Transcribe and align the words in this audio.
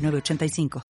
906985. 0.00 0.82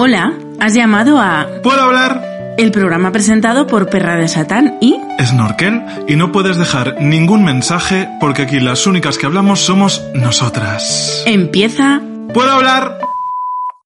Hola, 0.00 0.38
has 0.60 0.74
llamado 0.74 1.18
a... 1.18 1.46
¿Puedo 1.62 1.80
hablar? 1.82 2.54
El 2.56 2.72
programa 2.72 3.12
presentado 3.12 3.66
por 3.66 3.88
Perra 3.88 4.16
de 4.16 4.26
Satán 4.28 4.78
y... 4.80 4.98
Snorkel, 5.20 5.82
y 6.08 6.16
no 6.16 6.32
puedes 6.32 6.56
dejar 6.56 7.00
ningún 7.00 7.44
mensaje 7.44 8.08
porque 8.20 8.42
aquí 8.42 8.58
las 8.58 8.86
únicas 8.86 9.18
que 9.18 9.26
hablamos 9.26 9.60
somos 9.60 10.04
nosotras. 10.14 11.22
Empieza... 11.26 12.00
¿Puedo 12.32 12.50
hablar? 12.50 12.98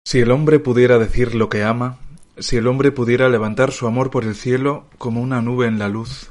Si 0.05 0.21
el 0.21 0.31
hombre 0.31 0.59
pudiera 0.59 0.99
decir 0.99 1.35
lo 1.35 1.49
que 1.49 1.65
ama, 1.65 1.99
si 2.39 2.57
el 2.57 2.67
hombre 2.67 2.93
pudiera 2.93 3.29
levantar 3.29 3.73
su 3.73 3.87
amor 3.87 4.11
por 4.11 4.25
el 4.25 4.35
cielo 4.35 4.85
como 4.99 5.21
una 5.21 5.41
nube 5.43 5.67
en 5.67 5.79
la 5.79 5.89
luz, 5.89 6.31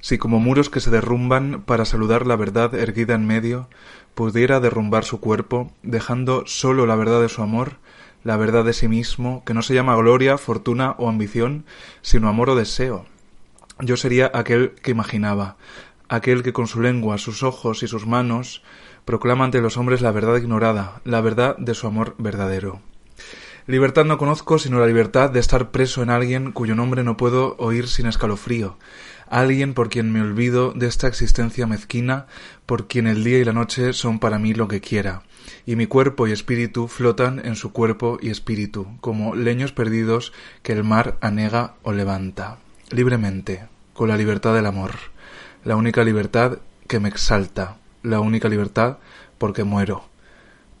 si 0.00 0.18
como 0.18 0.40
muros 0.40 0.70
que 0.70 0.80
se 0.80 0.90
derrumban 0.90 1.62
para 1.62 1.84
saludar 1.84 2.26
la 2.26 2.36
verdad 2.36 2.74
erguida 2.74 3.14
en 3.14 3.26
medio, 3.26 3.68
pudiera 4.14 4.60
derrumbar 4.60 5.04
su 5.04 5.20
cuerpo, 5.20 5.72
dejando 5.82 6.44
sólo 6.46 6.86
la 6.86 6.96
verdad 6.96 7.20
de 7.20 7.28
su 7.28 7.42
amor, 7.42 7.76
la 8.24 8.36
verdad 8.36 8.64
de 8.64 8.72
sí 8.72 8.88
mismo, 8.88 9.42
que 9.44 9.54
no 9.54 9.62
se 9.62 9.74
llama 9.74 9.96
gloria, 9.96 10.38
fortuna 10.38 10.94
o 10.98 11.08
ambición, 11.08 11.64
sino 12.02 12.28
amor 12.28 12.50
o 12.50 12.56
deseo. 12.56 13.06
Yo 13.78 13.96
sería 13.96 14.30
aquel 14.34 14.72
que 14.82 14.90
imaginaba, 14.90 15.56
aquel 16.08 16.42
que 16.42 16.52
con 16.52 16.66
su 16.66 16.80
lengua, 16.80 17.18
sus 17.18 17.42
ojos 17.42 17.82
y 17.82 17.88
sus 17.88 18.06
manos 18.06 18.62
proclama 19.04 19.44
ante 19.44 19.60
los 19.60 19.76
hombres 19.76 20.02
la 20.02 20.12
verdad 20.12 20.36
ignorada, 20.36 21.00
la 21.04 21.20
verdad 21.20 21.56
de 21.56 21.74
su 21.74 21.86
amor 21.86 22.14
verdadero. 22.18 22.80
Libertad 23.66 24.04
no 24.04 24.18
conozco 24.18 24.58
sino 24.58 24.80
la 24.80 24.86
libertad 24.86 25.30
de 25.30 25.40
estar 25.40 25.70
preso 25.70 26.02
en 26.02 26.10
alguien 26.10 26.52
cuyo 26.52 26.74
nombre 26.74 27.04
no 27.04 27.16
puedo 27.16 27.54
oír 27.58 27.88
sin 27.88 28.06
escalofrío, 28.06 28.76
alguien 29.30 29.74
por 29.74 29.88
quien 29.88 30.12
me 30.12 30.20
olvido 30.20 30.72
de 30.72 30.86
esta 30.86 31.06
existencia 31.06 31.66
mezquina, 31.66 32.26
por 32.66 32.88
quien 32.88 33.06
el 33.06 33.24
día 33.24 33.38
y 33.38 33.44
la 33.44 33.52
noche 33.52 33.92
son 33.92 34.18
para 34.18 34.38
mí 34.38 34.52
lo 34.52 34.68
que 34.68 34.80
quiera, 34.80 35.22
y 35.64 35.76
mi 35.76 35.86
cuerpo 35.86 36.26
y 36.26 36.32
espíritu 36.32 36.88
flotan 36.88 37.40
en 37.44 37.56
su 37.56 37.72
cuerpo 37.72 38.18
y 38.20 38.30
espíritu, 38.30 38.88
como 39.00 39.34
leños 39.34 39.72
perdidos 39.72 40.32
que 40.62 40.72
el 40.72 40.84
mar 40.84 41.16
anega 41.20 41.74
o 41.82 41.92
levanta, 41.92 42.58
libremente, 42.90 43.68
con 43.94 44.08
la 44.08 44.16
libertad 44.16 44.52
del 44.52 44.66
amor, 44.66 44.92
la 45.64 45.76
única 45.76 46.04
libertad 46.04 46.58
que 46.88 47.00
me 47.00 47.08
exalta, 47.08 47.76
la 48.02 48.20
única 48.20 48.48
libertad 48.48 48.98
porque 49.38 49.64
muero. 49.64 50.04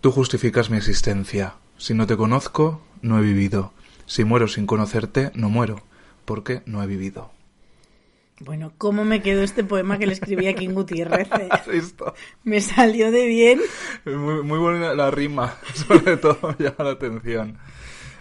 Tú 0.00 0.10
justificas 0.10 0.70
mi 0.70 0.76
existencia. 0.76 1.54
Si 1.76 1.94
no 1.94 2.06
te 2.06 2.16
conozco, 2.16 2.82
no 3.02 3.18
he 3.18 3.22
vivido. 3.22 3.72
Si 4.06 4.24
muero 4.24 4.48
sin 4.48 4.66
conocerte, 4.66 5.30
no 5.34 5.50
muero, 5.50 5.82
porque 6.24 6.62
no 6.66 6.82
he 6.82 6.86
vivido. 6.86 7.30
Bueno, 8.40 8.72
¿cómo 8.78 9.04
me 9.04 9.20
quedó 9.20 9.42
este 9.42 9.64
poema 9.64 9.98
que 9.98 10.06
le 10.06 10.14
escribí 10.14 10.46
a 10.48 10.54
King 10.54 10.70
Gutiérrez? 10.70 11.28
¿Has? 11.50 11.68
Me 12.42 12.60
salió 12.60 13.10
de 13.10 13.26
bien. 13.26 13.60
Muy, 14.06 14.42
muy 14.42 14.58
buena 14.58 14.94
la 14.94 15.10
rima, 15.10 15.56
sobre 15.74 16.16
todo 16.16 16.54
llama 16.58 16.76
la 16.84 16.90
atención. 16.92 17.58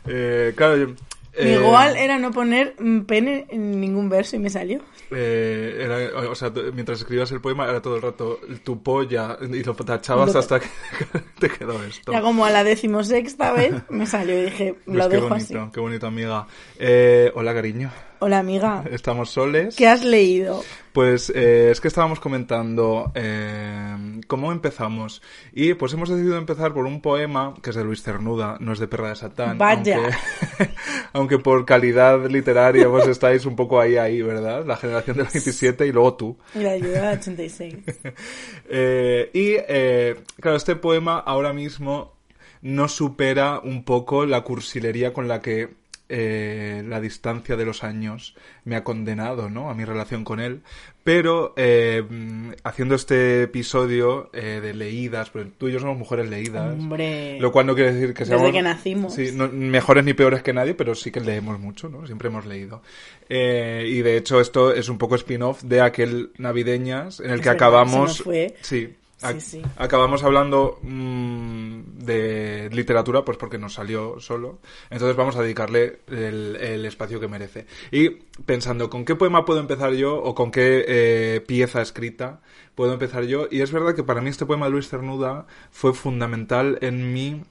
Eh, 0.06 0.54
claro, 0.58 0.76
yo, 0.78 0.88
eh, 1.34 1.54
Igual 1.54 1.96
era 1.96 2.20
no 2.20 2.32
poner 2.32 2.76
mm, 2.80 3.02
pene 3.02 3.46
en 3.50 3.80
ningún 3.80 4.10
verso 4.10 4.36
y 4.36 4.40
me 4.40 4.50
salió. 4.50 4.82
eh, 5.12 5.82
era- 5.86 6.30
o 6.30 6.36
sea, 6.36 6.52
mientras 6.74 7.00
escribías 7.00 7.32
el 7.32 7.40
poema 7.40 7.70
era 7.70 7.82
todo 7.82 7.96
el 7.96 8.02
rato 8.02 8.40
tu 8.64 8.84
polla 8.84 9.38
y 9.42 9.64
lo 9.64 9.74
tachabas 9.74 10.34
Lo- 10.34 10.40
hasta 10.40 10.60
que 10.60 10.68
te 11.40 11.50
quedó 11.50 11.82
esto. 11.84 12.12
Era 12.12 12.22
como 12.22 12.44
a 12.46 12.50
la 12.50 12.66
decimosexta 12.66 13.54
vez 13.54 13.74
me 13.90 14.06
salió 14.06 14.38
y 14.38 14.46
dije, 14.46 14.76
Pues 14.86 14.98
lo 14.98 15.08
qué 15.08 15.16
dejo 15.16 15.30
bonito, 15.30 15.62
así. 15.62 15.72
qué 15.74 15.80
bonito, 15.80 16.08
amiga. 16.08 16.46
Eh, 16.78 17.32
hola, 17.36 17.54
cariño. 17.54 17.90
Hola 18.22 18.40
amiga, 18.40 18.84
Estamos 18.92 19.30
soles. 19.30 19.78
¿qué 19.78 19.88
has 19.88 20.04
leído? 20.04 20.62
Pues 20.92 21.32
eh, 21.34 21.72
es 21.72 21.80
que 21.80 21.88
estábamos 21.88 22.20
comentando 22.20 23.14
eh, 23.16 24.20
cómo 24.28 24.52
empezamos. 24.52 25.22
Y 25.54 25.74
pues 25.76 25.94
hemos 25.94 26.10
decidido 26.10 26.38
empezar 26.38 26.74
por 26.74 26.86
un 26.86 27.02
poema 27.02 27.54
que 27.64 27.70
es 27.70 27.78
de 27.78 27.86
Luis 27.86 28.04
Cernuda, 28.04 28.58
no 28.60 28.74
es 28.74 28.80
de 28.80 28.90
Perra 28.90 29.10
de 29.10 29.16
Satán. 29.16 29.58
Vaya. 29.58 29.96
Aunque, 29.96 30.70
aunque 31.14 31.40
por 31.40 31.66
calidad 31.66 32.30
literaria 32.30 32.90
pues 32.90 33.08
estáis 33.08 33.46
un 33.46 33.56
poco 33.56 33.80
ahí, 33.80 33.96
ahí, 33.96 34.22
¿verdad? 34.22 34.66
La 34.66 34.76
generación 34.76 35.16
del 35.16 35.28
27 35.28 35.88
y 35.88 35.92
luego 35.94 36.16
tú. 36.16 36.38
La 36.56 36.72
ayuda 36.72 37.12
86. 37.12 37.76
Eh, 38.72 39.32
y 39.34 39.56
eh, 39.68 40.16
claro, 40.40 40.56
este 40.56 40.76
poema 40.76 41.18
ahora 41.18 41.54
mismo 41.54 42.14
no 42.62 42.88
supera 42.88 43.60
un 43.60 43.84
poco 43.84 44.28
la 44.28 44.42
cursilería 44.42 45.12
con 45.12 45.28
la 45.28 45.42
que 45.42 45.79
eh, 46.10 46.84
la 46.88 47.00
distancia 47.00 47.56
de 47.56 47.66
los 47.66 47.84
años 47.84 48.36
me 48.66 48.76
ha 48.76 48.84
condenado, 48.84 49.50
¿no? 49.50 49.70
A 49.70 49.76
mi 49.76 49.86
relación 49.86 50.24
con 50.24 50.40
él. 50.40 50.62
Pero 51.04 51.54
eh, 51.58 52.04
haciendo 52.64 52.94
este 52.96 53.44
episodio 53.44 54.30
eh, 54.34 54.60
de 54.62 54.74
leídas, 54.74 55.30
porque 55.30 55.50
tú 55.58 55.68
y 55.68 55.72
yo 55.72 55.80
somos 55.80 55.98
mujeres 55.98 56.30
leídas. 56.30 56.74
Hombre, 56.74 57.40
Lo 57.40 57.52
cual 57.52 57.66
no 57.68 57.74
quiere 57.76 57.94
decir 57.94 58.14
que 58.14 58.24
Desde 58.26 58.36
seamos... 58.36 58.52
que 58.52 58.62
nacimos. 58.62 59.14
Sí, 59.16 59.30
no- 59.34 59.48
mejores 59.50 60.04
ni 60.04 60.14
peores 60.14 60.44
que 60.44 60.54
nadie, 60.54 60.74
pero 60.76 60.94
sí 60.96 61.10
que 61.12 61.22
leemos 61.22 61.60
mucho, 61.60 61.90
¿no? 61.90 62.06
Siempre 62.06 62.28
hemos 62.28 62.46
leído. 62.46 62.82
Eh, 63.30 63.86
y 63.88 64.02
de 64.02 64.18
hecho 64.18 64.40
esto 64.42 64.74
es 64.74 64.90
un 64.90 64.98
poco 64.98 65.16
spin-off 65.16 65.64
de 65.64 65.82
aquel 65.82 66.32
Navideñas 66.38 67.20
en 67.22 67.28
el 67.28 67.36
Es 67.36 67.42
que 67.42 67.50
verdad, 67.50 67.56
acabamos... 67.68 68.22
fue. 68.22 68.56
Sí. 68.62 68.96
Ac- 69.22 69.40
Sí, 69.40 69.62
sí. 69.62 69.62
Acabamos 69.78 70.24
hablando 70.24 70.80
mm, 70.82 71.82
de 72.00 72.70
literatura, 72.72 73.24
pues 73.26 73.38
porque 73.38 73.58
nos 73.58 73.74
salió 73.74 74.20
solo. 74.20 74.60
Entonces 74.90 75.16
vamos 75.16 75.36
a 75.36 75.42
dedicarle 75.42 76.00
el, 76.08 76.56
el 76.56 76.86
espacio 76.86 77.20
que 77.20 77.28
merece. 77.28 77.66
Y 77.92 78.10
pensando, 78.46 78.90
¿con 78.90 79.06
qué 79.06 79.16
poema 79.16 79.46
puedo 79.46 79.60
empezar 79.60 79.94
yo 79.94 80.16
o 80.16 80.34
con 80.36 80.52
qué 80.52 80.86
eh, 80.88 81.42
pieza 81.48 81.82
escrita 81.82 82.42
puedo 82.76 82.94
empezar 82.94 83.24
yo? 83.24 83.48
Y 83.52 83.62
es 83.62 83.72
verdad 83.72 83.96
que 83.96 84.04
para 84.04 84.22
mí 84.22 84.30
este 84.30 84.46
poema 84.46 84.66
de 84.68 84.72
Luis 84.72 84.90
Cernuda 84.90 85.46
fue 85.72 85.94
fundamental 85.94 86.78
en 86.82 87.14
mi 87.14 87.44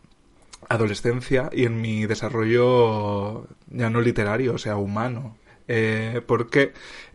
adolescencia 0.68 1.50
y 1.52 1.64
en 1.64 1.80
mi 1.80 2.06
desarrollo 2.06 3.46
ya 3.68 3.90
no 3.90 4.00
literario, 4.00 4.54
o 4.54 4.58
sea, 4.58 4.76
humano. 4.76 5.36
Eh, 5.66 6.20
porque 6.26 6.72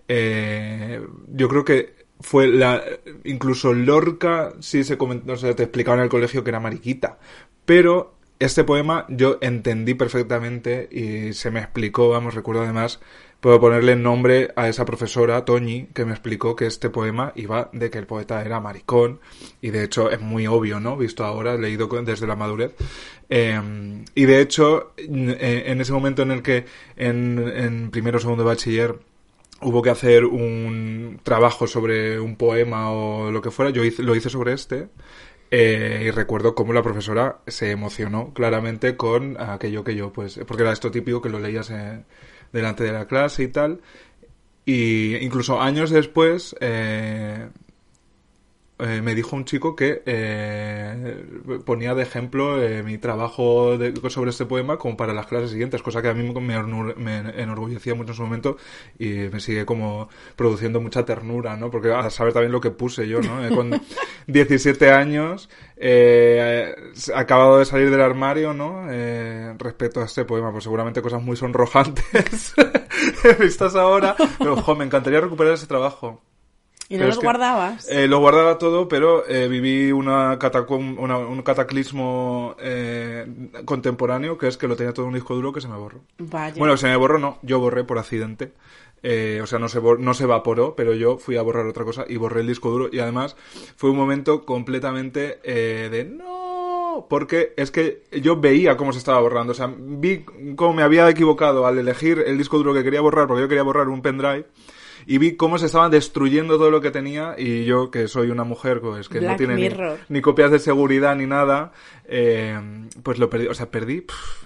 eh, 0.07 1.01
yo 1.27 1.49
creo 1.49 1.65
que 1.65 2.02
fue 2.23 2.47
la 2.47 2.81
incluso 3.25 3.73
Lorca 3.73 4.53
sí 4.59 4.83
se 4.83 4.97
comentó, 4.97 5.33
o 5.33 5.37
sea, 5.37 5.55
te 5.55 5.63
explicaba 5.63 5.97
en 5.97 6.03
el 6.03 6.09
colegio 6.09 6.43
que 6.43 6.49
era 6.49 6.59
mariquita, 6.59 7.19
pero 7.65 8.15
este 8.39 8.63
poema 8.63 9.05
yo 9.09 9.37
entendí 9.41 9.93
perfectamente 9.93 10.89
y 10.91 11.33
se 11.33 11.51
me 11.51 11.59
explicó, 11.59 12.09
vamos, 12.09 12.33
recuerdo 12.33 12.63
además, 12.63 12.99
puedo 13.39 13.59
ponerle 13.59 13.95
nombre 13.95 14.51
a 14.55 14.69
esa 14.69 14.85
profesora, 14.85 15.45
Toñi, 15.45 15.87
que 15.93 16.05
me 16.05 16.11
explicó 16.11 16.55
que 16.55 16.65
este 16.65 16.89
poema 16.89 17.33
iba 17.35 17.69
de 17.73 17.89
que 17.89 17.99
el 17.99 18.05
poeta 18.05 18.41
era 18.41 18.59
maricón, 18.59 19.19
y 19.61 19.69
de 19.69 19.83
hecho 19.83 20.09
es 20.11 20.21
muy 20.21 20.47
obvio, 20.47 20.79
¿no? 20.79 20.97
Visto 20.97 21.25
ahora, 21.25 21.55
leído 21.57 21.87
desde 21.87 22.27
la 22.27 22.35
madurez. 22.35 22.73
Eh, 23.29 24.03
y 24.15 24.25
de 24.25 24.41
hecho, 24.41 24.93
en, 24.97 25.81
ese 25.81 25.91
momento 25.91 26.21
en 26.21 26.31
el 26.31 26.41
que 26.41 26.65
en, 26.95 27.89
primero 27.91 28.17
o 28.17 28.21
segundo 28.21 28.45
bachiller 28.45 28.97
hubo 29.65 29.81
que 29.81 29.89
hacer 29.89 30.25
un 30.25 31.19
trabajo 31.23 31.67
sobre 31.67 32.19
un 32.19 32.35
poema 32.35 32.91
o 32.91 33.31
lo 33.31 33.41
que 33.41 33.51
fuera, 33.51 33.71
yo 33.71 33.83
hice- 33.83 34.03
lo 34.03 34.15
hice 34.15 34.29
sobre 34.29 34.53
este. 34.53 34.89
eh, 35.51 36.03
y 36.07 36.11
recuerdo 36.11 36.55
cómo 36.55 36.73
la 36.73 36.81
profesora 36.83 37.39
se 37.47 37.71
emocionó 37.71 38.33
claramente 38.33 38.97
con 38.97 39.39
aquello 39.39 39.83
que 39.83 39.95
yo, 39.95 40.11
pues, 40.11 40.39
porque 40.47 40.63
era 40.63 40.71
esto 40.73 40.89
típico 40.91 41.21
que 41.21 41.29
lo 41.29 41.39
leías 41.39 41.69
eh, 41.71 42.03
delante 42.51 42.83
de 42.83 42.91
la 42.91 43.05
clase 43.07 43.43
y 43.43 43.47
tal. 43.49 43.81
Y 44.65 45.15
incluso 45.17 45.61
años 45.61 45.89
después 45.91 46.55
eh, 46.61 47.49
eh, 48.79 49.01
me 49.01 49.15
dijo 49.15 49.35
un 49.35 49.45
chico 49.45 49.75
que 49.75 50.01
eh, 50.05 51.25
ponía 51.65 51.93
de 51.93 52.03
ejemplo 52.03 52.61
eh, 52.61 52.83
mi 52.83 52.97
trabajo 52.97 53.77
de- 53.77 53.93
sobre 54.09 54.31
este 54.31 54.45
poema 54.45 54.77
como 54.77 54.97
para 54.97 55.13
las 55.13 55.27
clases 55.27 55.51
siguientes, 55.51 55.81
cosa 55.83 56.01
que 56.01 56.09
a 56.09 56.13
mí 56.13 56.23
me, 56.23 57.17
enorgullecía 57.41 57.95
mucho 57.95 58.11
en 58.11 58.15
su 58.15 58.23
momento 58.23 58.57
y 58.97 59.09
me 59.31 59.39
sigue 59.39 59.65
como 59.65 60.09
produciendo 60.35 60.81
mucha 60.81 61.05
ternura, 61.05 61.55
¿no? 61.55 61.69
Porque 61.71 61.91
a 61.93 62.09
saber 62.09 62.33
también 62.33 62.51
lo 62.51 62.61
que 62.61 62.71
puse 62.71 63.07
yo, 63.07 63.21
¿no? 63.21 63.45
Eh, 63.45 63.55
con 63.55 63.71
17 64.27 64.91
años, 64.91 65.49
eh, 65.77 66.73
acabado 67.15 67.59
de 67.59 67.65
salir 67.65 67.89
del 67.91 68.01
armario, 68.01 68.53
¿no? 68.53 68.87
Eh, 68.89 69.53
respecto 69.59 70.01
a 70.01 70.05
este 70.05 70.25
poema, 70.25 70.51
pues 70.51 70.63
seguramente 70.63 71.01
cosas 71.01 71.21
muy 71.21 71.37
sonrojantes 71.37 72.53
vistas 73.39 73.75
ahora, 73.75 74.15
pero 74.39 74.53
ojo, 74.53 74.75
me 74.75 74.85
encantaría 74.85 75.21
recuperar 75.21 75.53
ese 75.53 75.67
trabajo. 75.67 76.21
¿Y 76.89 76.95
no 76.95 76.99
Pero 76.99 77.07
los 77.15 77.19
guardabas? 77.23 77.89
eh, 77.89 78.07
lo 78.07 78.19
guardaba 78.19 78.57
todo, 78.57 78.87
pero 78.87 79.27
eh, 79.27 79.47
viví 79.47 79.91
una 79.91 80.37
catacum- 80.37 80.97
una- 80.99 81.17
un 81.17 81.41
cataclismo 81.41 82.55
eh, 82.59 83.25
contemporáneo, 83.65 84.37
que 84.37 84.47
es 84.47 84.57
que 84.57 84.67
lo 84.67 84.75
tenía 84.75 84.93
todo 84.93 85.05
en 85.05 85.09
un 85.09 85.15
disco 85.15 85.33
duro 85.35 85.53
que 85.53 85.61
se 85.61 85.67
me 85.67 85.77
borró. 85.77 86.01
Vaya. 86.19 86.55
Bueno, 86.57 86.75
se 86.77 86.87
me 86.87 86.95
borró, 86.95 87.19
no, 87.19 87.39
yo 87.41 87.59
borré 87.59 87.83
por 87.83 87.97
accidente. 87.97 88.51
Eh, 89.05 89.39
o 89.43 89.47
sea, 89.47 89.59
no 89.59 89.67
se, 89.67 89.81
no 89.81 90.13
se 90.13 90.23
evaporó, 90.23 90.75
pero 90.75 90.93
yo 90.93 91.17
fui 91.17 91.35
a 91.35 91.41
borrar 91.41 91.65
otra 91.65 91.83
cosa 91.83 92.05
y 92.07 92.15
borré 92.17 92.41
el 92.41 92.47
disco 92.47 92.69
duro. 92.69 92.89
Y 92.91 92.99
además 92.99 93.35
fue 93.75 93.89
un 93.89 93.97
momento 93.97 94.45
completamente 94.45 95.39
eh, 95.43 95.89
de 95.91 96.05
no, 96.05 97.05
porque 97.09 97.53
es 97.57 97.71
que 97.71 98.03
yo 98.21 98.37
veía 98.39 98.77
cómo 98.77 98.93
se 98.93 98.99
estaba 98.99 99.19
borrando. 99.19 99.51
O 99.51 99.55
sea, 99.55 99.73
vi 99.77 100.23
cómo 100.55 100.73
me 100.73 100.83
había 100.83 101.09
equivocado 101.09 101.65
al 101.67 101.77
elegir 101.79 102.23
el 102.25 102.37
disco 102.37 102.57
duro 102.57 102.73
que 102.73 102.83
quería 102.83 103.01
borrar, 103.01 103.27
porque 103.27 103.41
yo 103.41 103.47
quería 103.49 103.63
borrar 103.63 103.89
un 103.89 104.01
pendrive. 104.01 104.45
Y 105.05 105.17
vi 105.17 105.35
cómo 105.35 105.57
se 105.57 105.65
estaba 105.67 105.89
destruyendo 105.89 106.57
todo 106.57 106.71
lo 106.71 106.81
que 106.81 106.91
tenía 106.91 107.35
y 107.37 107.65
yo, 107.65 107.91
que 107.91 108.07
soy 108.07 108.29
una 108.29 108.43
mujer 108.43 108.81
pues, 108.81 109.09
que 109.09 109.21
no 109.21 109.35
tiene 109.35 109.71
ni, 110.09 110.21
copias 110.21 110.51
de 110.51 110.59
seguridad 110.59 111.15
ni 111.15 111.25
nada, 111.25 111.71
eh, 112.05 112.57
pues 113.03 113.19
lo 113.19 113.29
perdí. 113.29 113.47
O 113.47 113.53
sea, 113.53 113.69
perdí 113.69 114.05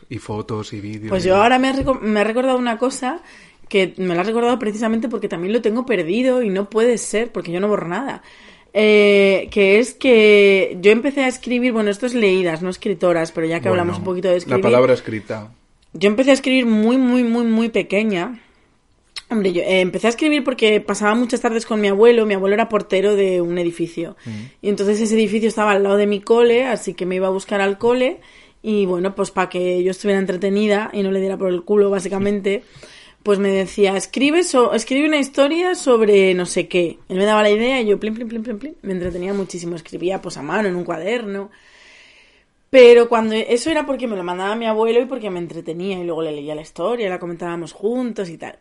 y 0.09 0.17
fotos 0.17 0.73
y 0.73 0.81
vídeos. 0.81 1.09
Pues 1.09 1.25
y- 1.25 1.29
yo 1.29 1.37
ahora 1.37 1.59
me, 1.59 1.73
me 2.01 2.19
ha 2.19 2.23
recordado 2.23 2.57
una 2.57 2.77
cosa 2.77 3.21
que 3.69 3.93
me 3.97 4.15
la 4.15 4.21
has 4.21 4.27
recordado 4.27 4.57
precisamente 4.59 5.09
porque 5.09 5.27
también 5.27 5.53
lo 5.53 5.61
tengo 5.61 5.85
perdido 5.85 6.41
y 6.41 6.49
no 6.49 6.69
puede 6.69 6.97
ser 6.97 7.31
porque 7.31 7.51
yo 7.51 7.59
no 7.59 7.67
borro 7.67 7.87
nada. 7.87 8.23
Eh, 8.73 9.47
que 9.51 9.79
es 9.79 9.93
que 9.93 10.77
yo 10.81 10.91
empecé 10.91 11.23
a 11.23 11.27
escribir, 11.27 11.73
bueno, 11.73 11.89
esto 11.89 12.05
es 12.05 12.13
leídas, 12.13 12.61
no 12.61 12.69
escritoras, 12.69 13.31
pero 13.31 13.47
ya 13.47 13.55
que 13.55 13.69
Bueno, 13.69 13.81
hablamos 13.81 13.99
un 13.99 14.03
poquito 14.03 14.27
de 14.27 14.37
escribir. 14.37 14.63
La 14.63 14.69
palabra 14.69 14.93
escrita. 14.93 15.51
Yo 15.93 16.07
empecé 16.09 16.31
a 16.31 16.33
escribir 16.33 16.65
muy, 16.65 16.97
muy, 16.97 17.23
muy, 17.23 17.45
muy 17.45 17.69
pequeña. 17.69 18.39
Hombre, 19.29 19.51
yo 19.51 19.61
eh, 19.61 19.81
empecé 19.81 20.07
a 20.07 20.11
escribir 20.11 20.43
porque 20.43 20.79
pasaba 20.79 21.13
muchas 21.13 21.41
tardes 21.41 21.65
con 21.65 21.81
mi 21.81 21.89
abuelo. 21.89 22.25
Mi 22.25 22.33
abuelo 22.33 22.53
era 22.53 22.69
portero 22.69 23.15
de 23.15 23.41
un 23.41 23.57
edificio. 23.57 24.15
Y 24.61 24.69
entonces 24.69 25.01
ese 25.01 25.15
edificio 25.15 25.49
estaba 25.49 25.71
al 25.71 25.83
lado 25.83 25.97
de 25.97 26.07
mi 26.07 26.21
cole, 26.21 26.63
así 26.65 26.93
que 26.93 27.05
me 27.05 27.15
iba 27.15 27.27
a 27.27 27.31
buscar 27.31 27.59
al 27.59 27.77
cole. 27.77 28.21
Y 28.63 28.85
bueno, 28.85 29.15
pues 29.15 29.31
para 29.31 29.49
que 29.49 29.83
yo 29.83 29.91
estuviera 29.91 30.19
entretenida 30.19 30.89
y 30.93 31.03
no 31.03 31.11
le 31.11 31.19
diera 31.19 31.37
por 31.37 31.49
el 31.49 31.63
culo, 31.63 31.89
básicamente, 31.89 32.63
pues 33.23 33.37
me 33.37 33.49
decía, 33.49 33.97
escribe, 33.97 34.43
so- 34.43 34.73
escribe 34.73 35.07
una 35.07 35.17
historia 35.19 35.75
sobre 35.75 36.33
no 36.33 36.45
sé 36.45 36.69
qué. 36.69 36.97
Él 37.09 37.17
me 37.17 37.25
daba 37.25 37.43
la 37.43 37.49
idea 37.49 37.81
y 37.81 37.85
yo, 37.87 37.99
plin, 37.99 38.13
plin, 38.13 38.29
plin, 38.29 38.43
plin, 38.43 38.57
plin. 38.59 38.75
Me 38.81 38.93
entretenía 38.93 39.33
muchísimo. 39.33 39.75
Escribía 39.75 40.21
pues 40.21 40.37
a 40.37 40.41
mano, 40.41 40.69
en 40.69 40.75
un 40.77 40.85
cuaderno. 40.85 41.51
Pero 42.69 43.07
cuando 43.07 43.33
eso 43.35 43.69
era 43.69 43.85
porque 43.85 44.07
me 44.07 44.15
lo 44.17 44.23
mandaba 44.23 44.55
mi 44.55 44.65
abuelo 44.65 45.01
y 45.01 45.05
porque 45.05 45.29
me 45.29 45.39
entretenía 45.39 45.99
y 45.99 46.03
luego 46.03 46.21
le 46.21 46.33
leía 46.33 46.53
la 46.55 46.61
historia, 46.61 47.09
la 47.09 47.19
comentábamos 47.19 47.71
juntos 47.71 48.29
y 48.29 48.37
tal. 48.37 48.59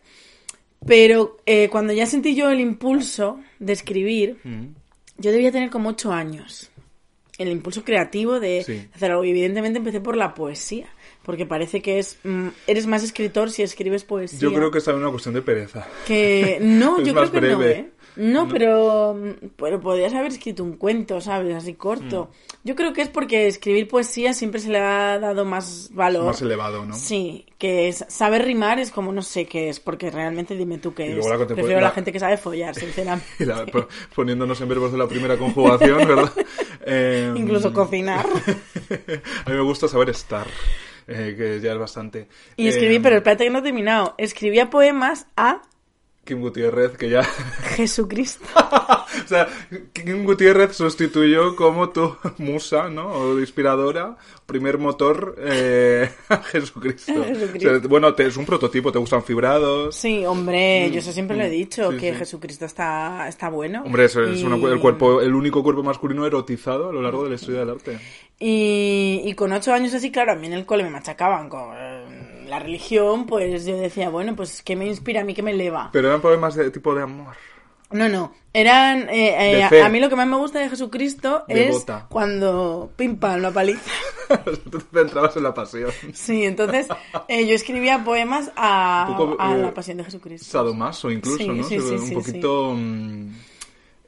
Pero 0.86 1.38
eh, 1.46 1.68
cuando 1.68 1.92
ya 1.92 2.06
sentí 2.06 2.34
yo 2.34 2.50
el 2.50 2.60
impulso 2.60 3.40
de 3.58 3.72
escribir, 3.72 4.36
Mm. 4.44 4.66
yo 5.18 5.30
debía 5.32 5.50
tener 5.52 5.70
como 5.70 5.90
ocho 5.90 6.12
años. 6.12 6.70
El 7.38 7.48
impulso 7.48 7.84
creativo 7.84 8.40
de 8.40 8.62
Sí. 8.64 8.88
hacer 8.94 9.10
algo. 9.10 9.24
Y 9.24 9.30
evidentemente 9.30 9.78
empecé 9.78 10.00
por 10.00 10.16
la 10.16 10.34
poesía. 10.34 10.86
Porque 11.22 11.44
parece 11.44 11.82
que 11.82 11.98
es 11.98 12.18
mm, 12.22 12.48
eres 12.68 12.86
más 12.86 13.02
escritor 13.02 13.50
si 13.50 13.62
escribes 13.64 14.04
poesía. 14.04 14.38
Yo 14.38 14.52
creo 14.54 14.70
que 14.70 14.78
es 14.78 14.86
una 14.86 15.10
cuestión 15.10 15.34
de 15.34 15.42
pereza. 15.42 15.86
Que 16.06 16.58
no, 16.60 16.98
Es 17.00 17.08
yo 17.08 17.14
más 17.14 17.30
creo 17.30 17.42
que 17.42 17.48
no, 17.48 17.58
breve. 17.58 17.78
¿eh? 17.80 17.90
No, 18.16 18.48
pero, 18.48 19.14
pero 19.56 19.80
podrías 19.80 20.14
haber 20.14 20.32
escrito 20.32 20.64
un 20.64 20.76
cuento, 20.76 21.20
¿sabes? 21.20 21.54
Así 21.54 21.74
corto. 21.74 22.30
Mm. 22.30 22.56
Yo 22.68 22.74
creo 22.74 22.92
que 22.92 23.02
es 23.02 23.08
porque 23.08 23.46
escribir 23.46 23.86
poesía 23.88 24.32
siempre 24.32 24.60
se 24.60 24.70
le 24.70 24.78
ha 24.78 25.18
dado 25.18 25.44
más 25.44 25.90
valor. 25.92 26.24
Más 26.24 26.40
elevado, 26.42 26.84
¿no? 26.86 26.94
Sí, 26.94 27.46
que 27.58 27.88
es, 27.88 28.04
saber 28.08 28.44
rimar 28.44 28.78
es 28.80 28.90
como 28.90 29.12
no 29.12 29.22
sé 29.22 29.44
qué 29.46 29.68
es, 29.68 29.80
porque 29.80 30.10
realmente 30.10 30.56
dime 30.56 30.78
tú 30.78 30.94
qué 30.94 31.06
Y 31.08 31.18
es. 31.18 31.26
la 31.26 31.36
Prefiero 31.46 31.78
a 31.78 31.80
la 31.82 31.88
la- 31.88 31.90
gente 31.90 32.10
que 32.12 32.18
sabe 32.20 32.36
follar, 32.38 32.74
sinceramente. 32.78 33.26
Y 33.38 33.44
la- 33.44 33.66
po- 33.66 33.86
poniéndonos 34.14 34.60
en 34.60 34.68
verbos 34.68 34.92
de 34.92 34.98
la 34.98 35.06
primera 35.06 35.36
conjugación, 35.36 35.98
¿verdad? 36.08 36.32
Eh, 36.86 37.32
Incluso 37.36 37.72
cocinar. 37.72 38.26
A 39.44 39.50
mí 39.50 39.56
me 39.56 39.62
gusta 39.62 39.88
saber 39.88 40.10
estar, 40.10 40.46
eh, 41.06 41.34
que 41.36 41.60
ya 41.60 41.72
es 41.72 41.78
bastante. 41.78 42.28
Y 42.56 42.68
escribí, 42.68 42.96
Eh, 42.96 43.00
pero 43.02 43.16
espérate 43.16 43.44
que 43.44 43.50
no 43.50 43.58
he 43.58 43.62
terminado. 43.62 44.14
Escribía 44.18 44.70
poemas 44.70 45.26
a 45.36 45.62
Kim 46.26 46.40
Gutiérrez, 46.40 46.98
que 46.98 47.08
ya... 47.08 47.22
Jesucristo. 47.76 48.44
o 49.24 49.28
sea, 49.28 49.48
Kim 49.94 50.24
Gutiérrez 50.24 50.76
sustituyó 50.76 51.56
como 51.56 51.88
tu 51.90 52.14
musa, 52.38 52.88
¿no? 52.90 53.08
O 53.12 53.38
inspiradora, 53.38 54.16
primer 54.44 54.76
motor 54.78 55.36
eh, 55.38 56.10
a 56.28 56.36
Jesucristo. 56.38 57.12
Jesucristo. 57.24 57.70
O 57.70 57.78
sea, 57.80 57.88
bueno, 57.88 58.12
te- 58.14 58.26
es 58.26 58.36
un 58.36 58.44
prototipo, 58.44 58.92
te 58.92 58.98
gustan 58.98 59.22
fibrados. 59.24 59.94
Sí, 59.96 60.26
hombre, 60.26 60.90
yo 60.90 60.98
eso 60.98 61.12
siempre 61.12 61.36
lo 61.36 61.44
he 61.44 61.50
dicho, 61.50 61.90
Mm. 61.90 61.94
Sí, 61.94 62.00
que 62.00 62.12
sí. 62.12 62.18
Jesucristo 62.18 62.64
está, 62.64 63.28
está 63.28 63.48
bueno. 63.48 63.82
Hombre, 63.84 64.04
eso 64.06 64.22
es 64.24 64.40
Y- 64.40 64.44
una- 64.44 64.56
el 64.68 64.80
cuerpo, 64.80 65.20
el 65.22 65.34
único 65.34 65.62
cuerpo 65.62 65.82
masculino 65.82 66.26
erotizado 66.26 66.90
a 66.90 66.92
lo 66.92 67.00
largo 67.02 67.22
de 67.24 67.30
la 67.30 67.34
historia 67.36 67.60
del 67.60 67.70
arte. 67.70 67.98
Y, 68.38 69.22
y 69.24 69.32
con 69.34 69.52
ocho 69.52 69.72
años 69.72 69.94
así, 69.94 70.10
claro, 70.10 70.32
a 70.32 70.34
mí 70.34 70.46
en 70.46 70.52
el 70.52 70.66
cole 70.66 70.82
me 70.84 70.90
machacaban 70.90 71.48
con 71.48 71.74
la 72.46 72.58
religión, 72.58 73.26
pues 73.26 73.64
yo 73.64 73.76
decía, 73.76 74.08
bueno, 74.08 74.34
pues 74.36 74.62
¿qué 74.62 74.76
me 74.76 74.86
inspira 74.86 75.20
a 75.22 75.24
mí? 75.24 75.34
¿Qué 75.34 75.42
me 75.42 75.50
eleva? 75.52 75.90
Pero 75.92 76.08
eran 76.08 76.20
poemas 76.20 76.54
de 76.54 76.70
tipo 76.70 76.94
de 76.94 77.02
amor. 77.02 77.34
No, 77.90 78.08
no, 78.08 78.32
eran... 78.52 79.08
eh, 79.08 79.60
eh, 79.60 79.80
a, 79.80 79.88
mí 79.88 80.00
lo 80.00 80.08
que 80.08 80.16
más 80.16 80.26
me 80.26 80.36
gusta 80.36 80.58
de 80.58 80.68
Jesucristo 80.68 81.44
es 81.46 81.86
cuando 82.08 82.90
pim 82.96 83.16
pam, 83.16 83.40
la 83.40 83.52
paliza. 83.52 83.90
Tú 84.70 84.80
te 84.80 84.98
centrabas 84.98 85.36
en 85.36 85.44
la 85.44 85.54
pasión. 85.54 85.92
Sí, 86.12 86.44
entonces 86.44 86.88
eh, 87.28 87.46
yo 87.46 87.54
escribía 87.54 88.02
poemas 88.02 88.50
a, 88.56 89.14
poco, 89.16 89.36
a 89.38 89.54
eh, 89.54 89.58
la 89.62 89.72
pasión 89.72 89.98
de 89.98 90.04
Jesucristo. 90.04 90.46
Sadomaso 90.50 91.12
incluso, 91.12 91.38
Sí, 91.38 91.48
¿no? 91.48 91.62
sí, 91.62 91.78
sí, 91.80 91.94
un 91.94 92.22
poquito... 92.22 92.72
mm, 92.76 93.30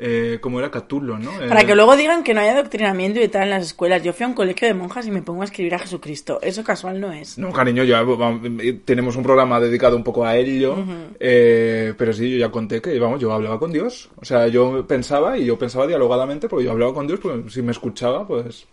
eh, 0.00 0.38
como 0.40 0.60
era 0.60 0.70
Catulo, 0.70 1.18
¿no? 1.18 1.32
Para 1.32 1.62
Eh, 1.62 1.66
que 1.66 1.74
luego 1.74 1.96
digan 1.96 2.22
que 2.22 2.32
no 2.34 2.40
hay 2.40 2.48
adoctrinamiento 2.48 3.20
y 3.20 3.28
tal 3.28 3.42
en 3.44 3.50
las 3.50 3.64
escuelas. 3.66 4.02
Yo 4.02 4.12
fui 4.12 4.24
a 4.24 4.28
un 4.28 4.34
colegio 4.34 4.68
de 4.68 4.74
monjas 4.74 5.06
y 5.06 5.10
me 5.10 5.22
pongo 5.22 5.42
a 5.42 5.44
escribir 5.46 5.74
a 5.74 5.78
Jesucristo. 5.80 6.38
Eso 6.40 6.62
casual 6.62 7.00
no 7.00 7.12
es. 7.12 7.36
No, 7.36 7.52
cariño, 7.52 7.82
ya 7.84 8.02
vamos, 8.02 8.40
tenemos 8.84 9.16
un 9.16 9.22
programa 9.24 9.58
dedicado 9.58 9.96
un 9.96 10.04
poco 10.04 10.24
a 10.24 10.36
ello, 10.36 10.76
eh, 11.18 11.94
pero 11.98 12.12
sí, 12.12 12.30
yo 12.30 12.38
ya 12.38 12.50
conté 12.50 12.80
que, 12.80 12.98
vamos, 12.98 13.20
yo 13.20 13.32
hablaba 13.32 13.58
con 13.58 13.72
Dios. 13.72 14.08
O 14.20 14.24
sea, 14.24 14.46
yo 14.48 14.86
pensaba 14.86 15.36
y 15.36 15.44
yo 15.46 15.58
pensaba 15.58 15.86
dialogadamente 15.86 16.48
porque 16.48 16.66
yo 16.66 16.70
hablaba 16.72 16.94
con 16.94 17.06
Dios, 17.06 17.18
pues 17.20 17.52
si 17.52 17.62
me 17.62 17.72
escuchaba, 17.72 18.26
pues, 18.26 18.66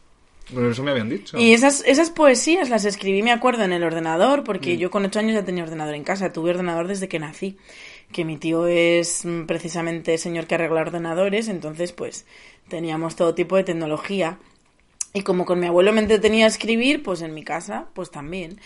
pues 0.54 0.72
eso 0.74 0.84
me 0.84 0.92
habían 0.92 1.10
dicho. 1.10 1.40
Y 1.40 1.54
esas, 1.54 1.84
esas 1.88 2.12
poesías 2.12 2.70
las 2.70 2.86
escribí, 2.86 3.24
me 3.24 3.32
acuerdo, 3.32 3.64
en 3.64 3.74
el 3.74 3.84
ordenador, 3.84 4.42
Mm. 4.42 4.44
porque 4.44 4.78
yo 4.78 4.92
con 4.92 5.04
ocho 5.04 5.18
años 5.18 5.34
ya 5.34 5.44
tenía 5.44 5.64
ordenador 5.64 5.96
en 5.96 6.04
casa. 6.04 6.32
Tuve 6.32 6.52
ordenador 6.52 6.88
desde 6.88 7.08
que 7.08 7.18
nací. 7.18 7.58
Que 8.12 8.26
mi 8.26 8.38
tío 8.38 8.68
es 8.68 9.26
mm, 9.26 9.46
precisamente 9.46 10.18
señor 10.18 10.48
que 10.48 10.56
arregla 10.56 10.82
ordenadores, 10.82 11.48
entonces 11.48 11.92
pues 11.92 12.26
teníamos 12.68 13.16
todo 13.16 13.36
tipo 13.36 13.56
de 13.56 13.64
tecnología. 13.64 14.40
Y 15.14 15.22
como 15.22 15.46
con 15.46 15.60
mi 15.60 15.68
abuelo 15.68 15.94
me 15.94 16.02
entretenía 16.02 16.46
a 16.46 16.50
escribir, 16.50 17.02
pues 17.02 17.22
en 17.22 17.34
mi 17.34 17.44
casa, 17.44 17.88
pues 17.94 18.12
también. 18.12 18.60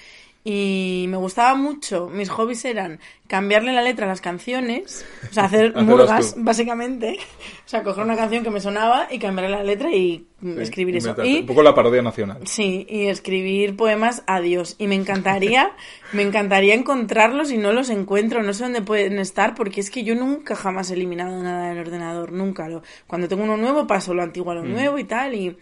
Y 0.52 1.06
me 1.10 1.18
gustaba 1.18 1.54
mucho, 1.54 2.10
mis 2.10 2.28
hobbies 2.30 2.66
eran 2.66 3.00
cambiarle 3.28 3.72
la 3.72 3.84
letra 3.84 4.08
a 4.08 4.10
las 4.10 4.20
canciones, 4.20 5.06
o 5.30 5.32
sea, 5.32 5.44
hacer 5.44 5.76
murgas, 5.84 6.34
básicamente. 6.40 7.20
O 7.68 7.70
sea, 7.70 7.84
coger 7.84 8.04
una 8.04 8.16
canción 8.16 8.44
que 8.44 8.50
me 8.50 8.60
sonaba 8.60 9.08
y 9.12 9.20
cambiarle 9.20 9.56
la 9.56 9.64
letra 9.64 9.92
y 9.94 10.26
mm, 10.42 10.56
Sí, 10.56 10.62
escribir 10.64 10.98
eso. 10.98 11.16
Y 11.24 11.42
Un 11.42 11.46
poco 11.46 11.62
la 11.62 11.76
parodia 11.76 12.02
nacional. 12.02 12.40
Sí, 12.46 12.88
y 12.90 13.06
escribir 13.06 13.76
poemas 13.76 14.24
a 14.26 14.42
Dios. 14.42 14.76
Y 14.80 14.88
me 14.88 14.96
encantaría, 14.96 15.72
me 16.14 16.24
encantaría 16.24 16.74
encontrarlos 16.74 17.52
y 17.52 17.60
no 17.60 17.72
los 17.72 17.92
encuentro, 17.92 18.42
no 18.42 18.52
sé 18.54 18.64
dónde 18.64 18.82
pueden 18.82 19.20
estar, 19.20 19.54
porque 19.54 19.82
es 19.82 19.92
que 19.92 20.04
yo 20.04 20.16
nunca 20.16 20.56
jamás 20.56 20.90
he 20.90 20.96
eliminado 20.96 21.44
nada 21.44 21.70
del 21.70 21.78
ordenador, 21.78 22.32
nunca. 22.32 22.68
Lo, 22.68 22.82
cuando 23.06 23.28
tengo 23.28 23.44
uno 23.44 23.56
nuevo 23.56 23.86
paso 23.86 24.16
lo 24.16 24.24
antiguo 24.24 24.52
a 24.52 24.56
Mm. 24.56 24.58
lo 24.58 24.64
nuevo 24.64 24.98
y 24.98 25.04
tal, 25.04 25.36
y, 25.36 25.56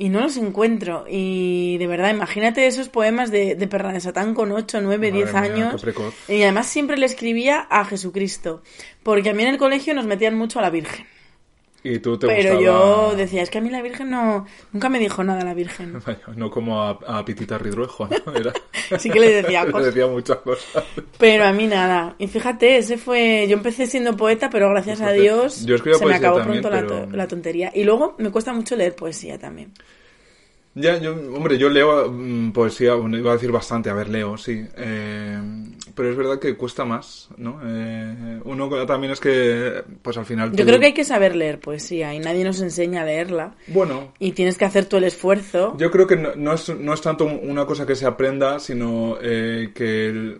y 0.00 0.10
no 0.10 0.20
los 0.20 0.36
encuentro. 0.36 1.04
Y 1.10 1.76
de 1.78 1.88
verdad, 1.88 2.10
imagínate 2.10 2.68
esos 2.68 2.88
poemas 2.88 3.32
de, 3.32 3.56
de 3.56 3.66
Perra 3.66 3.92
de 3.92 4.00
Satán 4.00 4.32
con 4.32 4.52
8, 4.52 4.80
9, 4.80 5.10
Madre 5.10 5.24
10 5.24 5.32
mía, 5.32 5.42
años. 5.42 5.84
Y 6.28 6.42
además 6.42 6.68
siempre 6.68 6.96
le 6.96 7.04
escribía 7.04 7.66
a 7.68 7.84
Jesucristo, 7.84 8.62
porque 9.02 9.30
a 9.30 9.34
mí 9.34 9.42
en 9.42 9.48
el 9.48 9.58
colegio 9.58 9.94
nos 9.94 10.06
metían 10.06 10.38
mucho 10.38 10.60
a 10.60 10.62
la 10.62 10.70
Virgen. 10.70 11.04
Y 11.84 12.00
tú 12.00 12.18
te 12.18 12.26
Pero 12.26 12.56
gustaba- 12.58 12.60
yo 13.10 13.14
decía, 13.16 13.42
es 13.42 13.50
que 13.50 13.58
a 13.58 13.60
mí 13.60 13.70
la 13.70 13.80
Virgen 13.82 14.10
no, 14.10 14.44
nunca 14.72 14.88
me 14.88 14.98
dijo 14.98 15.22
nada 15.22 15.44
la 15.44 15.54
Virgen. 15.54 16.00
Vaya, 16.06 16.18
No 16.34 16.50
como 16.50 16.82
a, 16.82 16.98
a 17.06 17.24
Pitita 17.24 17.56
Ridruejo, 17.56 18.08
¿no? 18.08 18.32
Era... 18.34 18.52
Sí 18.98 19.10
que 19.10 19.20
le 19.20 19.42
decía 19.42 19.64
Le 19.64 19.70
cosas. 19.72 19.86
decía 19.94 20.06
muchas 20.06 20.38
cosas. 20.38 20.82
Pero 21.18 21.44
a 21.44 21.52
mí 21.52 21.66
nada. 21.66 22.14
Y 22.18 22.26
fíjate, 22.26 22.78
ese 22.78 22.96
fue. 22.96 23.46
Yo 23.48 23.56
empecé 23.56 23.86
siendo 23.86 24.16
poeta, 24.16 24.48
pero 24.50 24.70
gracias 24.70 25.00
a 25.02 25.12
Dios 25.12 25.64
yo 25.66 25.76
se 25.78 26.06
me 26.06 26.14
acabó 26.14 26.38
también, 26.38 26.62
pronto 26.62 26.74
la, 26.74 26.86
pero- 26.86 27.10
la 27.16 27.28
tontería. 27.28 27.70
Y 27.74 27.84
luego 27.84 28.14
me 28.18 28.30
cuesta 28.30 28.52
mucho 28.52 28.76
leer 28.76 28.94
poesía 28.96 29.38
también. 29.38 29.72
Ya, 30.80 30.96
yo, 30.98 31.12
hombre, 31.34 31.58
yo 31.58 31.68
leo 31.68 32.10
mm, 32.10 32.52
poesía, 32.52 32.94
bueno, 32.94 33.16
iba 33.18 33.30
a 33.30 33.34
decir 33.34 33.50
bastante, 33.50 33.90
a 33.90 33.94
ver, 33.94 34.08
leo, 34.08 34.36
sí. 34.36 34.64
Eh, 34.76 35.38
pero 35.94 36.10
es 36.10 36.16
verdad 36.16 36.38
que 36.38 36.56
cuesta 36.56 36.84
más, 36.84 37.28
¿no? 37.36 37.60
Eh, 37.64 38.40
uno 38.44 38.86
también 38.86 39.12
es 39.12 39.18
que, 39.20 39.82
pues 40.02 40.16
al 40.18 40.24
final... 40.24 40.50
Yo 40.52 40.58
tú- 40.58 40.64
creo 40.66 40.78
que 40.78 40.86
hay 40.86 40.94
que 40.94 41.04
saber 41.04 41.34
leer 41.34 41.58
poesía 41.58 42.14
y 42.14 42.20
nadie 42.20 42.44
nos 42.44 42.60
enseña 42.60 43.02
a 43.02 43.06
leerla. 43.06 43.54
Bueno, 43.66 44.12
Y 44.20 44.32
tienes 44.32 44.56
que 44.56 44.66
hacer 44.66 44.84
tú 44.86 44.98
el 44.98 45.04
esfuerzo. 45.04 45.74
yo 45.78 45.90
creo 45.90 46.06
que 46.06 46.16
no, 46.16 46.34
no 46.36 46.52
es, 46.52 46.68
no 46.68 46.92
es 46.94 47.00
tanto 47.00 47.24
una 47.24 47.66
cosa 47.66 47.84
que 47.84 47.96
se 47.96 48.06
aprenda, 48.06 48.60
sino 48.60 49.16
eh, 49.20 49.72
que 49.74 50.06
el- 50.08 50.38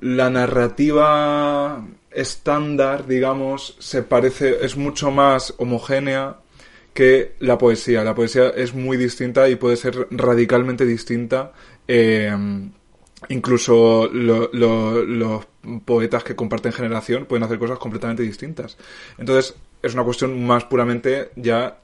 la 0.00 0.30
narrativa 0.30 1.84
estándar, 2.10 3.06
digamos, 3.06 3.76
se 3.80 4.02
parece, 4.02 4.64
es 4.64 4.76
mucho 4.76 5.10
más 5.10 5.54
homogénea 5.58 6.36
que 6.94 7.32
la 7.40 7.58
poesía. 7.58 8.04
La 8.04 8.14
poesía 8.14 8.48
es 8.50 8.72
muy 8.74 8.96
distinta 8.96 9.48
y 9.48 9.56
puede 9.56 9.76
ser 9.76 10.06
radicalmente 10.10 10.86
distinta. 10.86 11.52
eh, 11.86 12.32
incluso 13.28 14.08
lo- 14.12 14.48
lo- 14.52 15.02
los 15.04 15.46
poetas 15.84 16.24
que 16.24 16.36
comparten 16.36 16.72
generación 16.72 17.26
pueden 17.26 17.42
hacer 17.44 17.58
cosas 17.58 17.78
completamente 17.78 18.22
distintas. 18.22 18.76
Entonces, 19.18 19.54
es 19.82 19.94
una 19.94 20.04
cuestión 20.04 20.46
más 20.46 20.64
puramente 20.64 21.30
ya 21.36 21.80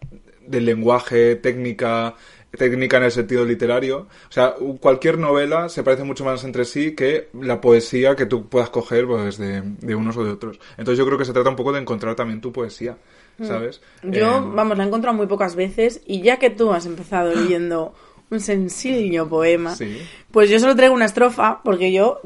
del 0.47 0.65
lenguaje, 0.67 1.37
técnica, 1.37 2.15
técnica 2.57 2.97
en 2.97 3.05
el 3.05 3.13
sentido 3.13 3.45
literario. 3.45 4.07
O 4.29 4.33
sea, 4.33 4.55
cualquier 4.81 5.19
novela 5.19 5.69
se 5.69 5.83
parece 5.83 6.05
mucho 6.05 6.25
más 6.25 6.43
entre 6.45 6.65
sí 6.65 6.95
que 6.95 7.29
la 7.41 7.61
poesía 7.61 8.17
que 8.17 8.27
tú 8.27 8.49
puedas 8.49 8.71
coger 8.71 9.07
pues, 9.07 9.39
de, 9.39 9.63
de 9.63 9.95
unos 9.95 10.17
o 10.17 10.25
de 10.25 10.33
otros. 10.33 10.59
Entonces, 10.77 10.99
yo 10.99 11.07
creo 11.07 11.19
que 11.19 11.25
se 11.25 11.33
trata 11.33 11.51
un 11.51 11.57
poco 11.57 11.73
de 11.73 11.81
encontrar 11.81 12.15
también 12.17 12.41
tu 12.41 12.53
poesía, 12.53 12.97
¿sabes? 13.43 13.81
Yo, 14.03 14.39
Eh, 14.39 14.43
vamos, 14.55 14.77
la 14.77 14.85
he 14.85 14.87
encontrado 14.87 15.17
muy 15.17 15.27
pocas 15.27 15.55
veces 15.55 16.01
y 16.07 16.23
ya 16.23 16.39
que 16.39 16.51
tú 16.51 16.73
has 16.73 16.87
empezado 16.87 17.33
leyendo 17.35 17.95
un 18.33 18.39
sencillo 18.39 19.29
poema, 19.29 19.75
Sí. 19.75 19.99
pues 20.31 20.49
yo 20.49 20.61
solo 20.61 20.77
traigo 20.77 20.95
una 20.95 21.07
estrofa 21.07 21.61
porque 21.65 21.91
yo, 21.93 22.21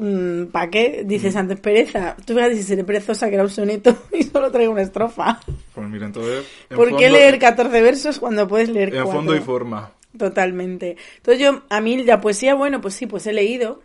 ¿para 0.51 0.69
qué? 0.69 1.01
Mm. 1.03 1.07
Dices 1.07 1.35
antes 1.35 1.59
pereza. 1.59 2.15
Tú 2.27 2.35
fíjate 2.35 2.55
si 2.57 2.61
seré 2.61 2.83
perezosa 2.83 3.27
que 3.27 3.33
era 3.33 3.43
un 3.43 3.49
soneto 3.49 3.95
y 4.13 4.21
solo 4.21 4.51
traigo 4.51 4.71
una 4.71 4.83
estrofa. 4.83 5.39
Pues 5.73 5.87
mira, 5.89 6.05
entonces... 6.05 6.45
en 6.69 6.77
¿Por 6.77 6.89
qué 6.89 7.05
fondo- 7.05 7.09
leer 7.17 7.39
14 7.39 7.81
versos 7.81 8.19
cuando 8.19 8.47
puedes 8.47 8.69
leer 8.69 8.89
En 8.89 9.01
cuatro? 9.03 9.13
fondo 9.13 9.35
y 9.35 9.39
forma. 9.39 9.91
Totalmente. 10.17 10.97
Entonces 11.17 11.43
yo, 11.43 11.63
a 11.69 11.81
mí 11.81 12.03
la 12.03 12.21
poesía, 12.21 12.55
bueno, 12.55 12.81
pues 12.81 12.95
sí, 12.95 13.05
pues 13.05 13.27
he 13.27 13.33
leído, 13.33 13.81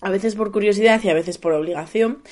a 0.00 0.10
veces 0.10 0.34
por 0.34 0.52
curiosidad 0.52 1.00
y 1.02 1.08
a 1.08 1.14
veces 1.14 1.38
por 1.38 1.52
obligación. 1.52 2.22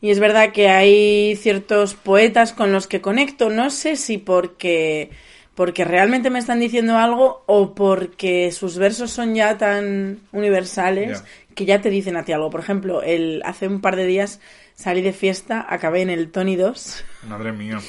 Y 0.00 0.10
es 0.10 0.18
verdad 0.18 0.52
que 0.52 0.68
hay 0.68 1.36
ciertos 1.36 1.94
poetas 1.94 2.52
con 2.52 2.72
los 2.72 2.86
que 2.86 3.00
conecto, 3.00 3.50
no 3.50 3.70
sé 3.70 3.96
si 3.96 4.18
porque, 4.18 5.10
porque 5.54 5.84
realmente 5.84 6.30
me 6.30 6.38
están 6.38 6.60
diciendo 6.60 6.96
algo 6.98 7.42
o 7.46 7.74
porque 7.74 8.52
sus 8.52 8.76
versos 8.78 9.10
son 9.10 9.34
ya 9.34 9.56
tan 9.56 10.20
universales 10.32 11.24
que 11.54 11.64
ya 11.64 11.80
te 11.80 11.90
dicen 11.90 12.16
a 12.16 12.24
ti 12.24 12.32
algo. 12.32 12.50
Por 12.50 12.60
ejemplo, 12.60 13.02
el, 13.02 13.42
hace 13.44 13.66
un 13.66 13.80
par 13.80 13.96
de 13.96 14.06
días 14.06 14.40
salí 14.74 15.00
de 15.00 15.14
fiesta, 15.14 15.64
acabé 15.68 16.02
en 16.02 16.10
el 16.10 16.30
Tony 16.30 16.56
2. 16.56 17.04
Madre 17.28 17.52
mía. 17.52 17.80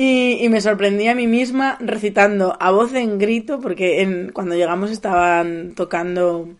Y, 0.00 0.44
y 0.44 0.48
me 0.48 0.60
sorprendí 0.60 1.08
a 1.08 1.14
mí 1.16 1.26
misma 1.26 1.76
recitando 1.80 2.56
a 2.60 2.70
voz 2.70 2.94
en 2.94 3.18
grito, 3.18 3.58
porque 3.58 4.00
en, 4.02 4.30
cuando 4.32 4.54
llegamos 4.54 4.92
estaban 4.92 5.72
tocando 5.74 6.50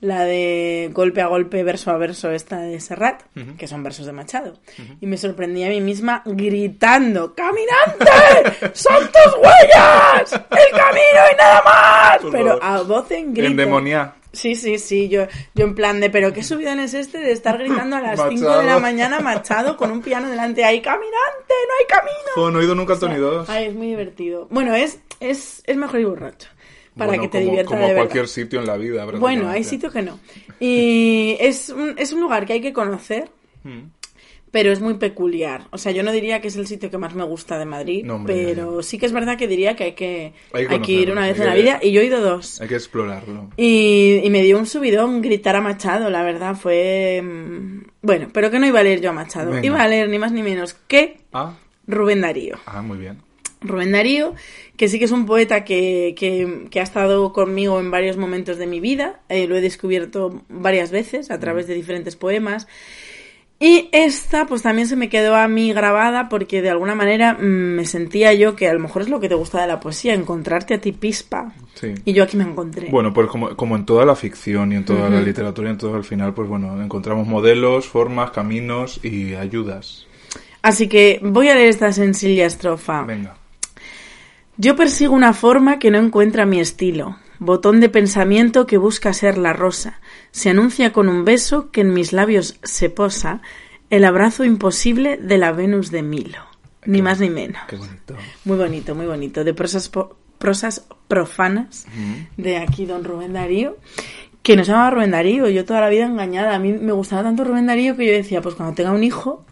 la 0.00 0.22
de 0.22 0.90
golpe 0.92 1.20
a 1.20 1.26
golpe, 1.26 1.64
verso 1.64 1.90
a 1.90 1.96
verso, 1.96 2.30
esta 2.30 2.58
de 2.60 2.78
Serrat, 2.78 3.22
que 3.58 3.66
son 3.66 3.82
versos 3.82 4.06
de 4.06 4.12
Machado. 4.12 4.60
Y 5.00 5.06
me 5.06 5.16
sorprendí 5.16 5.64
a 5.64 5.70
mí 5.70 5.80
misma 5.80 6.22
gritando, 6.24 7.34
¡Caminante! 7.34 8.70
¡Son 8.74 8.94
tus 9.06 9.34
huellas! 9.42 10.32
¡El 10.32 10.78
camino 10.78 11.20
y 11.32 11.36
nada 11.36 11.62
más! 11.64 12.18
Por 12.18 12.30
Pero 12.30 12.60
favor. 12.60 12.62
a 12.62 12.82
voz 12.82 13.10
en 13.10 13.34
grito. 13.34 13.50
Endemoniada. 13.50 14.14
Sí, 14.34 14.54
sí, 14.54 14.78
sí, 14.78 15.08
yo, 15.08 15.26
yo 15.54 15.64
en 15.64 15.74
plan 15.74 16.00
de, 16.00 16.10
pero 16.10 16.32
qué 16.32 16.42
subidón 16.42 16.80
es 16.80 16.92
este 16.94 17.18
de 17.18 17.32
estar 17.32 17.56
gritando 17.58 17.96
a 17.96 18.00
las 18.00 18.20
5 18.28 18.58
de 18.58 18.64
la 18.64 18.78
mañana 18.78 19.20
Machado 19.20 19.76
con 19.76 19.90
un 19.90 20.02
piano 20.02 20.28
delante 20.28 20.64
ahí, 20.64 20.82
caminante, 20.82 21.14
no 21.48 21.74
hay 21.80 21.86
camino. 21.88 22.30
Jo, 22.34 22.50
no 22.50 22.58
he 22.58 22.62
oído 22.62 22.74
nunca 22.74 22.98
Tony 22.98 23.16
2. 23.16 23.48
Ay, 23.48 23.66
es 23.66 23.74
muy 23.74 23.86
divertido. 23.88 24.46
Bueno, 24.50 24.74
es, 24.74 24.98
es, 25.20 25.62
es 25.66 25.76
mejor 25.76 26.00
ir 26.00 26.06
borracho. 26.06 26.48
Para 26.96 27.08
Bueno, 27.08 27.22
que 27.24 27.28
te 27.28 27.38
como, 27.38 27.50
diviertas 27.50 27.68
como 27.70 27.80
de 27.82 27.86
verdad. 27.88 28.02
cualquier 28.02 28.28
sitio 28.28 28.60
en 28.60 28.66
la 28.66 28.76
vida. 28.76 29.04
Bueno, 29.04 29.48
hay 29.48 29.64
sitios 29.64 29.92
que 29.92 30.02
no. 30.02 30.20
Y 30.60 31.36
es 31.40 31.70
un, 31.70 31.94
es 31.98 32.12
un 32.12 32.20
lugar 32.20 32.46
que 32.46 32.52
hay 32.54 32.60
que 32.60 32.72
conocer, 32.72 33.30
Mm. 33.64 33.88
Pero 34.54 34.70
es 34.70 34.80
muy 34.80 34.94
peculiar. 34.94 35.66
O 35.72 35.78
sea, 35.78 35.90
yo 35.90 36.04
no 36.04 36.12
diría 36.12 36.40
que 36.40 36.46
es 36.46 36.54
el 36.54 36.68
sitio 36.68 36.88
que 36.88 36.96
más 36.96 37.12
me 37.16 37.24
gusta 37.24 37.58
de 37.58 37.64
Madrid, 37.64 38.04
No, 38.04 38.14
hombre, 38.14 38.34
pero 38.54 38.84
sí 38.84 38.98
que 38.98 39.06
es 39.06 39.12
verdad 39.12 39.36
que 39.36 39.48
diría 39.48 39.74
que 39.74 39.82
hay 39.84 39.92
que, 39.94 40.32
Hay 40.52 40.68
que 40.68 40.74
hay 40.74 40.80
que 40.80 40.92
ir 40.92 41.10
una 41.10 41.26
vez 41.26 41.40
en 41.40 41.46
la 41.46 41.54
vida. 41.56 41.80
Y 41.82 41.90
yo 41.90 42.00
he 42.00 42.04
ido 42.04 42.20
dos. 42.20 42.60
Hay 42.60 42.68
que 42.68 42.76
explorarlo. 42.76 43.50
Y, 43.56 44.20
y 44.22 44.30
me 44.30 44.44
dio 44.44 44.56
un 44.56 44.66
subidón 44.66 45.22
gritar 45.22 45.56
a 45.56 45.60
Machado, 45.60 46.08
la 46.08 46.22
verdad, 46.22 46.54
fue... 46.54 47.20
mm, 47.20 47.78
Bueno, 48.02 48.28
pero 48.32 48.52
que 48.52 48.60
no 48.60 48.66
iba 48.68 48.78
a 48.78 48.84
leer 48.84 49.00
yo 49.00 49.10
a 49.10 49.12
Machado. 49.12 49.50
Venga. 49.50 49.66
Iba 49.66 49.82
a 49.82 49.88
leer 49.88 50.08
ni 50.08 50.20
más 50.20 50.30
ni 50.30 50.44
menos 50.44 50.74
que 50.86 51.16
Ah, 51.32 51.54
Rubén 51.88 52.20
Darío. 52.20 52.56
ah, 52.66 52.80
muy 52.80 52.98
bien. 52.98 53.18
Rubén 53.60 53.90
Darío, 53.92 54.34
que 54.76 54.88
sí 54.88 54.98
que 55.00 55.06
es 55.06 55.10
un 55.10 55.26
poeta 55.26 55.64
que, 55.64 56.14
que- 56.16 56.68
que 56.70 56.78
ha 56.80 56.82
estado 56.84 57.32
conmigo 57.32 57.80
en 57.80 57.90
varios 57.90 58.16
momentos 58.18 58.56
de 58.58 58.66
mi 58.68 58.78
vida. 58.78 59.20
eh, 59.28 59.48
lo 59.48 59.56
he 59.56 59.60
descubierto 59.60 60.42
varias 60.48 60.92
veces 60.92 61.30
a 61.32 61.40
través 61.40 61.66
de 61.66 61.74
diferentes 61.74 62.14
poemas. 62.14 62.68
Y 63.64 63.88
esta, 63.92 64.44
pues 64.44 64.60
también 64.60 64.86
se 64.86 64.94
me 64.94 65.08
quedó 65.08 65.36
a 65.36 65.48
mí 65.48 65.72
grabada 65.72 66.28
porque 66.28 66.60
de 66.60 66.68
alguna 66.68 66.94
manera 66.94 67.32
mm, 67.32 67.76
me 67.76 67.86
sentía 67.86 68.34
yo 68.34 68.56
que 68.56 68.68
a 68.68 68.74
lo 68.74 68.78
mejor 68.78 69.00
es 69.00 69.08
lo 69.08 69.20
que 69.20 69.28
te 69.30 69.34
gusta 69.34 69.62
de 69.62 69.66
la 69.66 69.80
poesía, 69.80 70.12
encontrarte 70.12 70.74
a 70.74 70.82
ti 70.82 70.92
pispa. 70.92 71.54
Sí. 71.72 71.94
Y 72.04 72.12
yo 72.12 72.24
aquí 72.24 72.36
me 72.36 72.44
encontré. 72.44 72.90
Bueno, 72.90 73.14
pues 73.14 73.26
como, 73.26 73.56
como 73.56 73.76
en 73.76 73.86
toda 73.86 74.04
la 74.04 74.16
ficción 74.16 74.70
y 74.72 74.76
en 74.76 74.84
toda 74.84 75.08
la 75.08 75.22
literatura 75.22 75.70
y 75.70 75.72
en 75.72 75.78
todo 75.78 75.94
al 75.94 76.04
final, 76.04 76.34
pues 76.34 76.46
bueno, 76.46 76.78
encontramos 76.82 77.26
modelos, 77.26 77.88
formas, 77.88 78.32
caminos 78.32 79.02
y 79.02 79.32
ayudas. 79.32 80.06
Así 80.60 80.86
que 80.86 81.20
voy 81.22 81.48
a 81.48 81.54
leer 81.54 81.70
esta 81.70 81.90
sencilla 81.90 82.44
estrofa. 82.44 83.04
Venga. 83.04 83.34
Yo 84.58 84.76
persigo 84.76 85.14
una 85.14 85.32
forma 85.32 85.78
que 85.78 85.90
no 85.90 85.96
encuentra 85.96 86.44
mi 86.44 86.60
estilo, 86.60 87.16
botón 87.38 87.80
de 87.80 87.88
pensamiento 87.88 88.66
que 88.66 88.76
busca 88.76 89.14
ser 89.14 89.38
la 89.38 89.54
rosa, 89.54 90.02
se 90.34 90.50
anuncia 90.50 90.92
con 90.92 91.08
un 91.08 91.24
beso 91.24 91.70
que 91.70 91.82
en 91.82 91.94
mis 91.94 92.12
labios 92.12 92.58
se 92.64 92.90
posa, 92.90 93.40
el 93.88 94.04
abrazo 94.04 94.42
imposible 94.42 95.16
de 95.16 95.38
la 95.38 95.52
Venus 95.52 95.92
de 95.92 96.02
Milo, 96.02 96.40
ni 96.84 97.02
más 97.02 97.20
ni 97.20 97.30
menos. 97.30 97.62
Qué 97.68 97.76
bonito. 97.76 98.16
Muy 98.44 98.56
bonito, 98.56 98.96
muy 98.96 99.06
bonito, 99.06 99.44
de 99.44 99.54
prosas, 99.54 99.92
profanas 101.06 101.86
de 102.36 102.56
aquí 102.56 102.84
don 102.84 103.04
Rubén 103.04 103.32
Darío, 103.32 103.76
que 104.42 104.56
no 104.56 104.64
se 104.64 104.72
llamaba 104.72 104.90
Rubén 104.90 105.12
Darío, 105.12 105.48
yo 105.48 105.64
toda 105.64 105.80
la 105.80 105.88
vida 105.88 106.04
engañada, 106.04 106.56
a 106.56 106.58
mí 106.58 106.72
me 106.72 106.90
gustaba 106.90 107.22
tanto 107.22 107.44
Rubén 107.44 107.66
Darío 107.66 107.96
que 107.96 108.04
yo 108.04 108.12
decía, 108.12 108.42
pues 108.42 108.56
cuando 108.56 108.74
tenga 108.74 108.90
un 108.90 109.04
hijo, 109.04 109.46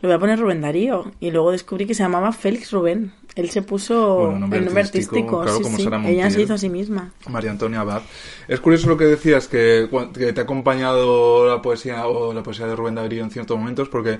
le 0.00 0.06
voy 0.06 0.14
a 0.14 0.20
poner 0.20 0.38
Rubén 0.38 0.60
Darío, 0.60 1.10
y 1.18 1.32
luego 1.32 1.50
descubrí 1.50 1.84
que 1.84 1.94
se 1.94 2.04
llamaba 2.04 2.30
Félix 2.30 2.70
Rubén, 2.70 3.12
él 3.38 3.50
se 3.50 3.62
puso 3.62 4.16
Bueno, 4.16 4.38
nombre 4.40 4.58
el 4.58 4.64
nombre 4.64 4.82
artístico, 4.82 5.40
artístico, 5.40 5.42
claro, 5.42 5.56
sí, 5.58 5.62
como 5.62 5.76
sí. 5.76 5.84
Sara 5.84 6.08
ella 6.08 6.30
se 6.30 6.42
hizo 6.42 6.54
a 6.54 6.58
sí 6.58 6.68
misma. 6.68 7.12
María 7.28 7.52
Antonia 7.52 7.80
Abad. 7.80 8.02
Es 8.48 8.58
curioso 8.58 8.88
lo 8.88 8.96
que 8.96 9.04
decías, 9.04 9.46
que 9.46 9.88
te 10.12 10.40
ha 10.40 10.42
acompañado 10.42 11.46
la 11.48 11.62
poesía 11.62 12.06
o 12.08 12.32
la 12.34 12.42
poesía 12.42 12.66
de 12.66 12.74
Rubén 12.74 12.96
Darío 12.96 13.22
en 13.22 13.30
ciertos 13.30 13.56
momentos, 13.56 13.88
porque 13.88 14.18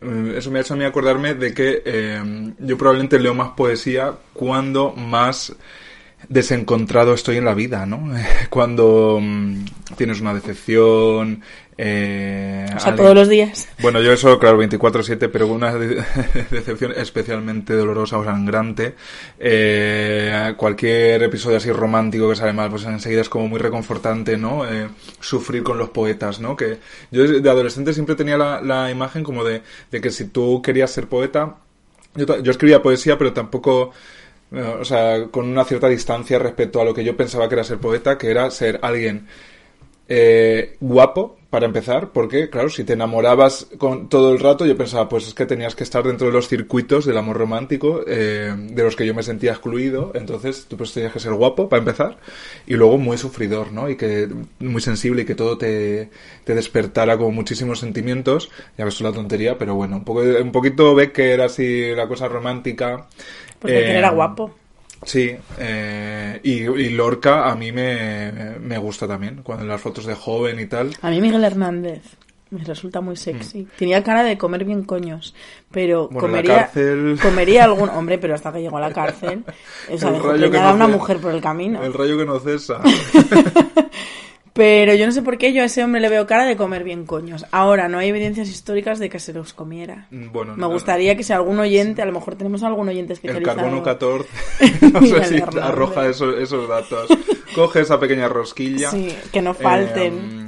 eh, 0.00 0.34
eso 0.36 0.50
me 0.50 0.58
ha 0.58 0.62
hecho 0.62 0.74
a 0.74 0.76
mí 0.76 0.84
acordarme 0.84 1.34
de 1.34 1.52
que 1.52 1.82
eh, 1.84 2.52
yo 2.60 2.78
probablemente 2.78 3.18
leo 3.18 3.34
más 3.34 3.50
poesía 3.50 4.14
cuando 4.32 4.92
más 4.92 5.54
desencontrado 6.28 7.14
estoy 7.14 7.36
en 7.36 7.44
la 7.44 7.54
vida, 7.54 7.86
¿no? 7.86 8.10
Cuando 8.50 9.18
mm, 9.20 9.64
tienes 9.96 10.20
una 10.20 10.34
decepción... 10.34 11.42
Eh, 11.78 12.66
O 12.66 12.78
sea, 12.78 12.90
alguien- 12.90 12.96
todos 12.96 13.14
los 13.14 13.28
días. 13.30 13.66
bueno, 13.80 14.00
yo 14.02 14.12
eso, 14.12 14.38
claro, 14.38 14.62
24-7, 14.62 15.30
pero 15.32 15.46
una 15.48 15.74
de- 15.74 16.04
decepción 16.50 16.92
especialmente 16.96 17.74
dolorosa 17.74 18.18
o 18.18 18.24
sangrante. 18.24 18.94
Eh, 19.38 20.54
cualquier 20.56 21.22
episodio 21.24 21.56
así 21.56 21.72
romántico 21.72 22.28
que 22.28 22.36
sale 22.36 22.52
mal, 22.52 22.70
pues 22.70 22.84
enseguida 22.84 23.22
es 23.22 23.28
como 23.28 23.48
muy 23.48 23.58
reconfortante, 23.58 24.36
¿no? 24.36 24.70
Eh, 24.70 24.88
sufrir 25.20 25.62
con 25.62 25.78
los 25.78 25.88
poetas, 25.90 26.40
¿no? 26.40 26.56
Que 26.56 26.78
yo 27.10 27.26
de 27.40 27.50
adolescente 27.50 27.92
siempre 27.94 28.14
tenía 28.16 28.36
la, 28.36 28.60
la 28.60 28.90
imagen 28.90 29.24
como 29.24 29.42
de, 29.42 29.62
de 29.90 30.00
que 30.00 30.10
si 30.10 30.26
tú 30.26 30.60
querías 30.62 30.90
ser 30.90 31.08
poeta, 31.08 31.56
yo, 32.14 32.26
ta- 32.26 32.38
yo 32.40 32.50
escribía 32.50 32.82
poesía, 32.82 33.16
pero 33.18 33.32
tampoco... 33.32 33.92
O 34.52 34.84
sea, 34.84 35.28
con 35.30 35.48
una 35.48 35.64
cierta 35.64 35.88
distancia 35.88 36.38
respecto 36.38 36.80
a 36.80 36.84
lo 36.84 36.94
que 36.94 37.04
yo 37.04 37.16
pensaba 37.16 37.48
que 37.48 37.54
era 37.54 37.64
ser 37.64 37.78
poeta, 37.78 38.18
que 38.18 38.30
era 38.30 38.50
ser 38.50 38.78
alguien 38.82 39.26
eh, 40.08 40.76
guapo, 40.80 41.38
para 41.52 41.66
empezar, 41.66 42.12
porque, 42.12 42.48
claro, 42.48 42.70
si 42.70 42.82
te 42.82 42.94
enamorabas 42.94 43.66
con 43.76 44.08
todo 44.08 44.32
el 44.32 44.40
rato, 44.40 44.64
yo 44.64 44.74
pensaba, 44.74 45.06
pues 45.06 45.26
es 45.26 45.34
que 45.34 45.44
tenías 45.44 45.74
que 45.74 45.84
estar 45.84 46.02
dentro 46.02 46.28
de 46.28 46.32
los 46.32 46.48
circuitos 46.48 47.04
del 47.04 47.18
amor 47.18 47.36
romántico, 47.36 48.00
eh, 48.06 48.54
de 48.56 48.82
los 48.82 48.96
que 48.96 49.04
yo 49.04 49.12
me 49.12 49.22
sentía 49.22 49.50
excluido, 49.50 50.12
entonces 50.14 50.64
tú 50.66 50.78
pues 50.78 50.94
tenías 50.94 51.12
que 51.12 51.20
ser 51.20 51.34
guapo, 51.34 51.68
para 51.68 51.80
empezar, 51.80 52.16
y 52.66 52.72
luego 52.72 52.96
muy 52.96 53.18
sufridor, 53.18 53.70
¿no? 53.70 53.90
Y 53.90 53.96
que 53.96 54.30
muy 54.60 54.80
sensible 54.80 55.22
y 55.22 55.24
que 55.26 55.34
todo 55.34 55.58
te, 55.58 56.08
te 56.44 56.54
despertara 56.54 57.18
como 57.18 57.32
muchísimos 57.32 57.80
sentimientos, 57.80 58.48
ya 58.78 58.86
ves, 58.86 58.94
es 58.94 59.02
una 59.02 59.12
tontería, 59.12 59.58
pero 59.58 59.74
bueno, 59.74 59.96
un, 59.96 60.04
poco, 60.04 60.22
un 60.22 60.52
poquito 60.52 60.94
ve 60.94 61.12
que 61.12 61.32
era 61.32 61.44
así 61.44 61.94
la 61.94 62.08
cosa 62.08 62.28
romántica. 62.28 63.08
Porque 63.62 63.78
Eh, 63.78 63.90
él 63.92 63.96
era 63.96 64.10
guapo. 64.10 64.54
Sí, 65.04 65.34
eh, 65.58 66.38
y, 66.44 66.52
y 66.62 66.90
Lorca 66.90 67.50
a 67.50 67.56
mí 67.56 67.72
me, 67.72 68.30
me 68.60 68.78
gusta 68.78 69.08
también, 69.08 69.40
cuando 69.42 69.64
en 69.64 69.68
las 69.70 69.80
fotos 69.80 70.04
de 70.06 70.14
joven 70.14 70.60
y 70.60 70.66
tal. 70.66 70.90
A 71.02 71.10
mí 71.10 71.20
Miguel 71.20 71.42
Hernández 71.42 72.02
me 72.50 72.62
resulta 72.64 73.00
muy 73.00 73.16
sexy. 73.16 73.66
Tenía 73.78 74.02
cara 74.04 74.22
de 74.22 74.36
comer 74.38 74.64
bien 74.64 74.84
coños, 74.84 75.34
pero 75.72 76.04
Mm. 76.04 76.12
Bueno, 76.14 76.20
comería, 76.28 76.70
cárcel- 76.70 77.18
comería 77.22 77.64
algún 77.64 77.88
hombre, 77.88 78.18
pero 78.18 78.34
hasta 78.34 78.52
que 78.52 78.60
llegó 78.60 78.76
a 78.76 78.80
la 78.82 78.92
cárcel, 78.92 79.42
o 79.90 79.98
sea, 79.98 80.10
dejó 80.12 80.34
que 80.34 80.48
no 80.50 80.74
una 80.74 80.86
mujer 80.86 81.16
por 81.18 81.32
el 81.34 81.40
camino. 81.40 81.82
El 81.82 81.94
rayo 81.94 82.16
que 82.18 82.26
no 82.26 82.38
cesa. 82.38 82.80
Pero 84.54 84.94
yo 84.94 85.06
no 85.06 85.12
sé 85.12 85.22
por 85.22 85.38
qué 85.38 85.52
yo 85.54 85.62
a 85.62 85.64
ese 85.64 85.82
hombre 85.82 86.00
le 86.02 86.10
veo 86.10 86.26
cara 86.26 86.44
de 86.44 86.56
comer 86.56 86.84
bien 86.84 87.06
coños. 87.06 87.46
Ahora, 87.52 87.88
no 87.88 87.98
hay 87.98 88.08
evidencias 88.10 88.48
históricas 88.50 88.98
de 88.98 89.08
que 89.08 89.18
se 89.18 89.32
los 89.32 89.54
comiera. 89.54 90.06
Mm, 90.10 90.30
Bueno, 90.30 90.52
Me 90.54 90.60
no- 90.60 90.68
gustaría 90.68 91.16
que 91.16 91.22
si 91.22 91.32
algún 91.32 91.58
oyente, 91.58 92.02
a 92.02 92.04
lo 92.04 92.12
mejor 92.12 92.36
tenemos 92.36 92.62
algún 92.62 92.88
oyente 92.88 93.14
El 93.14 93.16
especializado. 93.16 93.56
carbono 93.56 93.82
14, 93.82 94.28
no 94.92 95.00
sé 95.00 95.24
si 95.24 95.40
arroja 95.60 96.06
esos, 96.06 96.38
esos 96.38 96.68
datos. 96.68 97.08
Coge 97.54 97.80
esa 97.80 97.98
pequeña 97.98 98.28
rosquilla. 98.28 98.90
Sí, 98.90 99.08
que 99.32 99.40
no 99.42 99.54
falten. 99.54 100.14
Eh, 100.14 100.41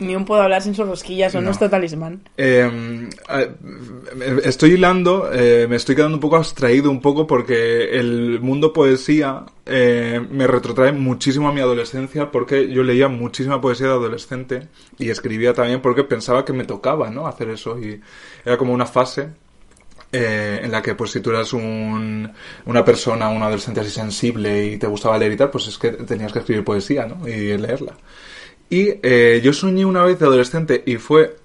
Ni 0.00 0.16
un 0.16 0.24
puedo 0.24 0.42
hablar 0.42 0.60
sin 0.60 0.74
sus 0.74 0.88
rosquillas, 0.88 1.30
son 1.32 1.42
No. 1.42 1.46
nuestro 1.48 1.70
talismán. 1.70 2.22
Eh, 2.36 3.08
eh, 3.30 3.50
estoy 4.42 4.72
hilando, 4.72 5.30
eh, 5.32 5.66
me 5.68 5.76
estoy 5.76 5.94
quedando 5.94 6.16
un 6.16 6.20
poco 6.20 6.36
abstraído 6.36 6.90
un 6.90 7.00
poco 7.00 7.26
porque 7.28 7.96
el 7.98 8.40
mundo 8.40 8.72
poesía 8.72 9.44
eh, 9.66 10.20
me 10.30 10.48
retrotrae 10.48 10.90
muchísimo 10.92 11.48
a 11.48 11.52
mi 11.52 11.60
adolescencia 11.60 12.30
porque 12.32 12.68
yo 12.70 12.82
leía 12.82 13.06
muchísima 13.08 13.60
poesía 13.60 13.86
de 13.86 13.92
adolescente 13.92 14.68
y 14.98 15.10
escribía 15.10 15.54
también 15.54 15.80
porque 15.80 16.02
pensaba 16.02 16.44
que 16.44 16.52
me 16.52 16.64
tocaba, 16.64 17.08
¿no? 17.10 17.28
Hacer 17.28 17.50
eso 17.50 17.78
y 17.78 18.00
era 18.44 18.56
como 18.56 18.72
una 18.74 18.86
fase 18.86 19.28
eh, 20.10 20.60
en 20.62 20.72
la 20.72 20.82
que 20.82 20.94
pues 20.96 21.12
si 21.12 21.20
tú 21.20 21.30
eras 21.30 21.52
un, 21.52 22.30
una 22.66 22.84
persona, 22.84 23.28
un 23.28 23.42
adolescente 23.42 23.80
así 23.80 23.90
sensible 23.90 24.66
y 24.66 24.76
te 24.76 24.86
gustaba 24.88 25.18
leer 25.18 25.32
y 25.32 25.36
tal, 25.36 25.50
pues 25.50 25.68
es 25.68 25.78
que 25.78 25.90
tenías 25.92 26.32
que 26.32 26.40
escribir 26.40 26.64
poesía, 26.64 27.06
¿no? 27.06 27.26
Y 27.28 27.56
leerla. 27.58 27.94
Y 28.70 28.94
eh, 29.02 29.40
yo 29.44 29.52
soñé 29.52 29.84
una 29.84 30.02
vez 30.04 30.18
de 30.18 30.26
adolescente 30.26 30.82
y 30.86 30.96
fue 30.96 31.36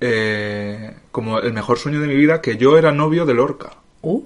eh, 0.00 0.94
como 1.10 1.38
el 1.40 1.52
mejor 1.52 1.78
sueño 1.78 2.00
de 2.00 2.08
mi 2.08 2.16
vida 2.16 2.40
que 2.40 2.56
yo 2.56 2.78
era 2.78 2.92
novio 2.92 3.26
de 3.26 3.34
Lorca. 3.34 3.70
Uh, 4.02 4.22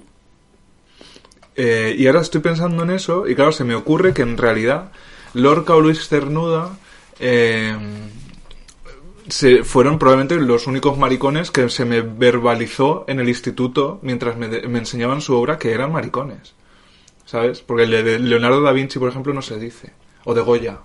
Eh, 1.57 1.95
y 1.99 2.07
ahora 2.07 2.21
estoy 2.21 2.41
pensando 2.41 2.85
en 2.85 2.91
eso 2.91 3.27
y 3.27 3.35
claro, 3.35 3.51
se 3.53 3.65
me 3.65 3.75
ocurre 3.75 4.15
que 4.15 4.23
en 4.23 4.37
realidad 4.39 4.93
Lorca 5.35 5.75
o 5.75 5.81
Luis 5.81 6.07
Cernuda 6.09 6.79
eh, 7.19 7.77
se, 9.29 9.65
fueron 9.65 9.99
probablemente 9.99 10.37
los 10.37 10.67
únicos 10.67 10.97
maricones 10.99 11.51
que 11.51 11.69
se 11.69 11.85
me 11.85 12.01
verbalizó 12.01 13.05
en 13.09 13.21
el 13.21 13.29
instituto 13.29 13.99
mientras 14.03 14.37
me, 14.37 14.49
de- 14.49 14.69
me 14.69 14.79
enseñaban 14.79 15.21
su 15.21 15.35
obra 15.37 15.59
que 15.59 15.73
eran 15.73 15.93
maricones. 15.93 16.55
¿Sabes? 17.25 17.61
Porque 17.61 17.83
el 17.85 17.91
de 17.91 18.19
Leonardo 18.19 18.63
da 18.63 18.73
Vinci, 18.73 18.99
por 18.99 19.11
ejemplo, 19.11 19.35
no 19.35 19.43
se 19.43 19.59
dice. 19.59 19.93
O 20.25 20.35
de 20.35 20.41
Goya. 20.41 20.79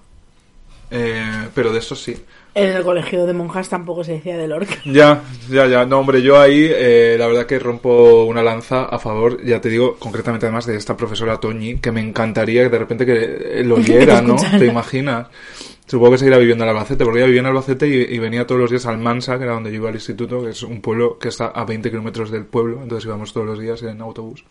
Eh, 0.96 1.50
pero 1.56 1.74
de 1.74 1.80
eso 1.80 1.96
sí. 1.96 2.16
en 2.54 2.70
el 2.70 2.84
colegio 2.84 3.26
de 3.26 3.34
monjas 3.34 3.68
tampoco 3.68 4.04
se 4.04 4.14
decía 4.14 4.38
de 4.38 4.48
Lorca. 4.48 4.76
Ya, 4.86 5.24
ya, 5.50 5.66
ya. 5.66 5.86
No, 5.86 6.00
hombre, 6.00 6.22
yo 6.22 6.40
ahí 6.40 6.68
eh, 6.70 7.16
la 7.18 7.26
verdad 7.26 7.48
que 7.48 7.58
rompo 7.58 8.26
una 8.26 8.44
lanza 8.44 8.86
a 8.86 9.00
favor, 9.00 9.44
ya 9.44 9.60
te 9.60 9.70
digo, 9.70 9.96
concretamente 9.98 10.46
además 10.46 10.68
de 10.68 10.76
esta 10.76 10.96
profesora 10.96 11.40
Toñi, 11.40 11.80
que 11.80 11.92
me 11.92 12.00
encantaría 12.00 12.62
que 12.62 12.70
de 12.70 12.78
repente 12.78 13.06
que 13.08 13.64
lo 13.64 13.76
oyera, 13.78 14.22
¿no? 14.22 14.36
¿Te 14.36 14.68
imaginas? 14.68 15.30
Supongo 15.88 16.12
que 16.12 16.20
seguirá 16.20 16.38
viviendo 16.38 16.64
en 16.64 16.70
Albacete, 16.70 17.04
porque 17.04 17.20
ella 17.20 17.26
vivía 17.26 17.42
en 17.42 17.48
Albacete 17.48 17.88
y, 17.88 18.16
y 18.16 18.20
venía 18.20 18.46
todos 18.46 18.62
los 18.62 18.70
días 18.70 18.86
al 18.86 19.00
Mansa, 19.00 19.40
que 19.40 19.46
era 19.46 19.54
donde 19.54 19.72
yo 19.72 19.78
iba 19.78 19.90
al 19.90 19.96
instituto, 19.96 20.44
que 20.44 20.52
es 20.52 20.62
un 20.62 20.80
pueblo 20.80 21.18
que 21.18 21.30
está 21.30 21.48
a 21.48 21.66
20 21.66 21.90
kilómetros 21.90 22.30
del 22.30 22.46
pueblo, 22.46 22.84
entonces 22.84 23.06
íbamos 23.08 23.34
todos 23.34 23.48
los 23.48 23.60
días 23.60 23.82
en 23.82 24.00
autobús. 24.00 24.46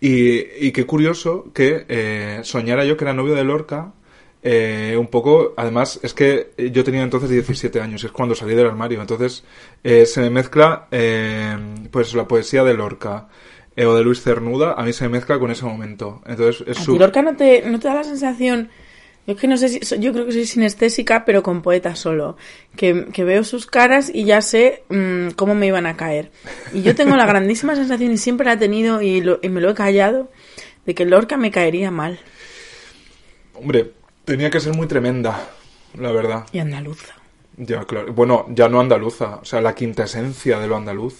Y, 0.00 0.66
y 0.66 0.72
qué 0.72 0.86
curioso 0.86 1.46
que 1.54 1.84
eh, 1.88 2.40
soñara 2.42 2.84
yo 2.84 2.96
que 2.96 3.04
era 3.04 3.12
novio 3.12 3.34
de 3.34 3.44
Lorca. 3.44 3.92
Eh, 4.42 4.96
un 4.98 5.08
poco, 5.08 5.54
además, 5.56 6.00
es 6.02 6.14
que 6.14 6.50
yo 6.72 6.82
tenía 6.84 7.02
entonces 7.02 7.28
17 7.30 7.80
años, 7.80 8.04
es 8.04 8.10
cuando 8.12 8.34
salí 8.34 8.54
del 8.54 8.66
armario. 8.66 9.00
Entonces 9.00 9.44
eh, 9.84 10.06
se 10.06 10.20
me 10.20 10.30
mezcla, 10.30 10.86
eh, 10.90 11.56
pues 11.90 12.14
la 12.14 12.26
poesía 12.26 12.64
de 12.64 12.74
Lorca 12.74 13.28
eh, 13.76 13.84
o 13.86 13.94
de 13.94 14.02
Luis 14.02 14.22
Cernuda, 14.22 14.72
a 14.74 14.82
mí 14.84 14.92
se 14.92 15.04
me 15.04 15.10
mezcla 15.10 15.38
con 15.38 15.50
ese 15.50 15.64
momento. 15.64 16.22
Entonces 16.26 16.64
es 16.66 16.78
¿A 16.78 16.82
su. 16.82 16.98
Lorca 16.98 17.22
no 17.22 17.36
te, 17.36 17.62
no 17.62 17.78
te 17.78 17.88
da 17.88 17.94
la 17.94 18.04
sensación... 18.04 18.70
Yo 19.26 19.34
es 19.34 19.40
que 19.40 19.46
no 19.48 19.58
sé 19.58 19.68
si... 19.68 19.80
Yo 20.00 20.12
creo 20.14 20.24
que 20.24 20.32
soy 20.32 20.46
sinestésica, 20.46 21.26
pero 21.26 21.42
con 21.42 21.60
poetas 21.60 21.98
solo. 21.98 22.38
Que, 22.74 23.08
que 23.12 23.22
veo 23.22 23.44
sus 23.44 23.66
caras 23.66 24.10
y 24.12 24.24
ya 24.24 24.40
sé 24.40 24.82
mm, 24.88 25.32
cómo 25.36 25.54
me 25.54 25.66
iban 25.66 25.84
a 25.86 25.94
caer. 25.96 26.30
Y 26.72 26.80
yo 26.80 26.94
tengo 26.94 27.14
la 27.16 27.26
grandísima 27.26 27.76
sensación, 27.76 28.12
y 28.12 28.16
siempre 28.16 28.46
la 28.46 28.54
he 28.54 28.56
tenido, 28.56 29.02
y, 29.02 29.20
lo- 29.20 29.38
y 29.42 29.50
me 29.50 29.60
lo 29.60 29.70
he 29.70 29.74
callado, 29.74 30.30
de 30.86 30.94
que 30.94 31.04
Lorca 31.04 31.36
me 31.36 31.50
caería 31.50 31.90
mal. 31.90 32.18
Hombre, 33.54 33.92
tenía 34.30 34.50
que 34.50 34.60
ser 34.60 34.74
muy 34.74 34.86
tremenda, 34.86 35.48
la 35.98 36.12
verdad. 36.12 36.46
Y 36.52 36.58
andaluza. 36.60 37.14
Ya, 37.56 37.84
claro. 37.84 38.12
Bueno, 38.12 38.46
ya 38.50 38.68
no 38.68 38.80
andaluza, 38.80 39.40
o 39.42 39.44
sea, 39.44 39.60
la 39.60 39.74
quinta 39.74 40.04
esencia 40.04 40.58
de 40.58 40.66
lo 40.68 40.76
andaluz. 40.76 41.14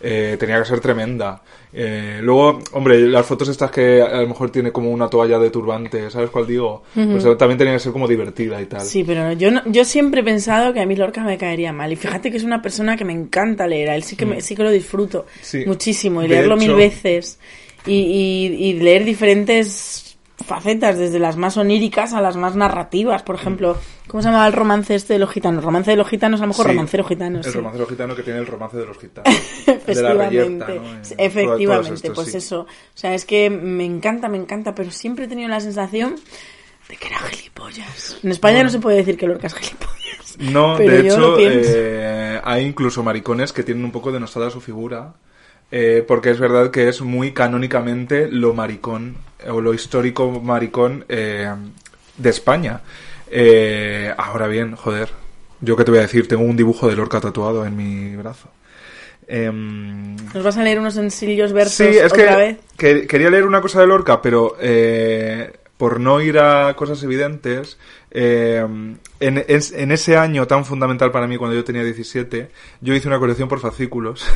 Eh, 0.00 0.36
tenía 0.38 0.60
que 0.60 0.64
ser 0.64 0.78
tremenda. 0.80 1.42
Eh, 1.72 2.20
luego, 2.22 2.60
hombre, 2.72 3.00
las 3.08 3.26
fotos 3.26 3.48
estas 3.48 3.70
que 3.72 4.00
a 4.00 4.20
lo 4.22 4.28
mejor 4.28 4.50
tiene 4.50 4.70
como 4.70 4.90
una 4.92 5.08
toalla 5.10 5.38
de 5.40 5.50
turbante, 5.50 6.08
¿sabes 6.08 6.30
cuál 6.30 6.46
digo? 6.46 6.84
Pues 6.94 7.24
también 7.36 7.58
tenía 7.58 7.72
que 7.74 7.80
ser 7.80 7.90
como 7.92 8.06
divertida 8.06 8.60
y 8.62 8.66
tal. 8.66 8.80
Sí, 8.80 9.02
pero 9.04 9.32
yo 9.32 9.50
no- 9.50 9.62
yo 9.66 9.84
siempre 9.84 10.20
he 10.20 10.24
pensado 10.24 10.72
que 10.72 10.80
a 10.80 10.86
mí 10.86 10.94
Lorca 10.94 11.22
me 11.24 11.36
caería 11.36 11.72
mal. 11.72 11.92
Y 11.92 11.96
fíjate 11.96 12.30
que 12.30 12.36
es 12.36 12.44
una 12.44 12.62
persona 12.62 12.96
que 12.96 13.04
me 13.04 13.12
encanta 13.12 13.66
leer. 13.66 13.90
A 13.90 13.96
él 13.96 14.04
sí 14.04 14.14
que, 14.16 14.24
me- 14.24 14.40
sí 14.40 14.54
que 14.54 14.62
lo 14.62 14.70
disfruto 14.70 15.26
Mm. 15.28 15.38
Sí. 15.42 15.64
muchísimo. 15.66 16.22
Y 16.22 16.28
De 16.28 16.34
leerlo 16.36 16.56
mil 16.56 16.74
veces. 16.74 17.40
Y, 17.84 17.94
y- 17.94 18.66
y 18.68 18.72
leer 18.74 19.04
diferentes 19.04 20.07
facetas, 20.44 20.96
desde 20.96 21.18
las 21.18 21.36
más 21.36 21.56
oníricas 21.56 22.12
a 22.14 22.20
las 22.20 22.36
más 22.36 22.54
narrativas. 22.56 23.22
Por 23.22 23.34
ejemplo, 23.34 23.76
¿cómo 24.06 24.22
se 24.22 24.28
llamaba 24.28 24.46
el 24.46 24.52
romance 24.52 24.94
este 24.94 25.14
de 25.14 25.18
los 25.18 25.30
gitanos? 25.30 25.64
Romance 25.64 25.90
de 25.90 25.96
los 25.96 26.08
gitanos, 26.08 26.40
a 26.40 26.44
lo 26.44 26.48
mejor 26.48 26.66
Sí, 26.66 26.72
romancero 26.72 27.04
gitano. 27.04 27.38
El 27.38 27.44
sí. 27.44 27.50
romancero 27.50 27.86
gitano 27.86 28.14
que 28.14 28.22
tiene 28.22 28.38
el 28.38 28.46
romance 28.46 28.76
de 28.76 28.86
los 28.86 28.98
gitanos. 28.98 29.34
de 29.66 29.72
la 29.72 29.74
Efectivamente, 29.74 30.28
reyerta, 30.28 30.66
¿no? 30.68 30.82
Todo- 31.02 31.14
efectivamente, 31.18 31.94
estos, 31.94 32.14
pues 32.14 32.30
sí. 32.30 32.36
eso. 32.38 32.60
O 32.60 32.66
sea, 32.94 33.14
es 33.14 33.24
que 33.24 33.50
me 33.50 33.84
encanta, 33.84 34.28
me 34.28 34.36
encanta, 34.38 34.74
pero 34.74 34.90
siempre 34.90 35.24
he 35.24 35.28
tenido 35.28 35.48
la 35.48 35.60
sensación 35.60 36.14
de 36.88 36.96
que 36.96 37.06
era 37.08 37.18
gilipollas. 37.18 38.18
En 38.22 38.30
España 38.30 38.62
no 38.62 38.70
se 38.70 38.78
puede 38.78 38.96
decir 38.98 39.16
que 39.18 39.26
Lorca 39.26 39.48
es 39.48 39.54
gilipollas. 39.54 40.36
No, 40.38 40.74
pero 40.78 40.92
de 40.92 41.02
yo 41.08 41.14
hecho, 41.14 41.36
eh, 41.40 42.40
hay 42.44 42.64
incluso 42.64 43.02
maricones 43.02 43.52
que 43.52 43.62
tienen 43.64 43.84
un 43.84 43.90
poco 43.92 44.12
denostada 44.12 44.50
su 44.50 44.60
figura. 44.60 45.14
eh, 45.70 46.02
porque 46.08 46.30
es 46.30 46.38
verdad 46.40 46.70
que 46.70 46.88
es 46.88 47.02
muy 47.02 47.32
canónicamente 47.32 48.28
lo 48.30 48.54
maricón, 48.54 49.16
o 49.48 49.60
lo 49.60 49.74
histórico 49.74 50.30
maricón 50.40 51.04
eh, 51.08 51.52
de 52.16 52.30
España. 52.30 52.80
Eh, 53.30 54.12
ahora 54.16 54.46
bien, 54.46 54.74
joder, 54.74 55.10
yo 55.60 55.76
qué 55.76 55.84
te 55.84 55.90
voy 55.90 55.98
a 55.98 56.02
decir, 56.02 56.26
tengo 56.28 56.42
un 56.42 56.56
dibujo 56.56 56.88
de 56.88 56.96
Lorca 56.96 57.20
tatuado 57.20 57.64
en 57.66 57.76
mi 57.76 58.16
brazo. 58.16 58.48
Em, 59.26 60.16
¿Nos 60.32 60.42
vas 60.42 60.56
a 60.56 60.62
leer 60.62 60.78
unos 60.78 60.94
sencillos 60.94 61.52
versos 61.52 61.74
Sí, 61.74 61.84
es 61.98 62.12
otra 62.12 62.30
que, 62.30 62.36
vez? 62.36 62.56
que- 62.78 63.06
quería 63.06 63.28
leer 63.30 63.44
una 63.44 63.60
cosa 63.60 63.80
de 63.80 63.86
Lorca, 63.86 64.22
pero 64.22 64.56
eh, 64.60 65.52
por 65.76 66.00
no 66.00 66.20
ir 66.22 66.38
a 66.38 66.74
cosas 66.74 67.02
evidentes, 67.02 67.78
eh, 68.10 68.64
en, 69.20 69.44
es- 69.48 69.72
en 69.72 69.92
ese 69.92 70.16
año 70.16 70.46
tan 70.46 70.64
fundamental 70.64 71.10
para 71.12 71.26
mí, 71.26 71.36
cuando 71.36 71.54
yo 71.54 71.62
tenía 71.64 71.84
17, 71.84 72.48
yo 72.80 72.94
hice 72.94 73.06
una 73.08 73.18
colección 73.18 73.48
por 73.48 73.60
fascículos. 73.60 74.24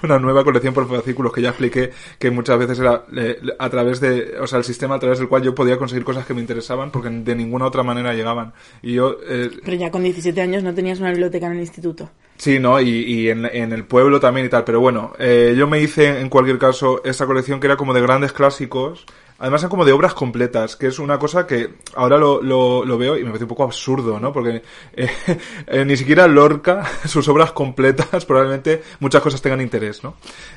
una 0.04 0.18
nueva 0.18 0.44
colección 0.44 0.74
por 0.74 0.88
fascículos 0.88 1.32
que 1.32 1.42
ya 1.42 1.50
expliqué 1.50 1.90
que 2.18 2.30
muchas 2.30 2.58
veces 2.58 2.78
era 2.78 3.04
eh, 3.16 3.38
a 3.58 3.68
través 3.70 4.00
de, 4.00 4.38
o 4.40 4.46
sea, 4.46 4.58
el 4.58 4.64
sistema 4.64 4.96
a 4.96 4.98
través 4.98 5.18
del 5.18 5.28
cual 5.28 5.42
yo 5.42 5.54
podía 5.54 5.78
conseguir 5.78 6.04
cosas 6.04 6.26
que 6.26 6.34
me 6.34 6.40
interesaban 6.40 6.90
porque 6.90 7.10
de 7.10 7.34
ninguna 7.34 7.66
otra 7.66 7.82
manera 7.82 8.14
llegaban. 8.14 8.52
Y 8.82 8.94
yo 8.94 9.16
eh, 9.28 9.50
Pero 9.64 9.76
ya 9.76 9.90
con 9.90 10.02
17 10.02 10.40
años 10.40 10.62
no 10.62 10.74
tenías 10.74 11.00
una 11.00 11.10
biblioteca 11.10 11.46
en 11.46 11.52
el 11.52 11.60
instituto. 11.60 12.10
Sí, 12.36 12.58
¿no? 12.58 12.80
Y, 12.80 12.88
y 12.88 13.28
en, 13.28 13.44
en 13.44 13.72
el 13.72 13.84
pueblo 13.84 14.18
también 14.18 14.46
y 14.46 14.48
tal. 14.48 14.64
Pero 14.64 14.80
bueno, 14.80 15.12
eh, 15.18 15.54
yo 15.56 15.66
me 15.66 15.80
hice 15.80 16.20
en 16.20 16.30
cualquier 16.30 16.58
caso 16.58 17.02
esta 17.04 17.26
colección 17.26 17.60
que 17.60 17.66
era 17.66 17.76
como 17.76 17.92
de 17.92 18.00
grandes 18.00 18.32
clásicos. 18.32 19.04
Además 19.40 19.62
eran 19.62 19.70
como 19.70 19.86
de 19.86 19.92
obras 19.92 20.12
completas, 20.12 20.76
que 20.76 20.86
es 20.86 20.98
una 20.98 21.18
cosa 21.18 21.46
que 21.46 21.70
ahora 21.94 22.18
lo, 22.18 22.42
lo, 22.42 22.98
veo 22.98 23.16
y 23.16 23.20
me 23.20 23.28
parece 23.28 23.44
un 23.44 23.48
poco 23.48 23.64
absurdo, 23.64 24.20
¿no? 24.20 24.34
Porque 24.34 24.62
eh, 24.92 25.10
eh, 25.66 25.84
ni 25.86 25.96
siquiera 25.96 26.28
Lorca, 26.28 26.84
sus 27.06 27.26
obras 27.26 27.52
completas, 27.52 28.26
probablemente 28.26 28.82
muchas 29.00 29.22
cosas 29.22 29.40
tengan 29.40 29.62
interés, 29.62 30.04
¿no? 30.04 30.14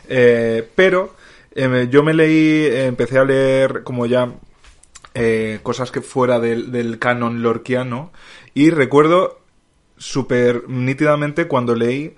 Eh, 0.09 0.67
pero 0.75 1.15
eh, 1.55 1.87
yo 1.89 2.03
me 2.03 2.13
leí, 2.13 2.65
empecé 2.65 3.19
a 3.19 3.23
leer 3.23 3.83
como 3.83 4.05
ya 4.05 4.33
eh, 5.13 5.59
cosas 5.63 5.89
que 5.89 6.01
fuera 6.01 6.41
del, 6.41 6.99
canon 6.99 7.41
lorquiano 7.41 8.11
y 8.53 8.69
recuerdo 8.69 9.39
súper 9.97 10.67
nítidamente 10.67 11.47
cuando 11.47 11.73
leí 11.73 12.15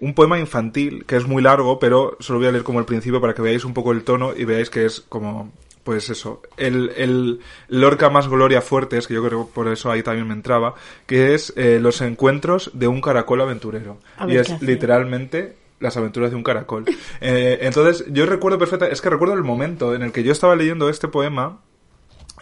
un 0.00 0.14
poema 0.14 0.38
infantil 0.38 1.04
que 1.04 1.16
es 1.16 1.26
muy 1.26 1.42
largo, 1.42 1.78
pero 1.78 2.16
solo 2.20 2.38
voy 2.38 2.48
a 2.48 2.52
leer 2.52 2.64
como 2.64 2.78
el 2.78 2.86
principio 2.86 3.20
para 3.20 3.34
que 3.34 3.42
veáis 3.42 3.64
un 3.64 3.74
poco 3.74 3.92
el 3.92 4.04
tono 4.04 4.32
y 4.34 4.44
veáis 4.44 4.70
que 4.70 4.86
es 4.86 5.00
como, 5.00 5.52
pues 5.84 6.08
eso, 6.08 6.40
el, 6.56 6.92
el 6.96 7.40
Lorca 7.68 8.08
más 8.08 8.26
Gloria 8.28 8.62
Fuertes, 8.62 9.06
que 9.06 9.14
yo 9.14 9.24
creo 9.24 9.46
que 9.46 9.52
por 9.52 9.68
eso 9.68 9.90
ahí 9.90 10.02
también 10.02 10.26
me 10.26 10.32
entraba, 10.32 10.74
que 11.06 11.34
es 11.34 11.52
eh, 11.56 11.78
los 11.80 12.00
encuentros 12.00 12.70
de 12.72 12.88
un 12.88 13.02
caracol 13.02 13.42
aventurero. 13.42 13.98
Y 14.26 14.36
es 14.36 14.60
literalmente 14.62 15.56
las 15.80 15.96
aventuras 15.98 16.30
de 16.30 16.36
un 16.36 16.42
caracol. 16.42 16.84
Eh, 17.20 17.60
entonces, 17.62 18.04
yo 18.08 18.26
recuerdo 18.26 18.58
perfecta, 18.58 18.86
es 18.86 19.00
que 19.00 19.08
recuerdo 19.08 19.34
el 19.34 19.44
momento 19.44 19.94
en 19.94 20.02
el 20.02 20.12
que 20.12 20.22
yo 20.22 20.32
estaba 20.32 20.56
leyendo 20.56 20.90
este 20.90 21.08
poema 21.08 21.60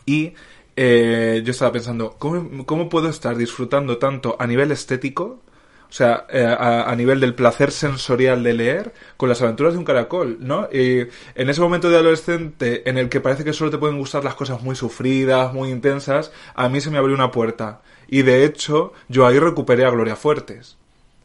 y 0.07 0.35
eh, 0.75 1.43
yo 1.45 1.51
estaba 1.53 1.71
pensando, 1.71 2.17
¿cómo, 2.19 2.67
¿cómo 2.67 2.89
puedo 2.89 3.09
estar 3.09 3.37
disfrutando 3.37 3.99
tanto 3.99 4.35
a 4.41 4.47
nivel 4.47 4.73
estético? 4.73 5.41
O 5.93 5.95
sea, 5.95 6.25
eh, 6.31 6.43
a, 6.43 6.97
nivel 6.97 7.21
del 7.21 7.35
placer 7.35 7.71
sensorial 7.71 8.43
de 8.43 8.55
leer, 8.55 8.95
con 9.19 9.29
las 9.29 9.43
aventuras 9.43 9.75
de 9.75 9.79
un 9.79 9.85
caracol, 9.85 10.39
¿no? 10.41 10.67
Y 10.73 11.01
en 11.35 11.51
ese 11.51 11.61
momento 11.61 11.91
de 11.91 11.97
adolescente 11.97 12.89
en 12.89 12.97
el 12.97 13.11
que 13.11 13.21
parece 13.21 13.45
que 13.45 13.53
solo 13.53 13.71
te 13.71 13.77
pueden 13.77 13.99
gustar 13.99 14.25
las 14.25 14.35
cosas 14.35 14.63
muy 14.63 14.75
sufridas, 14.75 15.53
muy 15.53 15.69
intensas, 15.69 16.33
a 16.55 16.71
mí 16.71 16.81
se 16.81 16.91
me 16.91 16.97
abrió 16.97 17.15
una 17.15 17.31
puerta. 17.31 17.83
Y 18.09 18.23
de 18.23 18.47
hecho, 18.47 18.95
yo 19.09 19.27
ahí 19.27 19.39
recuperé 19.39 19.85
a 19.85 19.91
Gloria 19.91 20.17
Fuertes. 20.17 20.79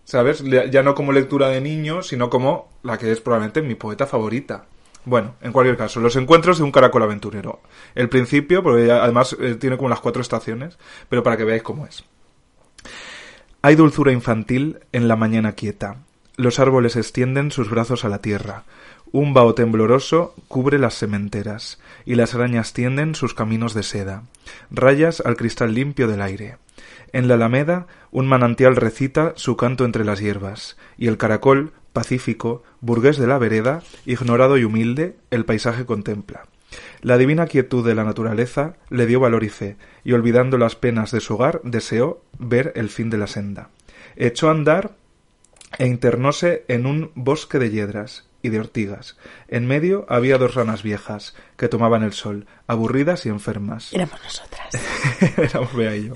¿Sabes? 0.03 0.43
Ya 0.43 0.83
no 0.83 0.95
como 0.95 1.13
lectura 1.13 1.47
de 1.47 1.61
niño, 1.61 2.03
sino 2.03 2.29
como 2.29 2.67
la 2.83 2.97
que 2.97 3.09
es 3.09 3.21
probablemente 3.21 3.61
mi 3.61 3.75
poeta 3.75 4.05
favorita. 4.05 4.65
Bueno, 5.05 5.35
en 5.39 5.53
cualquier 5.53 5.77
caso, 5.77 6.01
los 6.01 6.17
encuentros 6.17 6.57
de 6.57 6.65
un 6.65 6.73
caracol 6.73 7.03
aventurero. 7.03 7.61
El 7.95 8.09
principio, 8.09 8.61
porque 8.63 8.91
además 8.91 9.33
eh, 9.39 9.55
tiene 9.55 9.77
como 9.77 9.87
las 9.87 10.01
cuatro 10.01 10.21
estaciones, 10.21 10.77
pero 11.07 11.23
para 11.23 11.37
que 11.37 11.45
veáis 11.45 11.63
cómo 11.63 11.87
es. 11.87 12.03
Hay 13.63 13.75
dulzura 13.75 14.11
infantil 14.11 14.79
en 14.91 15.07
la 15.07 15.15
mañana 15.15 15.53
quieta. 15.53 15.97
Los 16.35 16.59
árboles 16.59 16.95
extienden 16.95 17.51
sus 17.51 17.69
brazos 17.71 18.05
a 18.05 18.09
la 18.09 18.19
tierra. 18.19 18.63
Un 19.11 19.33
vaho 19.33 19.55
tembloroso 19.55 20.35
cubre 20.47 20.77
las 20.77 20.93
sementeras, 20.93 21.79
y 22.05 22.15
las 22.15 22.35
arañas 22.35 22.73
tienden 22.73 23.15
sus 23.15 23.33
caminos 23.33 23.73
de 23.73 23.81
seda, 23.81 24.23
rayas 24.69 25.23
al 25.25 25.37
cristal 25.37 25.73
limpio 25.73 26.07
del 26.07 26.21
aire. 26.21 26.57
En 27.13 27.27
la 27.27 27.33
alameda 27.33 27.87
un 28.11 28.27
manantial 28.27 28.75
recita 28.75 29.33
su 29.35 29.57
canto 29.57 29.85
entre 29.85 30.05
las 30.05 30.19
hierbas, 30.19 30.77
y 30.97 31.07
el 31.07 31.17
caracol, 31.17 31.71
pacífico, 31.93 32.63
burgués 32.81 33.17
de 33.17 33.25
la 33.25 33.39
vereda, 33.39 33.81
ignorado 34.05 34.57
y 34.57 34.65
humilde, 34.65 35.15
el 35.31 35.45
paisaje 35.45 35.85
contempla. 35.85 36.45
La 37.01 37.17
divina 37.17 37.45
quietud 37.45 37.85
de 37.85 37.95
la 37.95 38.03
naturaleza 38.03 38.75
le 38.89 39.05
dio 39.05 39.19
valor 39.19 39.43
y 39.43 39.49
fe, 39.49 39.77
y 40.03 40.13
olvidando 40.13 40.57
las 40.57 40.75
penas 40.75 41.11
de 41.11 41.19
su 41.19 41.35
hogar, 41.35 41.61
deseó 41.63 42.21
ver 42.39 42.73
el 42.75 42.89
fin 42.89 43.09
de 43.09 43.17
la 43.17 43.27
senda. 43.27 43.69
Echó 44.15 44.49
a 44.49 44.51
andar 44.51 44.95
e 45.77 45.85
internóse 45.85 46.65
en 46.67 46.85
un 46.85 47.11
bosque 47.15 47.59
de 47.59 47.69
yedras 47.69 48.27
y 48.41 48.49
de 48.49 48.59
ortigas. 48.59 49.17
En 49.47 49.67
medio 49.67 50.05
había 50.09 50.37
dos 50.37 50.55
ranas 50.55 50.83
viejas 50.83 51.35
que 51.55 51.67
tomaban 51.67 52.03
el 52.03 52.13
sol, 52.13 52.45
aburridas 52.67 53.25
y 53.25 53.29
enfermas. 53.29 53.93
Éramos 53.93 54.21
nosotras. 54.23 55.37
Éramos 55.37 55.73
Bea 55.75 55.95
y 55.95 56.07
yo. 56.07 56.13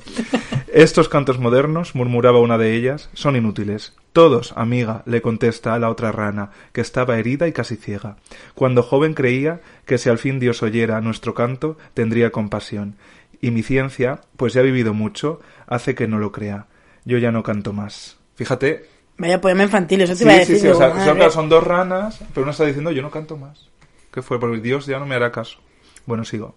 Estos 0.74 1.10
cantos 1.10 1.40
modernos, 1.40 1.96
murmuraba 1.96 2.40
una 2.40 2.58
de 2.58 2.76
ellas, 2.76 3.10
son 3.14 3.36
inútiles. 3.36 3.94
Todos, 4.14 4.54
amiga, 4.56 5.04
le 5.06 5.22
contesta 5.22 5.74
a 5.74 5.80
la 5.80 5.90
otra 5.90 6.12
rana, 6.12 6.52
que 6.74 6.82
estaba 6.82 7.18
herida 7.18 7.48
y 7.48 7.54
casi 7.54 7.76
ciega. 7.76 8.18
Cuando 8.56 8.84
joven 8.84 9.14
creía 9.14 9.62
que 9.86 9.98
si 9.98 10.10
al 10.10 10.18
fin 10.18 10.40
Dios 10.40 10.64
oyera 10.64 11.02
nuestro 11.02 11.34
canto, 11.34 11.78
tendría 11.94 12.32
compasión. 12.32 12.96
Y 13.42 13.52
mi 13.52 13.64
ciencia, 13.64 14.22
pues 14.38 14.54
ya 14.54 14.62
ha 14.62 14.64
vivido 14.64 14.94
mucho, 14.94 15.42
hace 15.68 15.96
que 15.96 16.08
no 16.08 16.20
lo 16.20 16.32
crea. 16.32 16.68
Yo 17.06 17.18
ya 17.18 17.32
no 17.32 17.44
canto 17.44 17.74
más. 17.74 18.18
Fíjate. 18.36 19.01
Vaya 19.22 19.40
poema 19.40 19.64
infantil, 19.64 20.02
eso 20.02 20.14
te 20.14 20.20
Sí, 20.20 20.24
iba 20.26 20.34
a 20.34 20.36
sí, 20.36 20.40
decir. 20.54 20.58
sí, 20.58 20.68
o 20.68 20.72
digo, 20.74 20.80
sea, 20.80 21.06
son, 21.06 21.16
claro, 21.16 21.32
son 21.32 21.50
dos 21.50 21.64
ranas, 21.64 22.20
pero 22.34 22.42
una 22.44 22.52
está 22.52 22.66
diciendo 22.66 22.92
yo 22.92 23.02
no 23.02 23.12
canto 23.12 23.38
más. 23.38 23.70
¿Qué 24.12 24.22
fue? 24.22 24.40
Porque 24.40 24.60
Dios 24.60 24.86
ya 24.88 25.00
no 25.00 25.06
me 25.06 25.16
hará 25.16 25.32
caso. 25.32 25.60
Bueno, 26.06 26.26
sigo. 26.26 26.56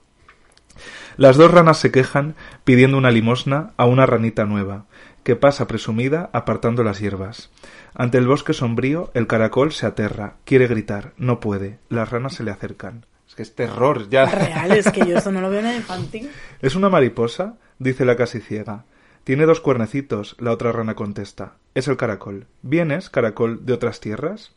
Las 1.16 1.37
dos 1.37 1.50
ranas 1.53 1.79
se 1.79 1.92
quejan 1.92 2.35
pidiendo 2.64 2.98
una 2.98 3.11
limosna 3.12 3.72
a 3.77 3.85
una 3.87 4.07
ranita 4.07 4.44
nueva, 4.44 4.87
que 5.22 5.37
pasa 5.37 5.66
presumida 5.68 6.31
apartando 6.33 6.83
las 6.83 6.98
hierbas. 6.98 7.50
Ante 7.94 8.18
el 8.18 8.27
bosque 8.27 8.53
sombrío, 8.53 9.11
el 9.14 9.27
caracol 9.29 9.72
se 9.72 9.87
aterra, 9.87 10.35
quiere 10.44 10.66
gritar, 10.66 11.12
no 11.16 11.38
puede, 11.38 11.79
las 11.88 12.11
ranas 12.11 12.35
se 12.35 12.42
le 12.42 12.50
acercan. 12.50 13.07
Es 13.29 13.35
que 13.37 13.42
es 13.42 13.55
terror, 13.55 14.09
ya. 14.11 14.27
Real, 14.27 14.72
es 14.72 14.90
que 14.90 15.07
yo 15.07 15.18
esto 15.18 15.31
no 15.31 15.40
lo 15.40 15.50
veo 15.50 15.62
nada 15.62 15.77
infantil. 15.77 16.31
¿Es 16.61 16.74
una 16.74 16.88
mariposa? 16.88 17.55
dice 17.79 18.05
la 18.05 18.16
casi 18.16 18.40
ciega. 18.40 18.85
Tiene 19.24 19.46
dos 19.46 19.60
cuernecitos, 19.60 20.37
la 20.38 20.52
otra 20.52 20.72
rana 20.72 20.94
contesta. 20.94 21.56
Es 21.74 21.88
el 21.88 21.96
caracol. 21.96 22.46
¿Vienes, 22.62 23.08
caracol, 23.10 23.64
de 23.64 23.72
otras 23.72 24.00
tierras? 24.00 24.52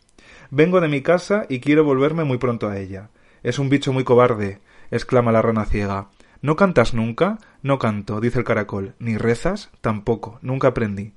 Vengo 0.52 0.82
de 0.82 0.90
mi 0.90 1.02
casa 1.02 1.46
y 1.50 1.60
quiero 1.62 1.84
volverme 1.86 2.24
muy 2.26 2.38
pronto 2.38 2.68
a 2.68 2.78
ella. 2.78 3.10
Es 3.44 3.60
un 3.60 3.70
bicho 3.70 3.94
muy 3.94 4.04
cobarde, 4.04 4.60
exclama 4.92 5.32
la 5.32 5.42
rana 5.42 5.66
ciega. 5.66 6.10
¿No 6.42 6.56
cantas 6.56 6.94
nunca? 6.94 7.40
No 7.64 7.80
canto, 7.80 8.20
dice 8.20 8.40
el 8.40 8.46
caracol. 8.46 8.94
¿Ni 9.00 9.18
rezas? 9.18 9.70
Tampoco, 9.82 10.38
nunca 10.42 10.70
aprendí. 10.70 11.14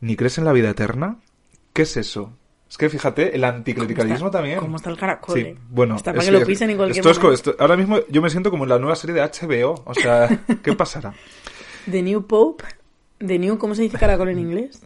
¿Ni 0.00 0.16
crees 0.16 0.38
en 0.38 0.44
la 0.44 0.52
vida 0.52 0.70
eterna? 0.70 1.18
¿Qué 1.72 1.82
es 1.82 1.96
eso? 1.96 2.36
Es 2.68 2.78
que 2.78 2.88
fíjate, 2.88 3.36
el 3.36 3.44
anticlericalismo 3.44 4.30
también. 4.30 4.58
cómo 4.58 4.76
está 4.76 4.90
el 4.90 4.96
caracol, 4.96 5.34
Sí, 5.34 5.40
eh? 5.42 5.58
bueno. 5.70 5.96
Está 5.96 6.12
para 6.12 6.24
es 6.24 6.30
que 6.30 6.38
lo 6.40 6.46
pisen 6.46 6.70
en 6.70 6.76
cualquier 6.76 7.06
esto 7.06 7.28
es 7.32 7.34
esto- 7.40 7.54
ahora 7.60 7.76
mismo 7.76 7.98
yo 8.08 8.20
me 8.22 8.30
siento 8.30 8.50
como 8.50 8.64
en 8.64 8.70
la 8.70 8.78
nueva 8.78 8.96
serie 8.96 9.14
de 9.14 9.22
HBO. 9.22 9.82
O 9.84 9.94
sea, 9.94 10.28
¿qué 10.62 10.72
pasará? 10.72 11.12
The 11.88 12.02
New 12.02 12.26
Pope. 12.26 12.64
The 13.26 13.38
New, 13.38 13.58
¿cómo 13.58 13.74
se 13.74 13.82
dice 13.82 13.98
caracol 13.98 14.28
en 14.28 14.38
inglés? 14.38 14.80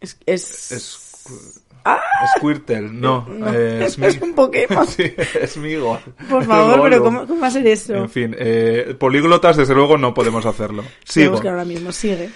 Es... 0.00 0.18
es... 0.26 0.72
Es... 0.72 1.62
¡Ah! 1.84 2.00
Squirtle, 2.36 2.82
no. 2.82 3.26
No, 3.28 3.52
eh, 3.52 3.84
es, 3.86 3.98
es 4.02 4.20
un 4.20 4.34
Pokémon. 4.34 4.86
Sí, 4.86 5.12
es 5.40 5.56
Migo. 5.56 5.98
Por 6.28 6.44
favor, 6.44 6.82
pero. 6.82 7.02
¿cómo, 7.02 7.26
cómo 7.26 7.40
va 7.40 7.46
a 7.46 7.50
ser 7.50 7.66
eso? 7.66 7.94
En 7.94 8.10
fin, 8.10 8.36
eh, 8.38 8.94
políglotas 8.98 9.56
desde 9.56 9.74
luego 9.74 9.96
no 9.96 10.14
podemos 10.14 10.44
hacerlo. 10.46 10.84
Sigo. 11.04 11.32
buscar 11.32 11.52
ahora 11.52 11.64
mismo, 11.64 11.92
sigue. 11.92 12.30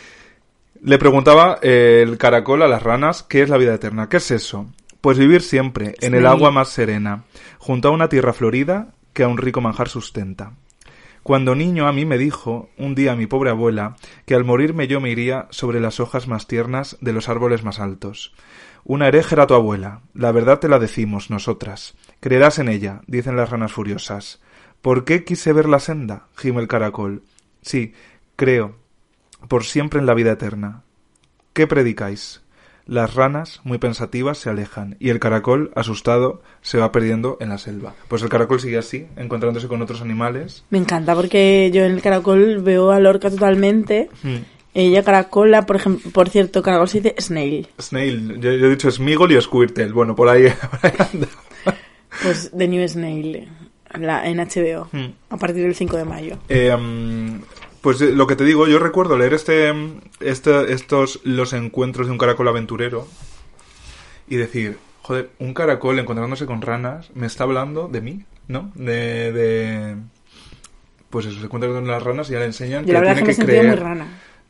Le 0.82 0.98
preguntaba 0.98 1.58
eh, 1.62 2.00
el 2.02 2.18
caracol 2.18 2.62
a 2.62 2.68
las 2.68 2.82
ranas 2.82 3.22
qué 3.22 3.42
es 3.42 3.48
la 3.48 3.56
vida 3.56 3.74
eterna. 3.74 4.08
¿Qué 4.08 4.18
es 4.18 4.30
eso? 4.30 4.66
Pues 5.00 5.18
vivir 5.18 5.42
siempre, 5.42 5.94
en 6.00 6.14
el 6.14 6.26
agua 6.26 6.50
más 6.50 6.70
serena, 6.70 7.24
junto 7.58 7.88
a 7.88 7.90
una 7.90 8.08
tierra 8.08 8.32
florida 8.32 8.94
que 9.12 9.22
a 9.22 9.28
un 9.28 9.36
rico 9.36 9.60
manjar 9.60 9.88
sustenta. 9.88 10.52
Cuando 11.24 11.54
niño 11.54 11.88
a 11.88 11.92
mí 11.94 12.04
me 12.04 12.18
dijo, 12.18 12.68
un 12.76 12.94
día 12.94 13.16
mi 13.16 13.26
pobre 13.26 13.48
abuela, 13.48 13.96
que 14.26 14.34
al 14.34 14.44
morirme 14.44 14.88
yo 14.88 15.00
me 15.00 15.08
iría 15.08 15.48
sobre 15.48 15.80
las 15.80 15.98
hojas 15.98 16.28
más 16.28 16.46
tiernas 16.46 16.98
de 17.00 17.14
los 17.14 17.30
árboles 17.30 17.64
más 17.64 17.80
altos. 17.80 18.34
Una 18.84 19.08
hereje 19.08 19.34
era 19.34 19.46
tu 19.46 19.54
abuela, 19.54 20.02
la 20.12 20.32
verdad 20.32 20.60
te 20.60 20.68
la 20.68 20.78
decimos 20.78 21.30
nosotras. 21.30 21.94
Creerás 22.20 22.58
en 22.58 22.68
ella, 22.68 23.00
dicen 23.06 23.38
las 23.38 23.48
ranas 23.48 23.72
furiosas. 23.72 24.42
¿Por 24.82 25.06
qué 25.06 25.24
quise 25.24 25.54
ver 25.54 25.66
la 25.66 25.80
senda? 25.80 26.26
gime 26.36 26.60
el 26.60 26.68
caracol. 26.68 27.22
Sí, 27.62 27.94
creo, 28.36 28.76
por 29.48 29.64
siempre 29.64 30.00
en 30.00 30.06
la 30.06 30.12
vida 30.12 30.32
eterna. 30.32 30.82
¿Qué 31.54 31.66
predicáis? 31.66 32.43
Las 32.86 33.14
ranas, 33.14 33.60
muy 33.64 33.78
pensativas, 33.78 34.36
se 34.38 34.50
alejan 34.50 34.96
y 35.00 35.08
el 35.08 35.18
caracol, 35.18 35.70
asustado, 35.74 36.42
se 36.60 36.76
va 36.78 36.92
perdiendo 36.92 37.38
en 37.40 37.48
la 37.48 37.56
selva. 37.58 37.94
Pues 38.08 38.22
el 38.22 38.28
caracol 38.28 38.60
sigue 38.60 38.76
así, 38.76 39.06
encontrándose 39.16 39.68
con 39.68 39.80
otros 39.80 40.02
animales. 40.02 40.64
Me 40.70 40.78
encanta 40.78 41.14
porque 41.14 41.70
yo 41.72 41.82
en 41.84 41.92
el 41.92 42.02
caracol 42.02 42.60
veo 42.62 42.90
a 42.90 43.00
Lorca 43.00 43.30
totalmente. 43.30 44.10
Ella 44.74 45.02
caracola, 45.02 45.64
por 45.66 45.76
ejemplo, 45.76 46.10
por 46.10 46.28
cierto, 46.28 46.62
caracol 46.62 46.88
se 46.88 47.00
dice 47.00 47.14
snail. 47.20 47.68
Snail, 47.80 48.40
yo, 48.40 48.52
yo 48.52 48.66
he 48.66 48.70
dicho 48.70 48.90
Smigol 48.90 49.32
y 49.32 49.40
Squirtle. 49.40 49.92
Bueno, 49.92 50.14
por 50.14 50.28
ahí, 50.28 50.48
por 50.70 50.80
ahí 50.90 50.92
anda. 51.12 51.28
Pues 52.22 52.50
The 52.56 52.68
New 52.68 52.86
Snail, 52.88 53.48
la, 53.98 54.26
en 54.28 54.38
HBO, 54.38 54.88
Hmm. 54.92 55.12
a 55.30 55.36
partir 55.36 55.62
del 55.62 55.74
5 55.74 55.96
de 55.96 56.04
mayo. 56.04 56.36
Eh, 56.48 56.76
mm, 56.76 57.40
pues 57.84 58.00
eh, 58.00 58.12
lo 58.12 58.26
que 58.26 58.34
te 58.34 58.44
digo, 58.44 58.66
yo 58.66 58.78
recuerdo 58.78 59.18
leer 59.18 59.34
este, 59.34 59.70
este, 60.20 60.72
estos, 60.72 61.20
los 61.22 61.52
encuentros 61.52 62.06
de 62.06 62.12
un 62.12 62.18
caracol 62.18 62.48
aventurero 62.48 63.06
y 64.26 64.36
decir, 64.36 64.78
joder, 65.02 65.28
un 65.38 65.52
caracol 65.52 65.98
encontrándose 65.98 66.46
con 66.46 66.62
ranas 66.62 67.10
me 67.14 67.26
está 67.26 67.44
hablando 67.44 67.86
de 67.88 68.00
mí, 68.00 68.24
¿no? 68.48 68.72
De, 68.74 69.32
de 69.32 69.96
pues 71.10 71.26
eso, 71.26 71.38
se 71.38 71.44
encuentra 71.44 71.70
con 71.70 71.86
las 71.86 72.02
ranas 72.02 72.30
y 72.30 72.32
ya 72.32 72.38
le 72.38 72.46
enseñan 72.46 72.86
Yo 72.86 72.94
la 72.94 73.00
que 73.02 73.10
he 73.10 73.14
tiene 73.16 73.36
que 73.36 73.44
creer. 73.44 73.66
muy 73.66 73.76
rana. 73.76 74.06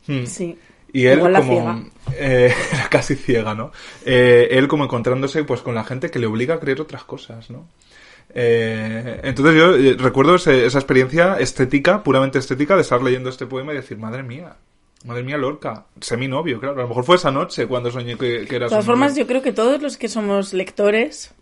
Hmm. 0.06 0.26
Sí. 0.26 0.56
Y 0.92 1.06
él 1.06 1.18
Igual 1.18 1.32
la 1.32 1.40
como 1.40 1.52
ciega. 1.52 1.82
eh, 2.12 2.54
era 2.72 2.88
casi 2.88 3.16
ciega, 3.16 3.56
¿no? 3.56 3.72
Eh, 4.06 4.46
él 4.52 4.68
como 4.68 4.84
encontrándose 4.84 5.42
pues 5.42 5.60
con 5.60 5.74
la 5.74 5.82
gente 5.82 6.08
que 6.08 6.20
le 6.20 6.26
obliga 6.26 6.54
a 6.54 6.60
creer 6.60 6.80
otras 6.80 7.02
cosas, 7.02 7.50
¿no? 7.50 7.66
Eh, 8.32 9.20
entonces 9.24 9.54
yo 9.56 9.74
eh, 9.76 9.96
recuerdo 9.98 10.36
ese- 10.36 10.66
esa 10.66 10.78
experiencia 10.78 11.36
estética, 11.38 12.02
puramente 12.02 12.38
estética, 12.38 12.74
de 12.76 12.82
estar 12.82 13.02
leyendo 13.02 13.28
este 13.30 13.46
poema 13.46 13.72
y 13.72 13.76
decir, 13.76 13.98
madre 13.98 14.22
mía, 14.22 14.56
madre 15.04 15.22
mía, 15.22 15.36
Lorca, 15.36 15.86
sé 16.00 16.16
mi 16.16 16.28
novio, 16.28 16.58
claro. 16.60 16.78
A 16.78 16.82
lo 16.82 16.88
mejor 16.88 17.04
fue 17.04 17.16
esa 17.16 17.30
noche 17.30 17.66
cuando 17.66 17.90
soñé 17.90 18.16
que, 18.16 18.46
que 18.46 18.56
era 18.56 18.66
De 18.66 18.70
todas 18.70 18.84
formas, 18.86 19.12
novio. 19.12 19.24
yo 19.24 19.28
creo 19.28 19.42
que 19.42 19.52
todos 19.52 19.80
los 19.82 19.96
que 19.96 20.08
somos 20.08 20.52
lectores 20.52 21.34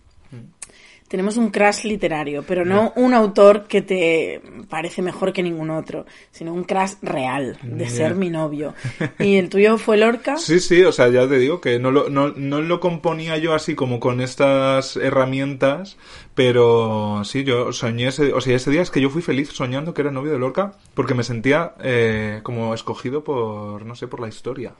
tenemos 1.09 1.37
un 1.37 1.51
crush 1.51 1.85
literario, 1.85 2.43
pero 2.43 2.65
no 2.65 2.93
un 2.97 3.12
autor 3.12 3.65
que 3.65 3.83
te 3.83 4.41
parece 4.69 5.03
mejor 5.03 5.33
que 5.33 5.43
ningún 5.43 5.71
otro, 5.71 6.07
sino 6.31 6.55
un 6.55 6.65
crush 6.65 6.95
real, 7.03 7.59
de 7.62 7.88
ser 7.91 8.15
mi 8.15 8.31
novio. 8.31 8.75
¿Y 9.19 9.37
el 9.37 9.49
tuyo 9.49 9.77
fue 9.77 9.99
Lorca? 9.99 10.37
Sí, 10.38 10.59
sí, 10.59 10.83
o 10.83 10.93
sea, 10.93 11.09
ya 11.09 11.29
te 11.29 11.38
digo 11.38 11.61
que 11.61 11.79
no 11.79 11.91
lo, 11.91 12.09
no, 12.09 12.29
no 12.31 12.62
lo 12.62 12.81
componía 12.81 13.37
yo 13.37 13.55
así 13.55 13.75
como 13.75 14.01
con 14.01 14.21
estas 14.21 14.97
herramientas, 14.97 15.99
pero 16.35 17.23
sí, 17.25 17.45
yo 17.45 17.73
soñé 17.73 18.09
ese, 18.09 18.33
o 18.33 18.41
sea, 18.41 18.57
ese 18.57 18.71
día 18.71 18.83
es 18.83 18.91
que 18.91 19.01
yo 19.01 19.11
fui 19.11 19.23
feliz 19.23 19.51
soñando 19.51 19.93
que 19.93 20.01
era 20.01 20.11
novio 20.11 20.33
de 20.33 20.38
Lorca 20.38 20.73
porque 20.95 21.15
me 21.15 21.25
sentía 21.25 21.75
eh, 21.83 22.41
como 22.43 22.75
escogido 22.75 23.23
por, 23.23 23.85
no 23.85 23.95
sé, 23.95 24.09
por 24.09 24.21
la 24.21 24.29
historia. 24.29 24.73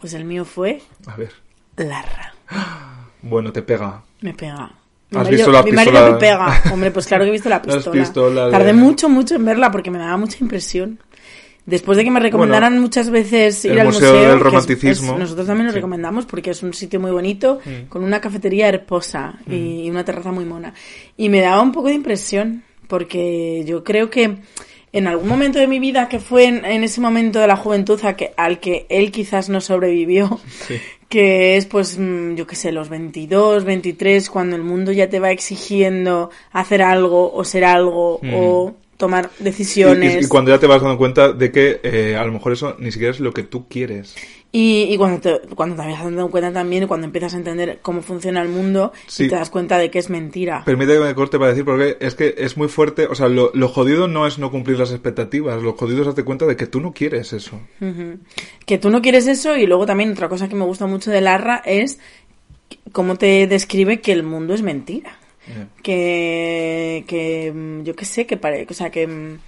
Pues 0.00 0.14
el 0.14 0.24
mío 0.24 0.44
fue 0.44 0.82
A 1.06 1.16
ver, 1.16 1.32
Larra. 1.76 2.34
bueno, 3.22 3.52
te 3.52 3.62
pega. 3.62 4.02
Me 4.20 4.34
pega. 4.34 4.72
Mi 5.10 5.18
¿Has 5.18 5.24
marido, 5.24 5.30
visto 5.38 5.52
la 5.52 5.62
mi 5.62 5.72
marido 5.72 5.92
pistola? 5.92 6.12
me 6.12 6.18
pega. 6.18 6.72
Hombre, 6.72 6.90
pues 6.90 7.06
claro 7.06 7.24
que 7.24 7.28
he 7.28 7.32
visto 7.32 7.48
la 7.48 7.62
pistola. 7.62 7.92
pistolas 8.02 8.46
de- 8.46 8.50
Tardé 8.50 8.72
mucho, 8.72 9.08
mucho 9.08 9.34
en 9.36 9.44
verla 9.44 9.70
porque 9.70 9.90
me 9.90 9.98
daba 9.98 10.16
mucha 10.16 10.38
impresión. 10.40 10.98
después 11.64 11.98
de 11.98 12.04
que 12.04 12.12
me 12.12 12.20
recomendaran 12.20 12.74
Bueno, 12.74 12.82
muchas 12.82 13.10
veces 13.10 13.64
ir 13.64 13.80
al 13.80 13.86
Museo 13.86 14.12
museo, 14.12 14.12
del 14.20 14.30
que 14.30 14.36
es- 14.36 14.42
Romanticismo. 14.42 15.12
es- 15.14 15.18
nosotros 15.18 15.46
también 15.48 15.66
lo 15.66 15.72
Sí. 15.72 15.76
recomendamos 15.76 16.24
porque 16.24 16.50
es 16.50 16.62
un 16.62 16.72
sitio 16.72 17.00
muy 17.00 17.10
bonito, 17.10 17.58
Mm. 17.64 17.88
con 17.88 18.04
una 18.04 18.20
cafetería 18.20 18.68
hermosa 18.68 19.34
y 19.50 19.90
una 19.90 20.04
terraza 20.04 20.30
muy 20.30 20.44
mona. 20.44 20.72
Y 21.16 21.28
me 21.28 21.40
daba 21.40 21.60
un 21.62 21.72
poco 21.72 21.88
de 21.88 21.94
impresión, 21.94 22.62
porque 22.86 23.64
yo 23.66 23.82
creo 23.82 24.10
que 24.10 24.36
en 24.96 25.06
algún 25.06 25.28
momento 25.28 25.58
de 25.58 25.66
mi 25.66 25.78
vida, 25.78 26.08
que 26.08 26.18
fue 26.20 26.44
en, 26.46 26.64
en 26.64 26.82
ese 26.84 27.00
momento 27.00 27.38
de 27.40 27.46
la 27.46 27.56
juventud 27.56 28.00
a 28.04 28.16
que, 28.16 28.32
al 28.36 28.58
que 28.60 28.86
él 28.88 29.10
quizás 29.12 29.48
no 29.48 29.60
sobrevivió, 29.60 30.40
Sí. 30.66 30.76
que 31.08 31.56
es 31.56 31.66
pues 31.66 31.98
mm, 31.98 32.34
yo 32.34 32.46
qué 32.46 32.56
sé, 32.56 32.72
los 32.72 32.88
22, 32.88 33.64
23, 33.64 34.28
cuando 34.30 34.56
el 34.56 34.62
mundo 34.62 34.90
ya 34.92 35.08
te 35.08 35.20
va 35.20 35.30
exigiendo 35.30 36.30
hacer 36.52 36.82
algo 36.82 37.32
o 37.32 37.44
ser 37.44 37.64
algo 37.64 38.18
Mm. 38.22 38.34
o 38.34 38.74
tomar 38.96 39.30
Y, 39.40 39.44
decisiones. 39.44 40.22
y- 40.22 40.24
y 40.24 40.28
cuando 40.28 40.50
ya 40.50 40.58
te 40.58 40.66
vas 40.66 40.80
dando 40.82 40.96
cuenta 40.98 41.32
de 41.32 41.52
que 41.52 41.80
eh, 41.82 42.16
a 42.16 42.24
lo 42.24 42.32
mejor 42.32 42.52
eso 42.52 42.76
ni 42.78 42.90
siquiera 42.90 43.12
es 43.12 43.20
lo 43.20 43.32
que 43.32 43.42
tú 43.42 43.68
quieres. 43.68 44.16
Y, 44.58 44.84
y 44.84 44.96
cuando, 44.96 45.20
te, 45.20 45.48
cuando 45.54 45.76
te 45.76 45.86
vas 45.86 46.02
dando 46.02 46.30
cuenta 46.30 46.50
también, 46.50 46.86
cuando 46.86 47.04
empiezas 47.04 47.34
a 47.34 47.36
entender 47.36 47.80
cómo 47.82 48.00
funciona 48.00 48.40
el 48.40 48.48
mundo 48.48 48.90
Sí. 49.06 49.24
y 49.24 49.28
te 49.28 49.34
das 49.34 49.50
cuenta 49.50 49.76
de 49.76 49.90
que 49.90 49.98
es 49.98 50.08
mentira. 50.08 50.62
Permite 50.64 50.94
que 50.94 51.00
me 51.00 51.14
corte 51.14 51.38
para 51.38 51.50
decir, 51.50 51.66
porque 51.66 51.98
es 52.00 52.14
que 52.14 52.34
es 52.38 52.56
muy 52.56 52.68
fuerte. 52.68 53.06
O 53.06 53.14
sea, 53.14 53.28
lo, 53.28 53.50
lo 53.52 53.68
jodido 53.68 54.08
no 54.08 54.26
es 54.26 54.38
no 54.38 54.50
cumplir 54.50 54.78
las 54.78 54.92
expectativas. 54.92 55.62
Lo 55.62 55.74
jodido 55.74 56.00
es 56.00 56.06
darte 56.06 56.22
cuenta 56.24 56.46
de 56.46 56.56
que 56.56 56.66
tú 56.66 56.80
no 56.80 56.92
quieres 56.94 57.34
eso. 57.34 57.60
Que 58.64 58.78
tú 58.78 58.88
no 58.88 59.02
quieres 59.02 59.26
eso 59.26 59.56
y 59.56 59.66
luego 59.66 59.84
también 59.84 60.12
otra 60.12 60.30
cosa 60.30 60.48
que 60.48 60.54
me 60.56 60.64
gusta 60.64 60.86
mucho 60.86 61.10
de 61.10 61.20
Larra 61.20 61.60
es 61.66 61.98
cómo 62.92 63.16
te 63.16 63.46
describe 63.46 64.00
que 64.00 64.12
el 64.12 64.22
mundo 64.22 64.54
es 64.54 64.62
mentira. 64.62 65.18
Eh, 65.48 65.66
que, 65.82 67.04
que 67.06 67.52
mm, 67.52 67.82
yo 67.84 67.94
qué 67.94 68.04
sé, 68.04 68.26
que 68.26 68.36
pare, 68.36 68.66
o 68.68 68.72
sea, 68.74 68.90
que, 68.90 69.06
mm, 69.06 69.38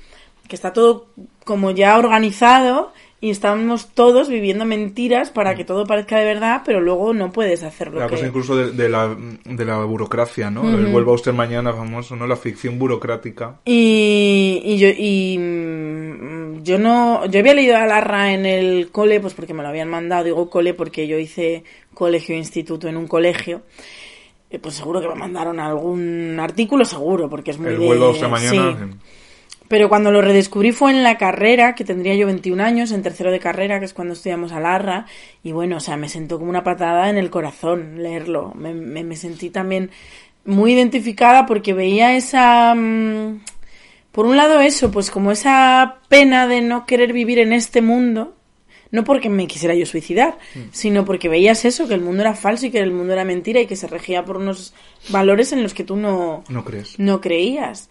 que 0.48 0.54
está 0.54 0.72
todo 0.72 1.06
como 1.44 1.70
ya 1.70 1.98
organizado 1.98 2.92
y 3.20 3.30
estamos 3.30 3.88
todos 3.94 4.28
viviendo 4.28 4.64
mentiras 4.64 5.30
para 5.30 5.56
que 5.56 5.64
todo 5.64 5.84
parezca 5.86 6.18
de 6.20 6.24
verdad, 6.24 6.62
pero 6.64 6.80
luego 6.80 7.12
no 7.14 7.32
puedes 7.32 7.64
hacer 7.64 7.92
lo 7.92 7.98
La 7.98 8.06
que... 8.06 8.14
cosa 8.14 8.26
incluso 8.28 8.56
de, 8.56 8.70
de 8.70 8.88
la, 8.88 9.16
de 9.44 9.64
la 9.64 9.82
burocracia, 9.84 10.50
¿no? 10.52 10.68
El 10.70 10.86
vuelva 10.86 11.12
usted 11.12 11.32
mañana 11.32 11.72
famoso, 11.72 12.14
¿no? 12.14 12.26
La 12.28 12.36
ficción 12.36 12.78
burocrática. 12.78 13.58
Y, 13.64 14.60
y 14.64 14.78
yo 14.78 14.88
y 14.96 15.36
mm, 15.38 16.62
yo 16.62 16.78
no 16.78 17.26
yo 17.26 17.40
había 17.40 17.54
leído 17.54 17.76
a 17.76 17.86
Larra 17.86 18.32
en 18.32 18.46
el 18.46 18.90
cole 18.92 19.18
pues 19.20 19.34
porque 19.34 19.54
me 19.54 19.62
lo 19.62 19.68
habían 19.68 19.88
mandado 19.90 20.24
digo 20.24 20.48
cole 20.48 20.74
porque 20.74 21.06
yo 21.08 21.18
hice 21.18 21.64
colegio 21.94 22.34
e 22.34 22.38
instituto 22.38 22.86
en 22.88 22.96
un 22.96 23.08
colegio 23.08 23.62
Eh, 24.50 24.58
pues 24.58 24.76
seguro 24.76 25.00
que 25.00 25.08
me 25.08 25.14
mandaron 25.14 25.60
algún 25.60 26.38
artículo 26.40 26.84
seguro 26.84 27.28
porque 27.28 27.50
es 27.50 27.58
muy 27.58 27.70
El 27.72 27.78
de- 27.80 27.86
vuelva 27.86 28.08
usted 28.10 28.28
mañana. 28.28 28.76
sí. 28.78 28.98
Pero 29.68 29.88
cuando 29.90 30.10
lo 30.10 30.22
redescubrí 30.22 30.72
fue 30.72 30.90
en 30.92 31.02
la 31.02 31.18
carrera, 31.18 31.74
que 31.74 31.84
tendría 31.84 32.14
yo 32.14 32.26
21 32.26 32.62
años, 32.62 32.90
en 32.90 33.02
tercero 33.02 33.30
de 33.30 33.38
carrera, 33.38 33.78
que 33.78 33.84
es 33.84 33.92
cuando 33.92 34.14
estudiamos 34.14 34.52
a 34.52 34.60
Larra, 34.60 35.04
y 35.42 35.52
bueno, 35.52 35.76
o 35.76 35.80
sea, 35.80 35.96
me 35.98 36.08
sentó 36.08 36.38
como 36.38 36.48
una 36.50 36.64
patada 36.64 37.10
en 37.10 37.18
el 37.18 37.28
corazón 37.30 38.02
leerlo. 38.02 38.52
Me, 38.54 38.72
me, 38.72 39.04
me 39.04 39.16
sentí 39.16 39.50
también 39.50 39.90
muy 40.46 40.72
identificada 40.72 41.44
porque 41.44 41.74
veía 41.74 42.16
esa... 42.16 42.74
mm, 42.74 43.40
por 44.12 44.24
un 44.24 44.36
lado 44.38 44.60
eso, 44.60 44.90
pues 44.90 45.10
como 45.10 45.30
esa 45.32 45.98
pena 46.08 46.48
de 46.48 46.62
no 46.62 46.86
querer 46.86 47.12
vivir 47.12 47.38
en 47.38 47.52
este 47.52 47.82
mundo, 47.82 48.34
no 48.90 49.04
porque 49.04 49.28
me 49.28 49.46
quisiera 49.46 49.74
yo 49.74 49.84
suicidar, 49.84 50.38
sino 50.72 51.04
porque 51.04 51.28
veías 51.28 51.66
eso, 51.66 51.86
que 51.86 51.94
el 51.94 52.00
mundo 52.00 52.22
era 52.22 52.34
falso 52.34 52.66
y 52.66 52.70
que 52.70 52.78
el 52.80 52.90
mundo 52.90 53.12
era 53.12 53.24
mentira 53.26 53.60
y 53.60 53.66
que 53.66 53.76
se 53.76 53.86
regía 53.86 54.24
por 54.24 54.38
unos 54.38 54.72
valores 55.10 55.52
en 55.52 55.62
los 55.62 55.74
que 55.74 55.84
tú 55.84 55.96
no, 55.96 56.42
No 56.48 56.64
crees. 56.64 56.98
no 56.98 57.20
creías. 57.20 57.90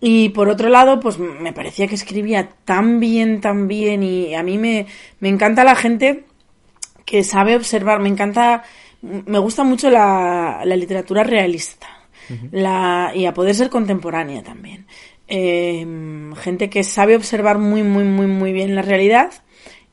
Y 0.00 0.28
por 0.30 0.48
otro 0.48 0.68
lado, 0.68 1.00
pues 1.00 1.18
me 1.18 1.52
parecía 1.52 1.86
que 1.86 1.94
escribía 1.94 2.50
tan 2.64 3.00
bien, 3.00 3.40
tan 3.40 3.66
bien 3.66 4.02
y 4.02 4.34
a 4.34 4.42
mí 4.42 4.58
me, 4.58 4.86
me 5.20 5.28
encanta 5.28 5.64
la 5.64 5.74
gente 5.74 6.24
que 7.04 7.24
sabe 7.24 7.56
observar, 7.56 8.00
me 8.00 8.08
encanta, 8.08 8.64
me 9.00 9.38
gusta 9.38 9.64
mucho 9.64 9.88
la, 9.88 10.62
la 10.64 10.76
literatura 10.76 11.22
realista 11.22 11.88
la, 12.50 13.12
y 13.14 13.26
a 13.26 13.34
poder 13.34 13.54
ser 13.54 13.70
contemporánea 13.70 14.42
también. 14.42 14.86
Eh, 15.28 15.86
gente 16.36 16.70
que 16.70 16.84
sabe 16.84 17.16
observar 17.16 17.58
muy, 17.58 17.82
muy, 17.82 18.04
muy, 18.04 18.26
muy 18.26 18.52
bien 18.52 18.74
la 18.74 18.82
realidad 18.82 19.32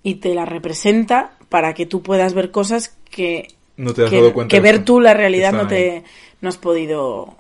y 0.03 0.15
te 0.15 0.35
la 0.35 0.45
representa 0.45 1.37
para 1.49 1.73
que 1.73 1.85
tú 1.85 2.01
puedas 2.01 2.33
ver 2.33 2.51
cosas 2.51 2.97
que, 3.09 3.47
No 3.77 3.93
te 3.93 4.03
has 4.03 4.09
que, 4.09 4.17
dado 4.17 4.33
cuenta 4.33 4.51
que 4.51 4.59
ver 4.59 4.83
tú 4.83 4.99
la 4.99 5.13
realidad 5.13 5.53
no 5.53 5.67
te 5.67 6.03
no 6.41 6.49
has 6.49 6.57
podido 6.57 7.37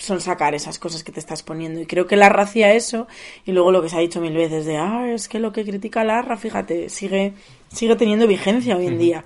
son 0.00 0.20
sacar 0.20 0.54
esas 0.54 0.78
cosas 0.78 1.04
que 1.04 1.12
te 1.12 1.20
estás 1.20 1.42
poniendo. 1.42 1.80
Y 1.80 1.86
creo 1.86 2.06
que 2.06 2.16
Larra 2.16 2.44
hacía 2.44 2.72
eso, 2.72 3.06
y 3.44 3.52
luego 3.52 3.70
lo 3.70 3.82
que 3.82 3.88
se 3.88 3.96
ha 3.96 4.00
dicho 4.00 4.20
mil 4.20 4.34
veces 4.34 4.64
de, 4.66 4.76
ah, 4.76 5.12
es 5.12 5.28
que 5.28 5.38
lo 5.38 5.52
que 5.52 5.64
critica 5.64 6.04
Larra, 6.04 6.36
fíjate, 6.36 6.88
sigue, 6.88 7.34
sigue 7.72 7.96
teniendo 7.96 8.26
vigencia 8.26 8.76
hoy 8.76 8.86
en 8.86 8.98
día. 8.98 9.24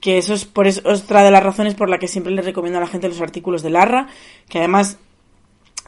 Que 0.00 0.18
eso 0.18 0.34
es 0.34 0.44
por 0.44 0.66
eso, 0.66 0.82
otra 0.84 1.22
de 1.22 1.30
las 1.30 1.42
razones 1.42 1.74
por 1.74 1.88
la 1.88 1.98
que 1.98 2.08
siempre 2.08 2.32
le 2.32 2.42
recomiendo 2.42 2.78
a 2.78 2.82
la 2.82 2.88
gente 2.88 3.08
los 3.08 3.20
artículos 3.20 3.62
de 3.62 3.70
Larra, 3.70 4.08
que 4.48 4.58
además 4.58 4.98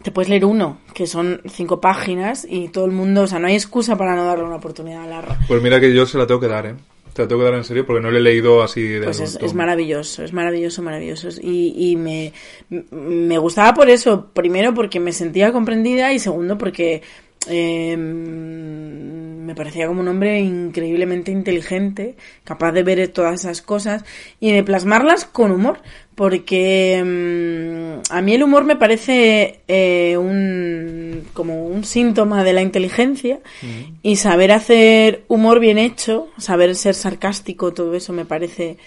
te 0.02 0.10
puedes 0.10 0.28
leer 0.28 0.44
uno, 0.44 0.78
que 0.94 1.06
son 1.06 1.40
cinco 1.48 1.80
páginas, 1.80 2.46
y 2.48 2.68
todo 2.68 2.84
el 2.84 2.92
mundo, 2.92 3.22
o 3.22 3.26
sea, 3.26 3.38
no 3.38 3.46
hay 3.46 3.54
excusa 3.54 3.96
para 3.96 4.14
no 4.14 4.24
darle 4.24 4.44
una 4.44 4.56
oportunidad 4.56 5.02
a 5.02 5.06
Larra. 5.06 5.38
Pues 5.48 5.62
mira 5.62 5.80
que 5.80 5.92
yo 5.92 6.06
se 6.06 6.18
la 6.18 6.26
tengo 6.26 6.40
que 6.40 6.48
dar, 6.48 6.66
¿eh? 6.66 6.74
La 7.16 7.28
tengo 7.28 7.40
que 7.40 7.46
dar 7.46 7.54
en 7.54 7.64
serio 7.64 7.86
porque 7.86 8.02
no 8.02 8.10
le 8.10 8.18
he 8.18 8.22
leído 8.22 8.62
así 8.62 8.82
de 8.82 9.04
Pues 9.04 9.20
es, 9.20 9.38
es 9.40 9.54
maravilloso, 9.54 10.22
es 10.22 10.32
maravilloso, 10.32 10.82
maravilloso. 10.82 11.28
Y, 11.40 11.90
y 11.90 11.96
me, 11.96 12.32
me 12.68 13.38
gustaba 13.38 13.74
por 13.74 13.88
eso. 13.88 14.30
Primero 14.32 14.74
porque 14.74 15.00
me 15.00 15.12
sentía 15.12 15.52
comprendida 15.52 16.12
y 16.12 16.18
segundo 16.18 16.58
porque 16.58 17.02
eh, 17.48 17.96
me 17.96 19.54
parecía 19.54 19.86
como 19.86 20.00
un 20.00 20.08
hombre 20.08 20.40
increíblemente 20.40 21.30
inteligente, 21.30 22.16
capaz 22.44 22.72
de 22.72 22.82
ver 22.82 23.08
todas 23.08 23.40
esas 23.40 23.62
cosas 23.62 24.04
y 24.40 24.52
de 24.52 24.64
plasmarlas 24.64 25.24
con 25.24 25.52
humor. 25.52 25.80
Porque 26.16 27.02
mm, 27.04 28.12
a 28.12 28.22
mí 28.22 28.34
el 28.34 28.42
humor 28.42 28.64
me 28.64 28.76
parece 28.76 29.60
eh, 29.68 30.16
un, 30.16 31.26
como 31.34 31.66
un 31.66 31.84
síntoma 31.84 32.42
de 32.42 32.54
la 32.54 32.62
inteligencia 32.62 33.40
y 34.02 34.16
saber 34.16 34.50
hacer 34.50 35.24
humor 35.28 35.60
bien 35.60 35.76
hecho, 35.76 36.28
saber 36.38 36.74
ser 36.74 36.94
sarcástico, 36.94 37.74
todo 37.74 37.94
eso 37.94 38.14
me 38.14 38.24
parece, 38.24 38.78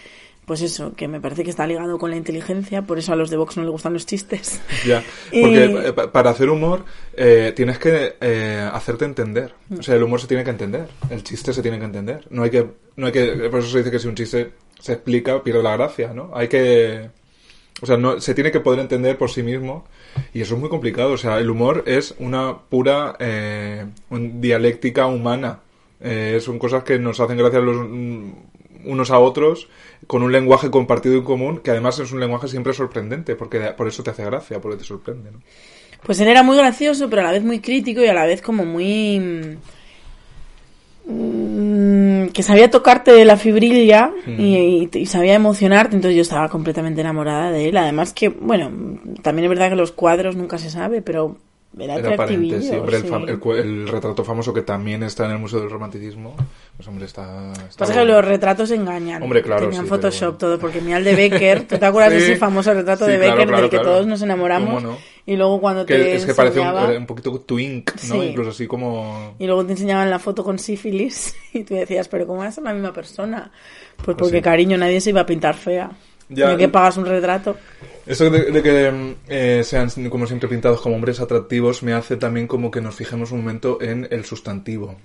pues 0.50 0.64
eso, 0.64 0.94
que 0.96 1.08
me 1.08 1.22
parece 1.22 1.44
que 1.44 1.52
está 1.52 1.68
ligado 1.68 2.00
con 2.00 2.10
la 2.10 2.18
inteligencia, 2.18 2.82
por 2.82 2.98
eso 2.98 3.14
a 3.14 3.16
los 3.16 3.30
de 3.30 3.38
Vox 3.38 3.56
no 3.56 3.62
les 3.64 3.72
gustan 3.72 3.94
los 3.94 4.06
chistes. 4.08 4.60
Ya, 4.86 5.04
porque 5.32 5.64
eh, 5.66 5.94
pa- 5.94 6.12
para 6.12 6.32
hacer 6.32 6.50
humor 6.50 6.84
eh, 7.16 7.54
tienes 7.56 7.78
que 7.78 8.16
eh, 8.20 8.68
hacerte 8.74 9.06
entender. 9.06 9.54
O 9.78 9.84
sea, 9.84 9.94
el 9.96 10.02
humor 10.02 10.20
se 10.20 10.26
tiene 10.28 10.44
que 10.44 10.50
entender, 10.50 10.88
el 11.12 11.24
chiste 11.24 11.54
se 11.54 11.62
tiene 11.62 11.78
que 11.78 11.86
entender. 11.86 12.26
No 12.32 12.42
hay 12.42 12.50
que, 12.50 12.66
no 12.96 13.06
hay 13.06 13.12
que, 13.12 13.28
por 13.52 13.60
eso 13.60 13.70
se 13.70 13.78
dice 13.78 13.92
que 13.92 14.00
si 14.00 14.08
un 14.08 14.16
chiste 14.16 14.52
se 14.80 14.94
explica 14.94 15.44
pierde 15.44 15.62
la 15.62 15.78
gracia, 15.78 16.14
¿no? 16.14 16.32
Hay 16.34 16.48
que, 16.48 17.12
o 17.82 17.86
sea, 17.86 17.96
no, 17.98 18.20
se 18.20 18.34
tiene 18.34 18.52
que 18.52 18.60
poder 18.60 18.80
entender 18.80 19.18
por 19.20 19.30
sí 19.30 19.44
mismo 19.44 19.86
y 20.34 20.42
eso 20.42 20.56
es 20.56 20.60
muy 20.60 20.70
complicado. 20.70 21.12
O 21.12 21.18
sea, 21.18 21.38
el 21.38 21.50
humor 21.50 21.84
es 21.86 22.16
una 22.18 22.58
pura 22.58 23.16
eh, 23.20 23.86
un- 24.10 24.42
dialéctica 24.42 25.06
humana. 25.06 25.60
Eh, 26.02 26.40
son 26.42 26.58
cosas 26.58 26.84
que 26.84 26.98
nos 26.98 27.20
hacen 27.20 27.38
gracia 27.38 27.60
los 27.60 27.76
unos 28.86 29.12
a 29.12 29.20
otros 29.20 29.68
con 30.08 30.24
un 30.24 30.32
lenguaje 30.32 30.72
compartido 30.72 31.18
y 31.18 31.24
común 31.24 31.60
que 31.64 31.72
además 31.72 32.00
es 32.00 32.12
un 32.12 32.20
lenguaje 32.20 32.48
siempre 32.48 32.74
sorprendente 32.74 33.36
porque 33.36 33.60
por 33.78 33.88
eso 33.88 34.02
te 34.04 34.10
hace 34.12 34.26
gracia, 34.26 34.60
porque 34.60 34.78
te 34.78 34.84
sorprende. 34.84 35.32
¿no? 35.32 35.40
Pues 36.04 36.20
él 36.22 36.28
era 36.30 36.44
muy 36.44 36.56
gracioso, 36.58 37.10
pero 37.10 37.22
a 37.22 37.26
la 37.26 37.32
vez 37.32 37.44
muy 37.44 37.60
crítico 37.60 38.02
y 38.02 38.08
a 38.08 38.14
la 38.14 38.26
vez 38.26 38.42
como 38.42 38.66
muy... 38.66 39.20
mm, 41.06 42.28
que 42.34 42.44
sabía 42.44 42.70
tocarte 42.70 43.24
la 43.26 43.38
fibrilla 43.38 44.12
y, 44.28 44.56
y- 44.56 44.90
y 44.94 45.06
sabía 45.06 45.34
emocionarte, 45.36 45.96
entonces 45.96 46.16
yo 46.16 46.22
estaba 46.22 46.50
completamente 46.50 47.02
enamorada 47.02 47.52
de 47.52 47.70
él. 47.70 47.78
Además 47.78 48.14
que, 48.14 48.30
bueno, 48.30 48.72
también 49.22 49.46
es 49.46 49.50
verdad 49.50 49.70
que 49.70 49.76
los 49.76 49.92
cuadros 49.92 50.36
nunca 50.36 50.58
se 50.58 50.70
sabe, 50.70 51.02
pero 51.02 51.38
era, 51.78 51.96
Era 51.96 52.14
aparente, 52.16 52.62
sí, 52.62 52.72
hombre, 52.76 52.98
el, 52.98 53.04
sí. 53.04 53.10
el 53.28 53.40
cu- 53.40 53.54
el 53.54 53.88
retrato 53.88 54.24
famoso 54.24 54.54
que 54.54 54.64
también 54.64 55.04
está 55.04 55.26
en 55.26 55.32
el 55.32 55.38
Museo 55.38 55.60
del 55.60 55.70
Romanticismo, 55.70 56.36
pues 56.76 56.88
hombre, 56.88 57.06
está... 57.06 57.52
está 57.54 57.80
Pasa 57.86 57.94
que 57.94 58.00
bueno. 58.00 58.16
los 58.16 58.26
retratos 58.26 58.72
engañan. 58.72 59.22
Hombre, 59.22 59.42
claro, 59.44 59.66
Tenían 59.68 59.84
sí, 59.84 59.90
Photoshop 59.90 60.20
pero- 60.22 60.38
todo, 60.38 60.60
porque 60.60 60.82
mira 60.82 60.98
el 60.98 61.04
de 61.04 61.16
Becker. 61.30 61.68
¿Tú 61.68 61.78
te 61.78 61.86
acuerdas 61.86 62.12
de 62.14 62.18
ese 62.20 62.36
famoso 62.38 62.74
retrato 62.74 63.06
de 63.06 63.18
claro, 63.18 63.32
Becker 63.34 63.48
claro, 63.48 63.62
del 63.62 63.70
que 63.70 63.78
claro. 63.78 63.92
todos 63.92 64.08
nos 64.08 64.22
enamoramos? 64.22 64.74
¿Cómo 64.84 64.94
no? 64.94 64.98
Y 65.26 65.36
luego 65.36 65.62
cuando 65.62 65.86
te 65.86 65.96
Que 65.96 66.16
es 66.16 66.26
que 66.26 66.34
parece 66.34 66.60
un, 66.60 66.66
enseñaba- 66.68 66.98
un 66.98 67.06
poquito 67.06 67.40
twink, 67.42 67.92
¿no? 68.10 68.24
Incluso 68.24 68.50
así 68.50 68.66
como... 68.66 69.36
Y 69.38 69.46
luego 69.46 69.64
te 69.64 69.74
enseñaban 69.74 70.10
la 70.10 70.18
foto 70.18 70.44
con 70.44 70.58
sífilis 70.58 71.36
y 71.54 71.64
tú 71.64 71.76
decías, 71.76 72.08
pero 72.08 72.26
¿cómo 72.26 72.50
ser 72.52 72.64
la 72.64 72.74
misma 72.74 72.92
persona? 72.94 73.52
Pues 73.96 74.06
Pues 74.06 74.18
porque, 74.18 74.42
cariño, 74.42 74.76
nadie 74.78 75.00
se 75.02 75.12
iba 75.12 75.22
a 75.22 75.26
pintar 75.28 75.54
fea. 75.56 75.92
Ya. 76.30 76.56
Que 76.56 76.70
pagas 76.70 76.98
un 76.98 77.06
retrato. 77.06 77.58
Esto 78.06 78.30
de, 78.30 78.52
de 78.52 78.64
que 78.64 78.92
mm, 78.92 79.16
eh, 79.28 79.62
sean 79.64 79.90
como 80.10 80.26
siempre 80.28 80.48
pintados 80.48 80.80
como 80.82 80.96
hombres 80.96 81.20
atractivos 81.20 81.84
me 81.84 81.94
hace 81.94 82.18
también 82.18 82.48
como 82.48 82.70
que 82.72 82.82
nos 82.82 82.96
fijemos 82.96 83.32
un 83.32 83.40
momento 83.42 83.82
en 83.82 84.08
el 84.12 84.26
sustantivo. 84.26 84.96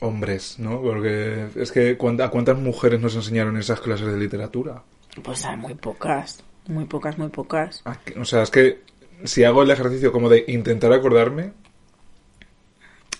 Hombres, 0.00 0.56
¿no? 0.58 0.80
Porque 0.82 1.46
es 1.56 1.70
que 1.70 1.96
¿cuánt- 1.96 2.22
¿a 2.24 2.28
cuántas 2.30 2.58
mujeres 2.58 3.00
nos 3.00 3.14
enseñaron 3.14 3.56
esas 3.56 3.80
clases 3.80 4.08
de 4.08 4.18
literatura? 4.18 4.82
Pues 5.22 5.44
hay 5.44 5.56
muy 5.56 5.74
pocas. 5.74 6.42
Muy 6.66 6.84
pocas, 6.86 7.16
muy 7.18 7.28
pocas. 7.28 7.82
¿A 7.84 7.96
qué? 8.00 8.18
O 8.18 8.24
sea, 8.24 8.42
es 8.42 8.50
que 8.50 8.80
si 9.24 9.44
hago 9.44 9.62
el 9.62 9.70
ejercicio 9.70 10.10
como 10.10 10.28
de 10.28 10.44
intentar 10.48 10.92
acordarme, 10.92 11.52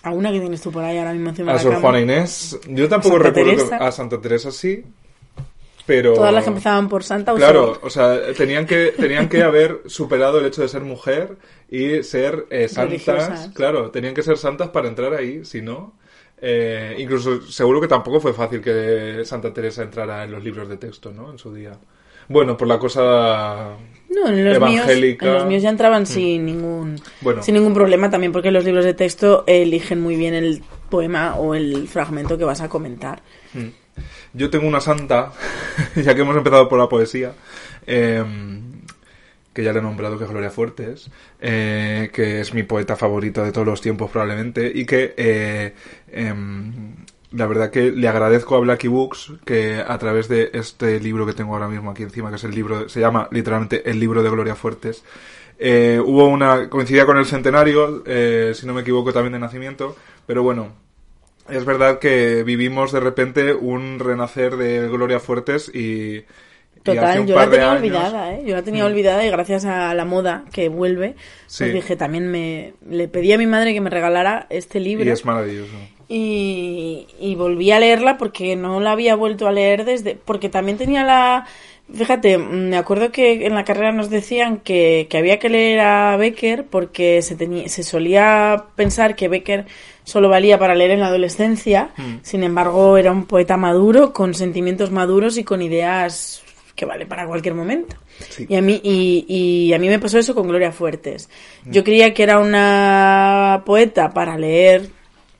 A 0.01 0.11
una 0.11 0.31
que 0.33 0.39
tienes 0.41 0.61
tú 0.61 0.69
por 0.71 0.83
ahí 0.83 0.97
ahora 0.97 1.13
mismo 1.13 1.29
encima 1.29 1.51
A 1.53 1.57
de 1.57 1.63
la 1.63 1.71
Sor. 1.71 1.81
Juana 1.81 2.01
Inés. 2.01 2.59
Yo 2.67 2.89
tampoco 2.89 3.17
recuerdo 3.19 3.51
Teresa. 3.55 3.77
que 3.77 3.83
a 3.85 3.91
Santa 3.91 4.19
Teresa 4.19 4.51
sí. 4.51 4.83
Pero. 5.85 6.13
Todas 6.13 6.33
las 6.33 6.43
que 6.45 6.49
empezaban 6.49 6.87
por 6.87 7.03
Santa 7.03 7.33
o 7.33 7.35
Claro, 7.35 7.77
o 7.81 7.89
sea, 7.89 8.33
tenían 8.33 8.65
que, 8.65 8.93
tenían 8.97 9.27
que 9.27 9.43
haber 9.43 9.81
superado 9.87 10.39
el 10.39 10.45
hecho 10.45 10.61
de 10.61 10.67
ser 10.69 10.81
mujer 10.81 11.37
y 11.69 12.03
ser 12.03 12.45
eh, 12.49 12.67
santas. 12.69 12.89
Religiosas. 13.05 13.51
Claro, 13.53 13.91
tenían 13.91 14.13
que 14.13 14.23
ser 14.23 14.37
santas 14.37 14.69
para 14.69 14.87
entrar 14.87 15.13
ahí, 15.13 15.43
si 15.43 15.61
no. 15.61 15.93
eh, 16.41 16.95
incluso 16.99 17.41
seguro 17.43 17.79
que 17.81 17.87
tampoco 17.87 18.19
fue 18.19 18.33
fácil 18.33 18.61
que 18.61 19.23
Santa 19.25 19.53
Teresa 19.53 19.83
entrara 19.83 20.23
en 20.23 20.31
los 20.31 20.43
libros 20.43 20.67
de 20.69 20.77
texto, 20.77 21.11
¿no? 21.11 21.31
En 21.31 21.37
su 21.37 21.53
día. 21.53 21.71
Bueno, 22.29 22.55
por 22.55 22.67
la 22.69 22.79
cosa 22.79 23.75
No, 24.09 24.27
en 24.29 24.45
los, 24.45 24.59
míos, 24.61 24.75
evangélica. 24.85 25.25
en 25.27 25.33
los 25.33 25.45
míos 25.45 25.61
ya 25.63 25.69
entraban 25.69 26.05
sin 26.05 26.45
ningún 26.45 26.95
Bueno. 27.19 27.43
sin 27.43 27.55
ningún 27.55 27.73
problema 27.73 28.09
también 28.09 28.31
porque 28.31 28.51
los 28.51 28.63
libros 28.63 28.85
de 28.85 28.93
texto 28.93 29.43
eligen 29.47 29.99
muy 30.01 30.15
bien 30.15 30.33
el 30.33 30.63
poema 30.89 31.35
o 31.35 31.53
el 31.55 31.87
fragmento 31.89 32.37
que 32.37 32.45
vas 32.45 32.61
a 32.61 32.69
comentar. 32.69 33.21
Yo 34.33 34.49
tengo 34.49 34.67
una 34.67 34.81
santa, 34.81 35.31
ya 35.95 36.15
que 36.15 36.21
hemos 36.21 36.35
empezado 36.35 36.67
por 36.67 36.79
la 36.79 36.89
poesía, 36.89 37.33
eh, 37.85 38.23
que 39.53 39.63
ya 39.63 39.71
le 39.71 39.79
he 39.79 39.81
nombrado, 39.81 40.17
que 40.17 40.23
es 40.23 40.29
Gloria 40.29 40.49
Fuertes, 40.49 41.09
eh, 41.39 42.09
que 42.11 42.41
es 42.41 42.53
mi 42.53 42.63
poeta 42.63 42.95
favorita 42.95 43.43
de 43.43 43.51
todos 43.51 43.67
los 43.67 43.81
tiempos 43.81 44.09
probablemente, 44.09 44.71
y 44.73 44.85
que 44.85 45.13
eh, 45.15 45.75
em, 46.11 46.95
la 47.31 47.45
verdad 47.45 47.69
que 47.69 47.91
le 47.91 48.07
agradezco 48.07 48.55
a 48.55 48.59
Blacky 48.59 48.87
Books 48.87 49.33
que 49.45 49.83
a 49.85 49.97
través 49.99 50.27
de 50.27 50.49
este 50.53 50.99
libro 50.99 51.25
que 51.25 51.33
tengo 51.33 51.53
ahora 51.53 51.67
mismo 51.67 51.91
aquí 51.91 52.03
encima, 52.03 52.29
que 52.29 52.37
es 52.37 52.43
el 52.43 52.55
libro, 52.55 52.89
se 52.89 52.99
llama 52.99 53.27
literalmente 53.31 53.89
El 53.89 53.99
libro 53.99 54.23
de 54.23 54.29
Gloria 54.29 54.55
Fuertes, 54.55 55.03
eh, 55.59 56.01
hubo 56.03 56.27
una 56.27 56.67
coincidía 56.69 57.05
con 57.05 57.17
el 57.17 57.25
centenario, 57.25 58.03
si 58.55 58.65
no 58.65 58.73
me 58.73 58.81
equivoco 58.81 59.13
también 59.13 59.33
de 59.33 59.39
nacimiento, 59.39 59.95
pero 60.25 60.41
bueno, 60.41 60.82
es 61.49 61.65
verdad 61.65 61.99
que 61.99 62.43
vivimos 62.43 62.91
de 62.91 62.99
repente 62.99 63.53
un 63.53 63.99
renacer 63.99 64.55
de 64.57 64.87
Gloria 64.89 65.19
Fuertes 65.19 65.69
y, 65.73 65.79
y 66.15 66.17
hace 66.19 66.25
Total, 66.83 67.19
un 67.21 67.27
yo 67.27 67.35
la 67.35 67.41
par 67.41 67.49
tenía 67.51 67.65
años- 67.71 67.77
olvidada, 67.81 68.33
¿eh? 68.35 68.43
Yo 68.45 68.55
la 68.55 68.61
tenía 68.63 68.85
olvidada 68.85 69.25
y 69.25 69.29
gracias 69.29 69.65
a 69.65 69.93
la 69.93 70.05
moda 70.05 70.45
que 70.51 70.69
vuelve, 70.69 71.15
Sí. 71.47 71.63
pues 71.65 71.73
dije, 71.73 71.95
también 71.95 72.29
me 72.29 72.73
le 72.89 73.07
pedí 73.07 73.31
a 73.33 73.37
mi 73.37 73.45
madre 73.47 73.73
que 73.73 73.81
me 73.81 73.89
regalara 73.89 74.47
este 74.49 74.79
libro 74.79 75.05
Y 75.05 75.09
es 75.09 75.23
maravilloso. 75.25 75.71
y, 76.09 77.07
y 77.19 77.35
volví 77.35 77.71
a 77.71 77.79
leerla 77.79 78.17
porque 78.17 78.55
no 78.55 78.79
la 78.79 78.91
había 78.91 79.15
vuelto 79.15 79.47
a 79.47 79.51
leer 79.51 79.85
desde 79.85 80.15
porque 80.15 80.49
también 80.49 80.77
tenía 80.77 81.03
la 81.03 81.45
fíjate 81.93 82.37
mm, 82.37 82.69
me 82.69 82.77
acuerdo 82.77 83.11
que 83.11 83.45
en 83.45 83.55
la 83.55 83.63
carrera 83.65 83.91
nos 83.91 84.09
decían 84.09 84.57
que, 84.57 85.07
que 85.09 85.17
había 85.17 85.39
que 85.39 85.49
leer 85.49 85.79
a 85.81 86.17
Becker 86.17 86.65
porque 86.65 87.21
se 87.21 87.35
tenía 87.35 87.67
se 87.69 87.83
solía 87.83 88.65
pensar 88.75 89.15
que 89.15 89.27
Becker 89.27 89.65
solo 90.03 90.29
valía 90.29 90.57
para 90.59 90.75
leer 90.75 90.91
en 90.91 90.99
la 90.99 91.07
adolescencia 91.07 91.89
sin 92.21 92.43
embargo 92.43 92.97
era 92.97 93.11
un 93.11 93.25
poeta 93.25 93.57
maduro 93.57 94.11
con 94.13 94.33
sentimientos 94.33 94.91
maduros 94.91 95.37
y 95.37 95.43
con 95.43 95.61
ideas 95.61 96.41
que 96.75 96.85
vale 96.85 97.05
para 97.05 97.25
cualquier 97.27 97.55
momento 97.55 97.95
Sí. 98.29 98.45
y 98.47 98.55
a 98.55 98.61
mí 98.61 98.79
y, 98.83 99.25
y 99.27 99.73
a 99.73 99.79
mí 99.79 99.87
me 99.89 99.97
pasó 99.99 100.19
eso 100.19 100.35
con 100.35 100.47
Gloria 100.47 100.71
Fuertes 100.71 101.29
yo 101.65 101.83
creía 101.83 102.13
que 102.13 102.21
era 102.23 102.39
una 102.39 103.63
poeta 103.65 104.11
para 104.13 104.37
leer 104.37 104.89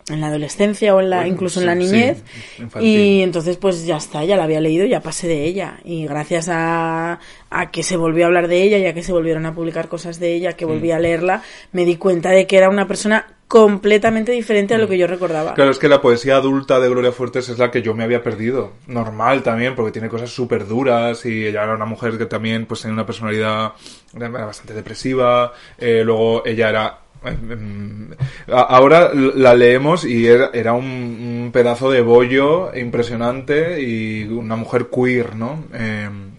en 0.10 0.20
la 0.20 0.28
adolescencia 0.28 0.94
o 0.94 1.00
en 1.00 1.10
la, 1.12 1.18
Bueno, 1.20 1.32
incluso 1.34 1.62
en 1.62 1.66
la 1.66 1.76
niñez. 1.76 2.24
sí, 2.58 2.64
y 2.82 3.22
entonces 3.22 3.56
pues 3.56 3.86
ya 3.86 3.96
está, 3.98 4.26
ya 4.26 4.36
la 4.36 4.44
había 4.44 4.60
leído, 4.60 4.86
ya 4.86 5.00
pasé 5.00 5.30
de 5.30 5.46
ella. 5.46 5.80
Y 5.86 6.06
gracias 6.06 6.50
a, 6.52 7.20
a 7.50 7.72
que 7.72 7.84
se 7.84 7.96
volvió 7.96 8.26
a 8.26 8.28
hablar 8.28 8.50
de 8.50 8.64
ella, 8.64 8.80
ya 8.80 8.94
que 8.94 9.02
se 9.02 9.14
volvieron 9.14 9.46
a 9.46 9.56
publicar 9.56 9.88
cosas 9.88 10.20
de 10.20 10.34
ella, 10.36 10.58
que 10.58 10.66
volví 10.66 10.90
Mm. 10.90 10.96
a 10.96 11.00
leerla, 11.00 11.42
me 11.72 11.86
di 11.86 11.96
cuenta 11.96 12.32
de 12.32 12.46
que 12.48 12.58
era 12.58 12.70
una 12.70 12.86
persona 12.86 13.28
completamente 13.54 14.32
diferente 14.32 14.74
a 14.74 14.80
lo 14.80 14.88
que 14.88 14.98
yo 14.98 15.06
recordaba. 15.06 15.52
Mm. 15.52 15.54
Claro, 15.54 15.70
es 15.70 15.78
que 15.78 15.88
la 15.88 16.02
poesía 16.02 16.38
adulta 16.38 16.80
de 16.80 16.90
Gloria 16.90 17.12
Fuertes 17.12 17.50
es 17.50 17.60
la 17.60 17.70
que 17.70 17.84
yo 17.84 17.94
me 17.94 18.04
había 18.04 18.24
perdido. 18.24 18.72
Normal 18.88 19.44
también, 19.44 19.76
porque 19.76 19.92
tiene 19.92 20.10
cosas 20.10 20.32
súper 20.32 20.66
duras 20.66 21.24
y 21.28 21.46
ella 21.46 21.62
era 21.62 21.76
una 21.76 21.86
mujer 21.86 22.18
que 22.18 22.26
también 22.26 22.66
pues 22.66 22.82
tenía 22.82 22.96
una 22.96 23.06
personalidad 23.06 23.74
era 24.16 24.30
bastante 24.30 24.74
depresiva. 24.74 25.54
Eh, 25.78 26.02
luego 26.04 26.44
ella 26.48 26.70
era... 26.70 26.98
em, 27.26 28.10
a- 28.52 28.62
Ahora 28.62 29.12
la 29.14 29.54
leemos 29.54 30.04
y 30.04 30.26
era, 30.26 30.50
era 30.52 30.74
un, 30.74 31.52
pedazo 31.54 31.92
de 31.92 32.02
bollo 32.02 32.76
impresionante 32.76 33.80
y 33.84 34.24
una 34.24 34.56
mujer 34.56 34.88
queer, 34.92 35.36
¿no? 35.36 35.66
Em, 35.74 36.33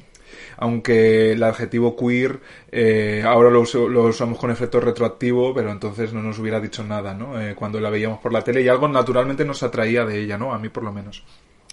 aunque 0.57 1.33
el 1.33 1.43
adjetivo 1.43 1.97
queer 1.97 2.41
eh, 2.73 3.23
ahora 3.27 3.51
lo, 3.51 3.61
uso- 3.61 3.89
lo 3.89 4.05
usamos 4.05 4.39
con 4.39 4.51
efecto 4.51 4.81
retroactivo, 4.81 5.55
pero 5.55 5.71
entonces 5.71 6.13
no 6.13 6.23
nos 6.23 6.39
hubiera 6.39 6.61
dicho 6.61 6.83
nada, 6.85 7.15
¿no? 7.15 7.41
Eh, 7.41 7.55
cuando 7.55 7.81
la 7.81 7.91
veíamos 7.91 8.19
por 8.21 8.33
la 8.33 8.43
tele 8.43 8.63
y 8.63 8.69
algo 8.69 8.89
naturalmente 8.89 9.45
nos 9.45 9.63
atraía 9.63 10.05
de 10.05 10.21
ella, 10.21 10.39
¿no? 10.39 10.53
A 10.53 10.59
mí 10.59 10.69
por 10.69 10.83
lo 10.83 10.93
menos. 10.93 11.23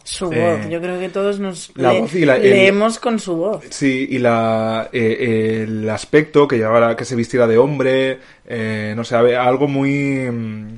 Su 0.04 0.26
voz, 0.26 0.36
Eh, 0.36 0.70
yo 0.72 0.82
creo 0.82 1.00
que 1.00 1.10
todos 1.10 1.40
nos 1.40 1.72
la 1.76 1.94
le- 1.94 2.02
voz 2.02 2.16
y 2.16 2.26
la- 2.26 2.38
el- 2.38 2.50
leemos 2.50 2.98
con 2.98 3.20
su 3.20 3.36
voz. 3.36 3.64
Sí, 3.70 4.08
y 4.10 4.18
la, 4.18 4.90
eh, 4.92 5.62
el 5.68 5.88
aspecto 5.90 6.48
que 6.48 6.58
llevara, 6.58 6.96
que 6.96 7.06
se 7.06 7.16
vistiera 7.16 7.46
de 7.46 7.60
hombre, 7.60 8.20
eh, 8.48 8.94
no 8.96 9.04
sé, 9.04 9.16
algo 9.16 9.68
muy... 9.68 10.28
mm, 10.30 10.76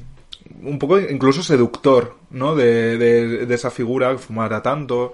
un 0.65 0.79
poco 0.79 0.99
incluso 0.99 1.41
seductor, 1.43 2.15
¿no? 2.31 2.55
De, 2.55 2.97
de, 2.97 3.45
de 3.45 3.55
esa 3.55 3.69
figura, 3.71 4.11
que 4.11 4.17
fumara 4.17 4.61
tanto. 4.61 5.13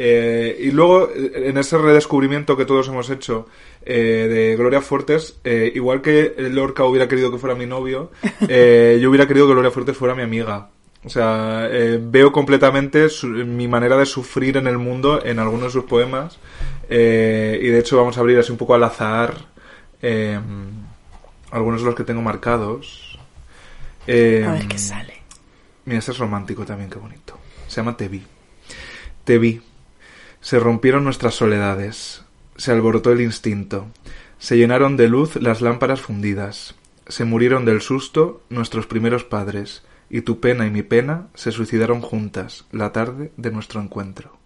Eh, 0.00 0.56
y 0.60 0.70
luego, 0.70 1.10
en 1.12 1.58
ese 1.58 1.76
redescubrimiento 1.76 2.56
que 2.56 2.64
todos 2.64 2.86
hemos 2.86 3.10
hecho 3.10 3.48
eh, 3.84 4.28
de 4.30 4.56
Gloria 4.56 4.80
Fuertes, 4.80 5.40
eh, 5.42 5.72
igual 5.74 6.02
que 6.02 6.34
Lorca 6.38 6.84
hubiera 6.84 7.08
querido 7.08 7.32
que 7.32 7.38
fuera 7.38 7.56
mi 7.56 7.66
novio, 7.66 8.12
yo 8.40 9.10
hubiera 9.10 9.26
querido 9.26 9.46
que 9.48 9.54
Gloria 9.54 9.72
Fuertes 9.72 9.96
fuera 9.96 10.14
mi 10.14 10.22
amiga. 10.22 10.70
O 11.04 11.08
sea, 11.08 11.68
veo 12.00 12.30
completamente 12.32 13.08
su- 13.08 13.26
mi 13.28 13.66
manera 13.66 13.96
de 13.96 14.06
sufrir 14.06 14.56
en 14.56 14.66
el 14.68 14.78
mundo 14.78 15.24
en 15.24 15.38
algunos 15.40 15.64
de 15.66 15.70
sus 15.70 15.84
poemas. 15.84 16.38
y 16.88 16.94
de 17.68 17.78
hecho 17.78 17.96
vamos 17.96 18.16
a 18.16 18.20
abrir 18.20 18.38
así 18.38 18.52
un 18.52 18.58
poco 18.58 18.74
al 18.74 18.84
azar 18.84 19.34
algunos 21.50 21.80
de 21.80 21.86
los 21.86 21.94
que 21.94 22.04
tengo 22.04 22.22
marcados. 22.22 23.18
A 24.46 24.52
ver 24.52 24.68
qué 24.68 24.78
sale. 24.78 25.14
Mira, 25.84 25.98
este 25.98 26.12
es 26.12 26.18
romántico 26.18 26.64
también, 26.64 26.90
qué 26.90 26.98
bonito. 26.98 27.38
Se 27.66 27.76
llama 27.76 27.96
Te 27.96 28.08
vi. 28.08 28.22
Te 29.24 29.38
vi. 29.38 29.60
Se 30.40 30.58
rompieron 30.58 31.04
nuestras 31.04 31.34
soledades. 31.34 32.22
Se 32.56 32.72
alborotó 32.72 33.12
el 33.12 33.20
instinto. 33.20 33.86
Se 34.38 34.56
llenaron 34.56 34.96
de 34.96 35.08
luz 35.08 35.36
las 35.36 35.60
lámparas 35.60 36.00
fundidas. 36.00 36.74
Se 37.06 37.24
murieron 37.24 37.64
del 37.64 37.80
susto 37.80 38.42
nuestros 38.50 38.86
primeros 38.86 39.24
padres. 39.24 39.82
Y 40.10 40.22
tu 40.22 40.40
pena 40.40 40.66
y 40.66 40.70
mi 40.70 40.82
pena 40.82 41.26
se 41.34 41.52
suicidaron 41.52 42.00
juntas 42.00 42.64
la 42.72 42.92
tarde 42.92 43.30
de 43.36 43.50
nuestro 43.50 43.80
encuentro. 43.80 44.36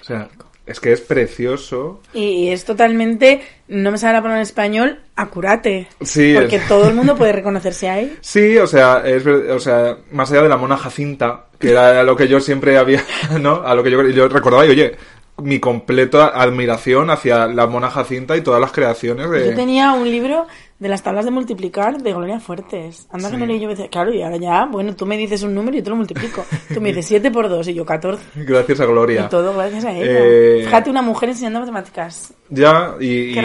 O 0.00 0.04
sea, 0.04 0.28
es 0.66 0.80
que 0.80 0.92
es 0.92 1.00
precioso. 1.00 2.00
Y, 2.12 2.48
es 2.48 2.64
totalmente, 2.64 3.42
no 3.68 3.90
me 3.92 3.98
sale 3.98 4.14
la 4.14 4.20
palabra 4.22 4.38
en 4.40 4.42
español, 4.42 5.00
acurate. 5.16 5.88
Sí, 6.00 6.34
Porque 6.34 6.56
es- 6.56 6.66
todo 6.68 6.88
el 6.88 6.94
mundo 6.94 7.16
puede 7.16 7.32
reconocerse 7.34 7.88
ahí. 7.88 8.16
Sí, 8.20 8.56
o 8.56 8.66
sea, 8.66 9.02
es, 9.06 9.24
o 9.26 9.60
sea, 9.60 9.96
más 10.10 10.30
allá 10.32 10.42
de 10.42 10.48
la 10.48 10.56
mona 10.56 10.76
Jacinta, 10.76 11.46
que 11.60 11.70
era 11.70 12.00
a 12.00 12.02
lo 12.02 12.16
que 12.16 12.26
yo 12.26 12.40
siempre 12.40 12.76
había, 12.78 13.04
¿no? 13.40 13.62
A 13.64 13.74
lo 13.76 13.84
que 13.84 13.90
yo, 13.92 14.02
yo 14.08 14.26
recordaba 14.28 14.66
y 14.66 14.70
oye, 14.70 14.96
mi 15.42 15.58
completa 15.58 16.28
admiración 16.28 17.08
hacia 17.10 17.46
la 17.46 17.66
mona 17.66 17.88
Jacinta 17.90 18.36
y 18.36 18.42
todas 18.42 18.60
las 18.60 18.72
creaciones 18.72 19.30
de... 19.30 19.46
Yo 19.50 19.54
tenía 19.54 19.92
un 19.94 20.10
libro 20.10 20.46
de 20.78 20.88
las 20.88 21.02
tablas 21.02 21.24
de 21.24 21.30
multiplicar 21.30 21.96
de 22.02 22.12
Gloria 22.12 22.40
Fuertes. 22.40 23.06
Anda 23.10 23.30
que 23.30 23.36
Sí. 23.36 23.40
no 23.40 23.46
leí 23.46 23.58
yo. 23.58 23.66
me 23.66 23.74
decía, 23.74 23.88
Claro, 23.88 24.12
y 24.12 24.20
ahora 24.20 24.36
ya, 24.36 24.66
bueno, 24.66 24.94
tú 24.94 25.06
me 25.06 25.16
dices 25.16 25.42
un 25.42 25.54
número 25.54 25.76
y 25.76 25.80
yo 25.80 25.84
te 25.84 25.90
lo 25.90 25.96
multiplico. 25.96 26.44
Tú 26.74 26.80
me 26.82 26.88
dices 26.90 27.06
7 27.06 27.30
por 27.30 27.48
2 27.48 27.68
y 27.68 27.74
yo 27.74 27.86
14. 27.86 28.22
Gracias 28.34 28.80
a 28.80 28.84
Gloria. 28.86 29.22
Y 29.24 29.28
todo 29.30 29.54
gracias 29.54 29.84
a 29.86 29.92
ella. 29.92 30.04
Eh, 30.06 30.62
Fíjate, 30.66 30.90
una 30.90 31.00
mujer 31.02 31.30
enseñando 31.30 31.60
matemáticas. 31.60 32.34
Ya, 32.50 32.96
y, 33.00 33.32
Qué 33.32 33.40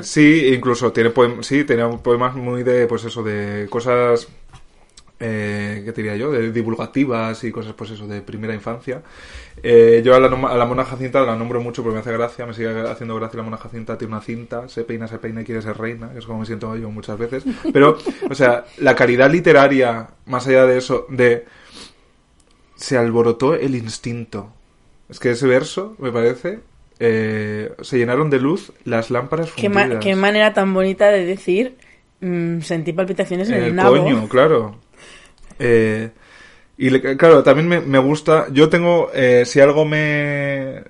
y 0.00 0.02
sí, 0.02 0.46
incluso 0.54 0.92
tiene 0.92 1.10
poem- 1.12 1.42
sí, 1.42 1.64
tenía 1.64 1.90
poemas 1.90 2.34
muy 2.36 2.62
de, 2.62 2.86
pues 2.86 3.04
eso, 3.04 3.22
de 3.22 3.66
cosas, 3.68 4.28
eh, 5.20 5.82
¿qué 5.84 5.92
te 5.92 6.02
diría 6.02 6.16
yo? 6.16 6.30
De 6.32 6.50
divulgativas 6.52 7.42
y 7.44 7.52
cosas, 7.52 7.72
pues 7.74 7.90
eso, 7.92 8.06
de 8.06 8.20
primera 8.20 8.52
infancia. 8.54 9.02
Eh, 9.62 10.02
yo 10.04 10.14
a 10.14 10.20
la, 10.20 10.26
a 10.28 10.56
la 10.56 10.64
mona 10.66 10.84
Jacinta 10.84 11.22
la 11.22 11.36
nombro 11.36 11.60
mucho 11.60 11.82
porque 11.82 11.94
me 11.94 12.00
hace 12.00 12.12
gracia, 12.12 12.44
me 12.46 12.52
sigue 12.54 12.68
haciendo 12.88 13.14
gracia 13.16 13.36
la 13.38 13.44
mona 13.44 13.56
Jacinta, 13.56 13.96
tiene 13.96 14.12
una 14.14 14.20
cinta, 14.22 14.68
se 14.68 14.84
peina, 14.84 15.06
se 15.08 15.18
peina 15.18 15.42
y 15.42 15.44
quiere 15.44 15.62
ser 15.62 15.78
reina, 15.78 16.12
que 16.12 16.18
es 16.18 16.26
como 16.26 16.40
me 16.40 16.46
siento 16.46 16.76
yo 16.76 16.90
muchas 16.90 17.18
veces. 17.18 17.44
Pero, 17.72 17.96
o 18.28 18.34
sea, 18.34 18.64
la 18.78 18.94
calidad 18.96 19.30
literaria, 19.30 20.08
más 20.26 20.46
allá 20.46 20.66
de 20.66 20.78
eso, 20.78 21.06
de 21.08 21.44
se 22.76 22.96
alborotó 22.98 23.54
el 23.54 23.74
instinto. 23.74 24.52
Es 25.08 25.20
que 25.20 25.30
ese 25.30 25.46
verso, 25.46 25.94
me 25.98 26.10
parece, 26.10 26.60
eh, 26.98 27.72
se 27.82 27.98
llenaron 27.98 28.30
de 28.30 28.40
luz 28.40 28.72
las 28.84 29.10
lámparas 29.10 29.52
Qué, 29.52 29.68
fundidas. 29.70 29.88
ma- 29.94 30.00
qué 30.00 30.16
manera 30.16 30.52
tan 30.52 30.72
bonita 30.74 31.08
de 31.10 31.24
decir, 31.24 31.76
mm, 32.20 32.60
sentí 32.60 32.92
palpitaciones 32.92 33.48
en 33.48 33.54
en 33.54 33.62
el, 33.62 33.68
el 33.70 33.76
nabo. 33.76 33.96
coño, 34.02 34.28
claro. 34.28 34.76
Eh, 35.58 36.10
y 36.78 36.90
le- 36.90 37.16
claro, 37.16 37.42
también 37.42 37.68
me, 37.68 37.80
me 37.80 37.98
gusta. 37.98 38.46
Yo 38.52 38.68
tengo, 38.68 39.10
eh, 39.14 39.44
si 39.46 39.60
algo 39.60 39.84
me. 39.84 40.84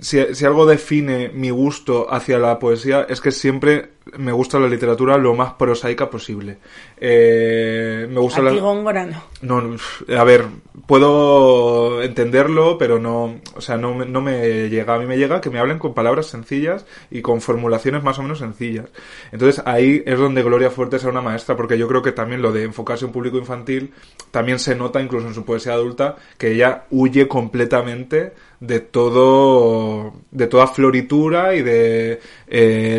Si, 0.00 0.34
si 0.34 0.44
algo 0.44 0.66
define 0.66 1.30
mi 1.30 1.50
gusto 1.50 2.12
hacia 2.12 2.38
la 2.38 2.58
poesía 2.58 3.06
es 3.08 3.20
que 3.20 3.30
siempre 3.32 3.90
me 4.16 4.32
gusta 4.32 4.58
la 4.58 4.68
literatura 4.68 5.16
lo 5.18 5.34
más 5.34 5.52
prosaica 5.54 6.08
posible. 6.08 6.58
Eh, 6.96 8.06
me 8.10 8.20
gusta 8.20 8.40
la... 8.42 8.52
Góngora 8.52 9.04
no. 9.06 9.22
No, 9.42 9.76
a 10.18 10.24
ver, 10.24 10.46
puedo 10.86 12.02
entenderlo, 12.02 12.76
pero 12.78 12.98
no, 12.98 13.40
o 13.54 13.60
sea, 13.60 13.76
no, 13.76 13.94
me- 13.94 14.06
no 14.06 14.20
me 14.20 14.68
llega. 14.68 14.94
A 14.94 14.98
mí 14.98 15.06
me 15.06 15.16
llega 15.18 15.40
que 15.40 15.50
me 15.50 15.58
hablen 15.58 15.78
con 15.78 15.94
palabras 15.94 16.26
sencillas 16.26 16.86
y 17.10 17.22
con 17.22 17.40
formulaciones 17.40 18.02
más 18.02 18.18
o 18.18 18.22
menos 18.22 18.38
sencillas. 18.38 18.86
Entonces 19.32 19.62
ahí 19.66 20.02
es 20.06 20.18
donde 20.18 20.42
Gloria 20.42 20.70
Fuertes 20.70 21.02
era 21.02 21.12
una 21.12 21.22
maestra, 21.22 21.56
porque 21.56 21.78
yo 21.78 21.86
creo 21.88 22.02
que 22.02 22.12
también 22.12 22.42
lo 22.42 22.52
de 22.52 22.64
enfocarse 22.64 23.04
en 23.04 23.08
un 23.08 23.12
público 23.12 23.38
infantil 23.38 23.92
también 24.30 24.58
se 24.58 24.74
nota 24.74 25.00
incluso 25.00 25.26
en 25.28 25.34
su 25.34 25.44
poesía 25.44 25.72
adulta 25.72 26.16
que 26.36 26.52
ella 26.52 26.84
huye 26.90 27.28
completamente 27.28 28.32
de 28.60 28.80
todo, 28.80 30.14
de 30.32 30.46
toda 30.48 30.66
floritura 30.66 31.54
y 31.54 31.62
de 31.62 32.20
eh, 32.48 32.98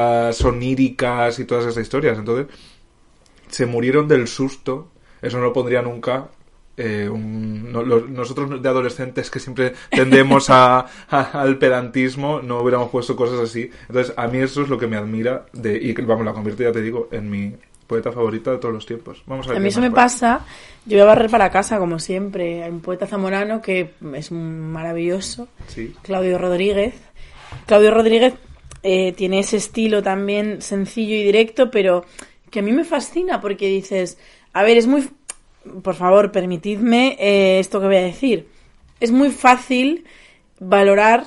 metáforas 0.00 0.44
oníricas 0.44 1.38
y 1.38 1.44
todas 1.44 1.66
esas 1.66 1.82
historias. 1.82 2.18
Entonces 2.18 2.46
se 3.48 3.66
murieron 3.66 4.08
del 4.08 4.28
susto. 4.28 4.88
Eso 5.22 5.38
no 5.38 5.44
lo 5.44 5.52
pondría 5.52 5.82
nunca. 5.82 6.28
eh, 6.76 7.10
un- 7.10 7.70
no- 7.72 7.82
los- 7.82 8.08
nosotros 8.08 8.62
de 8.62 8.66
adolescentes 8.66 9.30
que 9.30 9.38
siempre 9.38 9.74
tendemos 9.90 10.48
a, 10.48 10.86
a- 11.10 11.30
al 11.42 11.58
pedantismo 11.58 12.40
no 12.40 12.60
hubiéramos 12.60 12.88
puesto 12.90 13.14
cosas 13.16 13.38
así. 13.40 13.70
Entonces, 13.88 14.14
a 14.16 14.26
mí 14.28 14.38
eso 14.38 14.62
es 14.62 14.68
lo 14.70 14.78
que 14.78 14.86
me 14.86 14.96
admira 14.96 15.44
de, 15.52 15.76
y 15.76 15.92
vamos, 15.92 16.24
la 16.24 16.32
convierte, 16.32 16.62
ya 16.64 16.72
te 16.72 16.80
digo, 16.80 17.08
en 17.12 17.28
mi 17.28 17.52
poeta 17.86 18.12
favorita 18.12 18.52
de 18.52 18.58
todos 18.58 18.72
los 18.72 18.86
tiempos. 18.86 19.22
Vamos 19.26 19.44
a 19.46 19.50
ver 19.50 19.58
A 19.58 19.60
mí 19.60 19.68
eso 19.68 19.82
me 19.82 19.90
pasa. 19.90 20.46
Yo 20.86 20.96
voy 20.96 21.02
a 21.02 21.04
barrer 21.06 21.28
para 21.28 21.50
casa, 21.50 21.78
como 21.78 21.98
siempre. 21.98 22.62
Hay 22.62 22.70
un 22.70 22.80
poeta 22.80 23.06
zamorano 23.06 23.60
que 23.60 23.90
es 24.14 24.32
maravilloso. 24.32 25.48
Sí. 25.66 25.94
Claudio 26.00 26.38
Rodríguez. 26.38 26.94
Claudio 27.66 27.90
Rodríguez 27.90 28.32
eh, 28.82 29.12
tiene 29.12 29.40
ese 29.40 29.56
estilo 29.56 30.02
también 30.02 30.62
sencillo 30.62 31.14
y 31.14 31.22
directo, 31.22 31.70
pero 31.70 32.04
que 32.50 32.60
a 32.60 32.62
mí 32.62 32.72
me 32.72 32.84
fascina 32.84 33.40
porque 33.40 33.66
dices, 33.68 34.18
a 34.52 34.62
ver, 34.62 34.78
es 34.78 34.86
muy, 34.86 35.08
por 35.82 35.94
favor, 35.94 36.32
permitidme 36.32 37.16
eh, 37.18 37.58
esto 37.60 37.80
que 37.80 37.86
voy 37.86 37.96
a 37.96 38.02
decir. 38.02 38.48
Es 39.00 39.12
muy 39.12 39.30
fácil 39.30 40.04
valorar 40.58 41.26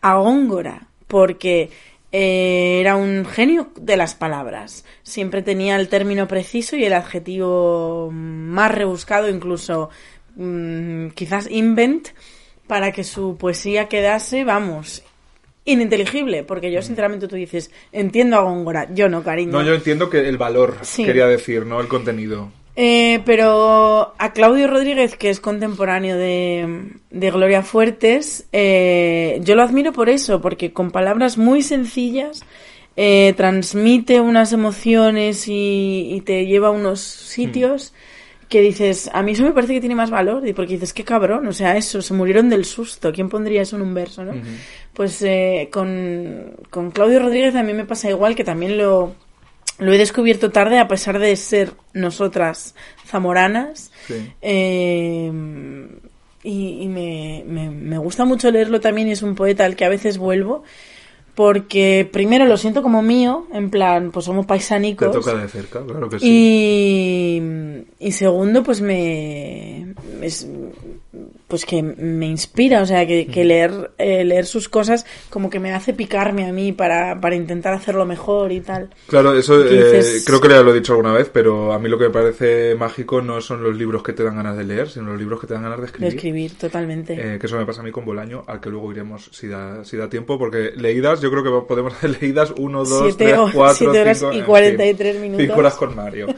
a 0.00 0.16
Góngora 0.16 0.88
porque 1.06 1.70
eh, 2.10 2.78
era 2.80 2.96
un 2.96 3.24
genio 3.26 3.70
de 3.76 3.96
las 3.96 4.14
palabras. 4.14 4.84
Siempre 5.02 5.42
tenía 5.42 5.76
el 5.76 5.88
término 5.88 6.26
preciso 6.26 6.76
y 6.76 6.84
el 6.84 6.94
adjetivo 6.94 8.10
más 8.12 8.72
rebuscado, 8.72 9.28
incluso 9.28 9.90
mm, 10.36 11.08
quizás 11.08 11.50
invent, 11.50 12.08
para 12.66 12.92
que 12.92 13.04
su 13.04 13.36
poesía 13.38 13.88
quedase, 13.88 14.44
vamos, 14.44 15.02
ininteligible. 15.72 16.42
Porque 16.44 16.70
yo, 16.72 16.82
sinceramente, 16.82 17.28
tú 17.28 17.36
dices, 17.36 17.70
entiendo 17.92 18.36
a 18.36 18.40
Góngora. 18.42 18.88
Yo 18.92 19.08
no, 19.08 19.22
cariño. 19.22 19.52
No, 19.52 19.62
yo 19.62 19.74
entiendo 19.74 20.10
que 20.10 20.28
el 20.28 20.36
valor, 20.38 20.76
Sí. 20.82 21.04
quería 21.04 21.26
decir, 21.26 21.64
no 21.66 21.80
el 21.80 21.88
contenido. 21.88 22.50
Eh, 22.80 23.20
pero 23.24 24.14
a 24.18 24.32
Claudio 24.32 24.68
Rodríguez, 24.68 25.16
que 25.16 25.30
es 25.30 25.40
contemporáneo 25.40 26.16
de, 26.16 26.92
de 27.10 27.30
Gloria 27.32 27.62
Fuertes, 27.62 28.46
eh, 28.52 29.40
yo 29.42 29.56
lo 29.56 29.62
admiro 29.62 29.92
por 29.92 30.08
eso, 30.08 30.40
porque 30.40 30.72
con 30.72 30.92
palabras 30.92 31.38
muy 31.38 31.62
sencillas 31.62 32.44
eh, 32.96 33.34
transmite 33.36 34.20
unas 34.20 34.52
emociones 34.52 35.48
y, 35.48 36.08
y 36.12 36.20
te 36.20 36.46
lleva 36.46 36.68
a 36.68 36.70
unos 36.70 37.00
sitios 37.00 37.94
que 38.48 38.60
dices, 38.60 39.10
a 39.12 39.22
mí 39.22 39.32
eso 39.32 39.44
me 39.44 39.52
parece 39.52 39.74
que 39.74 39.80
tiene 39.80 39.94
más 39.94 40.10
valor, 40.10 40.42
porque 40.54 40.74
dices, 40.74 40.92
qué 40.92 41.04
cabrón, 41.04 41.46
o 41.46 41.52
sea, 41.52 41.76
eso, 41.76 42.00
se 42.00 42.14
murieron 42.14 42.48
del 42.48 42.64
susto, 42.64 43.12
¿quién 43.12 43.28
pondría 43.28 43.62
eso 43.62 43.76
en 43.76 43.82
un 43.82 43.94
verso, 43.94 44.24
no? 44.24 44.32
Pues 44.94 45.20
eh, 45.22 45.68
con, 45.70 46.56
con 46.70 46.90
Claudio 46.90 47.20
Rodríguez 47.20 47.54
a 47.54 47.62
mí 47.62 47.74
me 47.74 47.84
pasa 47.84 48.08
igual, 48.08 48.34
que 48.34 48.44
también 48.44 48.78
lo, 48.78 49.14
lo 49.78 49.92
he 49.92 49.98
descubierto 49.98 50.50
tarde, 50.50 50.78
a 50.78 50.88
pesar 50.88 51.18
de 51.18 51.36
ser 51.36 51.72
nosotras 51.92 52.74
zamoranas. 53.06 53.92
Sí. 54.06 54.32
Eh, 54.40 55.30
y 56.42 56.82
y 56.82 56.88
me, 56.88 57.44
me, 57.46 57.68
me 57.68 57.98
gusta 57.98 58.24
mucho 58.24 58.50
leerlo 58.50 58.80
también 58.80 59.08
y 59.08 59.12
es 59.12 59.22
un 59.22 59.34
poeta 59.34 59.64
al 59.64 59.76
que 59.76 59.84
a 59.84 59.88
veces 59.88 60.18
vuelvo. 60.18 60.64
Porque 61.38 62.04
primero 62.12 62.46
lo 62.46 62.56
siento 62.56 62.82
como 62.82 63.00
mío, 63.00 63.46
en 63.52 63.70
plan, 63.70 64.10
pues 64.10 64.24
somos 64.26 64.44
Te 64.44 64.48
paisanicos. 64.48 65.12
toca 65.12 65.34
de 65.36 65.46
cerca, 65.46 65.84
claro 65.86 66.08
que 66.08 66.18
sí. 66.18 66.26
Y, 68.00 68.06
y 68.08 68.10
segundo, 68.10 68.64
pues 68.64 68.80
me. 68.80 69.94
es- 70.20 70.48
pues 71.48 71.64
que 71.64 71.82
me 71.82 72.26
inspira, 72.26 72.82
o 72.82 72.86
sea, 72.86 73.06
que, 73.06 73.26
que 73.26 73.42
leer, 73.42 73.92
eh, 73.96 74.24
leer 74.24 74.44
sus 74.44 74.68
cosas 74.68 75.06
como 75.30 75.48
que 75.48 75.58
me 75.58 75.72
hace 75.72 75.94
picarme 75.94 76.46
a 76.46 76.52
mí 76.52 76.72
para, 76.72 77.18
para 77.18 77.34
intentar 77.34 77.72
hacerlo 77.72 78.04
mejor 78.04 78.52
y 78.52 78.60
tal. 78.60 78.90
Claro, 79.06 79.32
eso 79.34 79.58
eh, 79.66 80.02
creo 80.26 80.38
que 80.40 80.48
ya 80.50 80.60
lo 80.60 80.70
he 80.70 80.74
dicho 80.74 80.92
alguna 80.92 81.12
vez, 81.12 81.30
pero 81.32 81.72
a 81.72 81.78
mí 81.78 81.88
lo 81.88 81.98
que 81.98 82.04
me 82.04 82.10
parece 82.10 82.74
mágico 82.74 83.22
no 83.22 83.40
son 83.40 83.62
los 83.62 83.74
libros 83.74 84.02
que 84.02 84.12
te 84.12 84.22
dan 84.22 84.36
ganas 84.36 84.58
de 84.58 84.64
leer, 84.64 84.90
sino 84.90 85.06
los 85.06 85.18
libros 85.18 85.40
que 85.40 85.46
te 85.46 85.54
dan 85.54 85.62
ganas 85.62 85.78
de 85.78 85.82
De 85.82 85.86
escribir. 85.86 86.14
escribir, 86.14 86.58
totalmente. 86.58 87.14
Eh, 87.14 87.38
que 87.38 87.46
eso 87.46 87.56
me 87.56 87.64
pasa 87.64 87.80
a 87.80 87.84
mí 87.84 87.90
con 87.90 88.04
Bolaño, 88.04 88.44
al 88.46 88.60
que 88.60 88.68
luego 88.68 88.92
iremos 88.92 89.30
si 89.32 89.48
da, 89.48 89.82
si 89.84 89.96
da 89.96 90.10
tiempo, 90.10 90.38
porque 90.38 90.72
leídas, 90.76 91.22
yo 91.22 91.30
creo 91.30 91.42
que 91.42 91.66
podemos 91.66 91.94
hacer 91.94 92.20
leídas 92.20 92.52
1, 92.56 92.84
2, 92.84 93.02
Siete 93.16 93.24
3, 93.24 93.38
o- 93.38 93.50
4, 93.54 93.74
siete 93.76 94.00
horas 94.02 94.24
y 94.32 94.42
43 94.42 95.20
minutos. 95.20 95.46
5 95.46 95.58
horas 95.58 95.74
con 95.74 95.96
Mario. 95.96 96.26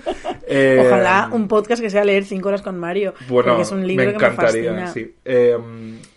Ojalá 0.51 1.29
un 1.33 1.47
podcast 1.49 1.81
que 1.81 1.91
sea 1.91 2.05
leer 2.05 2.25
cinco 2.25 2.49
horas 2.49 2.63
con 2.63 2.79
Mario. 2.79 3.15
Bueno, 3.29 3.51
porque 3.51 3.63
es 3.63 3.71
un 3.71 3.87
libro 3.87 4.07
me 4.07 4.13
que 4.13 4.19
me 4.19 4.35
Eh, 5.25 5.59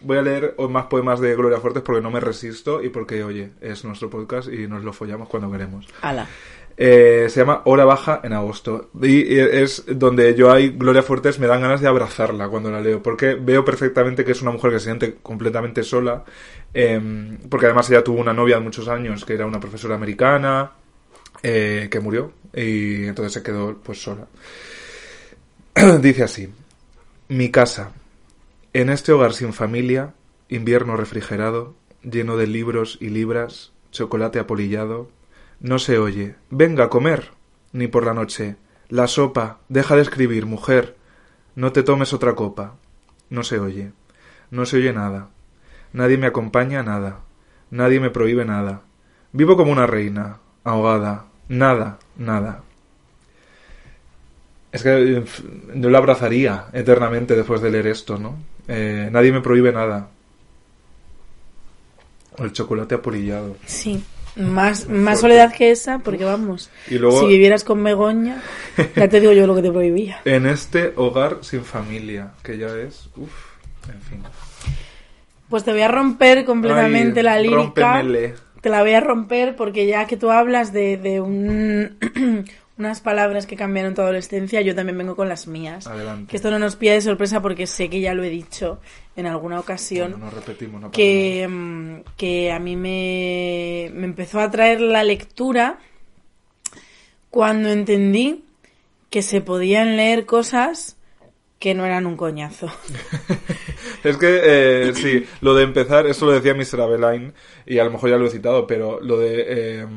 voy 0.02 0.18
a 0.18 0.22
leer 0.22 0.56
más 0.70 0.86
poemas 0.86 1.20
de 1.20 1.36
Gloria 1.36 1.60
Fuertes 1.60 1.84
porque 1.84 2.02
no 2.02 2.12
me 2.12 2.20
resisto 2.20 2.82
y 2.82 2.89
porque, 2.89 3.24
oye, 3.24 3.52
es 3.62 3.84
nuestro 3.86 4.10
podcast 4.10 4.52
y 4.52 4.68
nos 4.68 4.84
lo 4.84 4.94
follamos 4.94 5.30
cuando 5.30 5.52
queremos. 5.52 5.88
Ala. 6.02 6.28
Eh, 6.76 7.28
se 7.30 7.39
llama 7.39 7.62
Hora 7.66 7.86
Baja 7.86 8.22
en 8.24 8.34
agosto. 8.34 8.89
Y 9.02 9.38
es 9.38 9.84
donde 9.88 10.34
yo 10.36 10.52
hay 10.52 10.70
Gloria 10.70 11.04
Fuertes, 11.04 11.39
me 11.39 11.48
dan 11.48 11.62
ganas 11.62 11.82
de 11.82 11.88
abrazarla 11.88 12.50
cuando 12.50 12.72
la 12.72 12.82
leo, 12.82 13.02
porque 13.02 13.36
veo 13.36 13.64
perfectamente 13.64 14.26
que 14.26 14.32
es 14.32 14.41
una 14.41 14.52
mujer 14.52 14.72
que 14.72 14.80
se 14.80 14.86
siente 14.86 15.16
completamente 15.22 15.84
sola, 15.84 16.24
eh, 16.74 17.38
porque 17.50 17.68
además 17.68 17.89
ella 17.89 18.04
tuvo 18.04 18.20
una 18.20 18.34
novia 18.34 18.56
de 18.56 18.62
muchos 18.62 18.88
años 18.88 19.24
que 19.24 19.34
era 19.34 19.46
una 19.46 19.60
profesora 19.60 19.96
americana, 19.96 20.72
eh, 21.41 21.88
que 21.91 22.00
murió, 22.00 22.32
y 22.54 23.06
entonces 23.06 23.34
se 23.34 23.44
quedó 23.44 23.78
pues 23.78 24.02
sola. 24.02 24.28
Dice 26.02 26.24
así, 26.24 26.50
mi 27.30 27.50
casa, 27.52 27.91
en 28.74 28.89
este 28.89 29.11
hogar 29.11 29.34
sin 29.34 29.53
familia, 29.53 30.13
invierno 30.49 30.97
refrigerado, 30.97 31.76
lleno 32.01 32.38
de 32.38 32.47
libros 32.47 32.97
y 32.99 33.09
libras, 33.09 33.71
chocolate 33.91 34.39
apolillado, 34.39 35.09
no 35.59 35.80
se 35.80 35.97
oye. 35.97 36.36
Venga 36.49 36.86
a 36.86 36.89
comer. 36.89 37.32
Ni 37.71 37.88
por 37.88 38.05
la 38.05 38.13
noche. 38.13 38.57
La 38.89 39.07
sopa. 39.07 39.59
Deja 39.69 39.95
de 39.95 40.01
escribir, 40.01 40.45
mujer. 40.45 40.97
No 41.55 41.71
te 41.71 41.84
tomes 41.84 42.11
otra 42.11 42.36
copa. 42.36 42.76
No 43.30 43.43
se 43.43 43.59
oye. 43.59 43.93
No 44.51 44.65
se 44.65 44.78
oye 44.78 44.91
nada. 44.91 45.30
Nadie 45.93 46.17
me 46.17 46.28
acompaña 46.28 46.82
a 46.82 46.84
nada. 46.84 47.19
Nadie 47.71 47.99
me 47.99 48.09
prohíbe 48.09 48.43
nada. 48.43 48.82
Vivo 49.32 49.55
como 49.55 49.71
una 49.71 49.88
reina, 49.88 50.39
ahogada. 50.63 51.28
Nada, 51.47 51.99
nada. 52.17 52.63
Es 54.74 54.84
que 54.84 55.24
yo 55.76 55.89
la 55.89 55.97
abrazaría 55.97 56.65
eternamente 56.74 57.36
después 57.36 57.61
de 57.61 57.71
leer 57.71 57.88
esto, 57.88 58.17
¿no? 58.17 58.38
Eh, 58.68 59.09
nadie 59.11 59.32
me 59.32 59.41
prohíbe 59.41 59.72
nada. 59.72 60.09
El 62.38 62.51
chocolate 62.51 62.95
apolillado. 62.95 63.55
Sí. 63.66 64.03
Más, 64.36 64.89
más 64.89 65.20
soledad 65.20 65.53
que 65.53 65.70
esa, 65.70 65.99
porque 65.99 66.24
vamos. 66.24 66.72
Y 66.89 66.97
luego- 66.97 67.20
Si 67.22 67.28
vivieras 67.28 67.64
con 67.64 67.84
Begoña, 67.84 68.41
ya 68.95 69.07
te 69.07 69.20
digo 69.20 69.32
yo 69.32 69.45
lo 69.45 69.53
que 69.55 69.61
te 69.61 69.72
prohibía. 69.72 70.22
En 70.26 70.47
este 70.47 70.93
hogar 70.95 71.38
sin 71.41 71.64
familia, 71.64 72.32
que 72.41 72.57
ya 72.57 72.68
es, 72.76 73.09
uff, 73.16 73.32
en 73.93 74.01
fin. 74.01 74.24
Pues 75.49 75.64
te 75.64 75.72
voy 75.72 75.82
a 75.82 75.88
romper 75.88 76.45
completamente 76.45 77.20
Ay, 77.20 77.24
la 77.26 77.38
lírica. 77.39 77.57
rómpemele. 77.97 78.34
Te 78.61 78.70
la 78.70 78.82
voy 78.82 78.93
a 78.93 79.01
romper 79.01 79.55
porque 79.55 79.86
ya 79.86 80.07
que 80.07 80.18
tú 80.18 80.32
hablas 80.32 80.74
de, 80.74 80.97
de 80.97 81.22
un- 81.22 81.97
unas 82.84 83.02
palabras 83.02 83.46
que 83.46 83.56
cambiaron 83.56 83.96
tu 83.96 84.02
adolescencia, 84.02 84.62
yo 84.62 84.76
también 84.76 84.98
vengo 84.98 85.16
con 85.16 85.30
las 85.30 85.48
mías. 85.48 85.88
Adelante. 85.88 86.30
Que 86.30 86.38
esto 86.38 86.52
no 86.52 86.60
nos 86.60 86.76
pilla 86.76 86.94
de 86.94 87.02
sorpresa 87.02 87.42
porque 87.42 87.66
sé 87.66 87.90
que 87.90 88.02
ya 88.02 88.14
lo 88.14 88.24
he 88.24 88.30
dicho 88.30 88.80
en 89.16 89.26
alguna 89.26 89.60
ocasión. 89.60 90.12
Bueno, 90.12 90.26
nos 90.26 90.34
repetimos, 90.34 90.82
no 90.82 90.92
que, 90.92 91.48
mm, 91.48 92.16
que 92.18 92.52
a 92.52 92.60
mí 92.60 92.76
me, 92.76 93.90
me 93.94 94.06
empezó 94.06 94.40
a 94.40 94.52
traer 94.52 94.82
la 94.82 95.04
lectura 95.04 95.80
cuando 97.30 97.70
entendí 97.70 98.44
que 99.10 99.22
se 99.22 99.42
podían 99.42 99.96
leer 99.96 100.26
cosas 100.26 100.98
que 101.60 101.74
no 101.74 101.86
eran 101.86 102.06
un 102.06 102.18
coñazo. 102.18 102.68
Es 104.04 104.18
que, 104.18 104.42
eh, 104.44 104.94
sí, 104.96 105.24
lo 105.40 105.54
de 105.54 105.64
empezar, 105.64 106.08
eso 106.08 106.26
lo 106.26 106.34
decía 106.34 106.54
Mr. 106.54 106.82
Aveline, 106.82 107.32
y 107.66 107.80
a 107.80 107.86
lo 107.86 107.92
mejor 107.92 108.10
ya 108.10 108.18
lo 108.18 108.26
he 108.26 108.30
citado, 108.30 108.68
pero 108.68 109.00
lo 109.00 109.18
de 109.18 109.46
eh, 109.48 109.88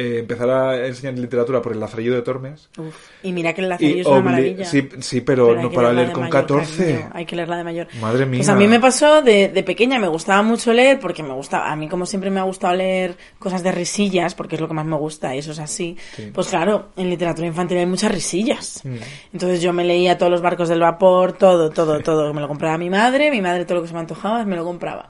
eh, 0.00 0.18
empezar 0.20 0.50
a 0.50 0.86
enseñar 0.86 1.18
literatura 1.18 1.60
por 1.60 1.72
el 1.72 1.80
Lazarillo 1.80 2.14
de 2.14 2.22
Tormes. 2.22 2.68
Uf, 2.78 2.94
y 3.22 3.32
mira 3.32 3.52
que 3.52 3.60
el 3.60 3.68
Lazarillo 3.68 4.00
es 4.00 4.06
una 4.06 4.20
maravilla. 4.20 4.64
sí, 4.64 4.88
sí, 5.00 5.20
pero, 5.20 5.54
no 5.60 5.70
para 5.70 5.92
leer 5.92 6.12
con 6.12 6.22
mayor, 6.22 6.40
14. 6.40 6.84
cariño, 6.84 7.10
hay 7.12 7.26
que 7.26 7.36
leerla 7.36 7.56
de 7.56 7.64
mayor. 7.64 7.88
Madre 8.00 8.26
mía. 8.26 8.38
Pues 8.38 8.48
a 8.48 8.56
mí 8.56 8.66
me 8.66 8.80
pasó 8.80 9.22
de, 9.22 9.48
de 9.48 9.62
pequeña, 9.62 9.98
me 9.98 10.08
gustaba 10.08 10.42
mucho 10.42 10.72
leer, 10.72 10.98
porque 10.98 11.22
me 11.22 11.34
gustaba, 11.34 11.70
a 11.70 11.76
mí 11.76 11.88
como 11.88 12.06
siempre 12.06 12.30
me 12.30 12.40
ha 12.40 12.44
gustado 12.44 12.74
leer 12.74 13.16
cosas 13.38 13.62
de 13.62 13.72
risillas, 13.72 14.34
porque 14.34 14.54
es 14.54 14.60
lo 14.60 14.68
que 14.68 14.74
más 14.74 14.86
me 14.86 14.96
gusta, 14.96 15.34
y 15.34 15.38
eso 15.38 15.52
es 15.52 15.58
así. 15.58 15.96
Sí. 16.16 16.30
Pues 16.32 16.48
claro, 16.48 16.88
en 16.96 17.10
literatura 17.10 17.46
infantil 17.46 17.78
hay 17.78 17.86
muchas 17.86 18.12
risillas. 18.12 18.80
Mm. 18.84 18.96
Entonces 19.32 19.60
yo 19.60 19.72
me 19.72 19.84
leía 19.84 20.16
todos 20.16 20.32
los 20.32 20.40
barcos 20.40 20.68
del 20.68 20.80
vapor, 20.80 21.32
todo, 21.32 21.70
todo, 21.70 22.00
todo. 22.00 22.32
Me 22.32 22.40
lo 22.40 22.48
compraba 22.48 22.78
mi 22.78 22.90
madre, 22.90 23.30
mi 23.30 23.40
madre 23.40 23.64
todo 23.64 23.76
lo 23.76 23.82
que 23.82 23.88
se 23.88 23.94
me 23.94 24.00
antojaba, 24.00 24.44
me 24.44 24.56
lo 24.56 24.64
compraba. 24.64 25.08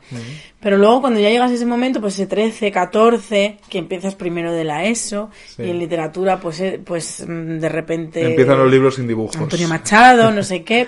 Pero 0.61 0.77
luego 0.77 1.01
cuando 1.01 1.19
ya 1.21 1.31
llegas 1.31 1.51
a 1.51 1.55
ese 1.55 1.65
momento, 1.67 2.01
pues 2.01 2.15
ese 2.15 2.27
13, 2.27 2.71
14, 2.71 3.57
que 3.71 3.79
empiezas 3.79 4.15
primero 4.15 4.53
de 4.53 4.65
la 4.65 4.85
ESO, 4.85 5.31
Sí. 5.57 5.63
y 5.63 5.71
en 5.71 5.79
literatura, 5.79 6.39
pues, 6.39 6.61
eh, 6.61 6.81
pues 6.85 7.25
mm, 7.27 7.59
de 7.59 7.69
repente... 7.69 8.23
Empiezan 8.27 8.59
los 8.59 8.71
libros 8.71 8.97
sin 8.97 9.09
dibujos. 9.09 9.37
Antonio 9.37 9.69
Machado, 9.69 10.31
no 10.31 10.43
sé 10.43 10.63
qué. 10.63 10.87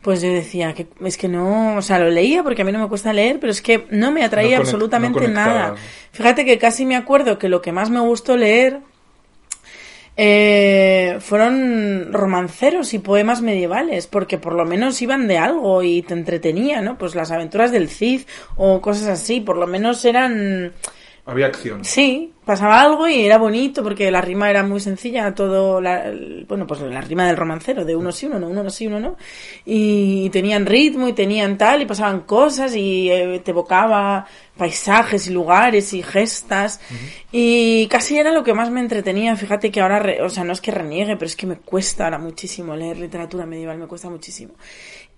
Pues 0.00 0.22
yo 0.22 0.32
decía 0.32 0.72
que 0.72 0.86
es 1.04 1.18
que 1.18 1.28
no, 1.28 1.76
o 1.76 1.82
sea, 1.82 1.98
lo 1.98 2.08
leía 2.08 2.42
porque 2.42 2.62
a 2.62 2.64
mí 2.64 2.72
no 2.72 2.78
me 2.78 2.88
cuesta 2.88 3.12
leer, 3.12 3.38
pero 3.38 3.50
es 3.50 3.60
que 3.60 3.86
no 3.90 4.10
me 4.12 4.24
atraía 4.24 4.56
No 4.56 4.62
conect- 4.62 4.66
absolutamente 4.66 5.28
no 5.28 5.34
nada. 5.34 5.74
Fíjate 6.12 6.44
que 6.46 6.56
casi 6.56 6.86
me 6.86 6.96
acuerdo 6.96 7.38
que 7.38 7.50
lo 7.50 7.60
que 7.60 7.70
más 7.72 7.90
me 7.90 8.00
gustó 8.00 8.36
leer 8.38 8.78
eh, 10.16 11.16
fueron 11.20 12.12
romanceros 12.12 12.92
y 12.94 12.98
poemas 12.98 13.42
medievales, 13.42 14.06
porque 14.06 14.38
por 14.38 14.54
lo 14.54 14.64
menos 14.64 15.00
iban 15.02 15.28
de 15.28 15.38
algo 15.38 15.82
y 15.82 16.02
te 16.02 16.14
entretenía, 16.14 16.82
¿no? 16.82 16.98
Pues 16.98 17.14
las 17.14 17.30
aventuras 17.30 17.72
del 17.72 17.88
Cid 17.88 18.22
o 18.56 18.80
cosas 18.80 19.08
así, 19.08 19.40
por 19.40 19.56
lo 19.56 19.66
menos 19.66 20.04
eran... 20.04 20.72
Había 21.26 21.46
acción. 21.46 21.84
Sí, 21.84 22.32
pasaba 22.44 22.80
algo 22.80 23.06
y 23.06 23.24
era 23.24 23.38
bonito 23.38 23.82
porque 23.84 24.10
la 24.10 24.20
rima 24.20 24.50
era 24.50 24.62
muy 24.64 24.80
sencilla, 24.80 25.32
todo, 25.34 25.80
la, 25.80 26.06
el- 26.06 26.44
bueno, 26.48 26.66
pues 26.66 26.80
la 26.80 27.00
rima 27.00 27.26
del 27.26 27.36
romancero, 27.36 27.84
de 27.84 27.94
uno 27.94 28.10
sí, 28.10 28.26
uno 28.26 28.40
no, 28.40 28.48
uno 28.48 28.62
no 28.64 28.70
sí, 28.70 28.86
uno 28.86 28.98
no. 28.98 29.16
Y 29.64 30.30
tenían 30.30 30.66
ritmo 30.66 31.06
y 31.08 31.12
tenían 31.12 31.56
tal, 31.58 31.82
y 31.82 31.86
pasaban 31.86 32.20
cosas 32.22 32.74
y 32.74 33.10
eh, 33.10 33.40
te 33.44 33.50
evocaba 33.52 34.26
paisajes 34.56 35.26
y 35.28 35.30
lugares 35.30 35.92
y 35.94 36.02
gestas. 36.02 36.80
Y 37.32 37.86
casi 37.88 38.18
era 38.18 38.32
lo 38.32 38.42
que 38.42 38.52
más 38.54 38.70
me 38.70 38.80
entretenía. 38.80 39.36
Fíjate 39.36 39.70
que 39.70 39.80
ahora, 39.80 40.00
re- 40.00 40.22
o 40.22 40.28
sea, 40.28 40.42
no 40.44 40.52
es 40.52 40.60
que 40.60 40.70
reniegue, 40.72 41.14
pero 41.16 41.26
es 41.26 41.36
que 41.36 41.46
me 41.46 41.56
cuesta 41.56 42.04
ahora 42.04 42.18
muchísimo 42.18 42.74
leer 42.74 42.98
literatura 42.98 43.46
medieval, 43.46 43.78
me 43.78 43.86
cuesta 43.86 44.10
muchísimo. 44.10 44.54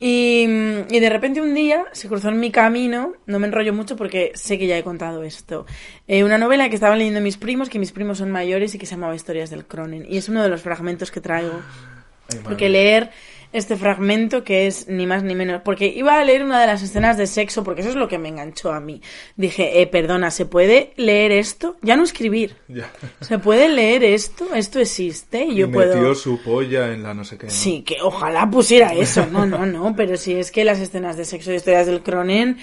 Y, 0.05 0.49
y 0.91 0.99
de 0.99 1.09
repente 1.11 1.41
un 1.41 1.55
día 1.55 1.85
se 1.93 2.09
cruzó 2.09 2.31
en 2.31 2.41
mi 2.41 2.51
camino, 2.51 3.13
no 3.27 3.39
me 3.39 3.47
enrollo 3.47 3.73
mucho 3.73 3.95
porque 3.95 4.33
sé 4.35 4.59
que 4.59 4.67
ya 4.67 4.77
he 4.77 4.83
contado 4.83 5.23
esto, 5.23 5.65
eh, 6.09 6.25
una 6.25 6.39
novela 6.39 6.69
que 6.69 6.75
estaban 6.75 6.99
leyendo 6.99 7.21
mis 7.21 7.37
primos, 7.37 7.69
que 7.69 7.79
mis 7.79 7.93
primos 7.93 8.19
son 8.19 8.33
mayores 8.33 8.75
y 8.75 8.79
que 8.79 8.87
se 8.87 8.97
llamaba 8.97 9.15
Historias 9.15 9.49
del 9.49 9.65
Cronen. 9.65 10.05
Y 10.09 10.17
es 10.17 10.29
uno 10.29 10.43
de 10.43 10.49
los 10.49 10.61
fragmentos 10.61 11.13
que 11.13 11.21
traigo. 11.21 11.53
Ay, 11.53 12.39
madre 12.39 12.43
Porque 12.43 12.69
leer 12.69 13.11
este 13.53 13.77
fragmento 13.77 14.45
que 14.45 14.67
es 14.67 14.89
ni 14.89 15.07
más 15.07 15.23
ni 15.23 15.35
menos, 15.35 15.63
porque 15.65 15.87
iba 15.87 16.19
a 16.19 16.25
leer 16.25 16.43
una 16.43 16.61
de 16.61 16.67
las 16.67 16.83
escenas 16.83 17.17
de 17.17 17.27
sexo, 17.27 17.63
porque 17.65 17.83
eso 17.83 17.91
es 17.91 17.97
lo 17.97 18.09
que 18.09 18.19
me 18.19 18.29
enganchó 18.29 18.73
a 18.73 18.81
mí. 18.81 19.03
Dije, 19.37 19.81
eh, 19.83 19.87
perdona, 19.87 20.31
¿se 20.31 20.47
puede 20.47 20.93
leer 20.97 21.33
esto? 21.33 21.77
Ya 21.83 21.97
no 21.97 22.05
escribir. 22.05 22.57
Ya. 22.69 22.91
¿Se 23.21 23.39
puede 23.39 23.69
leer 23.69 24.03
esto? 24.03 24.55
Esto 24.55 24.79
existe 24.81 25.45
y 25.45 25.57
yo 25.57 25.67
y 25.67 25.71
puedo... 25.71 25.95
metió 25.95 26.15
su 26.15 26.41
polla 26.43 26.91
en 26.93 27.03
la 27.03 27.13
no 27.13 27.23
sé 27.25 27.37
qué. 27.37 27.47
¿no? 27.47 27.53
Sí, 27.53 27.83
que 27.83 27.97
ojalá 28.03 28.49
pusiera 28.51 28.95
eso. 28.95 29.27
No, 29.31 29.45
no, 29.45 29.67
no. 29.67 29.95
Pero 29.95 30.17
si 30.17 30.33
es 30.35 30.51
que 30.51 30.65
las 30.65 30.81
escenas 30.81 31.17
de 31.19 31.25
sexo 31.27 31.53
y 31.53 31.57
historias 31.57 31.87
del 31.87 32.03
Cronen 32.03 32.57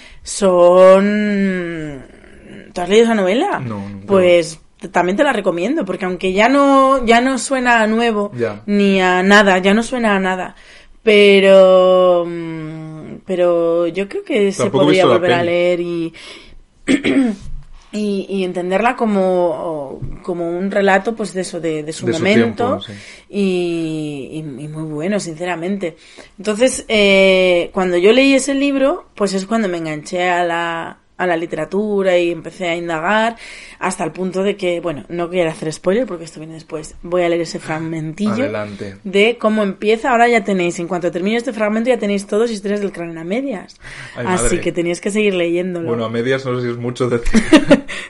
son. 0.99 2.03
¿Tú 2.73 2.81
has 2.81 2.89
leído 2.89 3.05
esa 3.05 3.15
novela? 3.15 3.59
No, 3.59 3.87
nunca. 3.87 4.07
Pues 4.07 4.59
también 4.91 5.17
te 5.17 5.23
la 5.23 5.33
recomiendo, 5.33 5.83
porque 5.85 6.05
aunque 6.05 6.31
ya 6.33 6.47
no, 6.49 7.05
ya 7.05 7.19
no 7.21 7.37
suena 7.37 7.81
a 7.81 7.87
nuevo, 7.87 8.31
Ya. 8.35 8.63
ni 8.65 9.01
a 9.01 9.21
nada, 9.23 9.57
ya 9.57 9.73
no 9.73 9.83
suena 9.83 10.15
a 10.15 10.19
nada. 10.19 10.55
Pero. 11.03 12.25
mm, 12.27 13.19
Pero 13.25 13.87
yo 13.87 14.07
creo 14.09 14.23
que 14.23 14.51
se 14.51 14.63
Tampoco 14.63 14.85
podría 14.85 15.05
volver 15.05 15.33
a 15.33 15.43
leer 15.43 15.79
y. 15.79 16.13
Y, 17.91 18.27
y 18.29 18.43
entenderla 18.43 18.95
como, 18.95 19.99
como 20.21 20.47
un 20.47 20.69
relato 20.69 21.15
pues 21.15 21.33
de 21.33 21.41
eso 21.41 21.59
de, 21.59 21.81
de 21.81 21.91
su 21.91 22.05
De 22.05 22.13
su 22.13 22.19
momento 22.19 22.77
tiempo, 22.77 22.81
sí. 22.81 22.93
y, 23.31 24.29
y- 24.33 24.63
y 24.63 24.67
muy 24.67 24.83
bueno, 24.83 25.19
sinceramente. 25.19 25.97
Entonces, 26.37 26.85
eh, 26.87 27.71
cuando 27.73 27.97
yo 27.97 28.13
leí 28.13 28.35
ese 28.35 28.53
libro, 28.53 29.07
pues 29.15 29.33
es 29.33 29.47
cuando 29.47 29.67
me 29.69 29.77
enganché 29.79 30.29
a 30.29 30.43
la, 30.43 30.99
a 31.19 31.27
la 31.27 31.35
literatura 31.37 32.17
y 32.17 32.31
empecé 32.31 32.69
a 32.69 32.75
indagar 32.75 33.35
hasta 33.77 34.05
el 34.05 34.11
punto 34.11 34.41
de 34.41 34.55
que, 34.55 34.79
bueno, 34.79 35.03
no 35.09 35.29
quiero 35.29 35.49
hacer 35.51 35.71
spoiler 35.71 36.07
porque 36.07 36.23
esto 36.23 36.39
viene 36.39 36.53
después. 36.55 36.95
Voy 37.03 37.23
a 37.23 37.29
leer 37.29 37.41
ese 37.41 37.59
fragmentillo 37.59 38.31
Adelante. 38.45 38.95
de 39.03 39.37
cómo 39.37 39.61
empieza. 39.63 40.11
Ahora 40.11 40.29
ya 40.29 40.43
tenéis, 40.45 40.79
en 40.79 40.87
cuanto 40.87 41.11
termine 41.11 41.35
este 41.35 41.51
fragmento, 41.53 41.89
ya 41.89 41.99
tenéis 41.99 42.25
todos 42.25 42.49
historias 42.49 42.79
del 42.79 42.93
cráneo 42.93 43.19
a 43.19 43.25
medias. 43.25 43.77
Ay, 44.15 44.25
Así 44.29 44.43
madre. 44.45 44.61
que 44.61 44.71
teníais 44.71 45.01
que 45.01 45.11
seguir 45.11 45.35
leyéndolo. 45.35 45.87
Bueno, 45.89 46.05
a 46.05 46.09
medias 46.09 46.45
no 46.45 46.55
sé 46.55 46.65
si 46.65 46.71
es 46.71 46.77
mucho 46.77 47.09
decir. 47.09 47.41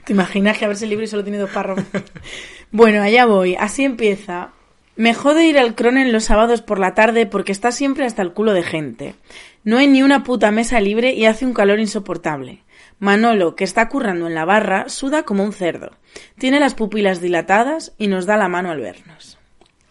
¿Te 0.05 0.14
imaginas 0.14 0.57
que 0.57 0.66
a 0.66 0.68
ver 0.68 0.78
ese 0.78 0.86
libro 0.86 1.03
y 1.03 1.07
solo 1.07 1.24
tiene 1.24 1.39
dos 1.39 1.49
párrafos? 1.49 1.84
bueno, 2.72 3.01
allá 3.01 3.26
voy. 3.26 3.55
Así 3.60 3.84
empieza. 3.84 4.51
Me 4.95 5.14
jode 5.14 5.45
ir 5.47 5.57
al 5.57 5.76
Cronen 5.76 6.12
los 6.12 6.26
sábados 6.26 6.62
por 6.62 6.78
la 6.78 6.93
tarde 6.93 7.26
porque 7.26 7.51
está 7.53 7.72
siempre 7.72 8.05
hasta 8.05 8.22
el 8.22 8.34
culo 8.34 8.53
de 8.53 8.64
gente. 8.64 9.16
No 9.64 9.78
hay 9.78 9.88
ni 9.88 10.03
una 10.03 10.24
puta 10.24 10.51
mesa 10.51 10.80
libre 10.80 11.14
y 11.14 11.26
hace 11.26 11.45
un 11.45 11.53
calor 11.53 11.80
insoportable. 11.80 12.64
Manolo, 12.99 13.55
que 13.55 13.63
está 13.63 13.89
currando 13.89 14.27
en 14.27 14.35
la 14.35 14.45
barra, 14.45 14.89
suda 14.89 15.23
como 15.23 15.43
un 15.43 15.53
cerdo. 15.53 15.91
Tiene 16.37 16.59
las 16.59 16.75
pupilas 16.75 17.21
dilatadas 17.21 17.93
y 17.97 18.07
nos 18.07 18.25
da 18.25 18.37
la 18.37 18.49
mano 18.49 18.71
al 18.71 18.81
vernos. 18.81 19.37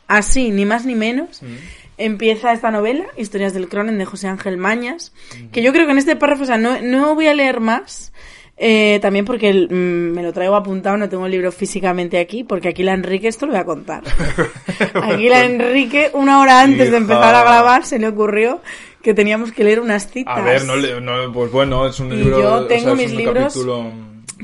Así, 0.07 0.51
ni 0.51 0.65
más 0.65 0.87
ni 0.87 0.95
menos, 0.95 1.43
empieza 1.99 2.53
esta 2.53 2.71
novela, 2.71 3.07
Historias 3.17 3.53
del 3.53 3.69
Cronen 3.69 3.99
de 3.99 4.07
José 4.07 4.29
Ángel 4.29 4.57
Mañas, 4.57 5.13
que 5.53 5.63
yo 5.63 5.73
creo 5.73 5.85
que 5.85 5.93
en 5.93 5.99
este 5.99 6.17
párrafo, 6.17 6.45
o 6.45 6.47
sea, 6.47 6.57
no, 6.57 6.81
no 6.81 7.15
voy 7.15 7.27
a 7.27 7.35
leer 7.35 7.61
más, 7.61 8.13
eh, 8.59 8.99
también 9.01 9.25
porque 9.25 9.49
el- 9.51 9.69
mm, 9.71 10.15
me 10.15 10.23
lo 10.23 10.33
traigo 10.33 10.57
apuntado, 10.57 10.97
no 10.97 11.09
tengo 11.09 11.27
el 11.27 11.33
libro 11.33 11.53
físicamente 11.53 12.19
aquí, 12.19 12.43
porque 12.45 12.69
aquí 12.69 12.83
la 12.83 12.93
Enrique, 12.95 13.29
esto 13.29 13.47
lo 13.47 13.53
voy 13.53 13.61
a 13.61 13.65
contar. 13.65 14.03
Aquí 14.95 15.29
la 15.29 15.45
Enrique, 15.45 16.11
una 16.15 16.41
hora 16.41 16.61
antes 16.63 16.91
de 16.91 16.97
empezar 16.97 17.35
a 17.35 17.43
grabar, 17.43 17.85
se 17.85 17.99
le 17.99 18.09
ocurrió 18.09 18.61
que 19.03 19.15
teníamos 19.15 19.53
que 19.53 19.65
leer 19.65 19.81
unas 19.81 20.11
citas. 20.11 20.37
A 20.37 20.41
ver, 20.43 20.65
no, 20.65 20.77
no, 21.01 21.33
pues 21.33 21.51
bueno, 21.53 21.87
es 21.87 21.99
un 22.01 22.13
Y 22.13 22.17
libro. 22.17 22.41
yo 22.41 22.55
o 22.55 22.59
sea, 22.59 22.69
tengo 22.69 22.95
mis 22.95 23.13
libros- 23.13 23.55
capítulo- 23.55 23.93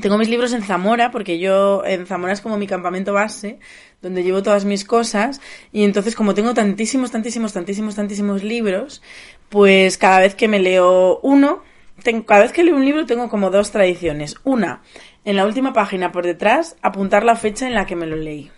Tengo 0.01 0.17
mis 0.17 0.27
libros 0.29 0.51
en 0.53 0.61
Zamora, 0.63 1.09
porque 1.11 1.39
yo 1.39 1.83
en 1.85 2.05
Zamora 2.05 2.33
es 2.33 2.41
como 2.41 2.57
mi 2.57 2.67
campamento 2.67 3.13
base, 3.13 3.59
donde 4.01 4.23
llevo 4.23 4.43
todas 4.43 4.65
mis 4.65 4.83
cosas, 4.83 5.39
y 5.71 5.83
entonces 5.85 6.15
como 6.15 6.33
tengo 6.33 6.53
tantísimos, 6.53 7.11
tantísimos, 7.11 7.53
tantísimos, 7.53 7.95
tantísimos 7.95 8.43
libros, 8.43 9.01
pues 9.49 9.97
cada 9.97 10.19
vez 10.19 10.35
que 10.35 10.49
me 10.49 10.59
leo 10.59 11.19
uno, 11.23 11.63
tengo- 12.05 12.25
cada 12.25 12.43
vez 12.43 12.53
que 12.53 12.63
leo 12.63 12.75
un 12.77 12.85
libro 12.85 13.05
tengo 13.05 13.27
como 13.27 13.49
dos 13.49 13.71
tradiciones. 13.71 14.35
Una, 14.45 14.81
en 15.25 15.35
la 15.35 15.45
última 15.45 15.73
página 15.73 16.11
por 16.11 16.23
detrás, 16.23 16.77
apuntar 16.83 17.23
la 17.25 17.35
fecha 17.35 17.67
en 17.67 17.73
la 17.73 17.85
que 17.87 17.95
me 17.95 18.05
lo 18.05 18.15
leí. 18.15 18.51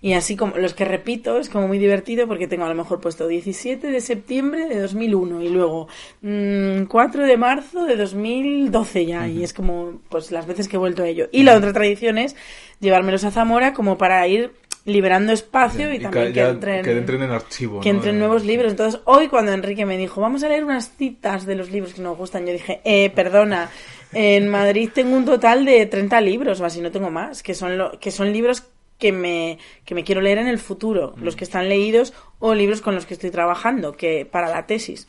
Y 0.00 0.14
así 0.14 0.34
como 0.34 0.56
los 0.56 0.72
que 0.74 0.86
repito, 0.86 1.38
es 1.38 1.50
como 1.50 1.68
muy 1.68 1.78
divertido 1.78 2.26
porque 2.26 2.48
tengo 2.48 2.64
a 2.64 2.68
lo 2.70 2.74
mejor 2.74 3.00
puesto 3.00 3.28
17 3.28 3.88
de 3.90 4.00
septiembre 4.00 4.66
de 4.66 4.80
2001 4.80 5.42
y 5.42 5.50
luego 5.50 5.88
mm, 6.22 6.84
4 6.88 7.26
de 7.26 7.36
marzo 7.36 7.84
de 7.84 7.96
2012 7.96 9.06
ya. 9.06 9.28
Y 9.28 9.44
es 9.44 9.52
como 9.52 10.00
pues 10.08 10.32
las 10.32 10.46
veces 10.46 10.66
que 10.68 10.76
he 10.76 10.78
vuelto 10.78 11.02
a 11.02 11.08
ello. 11.08 11.28
Y 11.32 11.42
la 11.42 11.54
otra 11.54 11.72
tradición 11.74 12.16
es 12.18 12.34
llevármelos 12.80 13.24
a 13.24 13.30
Zamora 13.30 13.74
como 13.74 13.98
para 13.98 14.26
ir 14.26 14.52
liberando 14.86 15.32
espacio 15.32 15.92
y, 15.92 15.96
Y 15.96 16.00
también 16.00 16.32
que 16.32 16.40
entren, 16.40 16.84
que 16.84 16.92
entren 16.96 17.22
en 17.22 17.30
archivo. 17.30 17.80
que 17.80 17.90
entren 17.90 18.16
Eh, 18.16 18.18
nuevos 18.18 18.44
libros. 18.44 18.70
Entonces, 18.70 19.00
hoy 19.04 19.28
cuando 19.28 19.52
Enrique 19.52 19.84
me 19.84 19.98
dijo, 19.98 20.20
vamos 20.20 20.42
a 20.42 20.48
leer 20.48 20.64
unas 20.64 20.92
citas 20.96 21.44
de 21.44 21.56
los 21.56 21.70
libros 21.70 21.92
que 21.92 22.00
nos 22.02 22.16
gustan, 22.16 22.46
yo 22.46 22.52
dije, 22.52 22.80
eh, 22.84 23.10
perdona, 23.10 23.68
en 24.12 24.48
Madrid 24.48 24.88
tengo 24.94 25.16
un 25.16 25.24
total 25.24 25.64
de 25.64 25.84
30 25.86 26.20
libros, 26.20 26.60
o 26.60 26.64
así 26.64 26.80
no 26.80 26.90
tengo 26.90 27.10
más, 27.10 27.42
que 27.42 27.52
son, 27.54 27.76
lo, 27.76 27.98
que 27.98 28.10
son 28.10 28.32
libros 28.32 28.62
que 28.98 29.12
me, 29.12 29.58
que 29.84 29.94
me 29.94 30.04
quiero 30.04 30.20
leer 30.22 30.38
en 30.38 30.46
el 30.46 30.58
futuro, 30.58 31.14
los 31.20 31.36
que 31.36 31.44
están 31.44 31.68
leídos 31.68 32.14
o 32.38 32.54
libros 32.54 32.80
con 32.80 32.94
los 32.94 33.04
que 33.04 33.14
estoy 33.14 33.30
trabajando, 33.30 33.92
que 33.96 34.24
para 34.24 34.48
la 34.48 34.66
tesis. 34.66 35.06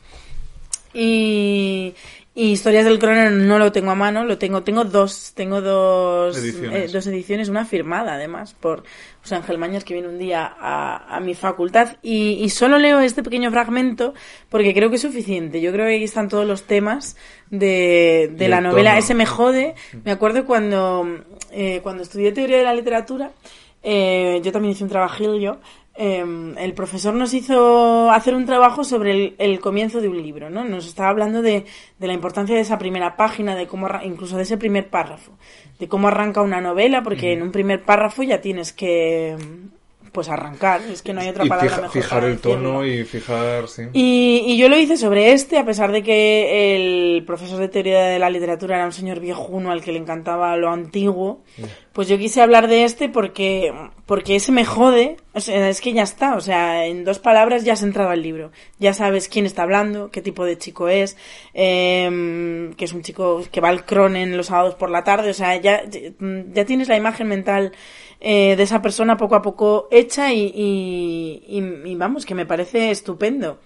Y, 0.92 1.94
y 2.34 2.52
Historias 2.52 2.84
del 2.84 2.98
Cronen 2.98 3.46
no 3.46 3.58
lo 3.58 3.72
tengo 3.72 3.90
a 3.90 3.94
mano, 3.94 4.24
lo 4.24 4.38
tengo, 4.38 4.62
tengo 4.62 4.84
dos, 4.84 5.32
tengo 5.34 5.60
dos 5.60 6.36
Ediciones. 6.36 6.90
eh, 6.90 6.92
dos 6.92 7.06
ediciones, 7.06 7.48
una 7.48 7.64
firmada 7.64 8.14
además 8.14 8.54
por 8.54 8.84
José 9.28 9.36
Ángel 9.36 9.58
Mañas 9.58 9.84
que 9.84 9.92
viene 9.92 10.08
un 10.08 10.18
día 10.18 10.50
a, 10.58 11.14
a 11.14 11.20
mi 11.20 11.34
facultad 11.34 11.96
y, 12.02 12.42
y 12.42 12.48
solo 12.48 12.78
leo 12.78 13.00
este 13.00 13.22
pequeño 13.22 13.50
fragmento 13.50 14.14
porque 14.48 14.72
creo 14.72 14.88
que 14.88 14.96
es 14.96 15.02
suficiente. 15.02 15.60
Yo 15.60 15.70
creo 15.70 15.84
que 15.84 15.92
ahí 15.92 16.04
están 16.04 16.30
todos 16.30 16.46
los 16.46 16.62
temas 16.62 17.14
de, 17.50 18.32
de 18.32 18.48
la 18.48 18.58
el 18.58 18.64
novela. 18.64 18.90
tono. 18.92 18.98
Ese 19.00 19.14
me 19.14 19.26
jode. 19.26 19.74
Me 20.02 20.12
acuerdo 20.12 20.46
cuando, 20.46 21.06
eh, 21.52 21.80
cuando 21.82 22.04
estudié 22.04 22.32
teoría 22.32 22.56
de 22.56 22.64
la 22.64 22.72
literatura, 22.72 23.32
eh, 23.82 24.40
yo 24.42 24.50
también 24.50 24.72
hice 24.72 24.84
un 24.84 24.90
trabajillo 24.90 25.58
em, 25.98 26.56
el 26.56 26.72
profesor 26.74 27.12
nos 27.12 27.34
hizo 27.34 28.10
hacer 28.10 28.34
un 28.34 28.46
trabajo 28.46 28.84
sobre 28.84 29.10
el, 29.10 29.34
el 29.38 29.60
comienzo 29.60 30.00
de 30.00 30.08
un 30.08 30.22
libro, 30.22 30.48
¿no? 30.48 30.64
Nos 30.64 30.86
estaba 30.86 31.08
hablando 31.10 31.42
de, 31.42 31.64
de 31.98 32.06
la 32.06 32.12
importancia 32.12 32.54
de 32.54 32.62
esa 32.62 32.78
primera 32.78 33.16
página, 33.16 33.56
de 33.56 33.66
cómo 33.66 33.88
incluso 34.04 34.36
de 34.36 34.44
ese 34.44 34.56
primer 34.56 34.88
párrafo, 34.88 35.32
de 35.78 35.88
cómo 35.88 36.08
arranca 36.08 36.40
una 36.40 36.60
novela, 36.60 37.02
porque 37.02 37.32
en 37.32 37.42
un 37.42 37.50
primer 37.52 37.82
párrafo 37.82 38.22
ya 38.22 38.40
tienes 38.40 38.72
que 38.72 39.36
pues 40.10 40.30
arrancar, 40.30 40.80
es 40.90 41.02
que 41.02 41.12
no 41.12 41.20
hay 41.20 41.28
otra 41.28 41.44
y 41.44 41.48
palabra 41.50 41.68
fija- 41.70 41.82
mejor 41.82 42.02
fijar 42.02 42.24
el 42.24 42.38
tono 42.38 42.84
y 42.84 43.04
fijar, 43.04 43.68
sí. 43.68 43.82
Y, 43.92 44.42
y 44.48 44.56
yo 44.56 44.68
lo 44.70 44.78
hice 44.78 44.96
sobre 44.96 45.32
este, 45.32 45.58
a 45.58 45.66
pesar 45.66 45.92
de 45.92 46.02
que 46.02 46.74
el 47.16 47.24
profesor 47.24 47.58
de 47.60 47.68
teoría 47.68 48.00
de 48.06 48.18
la 48.18 48.30
literatura 48.30 48.76
era 48.76 48.86
un 48.86 48.92
señor 48.92 49.20
viejuno 49.20 49.70
al 49.70 49.82
que 49.82 49.92
le 49.92 49.98
encantaba 49.98 50.56
lo 50.56 50.70
antiguo, 50.70 51.42
pues 51.92 52.08
yo 52.08 52.16
quise 52.18 52.40
hablar 52.40 52.68
de 52.68 52.84
este 52.84 53.10
porque, 53.10 53.70
porque 54.06 54.34
ese 54.36 54.50
me 54.50 54.64
jode, 54.64 55.18
o 55.34 55.40
sea, 55.40 55.68
es 55.68 55.80
que 55.80 55.92
ya 55.92 56.02
está, 56.02 56.34
o 56.36 56.40
sea, 56.40 56.86
en 56.86 57.04
dos 57.04 57.18
palabras 57.18 57.64
ya 57.64 57.74
has 57.74 57.82
entrado 57.82 58.10
al 58.10 58.22
libro, 58.22 58.50
ya 58.78 58.92
sabes 58.94 59.28
quién 59.28 59.46
está 59.46 59.62
hablando, 59.62 60.10
qué 60.10 60.20
tipo 60.22 60.44
de 60.44 60.58
chico 60.58 60.88
es, 60.88 61.16
em, 61.54 62.72
que 62.74 62.84
es 62.86 62.92
un 62.92 63.02
chico 63.02 63.42
que 63.52 63.60
va 63.60 63.68
al 63.68 63.84
cronen 63.84 64.36
los 64.36 64.46
sábados 64.46 64.74
por 64.74 64.90
la 64.90 65.04
tarde, 65.04 65.30
o 65.30 65.34
sea, 65.34 65.56
ya, 65.56 65.82
ya 65.88 66.64
tienes 66.64 66.88
la 66.88 66.96
imagen 66.96 67.28
mental 67.28 67.72
eh, 68.20 68.56
de 68.56 68.62
esa 68.64 68.82
persona 68.82 69.16
poco 69.16 69.36
a 69.36 69.42
poco 69.42 69.86
hecha 69.92 70.32
y, 70.32 70.46
y, 70.54 71.44
y- 71.46 71.90
y 71.90 71.94
vamos, 71.94 72.26
que 72.26 72.34
me 72.34 72.46
parece 72.46 72.90
estupendo. 72.90 73.60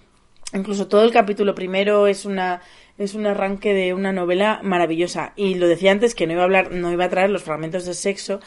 Incluso 0.53 0.87
todo 0.87 1.03
el 1.03 1.11
capítulo 1.11 1.55
primero 1.55 2.05
es 2.07 2.25
una 2.25 2.61
es 2.99 3.15
un 3.15 3.25
arranque 3.25 3.73
de 3.73 3.95
una 3.95 4.11
novela 4.13 4.59
maravillosa 4.61 5.33
y 5.35 5.55
lo 5.55 5.67
decía 5.67 5.91
antes 5.91 6.13
que 6.13 6.27
no 6.27 6.33
iba 6.33 6.43
a 6.43 6.45
hablar 6.45 6.71
no 6.71 6.91
iba 6.91 7.05
a 7.05 7.09
traer 7.09 7.31
los 7.31 7.41
fragmentos 7.41 7.85
de 7.85 7.95
sexo 7.95 8.39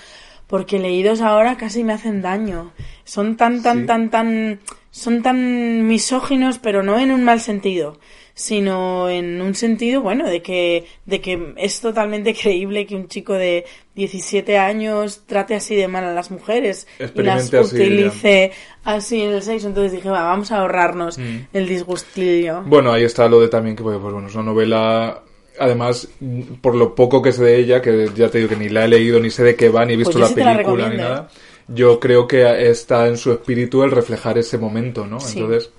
porque 0.46 0.78
leídos 0.78 1.20
ahora 1.20 1.56
casi 1.56 1.84
me 1.84 1.92
hacen 1.92 2.22
daño. 2.22 2.72
Son 3.04 3.36
tan 3.36 3.62
tan 3.62 3.80
Sí. 3.80 3.86
tan 3.86 4.10
tan 4.10 4.60
son 4.90 5.22
tan 5.22 5.86
misóginos, 5.86 6.58
pero 6.58 6.82
no 6.82 6.98
en 6.98 7.10
un 7.10 7.22
mal 7.24 7.40
sentido, 7.40 7.98
sino 8.32 9.08
en 9.10 9.40
un 9.42 9.54
sentido 9.54 10.00
bueno 10.02 10.26
de 10.28 10.40
que 10.42 10.86
de 11.04 11.20
que 11.20 11.54
es 11.56 11.80
totalmente 11.80 12.34
creíble 12.40 12.86
que 12.86 12.94
un 12.96 13.08
chico 13.08 13.32
de 13.34 13.64
17 13.94 14.58
años 14.58 15.22
trate 15.26 15.54
así 15.54 15.74
de 15.74 15.88
mal 15.88 16.04
a 16.04 16.12
las 16.12 16.30
mujeres 16.30 16.86
y 17.14 17.22
las 17.22 17.52
así, 17.52 17.56
utilice 17.76 18.52
así 18.84 19.22
en 19.22 19.32
el 19.32 19.42
sexo. 19.42 19.68
Entonces 19.68 19.92
dije, 19.92 20.08
va, 20.10 20.22
vamos 20.24 20.52
a 20.52 20.60
ahorrarnos 20.60 21.18
Mm. 21.18 21.36
el 21.54 21.66
disgustillo. 21.68 22.62
Bueno, 22.66 22.92
ahí 22.92 23.04
está 23.04 23.26
lo 23.28 23.40
de 23.40 23.48
también 23.48 23.74
que, 23.74 23.82
pues 23.82 23.98
bueno, 23.98 24.26
es 24.28 24.34
una 24.34 24.44
novela, 24.44 25.22
además, 25.58 26.08
mm, 26.20 26.40
por 26.60 26.74
lo 26.74 26.94
poco 26.94 27.22
que 27.22 27.32
sé 27.32 27.44
de 27.44 27.56
ella, 27.58 27.80
que 27.82 28.10
ya 28.14 28.28
te 28.30 28.38
digo 28.38 28.50
que 28.50 28.56
ni 28.56 28.68
la 28.68 28.84
he 28.84 28.88
leído, 28.88 29.20
ni 29.20 29.30
sé 29.30 29.42
de 29.44 29.56
qué 29.56 29.68
va, 29.68 29.84
ni 29.84 29.94
he 29.94 29.96
visto 29.96 30.12
Pues 30.12 30.22
la 30.22 30.28
sí 30.28 30.34
te 30.34 30.44
la 30.44 30.52
película, 30.54 30.88
ni 30.88 30.96
nada, 30.96 31.28
yo 31.68 31.98
creo 32.00 32.26
que 32.26 32.68
está 32.70 33.06
en 33.08 33.16
su 33.16 33.32
espíritu 33.32 33.82
el 33.82 33.90
reflejar 33.90 34.38
ese 34.38 34.58
momento, 34.58 35.06
¿no? 35.06 35.18
Sí. 35.20 35.38
Entonces, 35.40 35.70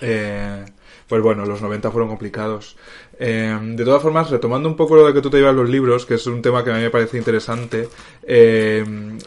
eh, 0.00 0.64
pues 1.08 1.22
bueno, 1.22 1.44
los 1.44 1.60
90 1.62 1.90
fueron 1.90 2.08
complicados. 2.08 2.76
Eh, 3.20 3.58
de 3.60 3.84
todas 3.84 4.00
formas, 4.00 4.30
retomando 4.30 4.68
un 4.68 4.76
poco 4.76 4.94
lo 4.94 5.04
de 5.06 5.12
que 5.12 5.20
tú 5.20 5.28
te 5.28 5.38
llevas 5.38 5.56
los 5.56 5.68
libros, 5.68 6.06
que 6.06 6.14
es 6.14 6.26
un 6.28 6.40
tema 6.40 6.62
que 6.62 6.70
a 6.70 6.74
mí 6.74 6.82
me 6.82 6.90
parece 6.90 7.18
interesante, 7.18 7.88
eh, 8.22 8.84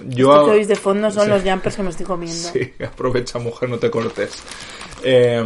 yo... 0.08 0.32
Esto 0.34 0.46
que 0.46 0.52
oís 0.52 0.68
de 0.70 0.76
fondo 0.78 1.12
son 1.12 1.26
Sí. 1.26 1.30
los 1.30 1.44
jumpers 1.44 1.76
que 1.76 1.84
me 1.84 1.90
estoy 1.90 2.06
comiendo. 2.06 2.50
Sí, 2.54 2.72
aprovecha, 2.86 3.40
mujer, 3.40 3.68
no 3.70 3.78
te 3.80 3.90
cortes. 3.90 4.42
Eh, 5.04 5.44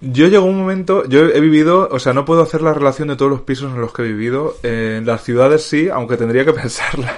yo 0.00 0.28
llegó 0.28 0.44
un 0.44 0.58
momento, 0.58 1.04
yo 1.06 1.20
he 1.20 1.40
vivido, 1.40 1.88
o 1.90 1.98
sea, 1.98 2.12
no 2.12 2.24
puedo 2.24 2.42
hacer 2.42 2.62
la 2.62 2.74
relación 2.74 3.08
de 3.08 3.16
todos 3.16 3.30
los 3.30 3.40
pisos 3.42 3.72
en 3.72 3.80
los 3.80 3.92
que 3.92 4.02
he 4.02 4.06
vivido. 4.06 4.56
Eh, 4.62 4.96
en 4.98 5.06
las 5.06 5.24
ciudades 5.24 5.62
sí, 5.62 5.88
aunque 5.88 6.16
tendría 6.16 6.44
que 6.44 6.52
pensarla. 6.54 7.14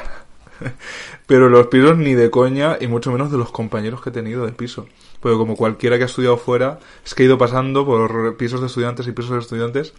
Pero 1.26 1.48
los 1.48 1.66
pisos 1.68 1.96
ni 1.98 2.14
de 2.14 2.30
coña, 2.30 2.78
y 2.80 2.86
mucho 2.86 3.12
menos 3.12 3.30
de 3.30 3.38
los 3.38 3.50
compañeros 3.50 4.00
que 4.00 4.10
he 4.10 4.12
tenido 4.12 4.46
de 4.46 4.52
piso. 4.52 4.86
Porque 5.20 5.36
como 5.36 5.56
cualquiera 5.56 5.96
que 5.96 6.04
ha 6.04 6.06
estudiado 6.06 6.36
fuera, 6.36 6.78
es 7.04 7.14
que 7.14 7.22
he 7.22 7.26
ido 7.26 7.38
pasando 7.38 7.84
por 7.84 8.36
pisos 8.36 8.60
de 8.60 8.66
estudiantes 8.68 9.06
y 9.06 9.12
pisos 9.12 9.32
de 9.32 9.38
estudiantes. 9.40 9.92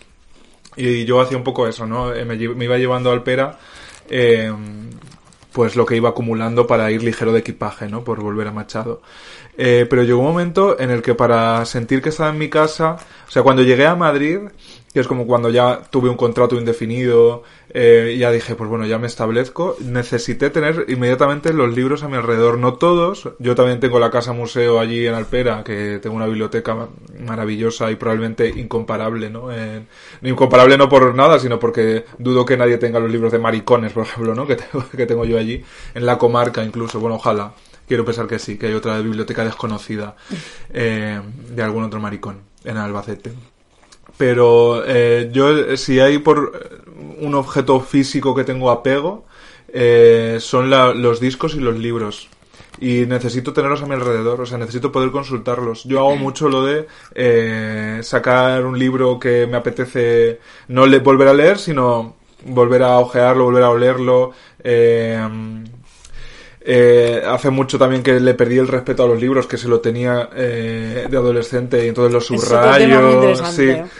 Y 0.75 1.05
yo 1.05 1.19
hacía 1.21 1.37
un 1.37 1.43
poco 1.43 1.67
eso, 1.67 1.85
¿no? 1.85 2.13
Eh, 2.13 2.25
Me, 2.25 2.35
me 2.37 2.65
iba 2.65 2.77
llevando 2.77 3.11
al 3.11 3.23
pera, 3.23 3.59
eh, 4.09 4.51
pues 5.51 5.75
lo 5.75 5.85
que 5.85 5.95
iba 5.95 6.09
acumulando 6.09 6.67
para 6.67 6.91
ir 6.91 7.03
ligero 7.03 7.33
de 7.33 7.39
equipaje, 7.39 7.87
¿no? 7.89 8.03
Por 8.03 8.21
volver 8.21 8.47
a 8.47 8.51
Machado. 8.51 9.01
Eh, 9.61 9.85
pero 9.89 10.03
llegó 10.03 10.19
un 10.19 10.25
momento 10.27 10.79
en 10.79 10.89
el 10.89 11.01
que 11.01 11.15
para 11.15 11.65
sentir 11.65 12.01
que 12.01 12.09
estaba 12.09 12.29
en 12.29 12.37
mi 12.37 12.49
casa, 12.49 12.95
o 13.27 13.31
sea, 13.31 13.43
cuando 13.43 13.61
llegué 13.61 13.85
a 13.87 13.95
Madrid, 13.95 14.39
que 14.93 15.01
es 15.01 15.07
como 15.07 15.27
cuando 15.27 15.49
ya 15.49 15.81
tuve 15.89 16.09
un 16.09 16.15
contrato 16.15 16.55
indefinido, 16.55 17.43
eh, 17.73 18.15
ya 18.17 18.31
dije, 18.31 18.55
pues 18.55 18.69
bueno, 18.69 18.85
ya 18.85 18.97
me 18.97 19.07
establezco, 19.07 19.75
necesité 19.81 20.49
tener 20.49 20.85
inmediatamente 20.87 21.51
los 21.53 21.75
libros 21.75 22.03
a 22.03 22.07
mi 22.07 22.15
alrededor, 22.15 22.57
no 22.57 22.75
todos, 22.75 23.29
yo 23.39 23.53
también 23.53 23.81
tengo 23.81 23.99
la 23.99 24.09
casa 24.09 24.31
museo 24.31 24.79
allí 24.79 25.05
en 25.05 25.13
Alpera, 25.13 25.61
que 25.63 25.99
tengo 26.01 26.15
una 26.15 26.25
biblioteca 26.25 26.73
ma- 26.73 26.89
maravillosa 27.19 27.91
y 27.91 27.95
probablemente 27.97 28.47
incomparable, 28.47 29.29
¿no? 29.29 29.51
Eh, 29.51 29.83
incomparable 30.23 30.77
no 30.77 30.87
por 30.87 31.13
nada, 31.15 31.37
sino 31.37 31.59
porque 31.59 32.05
dudo 32.17 32.45
que 32.45 32.55
nadie 32.57 32.77
tenga 32.77 32.99
los 32.99 33.11
libros 33.11 33.31
de 33.33 33.39
maricones, 33.39 33.91
por 33.91 34.03
ejemplo, 34.03 34.33
¿no? 34.33 34.47
Que 34.47 34.55
tengo, 34.55 34.85
que 34.89 35.05
tengo 35.05 35.25
yo 35.25 35.37
allí, 35.37 35.61
en 35.93 36.05
la 36.05 36.17
comarca 36.17 36.63
incluso, 36.63 36.99
bueno, 37.01 37.15
ojalá. 37.17 37.53
Quiero 37.89 38.05
pensar 38.05 38.27
que 38.27 38.39
sí, 38.39 38.57
que 38.57 38.67
hay 38.67 38.73
otra 38.73 38.99
biblioteca 39.01 39.43
desconocida 39.43 40.15
eh, 40.71 41.19
de 41.49 41.63
algún 41.63 41.83
otro 41.83 41.99
maricón 41.99 42.37
en 42.63 42.77
Albacete. 42.77 43.33
Pero 44.17 44.83
eh, 44.85 45.29
yo, 45.31 45.49
eh, 45.57 45.75
si 45.77 45.99
hay 45.99 46.19
por 46.19 46.51
eh, 46.53 46.91
un 47.25 47.35
objeto 47.35 47.79
físico 47.81 48.35
que 48.35 48.43
tengo 48.43 48.69
apego, 48.69 49.25
eh, 49.69 50.37
son 50.39 50.69
la- 50.69 50.93
los 50.93 51.19
discos 51.19 51.55
y 51.55 51.59
los 51.59 51.77
libros. 51.77 52.29
Y 52.81 53.05
necesito 53.07 53.53
tenerlos 53.53 53.81
a 53.81 53.87
mi 53.87 53.93
alrededor, 53.95 54.39
o 54.41 54.45
sea, 54.45 54.57
necesito 54.57 54.91
poder 54.91 55.11
consultarlos. 55.11 55.83
Yo 55.85 55.99
hago 55.99 56.15
mucho 56.15 56.47
lo 56.47 56.63
de 56.65 56.87
eh, 57.15 57.99
sacar 58.03 58.65
un 58.65 58.77
libro 58.79 59.19
que 59.19 59.47
me 59.47 59.57
apetece 59.57 60.39
no 60.69 60.85
le 60.85 60.99
volver 60.99 61.27
a 61.27 61.33
leer, 61.33 61.57
sino 61.57 62.15
volver 62.45 62.83
a 62.83 62.99
ojearlo, 62.99 63.45
volver 63.45 63.63
a 63.63 63.69
olerlo. 63.71 64.31
Eh, 64.63 65.19
eh, 66.71 67.23
hace 67.25 67.49
mucho 67.49 67.79
también 67.79 68.03
que 68.03 68.19
le 68.19 68.33
perdí 68.35 68.57
el 68.59 68.67
respeto 68.67 69.03
a 69.03 69.07
los 69.07 69.19
libros, 69.19 69.47
que 69.47 69.57
se 69.57 69.67
lo 69.67 69.79
tenía 69.79 70.29
eh, 70.35 71.07
de 71.09 71.17
adolescente 71.17 71.83
y 71.83 71.87
entonces 71.87 72.13
los 72.13 72.29
Es 72.29 72.43
otro 72.43 72.59
tema 72.59 72.71
muy 72.71 72.83
subrayo. 72.85 73.13
interesante. 73.15 73.85
Sí. 73.85 73.91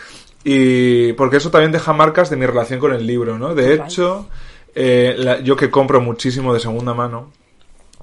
Y 0.44 1.14
porque 1.14 1.38
eso 1.38 1.50
también 1.50 1.72
deja 1.72 1.94
marcas 1.94 2.30
de 2.30 2.36
mi 2.38 2.46
relación 2.46 2.80
con 2.80 2.94
el 2.94 3.06
libro, 3.08 3.38
¿no? 3.40 3.56
De 3.56 3.72
Total. 3.78 3.86
hecho, 3.88 4.30
eh, 4.76 5.16
la- 5.18 5.40
yo 5.40 5.56
que 5.56 5.70
compro 5.72 6.00
muchísimo 6.00 6.54
de 6.54 6.60
segunda 6.60 6.94
mano, 6.94 7.32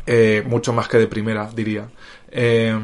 eh, 0.07 0.43
mucho 0.47 0.73
más 0.73 0.89
que 0.89 0.99
de 0.99 1.07
primera, 1.07 1.49
diría. 1.55 1.89
Eh, 2.31 2.75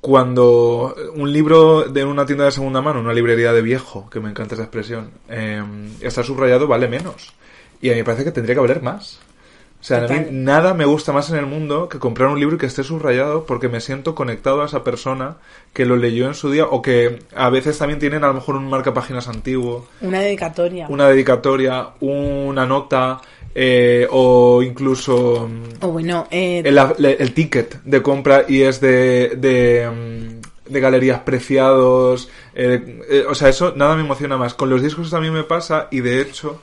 cuando 0.00 0.94
un 1.14 1.32
libro 1.32 1.84
de 1.84 2.04
una 2.04 2.26
tienda 2.26 2.44
de 2.44 2.50
segunda 2.52 2.82
mano, 2.82 3.00
una 3.00 3.12
librería 3.14 3.52
de 3.52 3.62
viejo, 3.62 4.08
que 4.10 4.20
me 4.20 4.28
encanta 4.30 4.54
esa 4.54 4.64
expresión, 4.64 5.10
eh, 5.30 5.62
está 6.00 6.22
subrayado, 6.22 6.66
vale 6.66 6.88
menos. 6.88 7.32
Y 7.80 7.88
a 7.88 7.92
mí 7.92 7.98
me 7.98 8.04
parece 8.04 8.24
que 8.24 8.30
tendría 8.32 8.54
que 8.54 8.60
valer 8.60 8.82
más. 8.82 9.18
O 9.84 9.86
sea, 9.86 9.98
a 10.06 10.08
mí 10.08 10.28
nada 10.30 10.72
me 10.72 10.86
gusta 10.86 11.12
más 11.12 11.28
en 11.28 11.36
el 11.36 11.44
mundo 11.44 11.90
que 11.90 11.98
comprar 11.98 12.30
un 12.30 12.40
libro 12.40 12.56
y 12.56 12.58
que 12.58 12.64
esté 12.64 12.82
subrayado 12.82 13.44
porque 13.44 13.68
me 13.68 13.82
siento 13.82 14.14
conectado 14.14 14.62
a 14.62 14.64
esa 14.64 14.82
persona 14.82 15.36
que 15.74 15.84
lo 15.84 15.96
leyó 15.96 16.26
en 16.26 16.32
su 16.32 16.50
día 16.50 16.64
o 16.64 16.80
que 16.80 17.18
a 17.36 17.50
veces 17.50 17.76
también 17.76 18.00
tienen 18.00 18.24
a 18.24 18.28
lo 18.28 18.32
mejor 18.32 18.56
un 18.56 18.70
marcapáginas 18.70 19.28
antiguo, 19.28 19.86
Una 20.00 20.20
dedicatoria. 20.20 20.86
una 20.88 21.06
dedicatoria, 21.10 21.88
una 22.00 22.64
nota 22.64 23.20
eh, 23.54 24.08
o 24.10 24.62
incluso 24.62 25.50
O 25.82 25.88
bueno, 25.88 26.28
eh, 26.30 26.62
el, 26.64 27.04
el 27.04 27.34
ticket 27.34 27.82
de 27.84 28.00
compra 28.00 28.46
y 28.48 28.62
es 28.62 28.80
de, 28.80 29.34
de, 29.36 29.86
mm, 30.66 30.72
de 30.72 30.80
galerías 30.80 31.20
preciados. 31.20 32.30
eh, 32.54 33.02
eh, 33.10 33.24
o 33.28 33.34
sea, 33.34 33.50
eso 33.50 33.74
nada 33.76 33.96
me 33.96 34.00
emociona 34.02 34.38
más. 34.38 34.54
Con 34.54 34.70
los 34.70 34.80
discos 34.82 35.10
también 35.10 35.34
me 35.34 35.44
pasa 35.44 35.88
y 35.90 36.00
de 36.00 36.22
hecho 36.22 36.62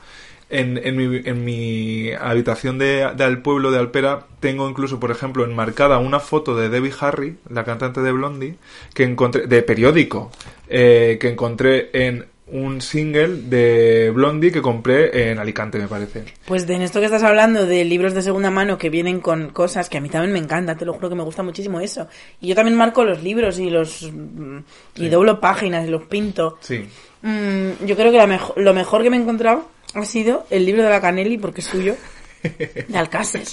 en, 0.52 0.78
en, 0.84 0.96
mi, 0.96 1.20
en 1.24 1.44
mi 1.44 2.12
habitación 2.12 2.78
de, 2.78 3.10
del 3.16 3.38
pueblo 3.38 3.70
de 3.70 3.78
Alpera 3.78 4.26
tengo 4.40 4.68
incluso, 4.68 5.00
por 5.00 5.10
ejemplo, 5.10 5.44
enmarcada 5.44 5.98
una 5.98 6.20
foto 6.20 6.54
de 6.56 6.68
Debbie 6.68 6.92
Harry, 7.00 7.36
la 7.48 7.64
cantante 7.64 8.00
de 8.02 8.12
Blondie, 8.12 8.54
que 8.94 9.04
encontré, 9.04 9.46
de 9.46 9.62
periódico, 9.62 10.30
eh, 10.68 11.16
que 11.20 11.28
encontré 11.28 11.90
en 11.92 12.26
un 12.48 12.82
single 12.82 13.28
de 13.48 14.10
Blondie 14.14 14.52
que 14.52 14.60
compré 14.60 15.30
en 15.30 15.38
Alicante, 15.38 15.78
me 15.78 15.88
parece. 15.88 16.24
Pues 16.44 16.66
de 16.66 16.74
en 16.74 16.82
esto 16.82 16.98
que 17.00 17.06
estás 17.06 17.22
hablando 17.22 17.64
de 17.64 17.82
libros 17.86 18.12
de 18.12 18.20
segunda 18.20 18.50
mano 18.50 18.76
que 18.76 18.90
vienen 18.90 19.20
con 19.20 19.48
cosas 19.50 19.88
que 19.88 19.96
a 19.96 20.00
mí 20.02 20.10
también 20.10 20.34
me 20.34 20.38
encanta, 20.38 20.74
te 20.76 20.84
lo 20.84 20.92
juro 20.92 21.08
que 21.08 21.14
me 21.14 21.22
gusta 21.22 21.42
muchísimo 21.42 21.80
eso. 21.80 22.08
Y 22.42 22.48
yo 22.48 22.54
también 22.54 22.76
marco 22.76 23.04
los 23.04 23.22
libros 23.22 23.58
y 23.58 23.70
los 23.70 24.02
mm, 24.12 24.58
y 24.96 25.08
doblo 25.08 25.40
páginas 25.40 25.88
y 25.88 25.90
los 25.90 26.02
pinto. 26.02 26.58
Sí. 26.60 26.84
Mm, 27.22 27.86
yo 27.86 27.96
creo 27.96 28.12
que 28.12 28.18
la 28.18 28.26
mejo- 28.26 28.52
lo 28.56 28.74
mejor 28.74 29.02
que 29.02 29.08
me 29.08 29.16
he 29.16 29.20
encontrado 29.20 29.70
ha 29.94 30.04
sido 30.04 30.46
el 30.50 30.66
libro 30.66 30.82
de 30.82 30.90
la 30.90 31.00
Canelli, 31.00 31.38
porque 31.38 31.60
es 31.60 31.66
suyo, 31.66 31.96
de 32.42 32.98
Alcácer. 32.98 33.42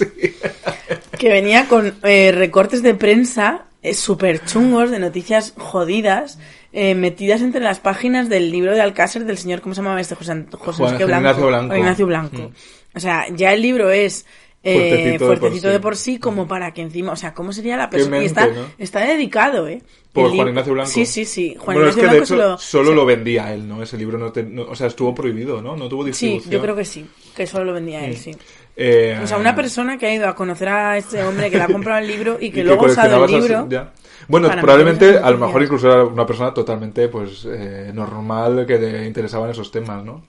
Que 1.18 1.28
venía 1.28 1.68
con 1.68 1.96
eh, 2.02 2.32
recortes 2.32 2.82
de 2.82 2.94
prensa 2.94 3.66
eh, 3.82 3.92
súper 3.92 4.44
chungos, 4.44 4.90
de 4.90 4.98
noticias 4.98 5.52
jodidas, 5.58 6.38
eh, 6.72 6.94
metidas 6.94 7.42
entre 7.42 7.60
las 7.60 7.78
páginas 7.78 8.28
del 8.28 8.50
libro 8.50 8.74
de 8.74 8.80
Alcácer 8.80 9.24
del 9.26 9.36
señor, 9.36 9.60
¿cómo 9.60 9.74
se 9.74 9.82
llamaba 9.82 10.00
este? 10.00 10.14
José, 10.14 10.46
José 10.52 10.82
Juan 10.84 10.96
Blanco. 10.96 11.18
Ignacio 11.18 11.46
Blanco. 11.46 11.76
Ignacio 11.76 12.06
Blanco. 12.06 12.42
Mm. 12.42 12.96
O 12.96 13.00
sea, 13.00 13.26
ya 13.34 13.52
el 13.52 13.60
libro 13.60 13.90
es 13.90 14.24
eh, 14.62 14.74
Fuertecito 15.18 15.28
de 15.30 15.36
por 15.38 15.52
sí. 15.52 15.60
de 15.60 15.80
por 15.80 15.96
sí, 15.96 16.18
como 16.18 16.46
para 16.46 16.72
que 16.72 16.82
encima, 16.82 17.12
o 17.12 17.16
sea, 17.16 17.32
¿cómo 17.32 17.52
sería 17.52 17.76
la 17.76 17.88
persona? 17.88 18.18
Y 18.18 18.20
mente, 18.26 18.40
está, 18.40 18.46
¿no? 18.48 18.66
está 18.78 19.00
dedicado, 19.00 19.66
¿eh? 19.68 19.82
Por 20.12 20.26
El 20.30 20.36
Juan 20.36 20.48
Ignacio 20.48 20.72
Blanco. 20.74 20.90
Sí, 20.90 21.06
sí, 21.06 21.24
sí. 21.24 21.54
Juan 21.58 21.76
bueno, 21.76 21.88
es 21.90 21.96
Ignacio 21.96 22.02
de 22.02 22.08
Blanco 22.08 22.24
hecho 22.24 22.58
solo 22.58 22.88
se- 22.90 22.94
lo 22.96 23.06
vendía 23.06 23.54
él, 23.54 23.66
¿no? 23.68 23.82
Ese 23.82 23.96
libro 23.96 24.18
no, 24.18 24.32
te- 24.32 24.42
no- 24.42 24.62
o 24.64 24.74
sea, 24.74 24.88
estuvo 24.88 25.14
prohibido, 25.14 25.62
¿no? 25.62 25.76
No 25.76 25.88
tuvo 25.88 26.02
Sí, 26.02 26.08
distribución. 26.10 26.52
yo 26.52 26.60
creo 26.60 26.76
que 26.76 26.84
sí, 26.84 27.06
que 27.34 27.46
solo 27.46 27.64
lo 27.66 27.72
vendía 27.74 28.04
él, 28.04 28.16
sí. 28.16 28.32
Eh, 28.76 29.18
O 29.22 29.26
sea, 29.26 29.38
una 29.38 29.54
persona 29.54 29.96
que 29.98 30.06
ha 30.06 30.14
ido 30.14 30.28
a 30.28 30.34
conocer 30.34 30.68
a 30.68 30.96
este 30.98 31.22
hombre 31.24 31.50
que 31.50 31.56
le 31.58 31.62
ha 31.64 31.66
comprado 31.68 32.00
el 32.00 32.06
libro 32.08 32.38
y 32.40 32.50
que 32.52 32.60
y 32.60 32.62
luego 32.64 32.86
ha 32.86 32.90
usado 32.90 33.24
el 33.24 33.30
libro. 33.30 33.66
ya. 33.68 33.92
Bueno, 34.28 34.48
probablemente 34.60 35.16
a 35.18 35.30
lo 35.30 35.38
mejor 35.38 35.62
incluso 35.62 35.90
era 35.90 36.04
una 36.04 36.26
persona 36.26 36.52
totalmente 36.52 37.08
pues 37.08 37.46
eh, 37.50 37.90
normal 37.94 38.64
que 38.66 38.78
le 38.78 39.06
interesaban 39.06 39.50
esos 39.50 39.70
temas, 39.70 40.04
¿no? 40.04 40.22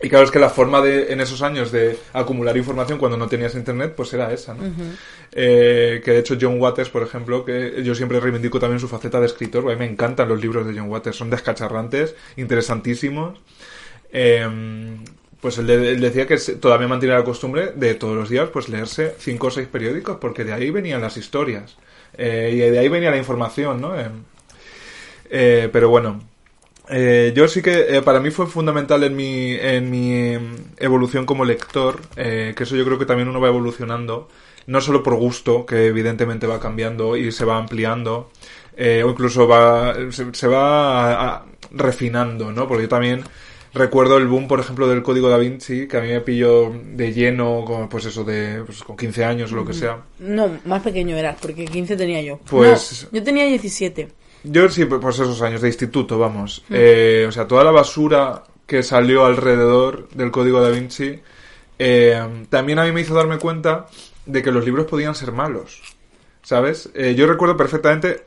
Y 0.00 0.08
claro, 0.08 0.24
es 0.24 0.30
que 0.30 0.38
la 0.38 0.48
forma 0.50 0.80
de, 0.80 1.12
en 1.12 1.20
esos 1.20 1.42
años 1.42 1.72
de 1.72 1.98
acumular 2.12 2.56
información 2.56 2.98
cuando 3.00 3.16
no 3.16 3.26
tenías 3.26 3.54
internet, 3.56 3.94
pues 3.96 4.12
era 4.12 4.32
esa, 4.32 4.54
¿no? 4.54 4.62
Eh, 5.32 6.00
que 6.04 6.12
de 6.12 6.18
hecho 6.20 6.36
John 6.40 6.60
Waters, 6.60 6.88
por 6.88 7.02
ejemplo, 7.02 7.44
que 7.44 7.82
yo 7.82 7.94
siempre 7.96 8.20
reivindico 8.20 8.60
también 8.60 8.78
su 8.78 8.86
faceta 8.88 9.18
de 9.18 9.26
escritor, 9.26 9.64
a 9.66 9.72
mí 9.74 9.76
me 9.76 9.86
encantan 9.86 10.28
los 10.28 10.40
libros 10.40 10.66
de 10.66 10.78
John 10.78 10.88
Waters, 10.88 11.16
son 11.16 11.30
descacharrantes, 11.30 12.14
interesantísimos. 12.36 13.38
Eh, 14.12 14.46
pues 15.40 15.58
él, 15.58 15.66
de- 15.66 15.90
él 15.90 16.00
decía 16.00 16.26
que 16.26 16.36
todavía 16.36 16.88
mantiene 16.88 17.14
la 17.14 17.24
costumbre 17.24 17.72
de 17.74 17.94
todos 17.94 18.16
los 18.16 18.28
días 18.28 18.48
pues 18.52 18.68
leerse 18.68 19.14
cinco 19.18 19.48
o 19.48 19.50
seis 19.50 19.68
periódicos, 19.68 20.18
porque 20.20 20.44
de 20.44 20.52
ahí 20.52 20.70
venían 20.70 21.00
las 21.00 21.16
historias. 21.16 21.76
Eh, 22.16 22.50
y 22.54 22.56
de 22.58 22.78
ahí 22.78 22.88
venía 22.88 23.10
la 23.10 23.18
información, 23.18 23.80
¿no? 23.80 23.98
Eh, 24.00 24.08
eh, 25.30 25.68
pero 25.72 25.88
bueno, 25.90 26.20
eh, 26.90 27.32
yo 27.34 27.48
sí 27.48 27.62
que 27.62 27.96
eh, 27.96 28.02
para 28.02 28.20
mí 28.20 28.30
fue 28.30 28.46
fundamental 28.46 29.02
en 29.04 29.14
mi, 29.16 29.52
en 29.52 29.90
mi 29.90 30.12
eh, 30.12 30.40
evolución 30.78 31.26
como 31.26 31.44
lector, 31.44 32.00
eh, 32.16 32.54
que 32.56 32.62
eso 32.64 32.76
yo 32.76 32.84
creo 32.84 32.98
que 32.98 33.06
también 33.06 33.28
uno 33.28 33.40
va 33.40 33.48
evolucionando, 33.48 34.28
no 34.66 34.80
solo 34.80 35.02
por 35.02 35.16
gusto, 35.16 35.64
que 35.66 35.86
evidentemente 35.86 36.46
va 36.46 36.60
cambiando 36.60 37.16
y 37.16 37.32
se 37.32 37.44
va 37.44 37.56
ampliando, 37.58 38.30
eh, 38.76 39.02
o 39.04 39.10
incluso 39.10 39.46
va, 39.48 39.94
se, 40.10 40.32
se 40.34 40.46
va 40.46 41.12
a- 41.12 41.28
a- 41.36 41.44
refinando, 41.70 42.52
¿no? 42.52 42.66
Porque 42.68 42.84
yo 42.84 42.88
también 42.88 43.22
recuerdo 43.74 44.16
el 44.16 44.26
boom, 44.26 44.48
por 44.48 44.60
ejemplo, 44.60 44.88
del 44.88 45.02
código 45.02 45.28
da 45.28 45.36
Vinci, 45.36 45.86
que 45.86 45.96
a 45.98 46.00
mí 46.00 46.08
me 46.08 46.20
pilló 46.22 46.72
de 46.94 47.12
lleno, 47.12 47.64
con, 47.66 47.88
pues 47.88 48.06
eso, 48.06 48.24
de, 48.24 48.62
pues 48.64 48.82
con 48.82 48.96
15 48.96 49.24
años 49.24 49.52
o 49.52 49.56
lo 49.56 49.64
que 49.66 49.74
sea. 49.74 49.98
No, 50.20 50.58
más 50.64 50.82
pequeño 50.82 51.16
eras, 51.16 51.36
porque 51.40 51.64
15 51.66 51.96
tenía 51.96 52.22
yo. 52.22 52.38
Pues- 52.48 53.08
No, 53.12 53.18
yo 53.18 53.24
tenía 53.24 53.44
17. 53.44 54.08
Yo 54.50 54.68
sí, 54.68 54.84
pues 54.84 55.14
esos 55.16 55.42
años 55.42 55.60
de 55.60 55.68
instituto, 55.68 56.18
vamos. 56.18 56.64
Eh, 56.70 57.26
o 57.28 57.32
sea, 57.32 57.46
toda 57.46 57.64
la 57.64 57.70
basura 57.70 58.42
que 58.66 58.82
salió 58.82 59.24
alrededor 59.26 60.08
del 60.10 60.30
código 60.30 60.60
da 60.60 60.70
Vinci, 60.70 61.18
eh, 61.78 62.44
también 62.50 62.78
a 62.78 62.84
mí 62.84 62.92
me 62.92 63.00
hizo 63.00 63.14
darme 63.14 63.38
cuenta 63.38 63.86
de 64.26 64.42
que 64.42 64.50
los 64.52 64.64
libros 64.64 64.86
podían 64.86 65.14
ser 65.14 65.32
malos. 65.32 65.80
¿Sabes? 66.42 66.90
Eh, 66.94 67.14
yo 67.14 67.26
recuerdo 67.26 67.56
perfectamente, 67.56 68.22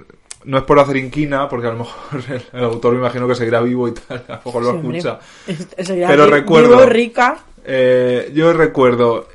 no 0.45 0.57
es 0.59 0.63
por 0.63 0.77
hacer 0.79 0.97
inquina, 0.97 1.47
porque 1.49 1.67
a 1.67 1.71
lo 1.71 1.79
mejor 1.79 2.21
el, 2.29 2.41
el 2.59 2.63
autor 2.65 2.93
me 2.93 2.99
imagino 2.99 3.27
que 3.27 3.35
seguirá 3.35 3.61
vivo 3.61 3.87
y 3.87 3.93
tal, 3.93 4.23
a 4.27 4.31
lo 4.33 4.41
mejor 4.45 4.63
lo 4.63 4.71
Sí, 4.71 4.77
escucha. 4.77 5.19
Pero 6.07 6.25
vi- 6.25 6.31
recuerdo- 6.31 6.69
vivo, 6.77 6.85
rica. 6.85 7.39
Eh, 7.63 8.31
yo 8.33 8.53
recuerdo 8.53 9.27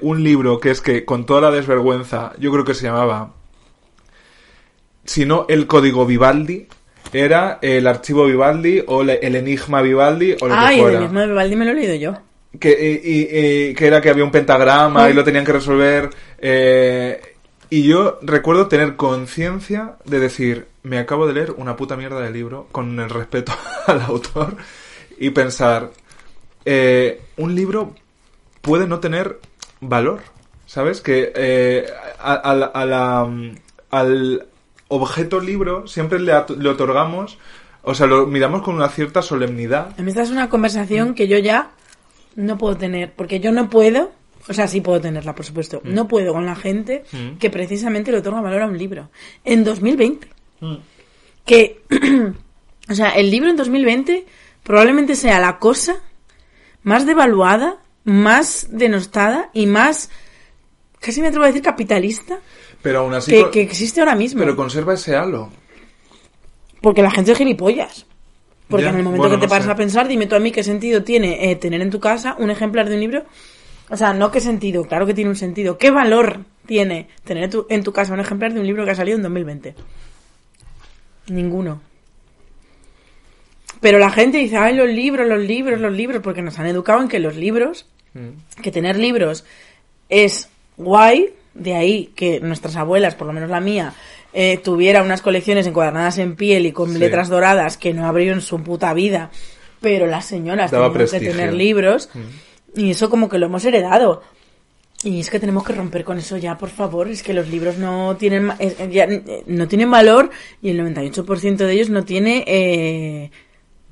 un 0.00 0.22
libro 0.24 0.58
que 0.58 0.70
es 0.70 0.80
que, 0.80 1.04
con 1.04 1.26
toda 1.26 1.42
la 1.42 1.50
desvergüenza, 1.50 2.32
yo 2.38 2.50
creo 2.50 2.64
que 2.64 2.72
se 2.74 2.84
llamaba, 2.86 3.34
si 5.08 5.24
no 5.24 5.46
el 5.48 5.66
código 5.66 6.04
Vivaldi, 6.04 6.66
era 7.12 7.58
el 7.62 7.86
archivo 7.86 8.26
Vivaldi 8.26 8.82
o 8.86 9.02
le- 9.02 9.18
el 9.26 9.34
enigma 9.36 9.80
Vivaldi 9.80 10.36
o 10.40 10.46
lo 10.48 10.54
Ay, 10.54 10.76
que 10.76 10.82
el 10.82 10.82
fuera. 10.82 11.00
mismo 11.00 11.20
de 11.20 11.26
Vivaldi 11.28 11.56
me 11.56 11.64
lo 11.64 11.70
he 11.70 11.74
leído 11.74 11.94
yo. 11.94 12.14
Que, 12.60 12.70
y- 12.70 13.10
y- 13.10 13.68
y- 13.70 13.74
que 13.74 13.86
era 13.86 14.00
que 14.00 14.10
había 14.10 14.24
un 14.24 14.30
pentagrama 14.30 15.08
y 15.08 15.14
lo 15.14 15.24
tenían 15.24 15.44
que 15.44 15.52
resolver. 15.52 16.10
eh, 16.38 17.20
y 17.70 17.82
yo 17.82 18.18
recuerdo 18.22 18.68
tener 18.68 18.96
conciencia 18.96 19.96
de 20.06 20.18
decir, 20.20 20.66
me 20.82 20.98
acabo 20.98 21.26
de 21.26 21.34
leer 21.34 21.50
una 21.58 21.76
puta 21.76 21.96
mierda 21.96 22.20
de 22.20 22.30
libro 22.30 22.66
con 22.72 22.98
el 23.00 23.10
respeto 23.10 23.52
al 23.86 24.00
autor 24.02 24.56
y 25.18 25.30
pensar, 25.30 25.90
eh, 26.64 27.20
un 27.36 27.54
libro 27.54 27.94
puede 28.62 28.86
no 28.86 29.00
tener 29.00 29.38
valor, 29.80 30.20
¿sabes? 30.66 31.00
Que 31.00 31.32
eh, 31.34 31.86
a, 32.20 32.34
a 32.34 32.54
la- 32.54 32.66
a 32.66 32.84
la, 32.86 33.24
mm, 33.24 33.54
al 33.90 34.47
objeto 34.88 35.40
libro 35.40 35.86
siempre 35.86 36.18
le, 36.18 36.32
otorgamos, 36.34 37.38
o 37.82 37.94
sea, 37.94 38.06
lo 38.06 38.26
miramos 38.26 38.62
con 38.62 38.74
una 38.74 38.88
cierta 38.88 39.22
solemnidad. 39.22 39.94
A 39.98 40.02
mí 40.02 40.10
esta 40.10 40.22
es 40.22 40.30
una 40.30 40.48
conversación 40.48 41.14
que 41.14 41.28
yo 41.28 41.38
ya 41.38 41.70
no 42.36 42.58
puedo 42.58 42.76
tener, 42.76 43.12
porque 43.14 43.40
yo 43.40 43.52
no 43.52 43.68
puedo, 43.68 44.12
o 44.48 44.52
sea, 44.52 44.66
sí 44.66 44.80
puedo 44.80 45.00
tenerla, 45.00 45.34
por 45.34 45.44
supuesto, 45.44 45.80
Mm. 45.84 45.94
no 45.94 46.08
puedo 46.08 46.32
con 46.32 46.46
la 46.46 46.56
gente 46.56 47.04
que 47.38 47.50
precisamente 47.50 48.10
le 48.10 48.18
otorga 48.18 48.40
valor 48.40 48.62
a 48.62 48.66
un 48.66 48.78
libro. 48.78 49.10
En 49.44 49.64
2020. 49.64 50.28
Que, 51.44 51.82
o 52.90 52.94
sea, 52.94 53.10
el 53.10 53.30
libro 53.30 53.50
en 53.50 53.56
2020 53.56 54.26
probablemente 54.62 55.14
sea 55.14 55.38
la 55.40 55.58
cosa 55.58 55.96
más 56.82 57.06
devaluada, 57.06 57.78
más 58.04 58.68
denostada 58.70 59.50
y 59.52 59.66
más, 59.66 60.10
casi 61.00 61.20
me 61.20 61.28
atrevo 61.28 61.44
a 61.44 61.48
decir, 61.48 61.62
capitalista 61.62 62.38
Pero 62.82 63.00
aún 63.00 63.14
así... 63.14 63.32
que, 63.52 63.62
existe 63.62 64.00
ahora 64.00 64.14
mismo. 64.14 64.40
Pero 64.40 64.56
conserva 64.56 64.94
ese 64.94 65.16
halo. 65.16 65.50
Porque 66.80 67.02
la 67.02 67.10
gente 67.10 67.32
es 67.32 67.38
gilipollas. 67.38 68.06
Porque 68.68 68.84
Ya, 68.84 68.90
en 68.90 68.96
el 68.96 69.02
momento 69.02 69.22
bueno, 69.22 69.36
que 69.36 69.40
te 69.40 69.46
no 69.46 69.50
paras 69.50 69.66
sé. 69.66 69.72
a 69.72 69.76
pensar, 69.76 70.08
dime 70.08 70.26
tú 70.26 70.36
a 70.36 70.38
mí 70.38 70.52
qué 70.52 70.62
sentido 70.62 71.02
tiene 71.02 71.50
eh, 71.50 71.56
tener 71.56 71.80
en 71.80 71.90
tu 71.90 72.00
casa 72.00 72.36
un 72.38 72.50
ejemplar 72.50 72.88
de 72.88 72.94
un 72.94 73.00
libro. 73.00 73.24
O 73.90 73.96
sea, 73.96 74.12
no 74.12 74.30
qué 74.30 74.40
sentido, 74.40 74.84
claro 74.84 75.06
que 75.06 75.14
tiene 75.14 75.30
un 75.30 75.36
sentido. 75.36 75.78
¿Qué 75.78 75.90
valor 75.90 76.40
tiene 76.66 77.08
tener 77.24 77.44
en 77.44 77.50
tu, 77.50 77.66
en 77.70 77.82
tu 77.82 77.92
casa 77.92 78.12
un 78.12 78.20
ejemplar 78.20 78.52
de 78.52 78.60
un 78.60 78.66
libro 78.66 78.84
que 78.84 78.90
ha 78.90 78.94
salido 78.94 79.16
en 79.16 79.22
2020? 79.22 79.74
Ninguno. 81.28 81.80
Pero 83.80 83.98
la 83.98 84.10
gente 84.10 84.38
dice, 84.38 84.56
ay, 84.56 84.74
los 84.74 84.88
libros, 84.88 85.26
los 85.26 85.40
libros, 85.40 85.80
los 85.80 85.92
libros, 85.92 86.20
porque 86.22 86.42
nos 86.42 86.58
han 86.58 86.66
educado 86.66 87.00
en 87.00 87.08
que 87.08 87.20
los 87.20 87.36
libros, 87.36 87.86
que 88.62 88.72
tener 88.72 88.98
libros 88.98 89.44
es 90.08 90.48
guay, 90.76 91.32
de 91.58 91.74
ahí 91.74 92.10
que 92.14 92.40
nuestras 92.40 92.76
abuelas, 92.76 93.14
por 93.14 93.26
lo 93.26 93.32
menos 93.32 93.50
la 93.50 93.60
mía, 93.60 93.94
eh, 94.32 94.58
tuviera 94.62 95.02
unas 95.02 95.22
colecciones 95.22 95.66
encuadernadas 95.66 96.18
en 96.18 96.36
piel 96.36 96.66
y 96.66 96.72
con 96.72 96.92
Sí. 96.92 96.98
letras 96.98 97.28
doradas 97.28 97.76
que 97.76 97.92
no 97.94 98.06
abrió 98.06 98.32
en 98.32 98.40
su 98.40 98.62
puta 98.62 98.92
vida, 98.94 99.30
pero 99.80 100.06
las 100.06 100.24
señoras 100.26 100.70
Daba 100.70 100.92
tenían 100.92 101.08
que 101.10 101.20
tener 101.20 101.52
libros 101.54 102.10
y 102.76 102.90
eso 102.90 103.08
como 103.10 103.28
que 103.28 103.38
lo 103.38 103.46
hemos 103.46 103.64
heredado. 103.64 104.22
Y 105.04 105.20
es 105.20 105.30
que 105.30 105.38
tenemos 105.38 105.62
que 105.64 105.72
romper 105.72 106.02
con 106.02 106.18
eso 106.18 106.36
ya, 106.38 106.58
por 106.58 106.70
favor. 106.70 107.08
Es 107.08 107.22
que 107.22 107.32
los 107.32 107.48
libros 107.48 107.78
no 107.78 108.16
tienen 108.16 108.42
ma- 108.46 108.56
eh, 108.58 108.88
ya, 108.90 109.04
eh, 109.04 109.44
no 109.46 109.68
tienen 109.68 109.88
valor 109.90 110.30
y 110.60 110.70
el 110.70 110.76
98% 110.80 111.56
de 111.66 111.72
ellos 111.72 111.88
no 111.88 112.04
tiene 112.04 112.42
eh, 112.48 113.30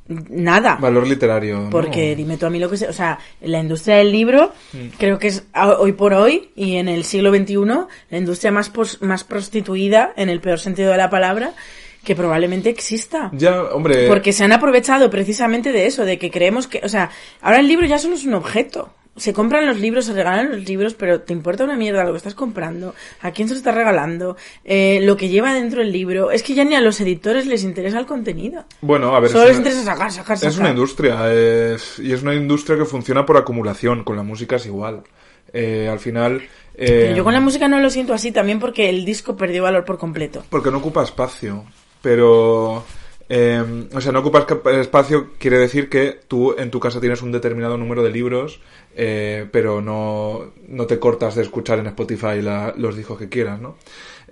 nada. 0.08 0.76
Valor 0.76 1.06
literario. 1.06 1.60
¿no? 1.60 1.70
Porque 1.70 2.14
dime 2.16 2.36
tú 2.36 2.46
a 2.46 2.50
mí 2.50 2.58
lo 2.58 2.70
que 2.70 2.76
sé, 2.76 2.88
o 2.88 2.92
sea, 2.92 3.18
la 3.40 3.58
industria 3.58 3.96
del 3.96 4.12
libro 4.12 4.52
Mm. 4.72 4.88
creo 4.98 5.18
que 5.18 5.28
es 5.28 5.44
hoy 5.78 5.92
por 5.92 6.12
hoy 6.14 6.50
y 6.54 6.76
en 6.76 6.88
el 6.88 7.04
siglo 7.04 7.30
XXI 7.34 7.54
la 8.10 8.18
industria 8.18 8.52
más, 8.52 8.70
pos- 8.70 9.00
más 9.02 9.24
prostituida, 9.24 10.12
en 10.16 10.28
el 10.28 10.40
peor 10.40 10.58
sentido 10.58 10.90
de 10.92 10.96
la 10.96 11.10
palabra, 11.10 11.52
que 12.04 12.14
probablemente 12.14 12.68
exista. 12.70 13.30
Ya, 13.32 13.62
hombre... 13.64 14.06
Porque 14.06 14.32
se 14.32 14.44
han 14.44 14.52
aprovechado 14.52 15.10
precisamente 15.10 15.72
de 15.72 15.86
eso, 15.86 16.04
de 16.04 16.18
que 16.18 16.30
creemos 16.30 16.68
que, 16.68 16.80
o 16.84 16.88
sea, 16.88 17.10
ahora 17.40 17.58
el 17.58 17.66
libro 17.66 17.84
ya 17.86 17.98
solo 17.98 18.14
es 18.14 18.24
un 18.24 18.34
objeto. 18.34 18.90
Se 19.16 19.32
compran 19.32 19.66
los 19.66 19.80
libros, 19.80 20.04
se 20.04 20.12
regalan 20.12 20.50
los 20.50 20.64
libros, 20.68 20.92
pero 20.94 21.22
te 21.22 21.32
importa 21.32 21.64
una 21.64 21.76
mierda 21.76 22.04
lo 22.04 22.12
que 22.12 22.18
estás 22.18 22.34
comprando, 22.34 22.94
a 23.22 23.30
quién 23.30 23.48
se 23.48 23.54
lo 23.54 23.58
estás 23.58 23.74
regalando, 23.74 24.36
eh, 24.64 25.00
lo 25.02 25.16
que 25.16 25.28
lleva 25.28 25.54
dentro 25.54 25.80
el 25.80 25.90
libro. 25.90 26.30
Es 26.30 26.42
que 26.42 26.54
ya 26.54 26.64
ni 26.64 26.74
a 26.74 26.80
los 26.80 27.00
editores 27.00 27.46
les 27.46 27.64
interesa 27.64 27.98
el 27.98 28.04
contenido. 28.06 28.64
Bueno, 28.82 29.16
a 29.16 29.20
ver... 29.20 29.30
Solo 29.30 29.44
es 29.44 29.48
les 29.50 29.58
interesa 29.58 29.84
sacar, 29.84 30.12
sacar, 30.12 30.36
sacar. 30.36 30.52
Es 30.52 30.58
una 30.58 30.70
industria, 30.70 31.32
es- 31.32 31.98
y 31.98 32.12
es 32.12 32.22
una 32.22 32.34
industria 32.34 32.76
que 32.76 32.84
funciona 32.84 33.24
por 33.24 33.36
acumulación, 33.38 34.04
con 34.04 34.16
la 34.16 34.22
música 34.22 34.56
es 34.56 34.66
igual. 34.66 35.02
Eh, 35.52 35.88
al 35.90 35.98
final... 36.00 36.42
eh, 36.74 37.02
Pero 37.06 37.16
yo 37.16 37.24
con 37.24 37.32
la 37.32 37.40
música 37.40 37.68
no 37.68 37.80
lo 37.80 37.88
siento 37.88 38.12
así 38.12 38.32
también 38.32 38.58
porque 38.58 38.90
el 38.90 39.04
disco 39.06 39.34
perdió 39.36 39.62
valor 39.62 39.84
por 39.86 39.96
completo. 39.96 40.44
Porque 40.50 40.70
no 40.70 40.78
ocupa 40.78 41.02
espacio, 41.02 41.64
pero... 42.02 42.84
eh, 43.28 43.88
o 43.94 44.00
sea, 44.00 44.12
no 44.12 44.20
ocupa 44.20 44.46
esca- 44.46 44.80
espacio 44.80 45.30
quiere 45.38 45.58
decir 45.58 45.88
que 45.88 46.18
tú 46.28 46.54
en 46.58 46.70
tu 46.70 46.78
casa 46.80 47.00
tienes 47.00 47.22
un 47.22 47.32
determinado 47.32 47.76
número 47.76 48.02
de 48.02 48.10
libros, 48.10 48.60
eh, 48.94 49.46
pero 49.50 49.80
no, 49.82 50.52
no 50.68 50.86
te 50.86 50.98
cortas 50.98 51.34
de 51.34 51.42
escuchar 51.42 51.78
en 51.78 51.86
Spotify 51.88 52.40
la- 52.42 52.72
los 52.76 52.96
discos 52.96 53.18
que 53.18 53.28
quieras, 53.28 53.60
¿no? 53.60 53.76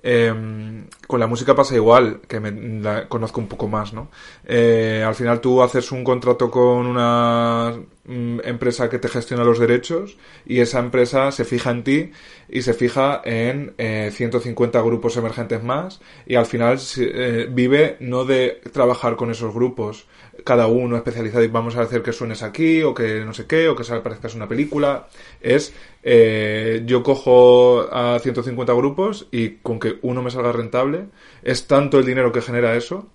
Eh, 0.06 0.84
con 1.06 1.20
la 1.20 1.26
música 1.26 1.54
pasa 1.54 1.74
igual, 1.74 2.20
que 2.28 2.40
me, 2.40 2.50
la 2.80 3.08
conozco 3.08 3.40
un 3.40 3.48
poco 3.48 3.68
más, 3.68 3.92
¿no? 3.92 4.10
Eh, 4.44 5.02
al 5.06 5.14
final 5.14 5.40
tú 5.40 5.62
haces 5.62 5.92
un 5.92 6.04
contrato 6.04 6.50
con 6.50 6.86
una 6.86 7.72
mm, 8.04 8.40
empresa 8.44 8.90
que 8.90 8.98
te 8.98 9.08
gestiona 9.08 9.44
los 9.44 9.58
derechos 9.58 10.16
y 10.44 10.60
esa 10.60 10.78
empresa 10.78 11.30
se 11.32 11.44
fija 11.44 11.70
en 11.70 11.84
ti 11.84 12.10
y 12.48 12.62
se 12.62 12.74
fija 12.74 13.22
en 13.24 13.74
eh, 13.78 14.10
150 14.12 14.80
grupos 14.82 15.16
emergentes 15.16 15.62
más 15.62 16.00
y 16.26 16.34
al 16.34 16.46
final 16.46 16.78
eh, 16.98 17.48
vive 17.50 17.96
no 18.00 18.24
de 18.24 18.60
trabajar 18.72 19.16
con 19.16 19.30
esos 19.30 19.54
grupos 19.54 20.06
cada 20.44 20.66
uno 20.66 20.96
especializado 20.96 21.42
y 21.42 21.48
vamos 21.48 21.76
a 21.76 21.82
hacer 21.82 22.02
que 22.02 22.12
suenes 22.12 22.42
aquí 22.42 22.82
o 22.82 22.94
que 22.94 23.24
no 23.24 23.32
sé 23.32 23.46
qué 23.46 23.68
o 23.68 23.74
que 23.74 23.82
se 23.82 23.98
parezcas 24.00 24.34
una 24.34 24.46
película 24.46 25.08
es 25.40 25.72
eh, 26.02 26.82
yo 26.84 27.02
cojo 27.02 27.88
a 27.90 28.18
150 28.20 28.72
grupos 28.74 29.26
y 29.32 29.56
con 29.56 29.80
que 29.80 29.98
uno 30.02 30.22
me 30.22 30.30
salga 30.30 30.52
rentable 30.52 31.06
es 31.42 31.66
tanto 31.66 31.98
el 31.98 32.04
dinero 32.04 32.30
que 32.30 32.42
genera 32.42 32.76
eso 32.76 33.08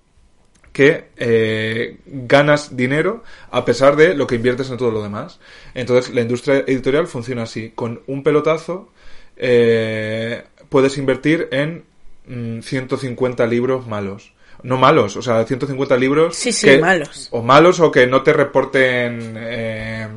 que 0.73 1.09
eh, 1.17 1.97
ganas 2.05 2.75
dinero 2.75 3.23
a 3.51 3.65
pesar 3.65 3.95
de 3.95 4.15
lo 4.15 4.27
que 4.27 4.35
inviertes 4.35 4.69
en 4.69 4.77
todo 4.77 4.91
lo 4.91 5.01
demás. 5.01 5.39
Entonces, 5.73 6.13
la 6.13 6.21
industria 6.21 6.59
editorial 6.59 7.07
funciona 7.07 7.43
así. 7.43 7.71
Con 7.73 8.01
un 8.07 8.23
pelotazo 8.23 8.89
eh, 9.35 10.43
puedes 10.69 10.97
invertir 10.97 11.47
en 11.51 11.85
mm, 12.27 12.61
150 12.61 13.45
libros 13.47 13.87
malos. 13.87 14.33
No 14.63 14.77
malos, 14.77 15.15
o 15.17 15.21
sea, 15.21 15.43
150 15.45 15.95
libros... 15.97 16.35
Sí, 16.35 16.51
sí, 16.51 16.67
que- 16.67 16.77
malos. 16.79 17.27
O 17.31 17.41
malos 17.41 17.79
o 17.79 17.91
que 17.91 18.07
no 18.07 18.21
te 18.23 18.33
reporten 18.33 19.35
eh, 19.37 20.07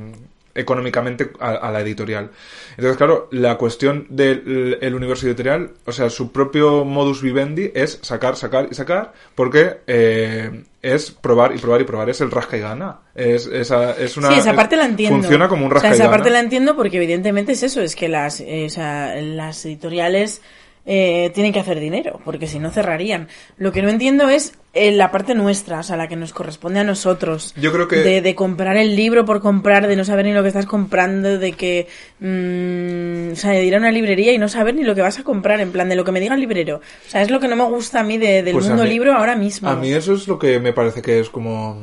económicamente 0.55 1.31
a, 1.41 1.51
a 1.51 1.71
la 1.71 1.81
editorial. 1.81 2.31
Entonces, 2.73 2.97
claro, 2.97 3.29
la 3.33 3.57
cuestión 3.57 4.07
del 4.11 4.79
el 4.81 4.95
universo 4.95 5.27
editorial, 5.27 5.71
o 5.87 5.93
sea, 5.93 6.11
su 6.11 6.31
propio 6.33 6.85
modus 6.85 7.23
vivendi 7.23 7.71
es 7.75 7.99
sacar, 8.03 8.37
sacar 8.37 8.69
y 8.71 8.75
sacar, 8.75 9.13
porque 9.35 9.79
eh, 9.87 10.65
es 10.83 11.11
probar 11.11 11.55
y 11.55 11.59
probar 11.59 11.81
y 11.81 11.85
probar, 11.85 12.11
es 12.11 12.21
el 12.21 12.31
rasca 12.31 12.57
y 12.57 12.61
gana. 12.61 12.99
Es, 13.15 13.47
esa, 13.47 13.93
es 13.93 14.17
una, 14.17 14.29
sí, 14.33 14.39
esa 14.41 14.55
parte 14.55 14.77
la 14.77 14.87
entiendo. 14.87 15.19
Funciona 15.19 15.49
como 15.49 15.65
un 15.67 15.71
O 15.71 15.75
rasca 15.75 15.89
sea, 15.89 15.95
y 15.97 16.01
esa 16.01 16.05
gana. 16.05 16.17
parte 16.17 16.31
la 16.31 16.41
entiendo 16.41 16.77
porque 16.77 16.97
evidentemente 16.99 17.53
es 17.53 17.63
eso, 17.63 17.81
es 17.81 17.95
que 17.97 18.09
las, 18.09 18.41
eh, 18.41 18.65
o 18.67 18.71
sea, 18.71 19.15
las 19.17 19.65
editoriales 19.65 20.43
eh, 20.85 21.31
tienen 21.35 21.53
que 21.53 21.61
hacer 21.61 21.79
dinero, 21.79 22.21
porque 22.25 22.47
si 22.49 22.59
no 22.59 22.71
cerrarían. 22.71 23.29
Lo 23.57 23.71
que 23.73 23.83
no 23.83 23.89
entiendo 23.89 24.29
es 24.29 24.55
eh, 24.75 24.91
la 24.91 25.11
parte 25.13 25.35
nuestra, 25.35 25.79
o 25.81 25.83
sea, 25.83 25.97
la 25.97 26.09
que 26.09 26.17
nos 26.17 26.33
corresponde 26.33 26.81
a 26.81 26.85
nosotros. 26.85 27.55
Yo 27.57 27.73
creo 27.73 27.87
que- 27.89 27.97
De, 27.97 28.21
de 28.21 28.35
comprar 28.35 28.77
el 28.77 28.97
libro 28.97 29.25
por 29.25 29.41
comprar, 29.41 29.87
de 29.87 29.95
no 29.97 30.05
saber 30.05 30.25
ni 30.27 30.33
lo 30.33 30.43
que 30.43 30.49
estás 30.49 30.67
comprando, 30.67 31.39
de 31.39 31.53
que... 31.53 31.87
mm, 32.21 33.33
o 33.33 33.37
sea, 33.37 33.51
de 33.53 33.65
ir 33.65 33.75
a 33.75 33.79
una 33.79 33.93
librería 33.93 34.33
y 34.33 34.39
no 34.39 34.49
saber 34.49 34.75
ni 34.75 34.83
lo 34.83 34.95
que 34.95 35.03
vas 35.03 35.19
a 35.19 35.25
comprar, 35.25 35.61
en 35.61 35.73
plan, 35.73 35.89
de 35.89 35.95
lo 35.97 36.05
que 36.05 36.13
me 36.13 36.21
diga 36.21 36.35
el 36.35 36.41
librero. 36.41 36.77
O 37.07 37.11
sea, 37.11 37.23
es 37.23 37.31
lo 37.31 37.39
que 37.39 37.49
no 37.49 37.57
me 37.57 37.65
gusta 37.65 38.01
a 38.01 38.03
mí 38.03 38.19
de- 38.19 38.43
del 38.43 38.55
Pues 38.55 38.67
mundo 38.67 38.83
mí- 38.85 38.89
libro 38.91 39.13
ahora 39.15 39.37
mismo. 39.37 39.69
A 39.69 39.77
mí 39.77 39.93
eso 39.93 40.15
es 40.15 40.27
lo 40.27 40.39
que 40.39 40.59
me 40.59 40.73
parece 40.73 41.01
que 41.03 41.21
es 41.21 41.29
como 41.31 41.81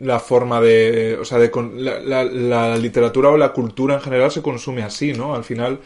la 0.00 0.18
forma 0.18 0.60
de, 0.60 1.16
o 1.20 1.24
sea, 1.24 1.38
de 1.38 1.50
la- 1.76 2.24
la 2.24 2.76
literatura 2.76 3.30
o 3.30 3.36
la 3.36 3.52
cultura 3.52 3.94
en 3.94 4.00
general 4.00 4.30
se 4.32 4.42
consume 4.42 4.82
así, 4.82 5.12
¿no? 5.12 5.34
Al 5.34 5.44
final 5.44 5.78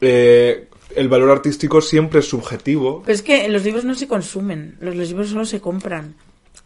eh, 0.00 0.66
el 0.96 1.08
valor 1.08 1.30
artístico 1.30 1.80
siempre 1.80 2.20
es 2.20 2.28
subjetivo. 2.28 3.02
Pero 3.04 3.14
es 3.14 3.22
que 3.22 3.48
los 3.48 3.64
libros 3.64 3.84
no 3.84 3.94
se 3.94 4.08
consumen, 4.08 4.76
los, 4.80 4.94
los 4.96 5.08
libros 5.08 5.28
solo 5.28 5.44
se 5.44 5.60
compran. 5.60 6.14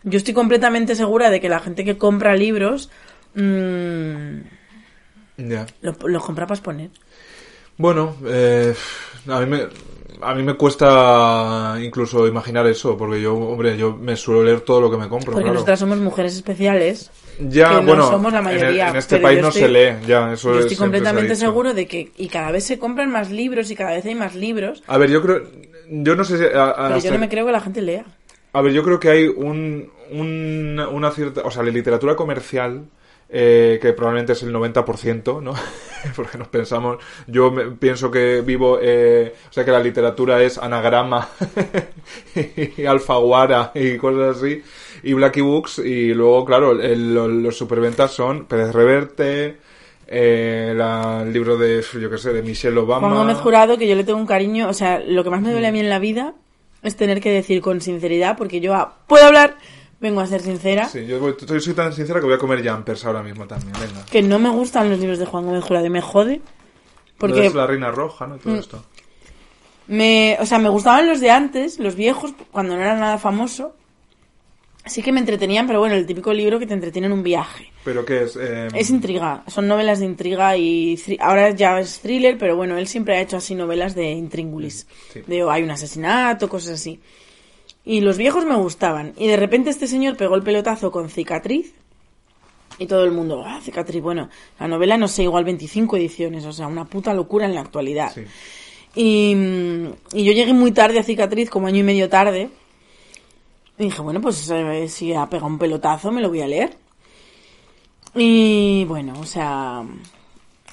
Yo 0.03 0.19
estoy 0.19 0.35
completamente 0.35 0.95
segura 0.95 1.31
de 1.31 1.41
que 1.41 1.49
la 1.49 1.61
gente 1.61 1.85
que 1.85 1.97
compra 1.97 2.35
libros 2.37 2.91
mm, 3.35 4.37
Ya. 5.39 5.67
los 5.81 5.97
los 6.05 6.25
compra 6.25 6.47
para 6.47 6.57
exponer. 6.59 6.91
Bueno, 7.77 8.15
eh, 8.27 8.75
a 9.29 9.41
mí 9.41 9.47
me 9.47 9.67
a 10.25 10.35
mí 10.35 10.43
me 10.43 10.55
cuesta 10.55 11.77
incluso 11.81 12.27
imaginar 12.27 12.67
eso, 12.67 12.97
porque 12.97 13.21
yo, 13.21 13.35
hombre, 13.35 13.77
yo 13.77 13.95
me 13.97 14.17
suelo 14.17 14.43
leer 14.45 14.61
todo 14.63 14.81
lo 14.81 14.91
que 14.91 14.97
me 14.97 15.09
compro, 15.09 15.33
Porque 15.33 15.43
claro. 15.45 15.55
nosotras 15.55 15.79
somos 15.81 15.99
mujeres 15.99 16.35
especiales. 16.35 17.11
Ya, 17.41 17.69
que 17.69 17.75
no 17.77 17.83
bueno, 17.83 18.09
somos 18.11 18.33
la 18.33 18.43
mayoría, 18.43 18.89
en, 18.91 18.97
este 18.97 19.19
país 19.19 19.41
no 19.43 19.49
estoy- 19.49 19.63
se 19.63 19.69
lee, 19.69 20.07
ya, 20.07 20.33
eso 20.33 20.53
Yo 20.53 20.59
es- 20.61 20.65
estoy 20.67 20.77
completamente 20.77 21.35
seguro 21.37 21.75
de 21.75 21.87
que 21.87 22.13
y 22.17 22.29
cada 22.29 22.51
vez 22.53 22.65
se 22.65 22.79
compran 22.79 23.11
más 23.11 23.31
libros 23.31 23.71
y 23.71 23.77
cada 23.77 23.93
vez 23.93 24.05
hay 24.07 24.15
más 24.15 24.35
libros. 24.37 24.83
A 24.87 24.99
ver, 24.99 25.11
yo 25.11 25.21
creo, 25.21 25.43
yo 25.91 26.15
no 26.15 26.25
sé 26.25 26.39
si... 26.39 26.45
a- 26.45 26.71
a- 26.71 26.89
Pero 26.89 27.01
yo 27.01 27.11
no 27.13 27.19
me 27.19 27.29
creo 27.29 27.45
que 27.47 27.53
la 27.53 27.61
gente 27.61 27.83
lea. 27.83 28.05
A 28.53 28.61
ver, 28.61 28.73
yo 28.73 28.85
creo 28.85 29.01
que 29.01 29.11
hay 29.11 29.27
un, 29.27 29.91
un- 30.13 30.81
una 30.93 31.11
cierta... 31.11 31.41
O 31.45 31.51
sea, 31.51 31.65
la 31.65 31.71
literatura 31.73 32.15
comercial, 32.15 32.85
eh, 33.37 33.81
que 33.83 33.93
probablemente 33.95 34.33
es 34.35 34.43
el 34.45 34.55
90%, 34.55 35.43
¿no? 35.43 35.55
Porque 36.17 36.39
nos 36.39 36.47
pensamos... 36.49 36.99
Yo 37.27 37.51
me- 37.51 37.65
pienso 37.73 38.09
que 38.11 38.43
vivo... 38.43 38.79
eh, 38.81 39.35
o 39.51 39.53
sea, 39.53 39.65
que 39.65 39.73
la 39.73 39.81
literatura 39.81 40.41
es 40.41 40.57
anagrama 40.59 41.29
y 42.77 42.85
alfaguara 42.87 43.73
y 43.75 43.97
cosas 43.97 44.37
así. 44.37 44.63
Y 45.03 45.13
Blacky 45.15 45.41
Books. 45.41 45.79
Y 45.81 46.15
luego, 46.15 46.45
claro, 46.45 46.73
el- 46.81 47.13
lo- 47.15 47.27
los 47.29 47.57
superventas 47.57 48.13
son 48.13 48.45
Pérez 48.47 48.73
Reverte... 48.73 49.57
eh, 50.07 50.71
el 50.77 51.33
libro 51.33 51.57
de, 51.57 51.83
yo 52.01 52.11
qué 52.11 52.19
sé, 52.19 52.33
de 52.33 52.43
Michelle 52.43 52.79
Obama. 52.79 53.09
Juan 53.09 53.19
Gómez 53.21 53.39
Jurado, 53.39 53.79
que 53.79 53.89
yo 53.89 53.97
le 53.97 54.05
tengo 54.05 54.19
un 54.19 54.27
cariño, 54.27 54.69
o 54.69 54.75
sea, 54.75 55.01
lo 55.01 55.25
que 55.25 55.31
más 55.31 55.41
me 55.43 55.51
duele 55.51 55.67
a 55.67 55.73
mí 55.73 55.81
en 55.81 55.89
la 55.91 55.99
vida 55.99 56.35
es 56.83 56.95
tener 56.97 57.21
que 57.21 57.31
decir 57.33 57.63
con 57.63 57.81
sinceridad, 57.81 58.37
porque 58.37 58.61
yo 58.61 58.75
ah, 58.75 58.99
puedo 59.09 59.25
hablar, 59.25 59.57
vengo 60.05 60.21
a 60.21 60.27
ser 60.27 60.41
sincera, 60.43 60.87
Sí, 60.89 61.07
yo 61.07 61.19
voy- 61.19 61.35
soy, 61.47 61.61
soy 61.61 61.75
tan 61.75 61.93
sincera 61.93 62.21
que 62.21 62.27
voy 62.27 62.35
a 62.35 62.39
comer 62.39 62.67
jumpers 62.69 63.05
ahora 63.07 63.23
mismo 63.23 63.47
también, 63.47 63.73
venga. 63.81 64.05
que 64.05 64.21
no 64.23 64.39
me 64.39 64.51
gustan 64.51 64.89
los 64.91 64.99
libros 65.01 65.19
de 65.19 65.25
Juan 65.27 65.47
Gómez 65.47 65.65
Jurado 65.65 65.89
me 65.91 66.01
jode. 66.03 66.41
Porque 67.19 67.49
la 67.51 67.67
reina 67.67 67.91
roja, 67.91 68.27
¿no? 68.27 68.37
Y 68.37 68.39
todo 68.39 68.55
Mm. 68.55 68.59
esto. 68.59 68.85
me, 69.87 70.37
o 70.41 70.47
sea, 70.47 70.59
me 70.59 70.69
gustaban 70.71 71.07
los 71.07 71.21
de 71.21 71.31
antes, 71.31 71.79
los 71.79 71.95
viejos, 71.95 72.33
cuando 72.51 72.75
no 72.77 72.81
era 72.83 72.95
nada 72.99 73.19
famoso. 73.19 73.75
Sí 74.87 75.03
que 75.03 75.13
me 75.13 75.21
entretenían, 75.21 75.67
pero 75.67 75.79
bueno, 75.79 75.95
el 75.95 76.05
típico 76.07 76.33
libro 76.33 76.59
que 76.59 76.67
te 76.67 76.75
entretiene 76.75 77.07
en 77.07 77.13
un 77.15 77.23
viaje. 77.23 77.71
¿Pero 77.85 78.05
qué 78.05 78.25
es? 78.25 78.37
Eh, 78.37 78.69
Es 78.75 78.91
intriga, 78.91 79.43
son 79.47 79.67
novelas 79.67 79.99
de 80.01 80.07
intriga 80.07 80.57
y 80.59 80.99
ahora 81.21 81.51
ya 81.51 81.81
es 81.81 82.01
thriller, 82.01 82.37
pero 82.39 82.55
bueno, 82.57 82.77
él 82.77 82.87
siempre 82.87 83.17
ha 83.17 83.21
hecho 83.23 83.37
así 83.39 83.55
novelas 83.55 83.95
de 83.95 84.11
intríngulis. 84.13 84.87
Sí. 85.13 85.23
De 85.27 85.43
oh, 85.45 85.51
hay 85.51 85.63
un 85.63 85.71
asesinato, 85.71 86.49
cosas 86.51 86.73
así. 86.81 87.01
Y 87.85 88.01
los 88.01 88.17
viejos 88.17 88.45
me 88.45 88.57
gustaban. 88.57 89.13
Y 89.17 89.27
de 89.27 89.37
repente 89.37 89.71
este 89.71 89.87
señor 89.87 90.17
pegó 90.17 90.35
el 90.37 90.43
pelotazo 90.43 90.91
con 90.91 91.11
Cicatriz. 91.11 91.75
Y 92.79 92.87
todo 92.87 93.05
el 93.05 93.13
mundo, 93.13 93.45
ah, 93.47 93.61
Cicatriz, 93.63 94.03
bueno, 94.03 94.29
la 94.59 94.67
novela 94.67 94.97
no 94.97 95.07
sé, 95.07 95.23
igual 95.23 95.45
25 95.45 95.97
ediciones, 95.97 96.45
o 96.45 96.53
sea, 96.53 96.67
una 96.67 96.85
puta 96.87 97.15
locura 97.15 97.47
en 97.47 97.55
la 97.55 97.61
actualidad. 97.61 98.13
Sí. 98.13 98.23
Y, 98.97 99.35
mm, 99.35 99.87
y 100.15 100.25
yo 100.25 100.33
llegué 100.33 100.53
muy 100.53 100.73
tarde 100.73 100.99
a 100.99 101.03
Cicatriz, 101.05 101.51
como 101.51 101.67
año 101.67 101.79
y 101.81 101.83
medio 101.85 102.09
tarde. 102.09 102.51
Y 103.79 103.85
dije, 103.85 104.03
bueno, 104.03 104.21
pues 104.21 104.49
eh, 104.51 104.89
si 104.89 105.13
ha 105.13 105.27
pegado 105.27 105.49
un 105.49 105.59
pelotazo, 105.59 106.11
me 106.11 106.21
lo 106.21 106.29
voy 106.29 106.41
a 106.41 106.49
leer. 106.49 106.77
Y 108.15 108.85
bueno, 108.87 109.15
o 109.21 109.27
sea, 109.27 109.83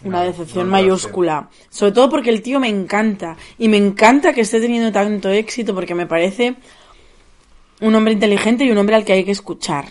una 0.04 0.20
No, 0.20 0.24
decepción 0.24 0.68
no 0.68 0.72
mayúscula. 0.72 1.50
Sobre 1.70 1.92
todo 1.92 2.10
porque 2.10 2.30
el 2.30 2.42
tío 2.42 2.60
me 2.60 2.70
encanta. 2.70 3.38
Y 3.58 3.68
me 3.68 3.78
encanta 3.78 4.34
que 4.34 4.42
esté 4.42 4.60
teniendo 4.62 4.92
tanto 4.92 5.30
éxito 5.30 5.74
porque 5.74 5.96
me 5.96 6.06
parece 6.06 6.56
un 7.82 7.94
hombre 7.96 8.14
inteligente 8.14 8.64
y 8.64 8.72
un 8.72 8.78
hombre 8.78 8.96
al 8.96 9.04
que 9.06 9.14
hay 9.14 9.24
que 9.26 9.32
escuchar. 9.32 9.86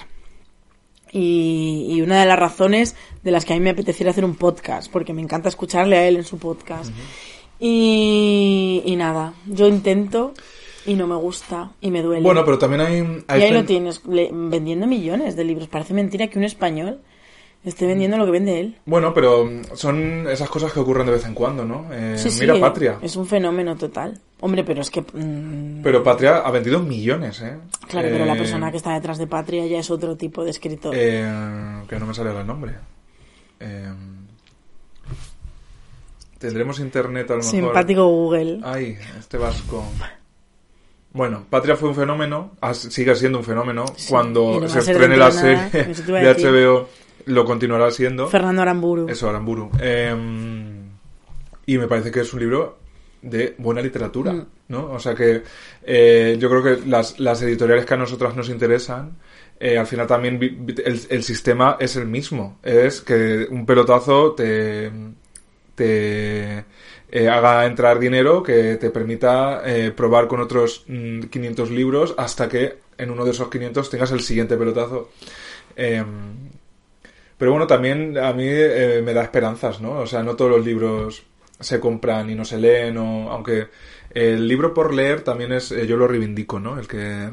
Y, 1.13 1.87
y 1.91 2.03
una 2.03 2.21
de 2.21 2.27
las 2.27 2.39
razones 2.39 2.95
de 3.25 3.31
las 3.33 3.45
que 3.45 3.53
a 3.53 3.57
mí 3.57 3.63
me 3.63 3.71
apeteciera 3.71 4.13
hacer 4.13 4.25
un 4.25 4.37
podcast, 4.37 4.91
porque 4.91 5.13
me 5.13 5.21
encanta 5.23 5.49
escucharle 5.49 5.99
a 5.99 6.07
él 6.07 6.17
en 6.17 6.25
su 6.25 6.39
podcast. 6.39 6.93
y, 7.59 8.83
y 8.87 8.97
nada, 8.97 9.35
yo 9.47 9.67
intento 9.69 10.33
y 10.87 10.95
no 10.95 11.07
me 11.07 11.17
gusta 11.17 11.73
y 11.81 11.91
me 11.91 12.03
duele. 12.03 12.23
Bueno, 12.23 12.45
pero 12.45 12.59
también 12.59 12.81
hay... 12.81 13.23
hay 13.29 13.41
y 13.41 13.45
ahí 13.45 13.51
lo 13.53 13.65
tienes, 13.65 14.03
le- 14.07 14.31
vendiendo 14.33 14.87
millones 14.87 15.37
de 15.37 15.45
libros. 15.45 15.69
Parece 15.69 15.93
mentira 15.95 16.29
que 16.29 16.39
un 16.39 16.45
español 16.45 17.01
esté 17.65 17.87
vendiendo 17.87 18.17
lo 18.17 18.25
que 18.25 18.31
vende 18.33 18.59
él. 18.61 18.77
Bueno, 18.87 19.13
pero 19.13 19.45
mm, 19.45 19.63
son 19.75 20.27
esas 20.29 20.49
cosas 20.49 20.73
que 20.73 20.81
ocurren 20.81 21.07
de 21.07 21.13
vez 21.13 21.27
en 21.27 21.35
cuando, 21.35 21.65
¿no? 21.65 21.87
Eh, 21.93 22.15
Sí, 22.17 22.31
sí, 22.31 22.41
mira 22.41 22.59
Patria. 22.59 22.99
Es 23.03 23.17
un 23.17 23.27
fenómeno 23.27 23.77
total. 23.77 24.19
Hombre, 24.41 24.65
pero 24.65 24.81
es 24.81 24.91
que... 24.91 25.03
mm, 25.03 25.83
Pero 25.83 26.03
Patria 26.03 26.39
ha 26.39 26.51
vendido 26.51 26.81
millones, 26.81 27.41
¿eh? 27.43 27.57
claro, 27.89 28.09
pero 28.11 28.25
la 28.25 28.35
Eh, 28.35 28.39
persona 28.39 28.71
que 28.71 28.79
está 28.79 28.95
detrás 28.95 29.19
de 29.19 29.27
Patria 29.27 29.67
ya 29.67 29.79
es 29.81 29.91
otro 29.91 30.17
tipo 30.17 30.43
de 30.45 30.51
escritor. 30.51 30.95
eh, 30.97 31.83
que 31.89 31.99
no 31.99 32.07
me 32.07 32.15
sale 32.15 32.31
el 32.39 32.47
nombre. 32.47 32.73
Eh, 33.61 33.93
Tendremos 36.39 36.81
internet 36.81 37.31
a 37.31 37.35
lo 37.35 37.39
mejor. 37.41 37.51
Simpático 37.51 38.07
Google. 38.07 38.61
Ay, 38.65 38.97
este 39.19 39.37
vasco. 39.37 39.85
Bueno, 41.13 41.45
Patria 41.51 41.77
fue 41.77 41.89
un 41.91 41.95
fenómeno, 41.95 42.53
sigue 42.73 43.15
siendo 43.15 43.39
un 43.39 43.45
fenómeno. 43.45 43.85
Sí, 43.97 44.09
Cuando 44.09 44.67
se 44.69 44.79
estrene 44.79 45.17
la 45.19 45.29
nada, 45.29 45.33
serie 45.33 45.69
de. 45.71 46.35
HBO, 46.35 46.89
lo 47.27 47.45
continuará 47.45 47.91
siendo. 47.91 48.29
Fernando 48.29 48.63
Aramburu. 48.63 49.09
Eso, 49.09 49.29
Aramburu. 49.29 49.71
Eh, 49.81 50.15
y 51.67 51.79
me 51.79 51.87
parece 51.87 52.11
que 52.11 52.21
es 52.21 52.33
un 52.33 52.41
libro 52.41 52.79
de 53.23 53.55
buena 53.59 53.81
literatura, 53.83 54.33
Mm. 54.33 54.47
¿no? 54.69 54.93
O 54.93 54.99
sea 54.99 55.15
que 55.15 55.43
eh, 55.85 56.37
yo 56.39 56.49
creo 56.49 56.63
que 56.63 56.87
las, 56.89 57.21
las 57.21 57.43
editoriales 57.43 57.85
que 57.85 57.95
a 57.95 57.97
nosotras 57.97 58.35
nos 58.35 58.49
interesan, 58.49 59.19
eh, 59.59 59.77
al 59.79 59.87
final 59.87 60.07
también 60.07 60.39
el, 60.85 61.01
el 61.09 61.23
sistema 61.23 61.77
es 61.79 61.97
el 61.97 62.07
mismo. 62.07 62.59
Es 62.63 63.03
que 63.03 63.47
un 63.51 63.67
pelotazo 63.67 64.33
te, 64.33 64.91
te 65.75 66.65
eh, 67.11 67.29
haga 67.29 67.67
entrar 67.67 67.99
dinero 67.99 68.43
que 68.43 68.77
te 68.77 68.91
permita 68.91 69.63
probar 69.95 70.27
con 70.27 70.41
otros 70.41 70.85
mm, 70.89 71.23
500 71.25 71.71
libros 71.71 72.15
hasta 72.17 72.49
que 72.49 72.79
en 72.97 73.11
uno 73.11 73.25
de 73.25 73.33
esos 73.33 73.49
500 73.49 73.91
tengas 73.91 74.13
el 74.13 74.21
siguiente 74.21 74.57
pelotazo. 74.57 75.11
Pero 77.41 77.53
bueno, 77.53 77.67
también 77.67 78.17
a 78.19 78.33
mí 78.35 78.45
eh, 78.47 79.01
me 79.03 79.15
da 79.15 79.23
esperanzas, 79.23 79.81
¿no? 79.81 80.01
O 80.01 80.07
sea, 80.07 80.23
no 80.23 80.37
todos 80.37 80.51
los 80.51 80.65
libros 80.65 81.23
se 81.59 81.81
compran 81.81 82.29
y 82.31 82.35
no 82.35 82.45
se 82.45 82.59
leen, 82.59 82.99
o, 82.99 83.31
aunque 83.33 83.67
el 84.13 84.47
libro 84.47 84.75
por 84.75 84.93
leer 84.95 85.23
también 85.23 85.51
es, 85.53 85.73
eh, 85.73 85.87
yo 85.87 85.97
lo 85.97 86.07
reivindico, 86.07 86.61
¿no? 86.61 86.79
El 86.79 86.87
que 86.87 87.31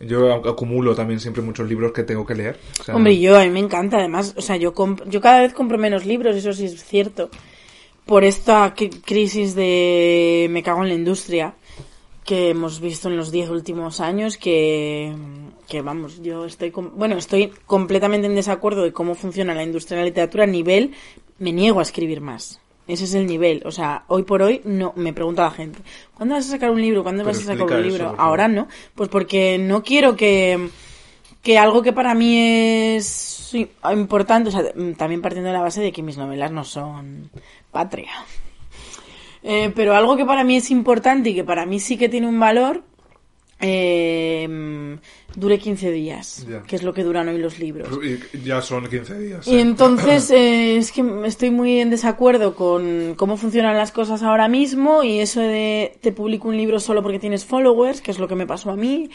yo 0.00 0.32
acumulo 0.32 0.94
también 0.94 1.18
siempre 1.18 1.42
muchos 1.42 1.68
libros 1.68 1.90
que 1.92 2.04
tengo 2.04 2.24
que 2.24 2.36
leer. 2.36 2.58
O 2.80 2.84
sea, 2.84 2.94
Hombre, 2.94 3.18
yo 3.18 3.36
a 3.36 3.42
mí 3.44 3.50
me 3.50 3.58
encanta, 3.58 3.98
además, 3.98 4.34
o 4.36 4.40
sea, 4.40 4.56
yo 4.56 4.72
yo 5.06 5.20
cada 5.20 5.40
vez 5.40 5.52
compro 5.52 5.78
menos 5.78 6.06
libros, 6.06 6.36
eso 6.36 6.52
sí 6.52 6.66
es 6.66 6.84
cierto. 6.84 7.28
Por 8.06 8.22
esta 8.24 8.72
cri- 8.74 9.02
crisis 9.04 9.54
de 9.56 10.46
me 10.50 10.62
cago 10.62 10.82
en 10.82 10.88
la 10.88 10.94
industria 10.94 11.54
que 12.24 12.50
hemos 12.50 12.80
visto 12.80 13.08
en 13.08 13.16
los 13.16 13.30
diez 13.32 13.50
últimos 13.50 13.98
años 14.00 14.36
que, 14.38 15.12
que 15.70 15.80
vamos, 15.82 16.20
yo 16.20 16.44
estoy, 16.44 16.70
com- 16.72 16.90
bueno, 16.96 17.16
estoy 17.16 17.52
completamente 17.64 18.26
en 18.26 18.34
desacuerdo 18.34 18.82
de 18.82 18.92
cómo 18.92 19.14
funciona 19.14 19.54
la 19.54 19.62
industria 19.62 19.96
de 19.96 20.02
la 20.02 20.08
literatura 20.08 20.44
a 20.44 20.46
nivel, 20.48 20.92
me 21.38 21.52
niego 21.52 21.78
a 21.78 21.82
escribir 21.82 22.20
más. 22.20 22.60
Ese 22.88 23.04
es 23.04 23.14
el 23.14 23.26
nivel. 23.26 23.62
O 23.64 23.70
sea, 23.70 24.02
hoy 24.08 24.24
por 24.24 24.42
hoy 24.42 24.60
no 24.64 24.92
me 24.96 25.12
pregunta 25.12 25.44
la 25.44 25.52
gente, 25.52 25.78
¿cuándo 26.14 26.34
vas 26.34 26.48
a 26.48 26.50
sacar 26.50 26.70
un 26.70 26.82
libro? 26.82 27.04
¿Cuándo 27.04 27.22
Pero 27.22 27.36
vas 27.36 27.42
a 27.42 27.46
sacar 27.46 27.66
un 27.78 27.82
libro? 27.82 28.14
Ahora 28.18 28.48
no. 28.48 28.66
Pues 28.96 29.08
porque 29.08 29.58
no 29.58 29.84
quiero 29.84 30.16
que, 30.16 30.68
que 31.40 31.56
algo 31.56 31.82
que 31.82 31.92
para 31.92 32.14
mí 32.14 32.36
es 32.96 33.54
importante, 33.92 34.48
o 34.48 34.52
sea, 34.52 34.64
mm, 34.74 34.94
también 34.94 35.22
partiendo 35.22 35.48
de 35.50 35.54
la 35.54 35.62
base 35.62 35.80
de 35.80 35.92
que 35.92 36.02
mis 36.02 36.16
novelas 36.18 36.50
no 36.50 36.64
son 36.64 37.30
patria. 37.70 38.10
Eh, 39.44 39.72
pero 39.74 39.94
algo 39.94 40.16
que 40.16 40.26
para 40.26 40.42
mí 40.42 40.56
es 40.56 40.70
importante 40.72 41.30
y 41.30 41.34
que 41.34 41.44
para 41.44 41.64
mí 41.64 41.78
sí 41.78 41.96
que 41.96 42.08
tiene 42.08 42.26
un 42.26 42.40
valor, 42.40 42.82
eh, 43.60 44.98
dure 45.36 45.58
15 45.58 45.90
días, 45.90 46.46
que 46.66 46.76
es 46.76 46.82
lo 46.82 46.92
que 46.92 47.02
duran 47.04 47.28
hoy 47.28 47.38
los 47.38 47.58
libros. 47.58 47.88
y 48.02 48.40
ya 48.46 48.60
son 48.62 48.88
15 48.88 49.18
días. 49.18 49.46
Y 49.48 49.56
¿eh? 49.56 49.60
entonces 49.60 50.30
eh, 50.30 50.76
es 50.76 50.92
que 50.92 51.04
estoy 51.24 51.50
muy 51.50 51.78
en 51.80 51.90
desacuerdo 51.90 52.54
con 52.54 53.14
cómo 53.16 53.36
funcionan 53.36 53.76
las 53.76 53.92
cosas 53.92 54.22
ahora 54.22 54.48
mismo 54.48 55.02
y 55.02 55.18
eso 55.20 55.40
de 55.40 55.96
te 56.00 56.12
publico 56.12 56.48
un 56.48 56.56
libro 56.56 56.80
solo 56.80 57.02
porque 57.02 57.18
tienes 57.18 57.44
followers, 57.44 58.00
que 58.00 58.10
es 58.10 58.18
lo 58.18 58.28
que 58.28 58.34
me 58.34 58.46
pasó 58.46 58.70
a 58.70 58.76
mí. 58.76 59.10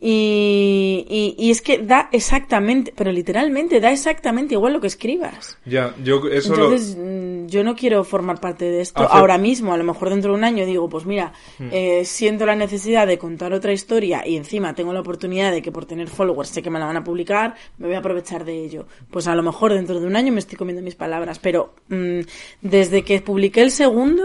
Y, 0.00 1.06
y, 1.08 1.34
y 1.38 1.50
es 1.50 1.62
que 1.62 1.78
da 1.78 2.08
exactamente, 2.12 2.92
pero 2.96 3.12
literalmente 3.12 3.80
da 3.80 3.92
exactamente 3.92 4.54
igual 4.54 4.72
lo 4.72 4.80
que 4.80 4.86
escribas. 4.86 5.56
Ya, 5.66 5.94
yo 6.02 6.20
eso 6.30 6.54
lo- 6.56 6.64
Entonces, 6.72 6.96
mm, 6.98 7.39
yo 7.50 7.64
no 7.64 7.74
quiero 7.74 8.04
formar 8.04 8.40
parte 8.40 8.64
de 8.64 8.80
esto 8.80 9.02
Hace- 9.02 9.18
ahora 9.18 9.36
mismo. 9.38 9.72
A 9.72 9.76
lo 9.76 9.84
mejor 9.84 10.08
dentro 10.10 10.32
de 10.32 10.38
un 10.38 10.44
año 10.44 10.64
digo, 10.64 10.88
pues 10.88 11.04
mira, 11.04 11.32
Hmm. 11.58 11.68
eh, 11.72 12.04
siento 12.04 12.46
la 12.46 12.54
necesidad 12.54 13.06
de 13.06 13.18
contar 13.18 13.52
otra 13.52 13.72
historia 13.72 14.26
y 14.26 14.36
encima 14.36 14.74
tengo 14.74 14.92
la 14.92 15.00
oportunidad 15.00 15.50
de 15.52 15.60
que 15.60 15.72
por 15.72 15.84
tener 15.84 16.08
followers 16.08 16.48
sé 16.50 16.62
que 16.62 16.70
me 16.70 16.78
la 16.78 16.86
van 16.86 16.96
a 16.96 17.04
publicar, 17.04 17.54
me 17.78 17.86
voy 17.88 17.96
a 17.96 17.98
aprovechar 17.98 18.44
de 18.44 18.64
ello. 18.64 18.86
Pues 19.10 19.26
a 19.26 19.34
lo 19.34 19.42
mejor 19.42 19.74
dentro 19.74 19.98
de 20.00 20.06
un 20.06 20.16
año 20.16 20.32
me 20.32 20.38
estoy 20.38 20.56
comiendo 20.56 20.82
mis 20.82 20.94
palabras. 20.94 21.38
Pero 21.38 21.74
mm, 21.88 22.20
desde 22.62 23.02
que 23.02 23.20
publiqué 23.20 23.62
el 23.62 23.70
segundo, 23.72 24.22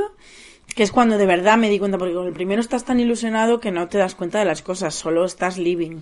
que 0.76 0.84
es 0.84 0.92
cuando 0.92 1.18
de 1.18 1.26
verdad 1.26 1.58
me 1.58 1.70
di 1.70 1.80
cuenta, 1.80 1.98
porque 1.98 2.14
con 2.14 2.28
el 2.28 2.34
primero 2.34 2.60
estás 2.60 2.84
tan 2.84 3.00
ilusionado 3.00 3.60
que 3.62 3.72
no 3.72 3.88
te 3.88 3.98
das 3.98 4.14
cuenta 4.14 4.40
de 4.40 4.46
las 4.46 4.62
cosas, 4.62 4.94
solo 4.94 5.24
estás 5.24 5.58
living. 5.58 6.02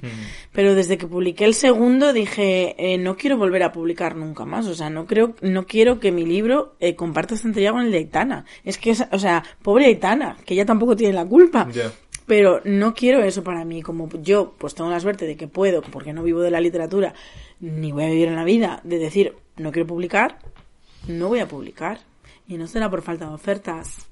Pero 0.51 0.73
desde 0.73 0.97
que 0.97 1.05
publiqué 1.07 1.45
el 1.45 1.53
segundo 1.53 2.11
dije, 2.11 2.75
eh, 2.77 2.97
no 2.97 3.15
quiero 3.15 3.37
volver 3.37 3.61
a 3.63 3.71
publicar 3.71 4.15
nunca 4.15 4.45
más, 4.45 4.65
o 4.65 4.73
sea, 4.73 4.89
no 4.89 5.05
creo, 5.05 5.35
no 5.41 5.65
quiero 5.67 5.99
que 5.99 6.11
mi 6.11 6.25
libro 6.25 6.75
eh, 6.79 6.95
comparta 6.95 7.35
estantería 7.35 7.71
con 7.71 7.81
el 7.85 7.91
de 7.91 7.99
Aitana. 7.99 8.45
Es 8.63 8.77
que, 8.79 8.91
es- 8.91 9.05
o 9.11 9.19
sea, 9.19 9.43
pobre 9.61 9.85
Aitana, 9.85 10.37
que 10.45 10.55
ella 10.55 10.65
tampoco 10.65 10.95
tiene 10.95 11.13
la 11.13 11.25
culpa. 11.25 11.67
Pero 12.25 12.61
no 12.63 12.93
quiero 12.95 13.21
eso 13.21 13.43
para 13.43 13.65
mí, 13.65 13.81
como 13.81 14.09
yo 14.21 14.55
pues 14.57 14.73
tengo 14.73 14.89
la 14.89 14.99
suerte 15.01 15.25
de 15.27 15.35
que 15.35 15.47
puedo, 15.47 15.81
porque 15.81 16.13
no 16.13 16.23
vivo 16.23 16.39
de 16.41 16.51
la 16.51 16.61
literatura, 16.61 17.13
ni 17.59 17.91
voy 17.91 18.05
a 18.05 18.09
vivir 18.09 18.29
en 18.29 18.35
la 18.37 18.43
vida, 18.45 18.79
de 18.83 18.97
decir, 18.97 19.35
no 19.57 19.71
quiero 19.71 19.85
publicar, 19.87 20.39
no 21.07 21.27
voy 21.27 21.39
a 21.39 21.47
publicar. 21.47 21.99
Y 22.47 22.57
no 22.57 22.65
será 22.67 22.89
por 22.89 23.01
falta 23.01 23.27
de 23.27 23.33
ofertas, 23.35 24.07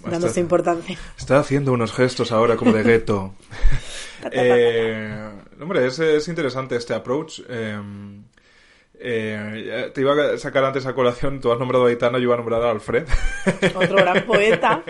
dando 0.00 0.16
Estás- 0.16 0.30
esta 0.30 0.40
importancia. 0.40 0.98
Está 1.18 1.38
haciendo 1.38 1.72
unos 1.72 1.92
gestos 1.92 2.32
ahora 2.32 2.56
como 2.56 2.72
de 2.72 2.82
gueto. 2.82 3.34
eh, 4.32 5.28
hombre, 5.60 5.86
es, 5.86 5.98
es 5.98 6.28
interesante 6.28 6.76
este 6.76 6.94
approach. 6.94 7.40
eh, 7.48 7.78
eh, 9.04 9.90
te 9.92 10.00
iba 10.00 10.12
a 10.12 10.38
sacar 10.38 10.64
antes 10.64 10.86
a 10.86 10.94
colación, 10.94 11.40
tú 11.40 11.50
has 11.50 11.58
nombrado 11.58 11.86
a 11.86 11.88
Aitana, 11.88 12.18
yo 12.18 12.24
iba 12.24 12.34
a 12.34 12.36
nombrar 12.36 12.62
a 12.62 12.70
Alfred. 12.70 13.04
Otro 13.74 13.96
gran 13.96 14.24
poeta. 14.24 14.80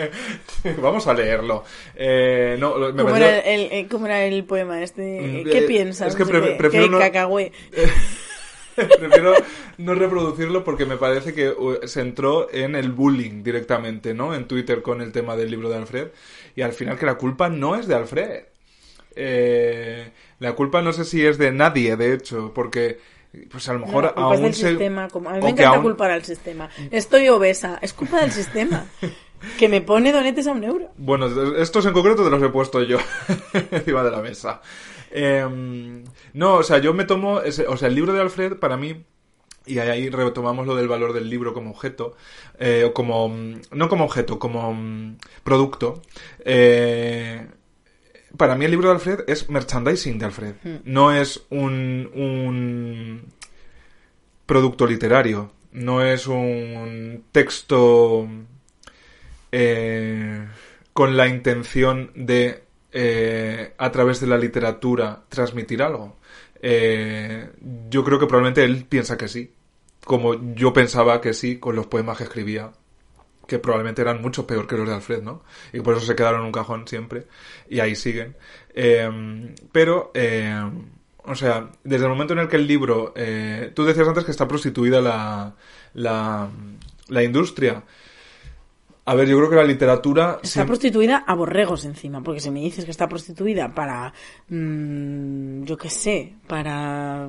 Vamos 0.79 1.07
a 1.07 1.15
leerlo. 1.15 1.63
Eh, 1.95 2.55
no, 2.59 2.77
me 2.77 2.91
¿Cómo 2.91 3.09
pareció- 3.09 3.25
era 3.25 3.39
el, 3.39 3.71
el- 3.71 3.87
cómo 3.87 4.05
era 4.05 4.23
el 4.23 4.43
poema 4.43 4.83
este? 4.83 5.41
Mm, 5.45 5.49
¿Qué 5.49 5.57
eh, 5.59 5.67
piensas? 5.67 6.09
es 6.09 6.15
que 6.15 6.25
pre- 6.25 6.55
prefiero 6.55 6.85
¿Qué 6.85 6.91
no-? 6.91 6.99
Prefiero 8.99 9.33
no 9.77 9.93
reproducirlo 9.95 10.63
porque 10.63 10.85
me 10.85 10.97
parece 10.97 11.33
que 11.33 11.49
uh, 11.49 11.79
se 11.85 12.01
entró 12.01 12.51
en 12.51 12.75
el 12.75 12.91
bullying 12.91 13.43
directamente, 13.43 14.13
¿no? 14.13 14.33
En 14.35 14.47
Twitter 14.47 14.81
con 14.81 15.01
el 15.01 15.11
tema 15.11 15.35
del 15.35 15.51
libro 15.51 15.69
de 15.69 15.77
Alfred. 15.77 16.07
Y 16.55 16.61
al 16.61 16.73
final 16.73 16.97
que 16.97 17.05
la 17.05 17.15
culpa 17.15 17.49
no 17.49 17.75
es 17.75 17.87
de 17.87 17.95
Alfred. 17.95 18.43
Eh, 19.15 20.11
la 20.39 20.53
culpa 20.53 20.81
no 20.81 20.91
sé 20.93 21.05
si 21.05 21.25
es 21.25 21.37
de 21.37 21.51
nadie, 21.51 21.95
de 21.95 22.13
hecho, 22.13 22.51
porque 22.53 22.99
pues 23.49 23.67
a 23.69 23.73
lo 23.73 23.79
No, 23.79 23.85
mejor 23.87 24.05
es 24.05 24.11
aún 24.15 24.41
del 24.43 24.53
se... 24.53 24.69
sistema. 24.69 25.07
Como, 25.07 25.29
a 25.29 25.33
mí 25.33 25.41
me 25.41 25.49
encanta 25.49 25.69
aún- 25.75 25.83
culpar 25.83 26.11
al 26.11 26.23
sistema. 26.23 26.69
Estoy 26.91 27.29
obesa. 27.29 27.79
Es 27.81 27.93
culpa 27.93 28.21
del 28.21 28.31
sistema. 28.31 28.85
Que 29.59 29.67
me 29.67 29.81
pone 29.81 30.13
donetes 30.13 30.47
a 30.47 30.53
un 30.53 30.63
euro. 30.63 30.87
Bueno, 30.95 31.25
estos 31.57 31.85
en 31.85 31.91
concreto 31.91 32.23
te 32.23 32.29
los 32.29 32.41
he 32.41 32.47
puesto 32.47 32.81
yo 32.81 32.97
encima 33.71 34.01
de 34.01 34.09
la 34.09 34.21
mesa. 34.21 34.61
Eh, 35.15 36.03
no, 36.33 36.55
o 36.55 36.63
sea, 36.63 36.79
yo 36.79 36.93
me 36.95 37.05
tomo, 37.05 37.41
ese- 37.41 37.67
o 37.67 37.77
sea, 37.77 37.87
el 37.87 37.95
libro 37.95 38.13
de 38.13 38.21
Alfred 38.21 38.57
para 38.57 38.77
mí, 38.77 39.03
y 39.65 39.77
ahí 39.79 40.09
retomamos 40.09 40.65
lo 40.67 40.75
del 40.75 40.87
valor 40.87 41.13
del 41.13 41.29
libro 41.29 41.53
como 41.53 41.69
objeto, 41.69 42.15
eh, 42.59 42.83
o 42.85 42.93
como, 42.93 43.29
mm, 43.29 43.61
no 43.71 43.87
como 43.89 44.05
objeto, 44.05 44.39
como 44.39 44.73
mm, 44.73 45.17
producto. 45.43 46.01
eh, 46.45 47.47
para 48.37 48.55
mí 48.55 48.65
el 48.65 48.71
libro 48.71 48.89
de 48.89 48.95
Alfred 48.95 49.19
es 49.27 49.47
merchandising 49.51 50.17
de 50.17 50.25
Alfred, 50.25 50.55
no 50.85 51.11
es 51.13 51.45
un, 51.51 52.09
un 52.15 53.25
producto 54.47 54.87
literario, 54.87 55.51
no 55.71 56.03
es 56.03 56.25
un 56.25 57.23
texto 57.31 58.27
eh, 59.51 60.47
con 60.93 61.15
la 61.17 61.27
intención 61.27 62.11
de, 62.15 62.62
eh, 62.93 63.73
a 63.77 63.91
través 63.91 64.19
de 64.19 64.27
la 64.27 64.37
literatura, 64.37 65.23
transmitir 65.27 65.81
algo. 65.81 66.17
Eh, 66.61 67.49
yo 67.89 68.03
creo 68.03 68.19
que 68.19 68.27
probablemente 68.27 68.63
él 68.63 68.85
piensa 68.85 69.17
que 69.17 69.27
sí, 69.27 69.51
como 70.05 70.53
yo 70.53 70.71
pensaba 70.73 71.19
que 71.19 71.33
sí 71.33 71.57
con 71.57 71.75
los 71.75 71.87
poemas 71.87 72.17
que 72.17 72.23
escribía, 72.25 72.71
que 73.47 73.59
probablemente 73.59 74.01
eran 74.01 74.21
mucho 74.21 74.47
peor 74.47 74.67
que 74.67 74.77
los 74.77 74.87
de 74.87 74.93
Alfred, 74.93 75.21
¿no? 75.21 75.43
Y 75.73 75.81
por 75.81 75.95
eso 75.95 76.05
se 76.05 76.15
quedaron 76.15 76.41
en 76.41 76.45
un 76.47 76.51
cajón 76.51 76.87
siempre, 76.87 77.27
y 77.69 77.79
ahí 77.79 77.95
siguen. 77.95 78.35
Eh, 78.73 79.53
pero, 79.71 80.11
eh, 80.13 80.63
o 81.25 81.35
sea, 81.35 81.69
desde 81.83 82.05
el 82.05 82.11
momento 82.11 82.33
en 82.33 82.39
el 82.39 82.47
que 82.47 82.57
el 82.57 82.67
libro, 82.67 83.13
eh, 83.15 83.71
tú 83.73 83.83
decías 83.83 84.07
antes 84.07 84.23
que 84.23 84.31
está 84.31 84.47
prostituida 84.47 85.01
la, 85.01 85.55
la, 85.93 86.49
la 87.07 87.23
industria. 87.23 87.83
A 89.05 89.15
ver, 89.15 89.27
yo 89.27 89.35
creo 89.37 89.49
que 89.49 89.55
la 89.57 89.63
literatura... 89.65 90.39
Está 90.41 90.65
prostituida 90.65 91.23
a 91.27 91.35
borregos 91.35 91.83
encima, 91.83 92.21
porque 92.23 92.39
si 92.39 92.49
me 92.51 92.61
dices 92.61 92.85
que 92.85 92.91
está 92.91 93.09
prostituida 93.09 93.73
para, 93.73 94.13
mm, 94.47 95.63
yo 95.63 95.77
qué 95.77 95.89
sé, 95.89 96.33
para 96.47 97.27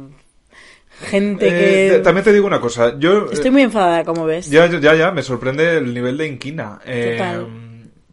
gente 1.01 1.49
Eh, 1.49 1.91
que... 1.97 1.99
también 1.99 2.23
te 2.25 2.33
digo 2.33 2.47
una 2.47 2.61
cosa, 2.61 2.97
yo... 2.99 3.29
Estoy 3.33 3.51
muy 3.51 3.63
enfadada, 3.63 4.05
como 4.05 4.25
ves. 4.25 4.49
Ya, 4.49 4.67
ya, 4.67 4.95
ya, 4.95 5.11
me 5.11 5.23
sorprende 5.23 5.79
el 5.79 5.93
nivel 5.93 6.17
de 6.17 6.29
inquina. 6.29 6.79
Eh, 6.87 7.17
Total. 7.19 7.49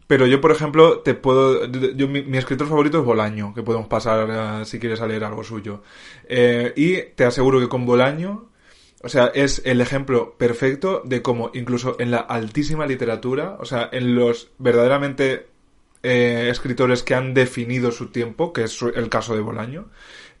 pero 0.08 0.26
yo, 0.26 0.40
por 0.40 0.50
ejemplo, 0.50 0.98
te 0.98 1.14
puedo... 1.14 1.64
Yo, 1.66 2.08
mi, 2.08 2.22
mi 2.22 2.38
escritor 2.38 2.66
favorito 2.66 2.98
es 2.98 3.04
Bolaño, 3.04 3.54
que 3.54 3.62
podemos 3.62 3.86
pasar 3.86 4.60
eh, 4.62 4.64
si 4.64 4.80
quieres 4.80 5.00
a 5.00 5.06
leer 5.06 5.22
algo 5.22 5.44
suyo. 5.44 5.82
Eh, 6.28 6.72
y 6.74 7.00
te 7.14 7.24
aseguro 7.24 7.60
que 7.60 7.68
con 7.68 7.86
Bolaño, 7.86 8.48
o 9.02 9.08
sea, 9.08 9.26
es 9.34 9.62
el 9.64 9.80
ejemplo 9.80 10.34
perfecto 10.38 11.02
de 11.04 11.22
cómo 11.22 11.50
incluso 11.54 11.96
en 11.98 12.10
la 12.10 12.18
altísima 12.18 12.86
literatura, 12.86 13.56
o 13.58 13.64
sea, 13.64 13.88
en 13.92 14.14
los 14.14 14.50
verdaderamente 14.58 15.46
eh, 16.02 16.48
escritores 16.50 17.02
que 17.02 17.14
han 17.14 17.34
definido 17.34 17.92
su 17.92 18.08
tiempo, 18.08 18.52
que 18.52 18.64
es 18.64 18.80
el 18.82 19.08
caso 19.08 19.34
de 19.34 19.40
Bolaño, 19.40 19.88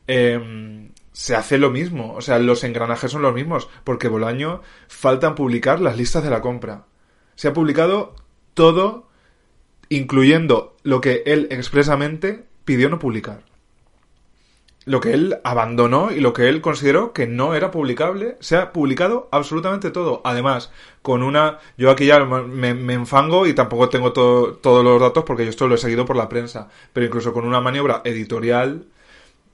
eh, 0.06 0.90
se 1.12 1.36
hace 1.36 1.58
lo 1.58 1.70
mismo. 1.70 2.14
O 2.14 2.20
sea, 2.20 2.38
los 2.38 2.64
engranajes 2.64 3.10
son 3.10 3.22
los 3.22 3.34
mismos. 3.34 3.68
Porque 3.84 4.08
Bolaño 4.08 4.62
faltan 4.88 5.34
publicar 5.34 5.80
las 5.80 5.96
listas 5.96 6.24
de 6.24 6.30
la 6.30 6.40
compra. 6.40 6.86
Se 7.34 7.48
ha 7.48 7.52
publicado 7.52 8.14
todo, 8.54 9.08
incluyendo 9.88 10.76
lo 10.82 11.00
que 11.00 11.22
él 11.26 11.48
expresamente 11.50 12.44
pidió 12.64 12.88
no 12.88 12.98
publicar. 12.98 13.44
Lo 14.84 15.00
que 15.00 15.12
él 15.14 15.38
abandonó 15.44 16.10
y 16.10 16.18
lo 16.20 16.32
que 16.32 16.48
él 16.48 16.60
consideró 16.60 17.12
que 17.12 17.26
no 17.28 17.54
era 17.54 17.70
publicable, 17.70 18.36
se 18.40 18.56
ha 18.56 18.72
publicado 18.72 19.28
absolutamente 19.30 19.90
todo. 19.92 20.20
Además, 20.24 20.72
con 21.02 21.22
una... 21.22 21.58
Yo 21.78 21.90
aquí 21.90 22.06
ya 22.06 22.24
me, 22.24 22.70
enfango 22.94 23.46
y 23.46 23.54
tampoco 23.54 23.88
tengo 23.88 24.12
to- 24.12 24.58
todos 24.60 24.84
los 24.84 25.00
datos 25.00 25.22
porque 25.24 25.44
yo 25.44 25.50
esto 25.50 25.68
lo 25.68 25.76
he 25.76 25.78
seguido 25.78 26.04
por 26.04 26.16
la 26.16 26.28
prensa. 26.28 26.68
Pero 26.92 27.06
incluso 27.06 27.32
con 27.32 27.44
una 27.46 27.60
maniobra 27.60 28.02
editorial 28.04 28.86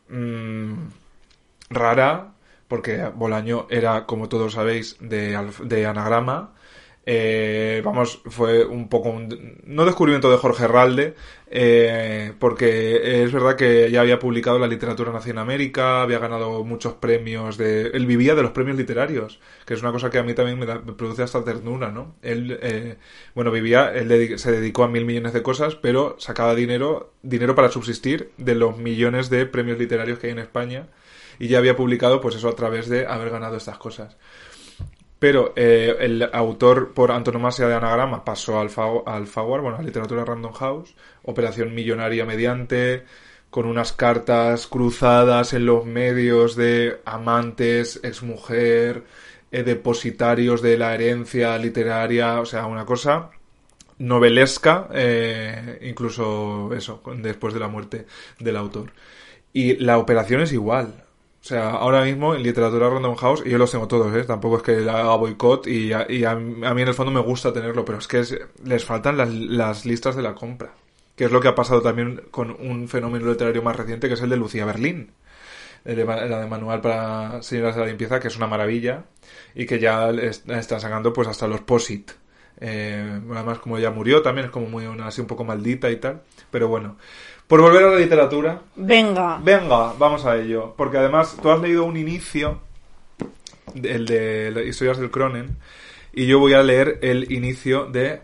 mm, 0.09 0.73
rara 1.71 2.35
porque 2.69 3.05
Bolaño 3.15 3.67
era, 3.71 4.07
como 4.07 4.29
todos 4.29 4.53
sabéis, 4.55 4.97
de, 5.01 5.39
de 5.65 5.87
anagrama. 5.87 6.53
Eh, 7.11 7.81
vamos, 7.83 8.21
fue 8.27 8.67
un 8.67 8.91
poco 8.91 9.09
un, 9.09 9.57
no 9.65 9.87
descubrimiento 9.87 10.31
de 10.31 10.37
Jorge 10.37 10.65
Herralde, 10.65 11.15
eh, 11.51 12.35
porque 12.39 13.23
es 13.25 13.33
verdad 13.33 13.57
que 13.57 13.91
ya 13.91 14.03
había 14.03 14.19
publicado 14.19 14.59
la 14.59 14.67
literatura 14.67 15.11
en 15.25 15.39
América, 15.39 16.03
había 16.03 16.19
ganado 16.19 16.63
muchos 16.65 16.93
premios 16.95 17.57
de, 17.57 17.87
él 17.95 18.05
vivía 18.05 18.35
de 18.35 18.43
los 18.43 18.51
premios 18.51 18.77
literarios, 18.77 19.41
que 19.65 19.73
es 19.73 19.81
una 19.81 19.91
cosa 19.91 20.11
que 20.11 20.19
a 20.19 20.23
mí 20.23 20.35
también 20.35 20.59
me, 20.59 20.67
da- 20.67 20.83
produce 20.83 21.23
hasta 21.23 21.43
ternura, 21.43 21.91
¿no? 21.91 22.15
Él, 22.21 22.59
eh, 22.61 22.99
bueno, 23.35 23.51
vivía, 23.51 23.91
él 23.95 24.39
se 24.39 24.53
dedicó 24.53 24.85
a 24.85 24.89
mil 24.89 25.07
millones 25.07 25.33
de 25.33 25.43
cosas, 25.43 25.77
pero 25.77 26.17
sacaba 26.19 26.55
dinero, 26.55 27.15
dinero 27.23 27.55
para 27.55 27.71
subsistir 27.71 28.33
de 28.37 28.55
los 28.55 28.77
millones 28.77 29.31
de 29.31 29.47
premios 29.47 29.79
literarios 29.79 30.19
que 30.19 30.27
hay 30.27 30.33
en 30.35 30.41
España, 30.41 30.89
y 31.39 31.49
ya 31.49 31.57
había 31.57 31.75
publicado, 31.77 32.21
pues 32.21 32.35
eso 32.35 32.49
a 32.51 32.57
través 32.57 32.87
de 32.91 33.07
haber 33.07 33.31
ganado 33.31 33.57
estas 33.57 33.79
cosas. 33.79 34.17
Pero 35.19 35.53
eh, 35.57 35.97
el 36.01 36.29
autor 36.33 36.93
por 36.95 37.11
antonomasia 37.11 37.67
de 37.67 37.75
anagrama 37.75 38.25
pasó 38.25 38.61
al, 38.61 38.71
Fa- 38.71 39.03
al 39.07 39.27
Faguar, 39.27 39.61
bueno, 39.63 39.79
a 39.79 39.83
literatura 39.83 40.25
Random 40.25 40.53
House, 40.53 40.95
operación 41.25 41.75
millonaria 41.75 42.25
mediante, 42.25 43.05
con 43.51 43.67
unas 43.67 43.93
cartas 43.93 44.67
cruzadas 44.69 45.55
en 45.55 45.67
los 45.67 45.85
medios 45.87 46.55
de 46.55 47.01
amantes, 47.05 47.99
exmujer, 48.05 49.05
eh, 49.51 49.63
depositarios 49.65 50.63
de 50.63 50.79
la 50.79 50.95
herencia 50.95 51.59
literaria, 51.59 52.41
o 52.41 52.47
sea, 52.47 52.67
una 52.67 52.85
cosa 52.87 53.31
novelesca, 53.99 54.89
eh, 54.93 55.79
incluso 55.83 56.71
eso, 56.75 57.03
después 57.17 57.55
de 57.55 57.61
la 57.61 57.69
muerte 57.69 58.07
del 58.39 58.57
autor. 58.57 58.93
Y 59.53 59.77
la 59.77 59.99
operación 59.99 60.43
es 60.43 60.53
igual. 60.53 61.05
O 61.41 61.45
sea, 61.49 61.71
ahora 61.71 62.03
mismo 62.05 62.35
en 62.35 62.43
literatura 62.43 62.91
Random 62.91 63.15
House, 63.17 63.43
y 63.47 63.51
yo 63.51 63.59
los 63.59 63.71
tengo 63.71 63.87
todos, 63.89 64.15
¿eh? 64.15 64.25
Tampoco 64.25 64.57
es 64.59 64.63
que 64.63 64.73
le 64.81 64.91
haga 64.91 65.15
boicot 65.17 65.67
y, 65.67 65.93
a, 65.93 66.05
y 66.11 66.25
a- 66.25 66.33
a 66.33 66.35
mí 66.37 66.83
en 66.83 66.89
el 66.89 66.95
fondo 66.95 67.13
me 67.13 67.21
gusta 67.21 67.53
tenerlo, 67.53 67.85
pero 67.85 67.99
es 67.99 68.09
que 68.09 68.21
es- 68.21 68.37
les 68.65 68.85
faltan 68.85 69.17
las, 69.17 69.31
las 69.33 69.87
listas 69.87 70.17
de 70.17 70.23
la 70.23 70.35
compra. 70.35 70.73
Que 71.17 71.25
es 71.25 71.33
lo 71.33 71.41
que 71.41 71.49
ha 71.49 71.55
pasado 71.55 71.81
también 71.81 72.23
con 72.31 72.51
un 72.51 72.89
fenómeno 72.89 73.27
literario 73.31 73.63
más 73.63 73.77
reciente, 73.77 74.09
que 74.09 74.15
es 74.15 74.21
el 74.23 74.31
de 74.31 74.37
Lucía 74.37 74.65
Berlín. 74.65 75.11
La 75.85 76.41
de 76.41 76.47
Manual 76.47 76.81
para 76.81 77.43
Señoras 77.43 77.75
de 77.77 77.81
la 77.83 77.87
Limpieza, 77.89 78.21
que 78.21 78.29
es 78.29 78.37
una 78.37 78.47
maravilla, 78.47 79.05
y 79.55 79.67
que 79.67 79.79
ya 79.79 80.11
están 80.11 80.81
sacando 80.81 81.13
pues 81.13 81.29
hasta 81.29 81.49
los 81.49 81.61
POSIT. 81.63 82.11
Eh, 82.61 83.21
además, 83.35 83.59
como 83.61 83.79
ya 83.79 83.91
murió, 83.91 84.21
también 84.23 84.47
es 84.47 84.51
como 84.53 84.69
muy 84.69 84.87
una, 84.87 85.07
así 85.07 85.21
un 85.21 85.27
poco 85.29 85.45
maldita 85.45 85.91
y 85.91 85.97
tal. 85.97 86.23
Pero 86.51 86.69
bueno, 86.69 86.97
por 87.49 87.61
volver 87.61 87.83
a 87.85 87.91
la 87.91 87.97
literatura, 87.99 88.61
Venga. 88.77 89.41
Venga, 89.43 89.95
vamos 89.99 90.25
a 90.25 90.37
ello. 90.37 90.75
Porque 90.77 90.99
además 90.99 91.37
tú 91.43 91.51
has 91.51 91.61
leído 91.61 91.85
un 91.85 91.97
inicio, 91.97 92.61
el 93.75 94.07
de 94.07 94.65
historias 94.69 94.99
del 94.99 95.11
Cronen, 95.11 95.57
y 96.13 96.27
yo 96.27 96.39
voy 96.39 96.53
a 96.55 96.63
leer 96.63 96.99
el 97.03 97.31
inicio 97.33 97.87
de... 97.87 98.21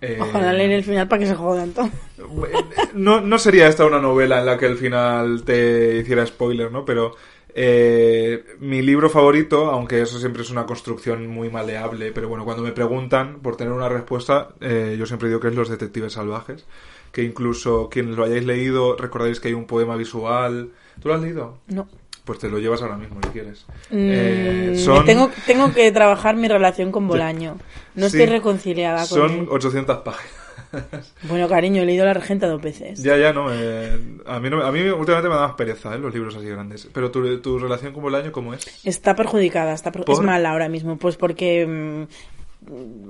eh, 0.00 0.18
Ojalá 0.20 0.52
leer 0.52 0.70
el 0.72 0.84
final 0.84 1.08
para 1.08 1.20
que 1.20 1.26
se 1.26 1.34
jodan 1.34 1.72
todo. 1.72 1.88
no, 2.94 3.20
no 3.20 3.38
sería 3.38 3.68
esta 3.68 3.86
una 3.86 4.00
novela 4.00 4.38
en 4.40 4.46
la 4.46 4.58
que 4.58 4.66
el 4.66 4.76
final 4.76 5.42
te 5.44 5.96
hiciera 5.98 6.26
spoiler, 6.26 6.70
¿no? 6.70 6.84
Pero 6.84 7.14
eh, 7.54 8.44
mi 8.60 8.82
libro 8.82 9.08
favorito, 9.10 9.70
aunque 9.70 10.02
eso 10.02 10.18
siempre 10.18 10.42
es 10.42 10.50
una 10.50 10.66
construcción 10.66 11.26
muy 11.26 11.48
maleable, 11.50 12.12
pero 12.12 12.28
bueno, 12.28 12.44
cuando 12.44 12.62
me 12.62 12.72
preguntan 12.72 13.40
por 13.40 13.56
tener 13.56 13.72
una 13.72 13.88
respuesta, 13.88 14.48
eh, 14.60 14.96
yo 14.98 15.06
siempre 15.06 15.28
digo 15.28 15.40
que 15.40 15.48
es 15.48 15.54
Los 15.54 15.68
Detectives 15.68 16.12
Salvajes, 16.12 16.66
que 17.12 17.22
incluso 17.22 17.88
quienes 17.90 18.16
lo 18.16 18.24
hayáis 18.24 18.44
leído 18.44 18.96
recordáis 18.96 19.40
que 19.40 19.48
hay 19.48 19.54
un 19.54 19.66
poema 19.66 19.96
visual. 19.96 20.70
¿Tú 21.00 21.08
lo 21.08 21.14
has 21.14 21.20
leído? 21.20 21.58
No. 21.68 21.88
Pues 22.24 22.38
te 22.38 22.48
lo 22.50 22.58
llevas 22.58 22.82
ahora 22.82 22.96
mismo 22.96 23.18
si 23.22 23.28
quieres. 23.30 23.64
Mm, 23.90 23.96
Eh, 23.96 24.72
son 24.76 25.06
tengo, 25.06 25.30
tengo 25.46 25.72
que 25.72 25.90
trabajar 25.92 26.36
mi 26.36 26.46
relación 26.48 26.92
con 26.92 27.08
Bolaño. 27.08 27.56
No 27.94 28.08
Sí. 28.08 28.18
estoy 28.20 28.34
reconciliada 28.36 28.98
con 28.98 29.06
son 29.06 29.30
él. 29.32 29.46
800 29.50 29.98
páginas. 29.98 30.34
Bueno, 31.22 31.48
cariño, 31.48 31.80
he 31.80 31.86
leído 31.86 32.04
La 32.04 32.12
Regenta 32.12 32.46
dos 32.46 32.60
veces. 32.60 33.02
Ya, 33.02 33.16
ya, 33.16 33.32
no. 33.32 33.46
eh, 33.50 33.98
a, 34.26 34.38
mí 34.38 34.50
no 34.50 34.62
a 34.62 34.70
mí 34.70 34.80
últimamente 34.82 35.30
me 35.30 35.34
da 35.36 35.46
más 35.48 35.54
pereza, 35.56 35.94
¿eh? 35.94 35.98
Los 35.98 36.12
libros 36.12 36.36
así 36.36 36.44
grandes. 36.46 36.86
Pero 36.92 37.10
tu, 37.10 37.38
tu 37.40 37.58
relación 37.58 37.94
con 37.94 38.02
Bolaño, 38.02 38.32
¿cómo 38.32 38.52
es? 38.52 38.66
Está 38.84 39.16
perjudicada, 39.16 39.72
está 39.72 39.90
per- 39.92 40.04
es 40.06 40.20
mala 40.20 40.50
ahora 40.50 40.68
mismo, 40.68 40.98
pues 40.98 41.16
porque 41.16 41.66
mm, 41.66 42.37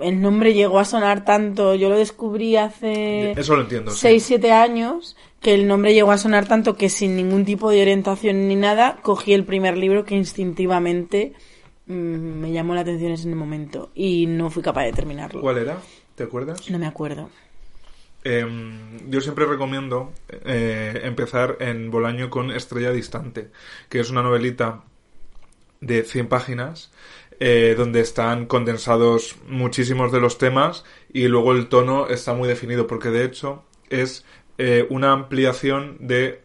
el 0.01 0.21
nombre 0.21 0.55
llegó 0.55 0.79
a 0.79 0.85
sonar 0.85 1.25
tanto, 1.25 1.75
yo 1.75 1.89
lo 1.89 1.97
descubrí 1.97 2.57
hace 2.57 3.33
Eso 3.33 3.57
lo 3.57 3.63
entiendo. 3.63 3.91
sí. 3.91 4.01
6, 4.01 4.25
7 4.25 4.53
años, 4.53 5.17
que 5.41 5.55
el 5.55 5.67
nombre 5.67 5.95
llegó 5.95 6.13
a 6.13 6.19
sonar 6.19 6.47
tanto 6.47 6.77
que 6.77 6.89
sin 6.89 7.17
ningún 7.17 7.45
tipo 7.45 7.71
de 7.71 7.83
orientación 7.83 8.47
ni 8.49 8.57
nada, 8.57 8.99
cogí 9.03 9.33
el 9.33 9.45
primer 9.45 9.77
libro 9.77 10.05
que 10.05 10.15
instintivamente 10.15 11.33
mm, 11.87 11.93
me 11.93 12.53
llamó 12.53 12.75
la 12.75 12.83
atención 12.83 13.09
en 13.09 13.15
ese 13.15 13.29
momento 13.35 13.91
y 13.95 14.27
no 14.27 14.51
fui 14.51 14.63
capaz 14.63 14.85
de 14.85 14.93
terminarlo. 14.93 15.41
¿Cuál 15.41 15.59
era? 15.59 15.79
¿Te 16.15 16.25
acuerdas? 16.25 16.71
No 16.71 16.79
me 16.79 16.87
acuerdo. 16.87 17.31
Em, 18.25 19.11
yo 19.11 19.21
siempre 19.21 19.47
recomiendo 19.47 20.13
eh, 20.45 21.01
empezar 21.05 21.57
en 21.61 21.91
Bolaño 21.91 22.31
con 22.31 22.51
Estrella 22.51 22.91
Distante, 22.91 23.51
que 23.89 24.01
es 24.01 24.11
una 24.11 24.23
novelita 24.23 24.83
de 25.81 26.03
100 26.03 26.29
páginas 26.29 26.91
eh, 27.41 27.75
donde 27.77 28.01
están 28.01 28.47
condensados 28.47 29.37
muchísimos 29.49 30.11
de 30.13 30.21
los 30.21 30.39
temas 30.39 30.85
y 31.13 31.29
luego 31.29 31.53
el 31.53 31.69
tono 31.69 32.09
está 32.09 32.35
muy 32.35 32.49
definido 32.49 32.87
porque 32.87 33.11
de 33.11 33.25
hecho 33.25 33.65
es 33.91 34.25
eh, 34.59 34.87
una 34.91 35.13
ampliación 35.13 35.97
de 36.01 36.43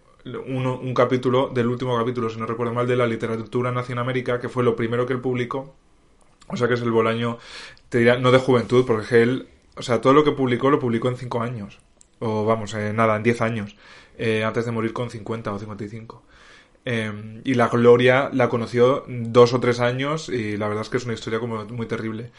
uno- 0.48 0.80
un 0.80 0.94
capítulo 0.94 1.50
del 1.50 1.68
último 1.68 1.98
capítulo, 1.98 2.30
si 2.30 2.40
no 2.40 2.46
recuerdo 2.46 2.74
mal, 2.74 2.88
de 2.88 2.96
la 2.96 3.08
literatura 3.08 3.72
en 3.72 3.98
América, 4.00 4.40
que 4.40 4.50
fue 4.50 4.64
lo 4.64 4.76
primero 4.76 5.06
que 5.06 5.14
él 5.14 5.20
publicó. 5.22 5.76
O 6.48 6.58
sea 6.58 6.68
que 6.68 6.76
es 6.76 6.82
el 6.82 6.92
Bolaño, 6.92 7.38
te 7.90 8.00
diría, 8.00 8.18
no 8.18 8.32
de 8.32 8.38
juventud, 8.40 8.86
porque 8.86 9.22
él, 9.24 9.48
o 9.78 9.82
sea, 9.82 10.02
todo 10.02 10.14
lo 10.14 10.24
que 10.24 10.32
publicó 10.32 10.70
lo 10.70 10.80
publicó 10.80 11.08
en 11.10 11.18
5 11.18 11.42
años. 11.42 11.80
O 12.20 12.46
vamos, 12.46 12.74
eh, 12.76 12.94
nada, 12.94 13.16
en 13.16 13.24
10 13.24 13.42
años. 13.42 13.76
eh, 14.18 14.44
antes 14.44 14.66
de 14.66 14.72
morir 14.72 14.94
con 14.94 15.10
50 15.10 15.52
o 15.52 15.58
55. 15.60 16.24
Eh, 16.86 17.42
y 17.44 17.54
la 17.54 17.70
Gloria 17.70 18.30
la 18.34 18.50
conoció 18.50 19.06
dos 19.08 19.54
o 19.54 19.60
tres 19.60 19.80
años 19.80 20.30
y 20.30 20.58
la 20.58 20.68
verdad 20.68 20.84
es 20.84 20.90
que 20.90 20.98
es 20.98 21.06
una 21.06 21.14
historia 21.14 21.40
como 21.40 21.64
muy 21.66 21.88
terrible. 21.88 22.32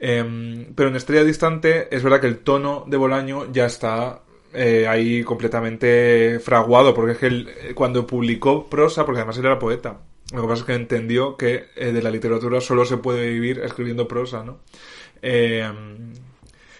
Eh, 0.00 0.66
pero 0.74 0.88
en 0.88 0.96
Estrella 0.96 1.24
Distante 1.24 1.94
es 1.94 2.02
verdad 2.02 2.20
que 2.20 2.26
el 2.26 2.38
tono 2.38 2.84
de 2.86 2.96
Bolaño 2.96 3.50
ya 3.52 3.66
está 3.66 4.22
eh, 4.52 4.86
ahí 4.88 5.22
completamente 5.22 6.40
fraguado, 6.40 6.94
porque 6.94 7.12
es 7.12 7.18
que 7.18 7.26
él, 7.26 7.48
eh, 7.62 7.74
cuando 7.74 8.06
publicó 8.06 8.68
prosa, 8.68 9.04
porque 9.04 9.20
además 9.20 9.38
él 9.38 9.46
era 9.46 9.58
poeta, 9.58 10.00
lo 10.32 10.42
que 10.42 10.48
pasa 10.48 10.60
es 10.60 10.66
que 10.66 10.74
entendió 10.74 11.36
que 11.36 11.66
eh, 11.76 11.92
de 11.92 12.02
la 12.02 12.10
literatura 12.10 12.60
solo 12.60 12.84
se 12.84 12.96
puede 12.96 13.28
vivir 13.28 13.60
escribiendo 13.60 14.08
prosa, 14.08 14.42
¿no? 14.42 14.58
Eh, 15.22 15.70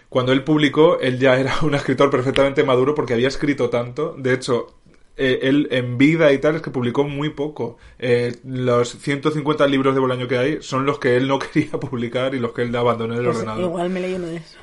cuando 0.09 0.31
él 0.31 0.43
publicó, 0.43 0.99
él 0.99 1.19
ya 1.19 1.37
era 1.39 1.55
un 1.61 1.75
escritor 1.75 2.09
perfectamente 2.09 2.63
maduro 2.63 2.95
porque 2.95 3.13
había 3.13 3.27
escrito 3.27 3.69
tanto. 3.69 4.15
De 4.17 4.33
hecho, 4.33 4.76
eh, 5.17 5.39
él 5.43 5.67
en 5.71 5.97
vida 5.97 6.31
y 6.31 6.37
tal 6.37 6.55
es 6.55 6.61
que 6.61 6.69
publicó 6.69 7.03
muy 7.03 7.29
poco. 7.31 7.77
Eh, 7.99 8.35
los 8.45 8.89
150 8.99 9.65
libros 9.67 9.93
de 9.95 9.99
Bolaño 9.99 10.27
que 10.27 10.37
hay 10.37 10.57
son 10.61 10.85
los 10.85 10.99
que 10.99 11.17
él 11.17 11.27
no 11.27 11.39
quería 11.53 11.71
publicar 11.71 12.35
y 12.35 12.39
los 12.39 12.51
que 12.53 12.61
él 12.61 12.75
abandonó 12.75 13.13
en 13.13 13.19
el 13.19 13.25
Pues 13.25 13.37
ordenador. 13.37 13.63
igual 13.65 13.89
me 13.89 13.99
leí 13.99 14.13
uno 14.13 14.27
de 14.27 14.37
esos. 14.37 14.57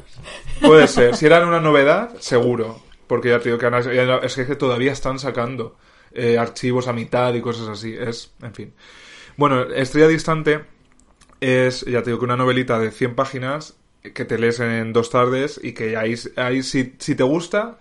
Puede 0.60 0.86
ser. 0.86 1.16
Si 1.16 1.26
eran 1.26 1.46
una 1.46 1.60
novedad, 1.60 2.14
seguro. 2.20 2.80
Porque 3.06 3.28
ya 3.28 3.38
te 3.38 3.50
digo 3.50 3.58
que 3.58 3.68
es 4.24 4.34
que 4.34 4.56
todavía 4.56 4.92
están 4.92 5.18
sacando 5.18 5.76
eh, 6.12 6.38
archivos 6.38 6.88
a 6.88 6.92
mitad 6.92 7.34
y 7.34 7.40
cosas 7.40 7.68
así. 7.68 7.94
Es, 7.94 8.32
en 8.40 8.54
fin. 8.54 8.72
Bueno, 9.36 9.62
Estrella 9.62 10.08
Distante 10.08 10.64
es, 11.40 11.82
ya 11.82 12.02
te 12.02 12.10
digo 12.10 12.20
que 12.20 12.24
una 12.24 12.36
novelita 12.36 12.78
de 12.78 12.90
100 12.90 13.14
páginas 13.14 13.74
que 14.02 14.24
te 14.24 14.38
lees 14.38 14.60
en 14.60 14.92
dos 14.92 15.10
tardes 15.10 15.60
y 15.62 15.72
que 15.72 15.96
ahí, 15.96 16.14
ahí 16.36 16.62
si, 16.62 16.94
si 16.98 17.14
te 17.14 17.22
gusta, 17.22 17.78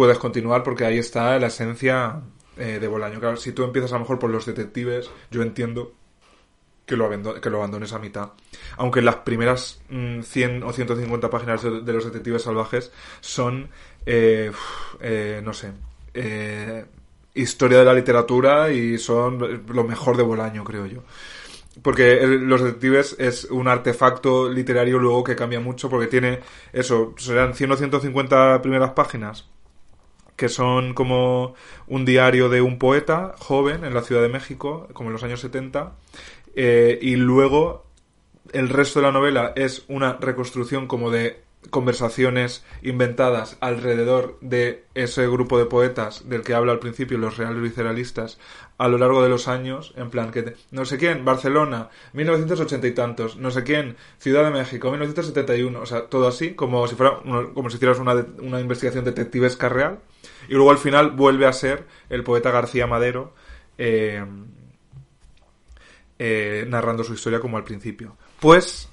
puedes 0.00 0.16
continuar 0.16 0.62
porque 0.62 0.86
ahí 0.86 0.96
está 0.96 1.38
la 1.38 1.48
esencia 1.48 2.22
eh, 2.56 2.78
de 2.80 2.88
Bolaño. 2.88 3.20
Claro, 3.20 3.36
si 3.36 3.52
tú 3.52 3.64
empiezas 3.64 3.92
a 3.92 3.96
lo 3.96 4.00
mejor 4.00 4.18
por 4.18 4.30
los 4.30 4.46
detectives, 4.46 5.10
yo 5.30 5.42
entiendo 5.42 5.92
que 6.86 6.96
lo, 6.96 7.10
que 7.38 7.50
lo 7.50 7.58
abandones 7.58 7.92
a 7.92 7.98
mitad. 7.98 8.30
Aunque 8.78 9.02
las 9.02 9.16
primeras 9.16 9.82
mm, 9.90 10.22
100 10.22 10.62
o 10.62 10.72
150 10.72 11.28
páginas 11.28 11.62
de, 11.62 11.92
los 11.92 12.06
detectives 12.06 12.40
salvajes 12.40 12.90
son, 13.20 13.68
eh, 14.06 14.50
eh, 15.02 15.42
no 15.44 15.52
sé, 15.52 15.72
eh, 16.14 16.86
historia 17.34 17.80
de 17.80 17.84
la 17.84 17.92
literatura 17.92 18.72
y 18.72 18.96
son 18.96 19.66
lo 19.68 19.84
mejor 19.84 20.16
de 20.16 20.22
Bolaño, 20.22 20.64
creo 20.64 20.86
yo. 20.86 21.02
Porque 21.82 22.26
Los 22.26 22.62
Detectives 22.62 23.16
es 23.18 23.44
un 23.44 23.68
artefacto 23.68 24.48
literario 24.48 24.98
luego 24.98 25.24
que 25.24 25.36
cambia 25.36 25.60
mucho 25.60 25.90
porque 25.90 26.06
tiene 26.06 26.40
eso, 26.72 27.12
serán 27.18 27.54
100 27.54 27.72
o 27.72 27.76
150 27.76 28.62
primeras 28.62 28.92
páginas 28.92 29.46
que 30.40 30.48
son 30.48 30.94
como 30.94 31.54
un 31.86 32.06
diario 32.06 32.48
de 32.48 32.62
un 32.62 32.78
poeta 32.78 33.34
joven 33.38 33.84
en 33.84 33.92
la 33.92 34.00
Ciudad 34.00 34.22
de 34.22 34.30
México, 34.30 34.88
como 34.94 35.10
en 35.10 35.12
los 35.12 35.22
años 35.22 35.40
70, 35.40 35.92
eh, 36.56 36.98
y 37.02 37.16
luego 37.16 37.84
el 38.54 38.70
resto 38.70 39.00
de 39.00 39.06
la 39.06 39.12
novela 39.12 39.52
es 39.54 39.84
una 39.88 40.14
reconstrucción 40.14 40.86
como 40.86 41.10
de 41.10 41.42
conversaciones 41.68 42.64
inventadas 42.80 43.58
alrededor 43.60 44.38
de 44.40 44.86
ese 44.94 45.28
grupo 45.28 45.58
de 45.58 45.66
poetas 45.66 46.26
del 46.26 46.40
que 46.40 46.54
habla 46.54 46.72
al 46.72 46.78
principio 46.78 47.18
los 47.18 47.36
reales 47.36 47.60
visceralistas 47.60 48.38
a 48.78 48.88
lo 48.88 48.96
largo 48.96 49.22
de 49.22 49.28
los 49.28 49.46
años, 49.46 49.92
en 49.94 50.08
plan 50.08 50.30
que 50.30 50.54
no 50.70 50.86
sé 50.86 50.96
quién, 50.96 51.22
Barcelona, 51.22 51.90
1980 52.14 52.86
y 52.86 52.92
tantos, 52.92 53.36
no 53.36 53.50
sé 53.50 53.62
quién, 53.62 53.98
Ciudad 54.16 54.42
de 54.42 54.52
México, 54.52 54.88
1971, 54.88 55.78
o 55.78 55.84
sea, 55.84 56.06
todo 56.06 56.26
así, 56.26 56.54
como 56.54 56.88
si 56.88 56.94
fuera 56.94 57.18
como 57.52 57.68
si 57.68 57.76
hicieras 57.76 57.98
una, 57.98 58.14
una 58.38 58.58
investigación 58.58 59.04
detectivesca 59.04 59.68
real, 59.68 59.98
y 60.50 60.54
luego 60.54 60.72
al 60.72 60.78
final 60.78 61.12
vuelve 61.12 61.46
a 61.46 61.52
ser 61.52 61.86
el 62.08 62.24
poeta 62.24 62.50
García 62.50 62.88
Madero 62.88 63.32
eh, 63.78 64.22
eh, 66.18 66.64
narrando 66.68 67.04
su 67.04 67.14
historia 67.14 67.38
como 67.38 67.56
al 67.56 67.62
principio. 67.62 68.16
Pues 68.40 68.88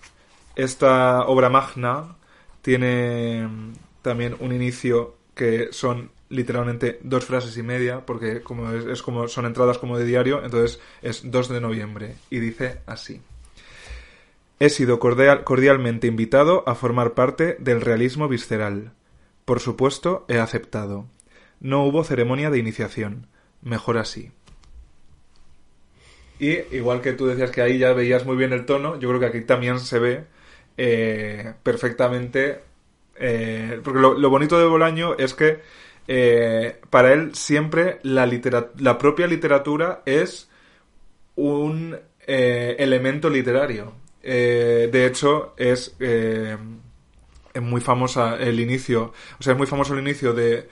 esta 0.55 1.25
obra 1.25 1.49
magna 1.49 2.15
tiene 2.61 3.73
también 4.03 4.37
un 4.39 4.53
inicio 4.53 5.15
que 5.33 5.69
son 5.71 6.11
literalmente 6.29 6.99
dos 7.01 7.25
frases 7.25 7.57
y 7.57 7.63
media, 7.63 8.05
porque 8.05 8.41
como 8.41 8.71
es, 8.71 9.01
como 9.01 9.27
son 9.27 9.47
entradas 9.47 9.79
como 9.79 9.97
de 9.97 10.05
diario, 10.05 10.43
entonces 10.43 10.79
es 11.01 11.23
2 11.23 11.49
de 11.49 11.61
noviembre 11.61 12.15
y 12.29 12.37
dice 12.37 12.81
así. 12.85 13.19
He 14.59 14.69
sido 14.69 14.99
cordialmente 14.99 16.05
invitado 16.05 16.63
a 16.67 16.75
formar 16.75 17.15
parte 17.15 17.57
del 17.59 17.81
realismo 17.81 18.27
visceral. 18.27 18.91
Por 19.45 19.59
supuesto, 19.59 20.25
he 20.27 20.37
aceptado. 20.37 21.07
No 21.59 21.83
hubo 21.85 22.03
ceremonia 22.03 22.49
de 22.49 22.59
iniciación. 22.59 23.27
Mejor 23.61 23.97
así. 23.97 24.31
Y 26.39 26.51
igual 26.75 27.01
que 27.01 27.13
tú 27.13 27.25
decías 27.27 27.51
que 27.51 27.61
ahí 27.61 27.79
ya 27.79 27.93
veías 27.93 28.25
muy 28.25 28.37
bien 28.37 28.53
el 28.53 28.65
tono, 28.65 28.99
yo 28.99 29.09
creo 29.09 29.19
que 29.19 29.25
aquí 29.25 29.41
también 29.41 29.79
se 29.79 29.99
ve 29.99 30.25
eh, 30.77 31.53
perfectamente. 31.63 32.61
Eh, 33.19 33.81
porque 33.83 33.99
lo, 33.99 34.29
bonito 34.29 34.59
de 34.59 34.65
Bolaño 34.65 35.15
es 35.17 35.33
que 35.33 35.59
eh, 36.07 36.79
para 36.91 37.13
él 37.13 37.33
siempre 37.33 37.99
la, 38.03 38.29
la 38.77 38.97
propia 38.97 39.25
literatura 39.25 40.03
es 40.05 40.49
un 41.35 41.97
elemento 42.27 43.29
literario. 43.29 43.93
de 44.21 45.05
hecho, 45.05 45.53
es 45.57 45.95
muy 47.61 47.81
famosa 47.81 48.37
el 48.37 48.59
inicio, 48.59 49.13
o 49.39 49.43
sea, 49.43 49.53
es 49.53 49.57
muy 49.57 49.67
famoso 49.67 49.93
el 49.93 50.01
inicio 50.01 50.33
de 50.33 50.67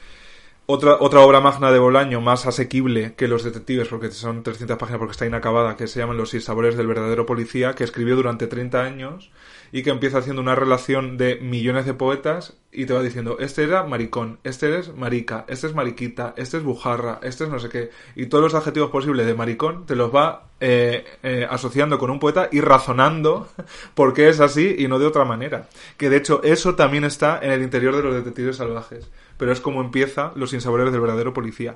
otra, 0.65 0.97
otra 0.99 1.21
obra 1.21 1.41
magna 1.41 1.71
de 1.71 1.79
Bolaño, 1.79 2.21
más 2.21 2.45
asequible 2.45 3.13
que 3.15 3.27
Los 3.27 3.43
Detectives, 3.43 3.87
porque 3.87 4.11
son 4.11 4.43
300 4.43 4.77
páginas 4.77 4.99
porque 4.99 5.11
está 5.11 5.25
inacabada, 5.25 5.75
que 5.75 5.87
se 5.87 5.99
llama 5.99 6.13
Los 6.13 6.31
sabores 6.31 6.75
del 6.75 6.87
verdadero 6.87 7.25
policía, 7.25 7.73
que 7.73 7.83
escribió 7.83 8.15
durante 8.15 8.47
30 8.47 8.81
años 8.81 9.31
y 9.76 9.84
que 9.84 9.89
empieza 9.89 10.19
haciendo 10.19 10.41
una 10.41 10.56
relación 10.56 11.18
de 11.18 11.35
millones 11.35 11.85
de 11.85 11.93
poetas 11.93 12.53
y 12.72 12.85
te 12.85 12.93
va 12.93 13.03
diciendo, 13.03 13.35
este 13.41 13.61
era 13.61 13.84
maricón, 13.84 14.39
este 14.45 14.80
es 14.80 14.95
marica, 14.95 15.43
este 15.49 15.68
es 15.68 15.76
mariquita, 15.76 16.34
este 16.38 16.56
es 16.56 16.64
bujarra, 16.64 17.19
este 17.23 17.43
es 17.43 17.49
no 17.49 17.60
sé 17.60 17.68
qué, 17.68 17.89
y 18.15 18.27
todos 18.27 18.41
los 18.41 18.53
adjetivos 18.53 18.89
posibles 18.89 19.26
de 19.26 19.34
maricón 19.34 19.85
te 19.85 19.97
los 19.97 20.15
va 20.15 20.47
eh, 20.61 21.03
eh, 21.23 21.45
asociando 21.49 21.99
con 21.99 22.10
un 22.10 22.19
poeta 22.22 22.47
y 22.53 22.61
razonando 22.61 23.49
por 23.95 24.14
qué 24.14 24.30
es 24.30 24.39
así 24.39 24.77
y 24.80 24.88
no 24.88 24.97
de 24.97 25.07
otra 25.07 25.26
manera. 25.26 25.68
Que 25.97 26.10
de 26.10 26.15
hecho 26.15 26.41
eso 26.41 26.76
también 26.76 27.03
está 27.03 27.41
en 27.41 27.52
el 27.52 27.61
interior 27.61 27.97
de 27.97 28.03
los 28.03 28.15
detectives 28.15 28.56
salvajes 28.56 29.11
pero 29.38 29.52
es 29.52 29.60
como 29.60 29.81
empieza 29.81 30.31
Los 30.35 30.53
insaboreros 30.53 30.93
del 30.93 31.02
verdadero 31.02 31.34
policía. 31.34 31.76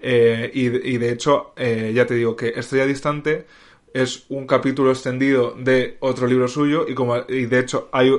Eh, 0.00 0.48
y, 0.54 0.66
y, 0.66 0.98
de 0.98 1.10
hecho, 1.10 1.52
ya 1.56 2.06
te 2.06 2.14
digo 2.14 2.36
que 2.36 2.50
Estrella 2.50 2.86
Distante 2.86 3.46
es 3.94 4.26
un 4.28 4.46
capítulo 4.46 4.90
extendido 4.90 5.54
de 5.58 5.96
otro 6.00 6.26
libro 6.26 6.48
suyo 6.48 6.86
y 6.88 6.94
como 6.94 7.16
y 7.28 7.46
de 7.46 7.58
hecho 7.58 7.88
hay 7.92 8.12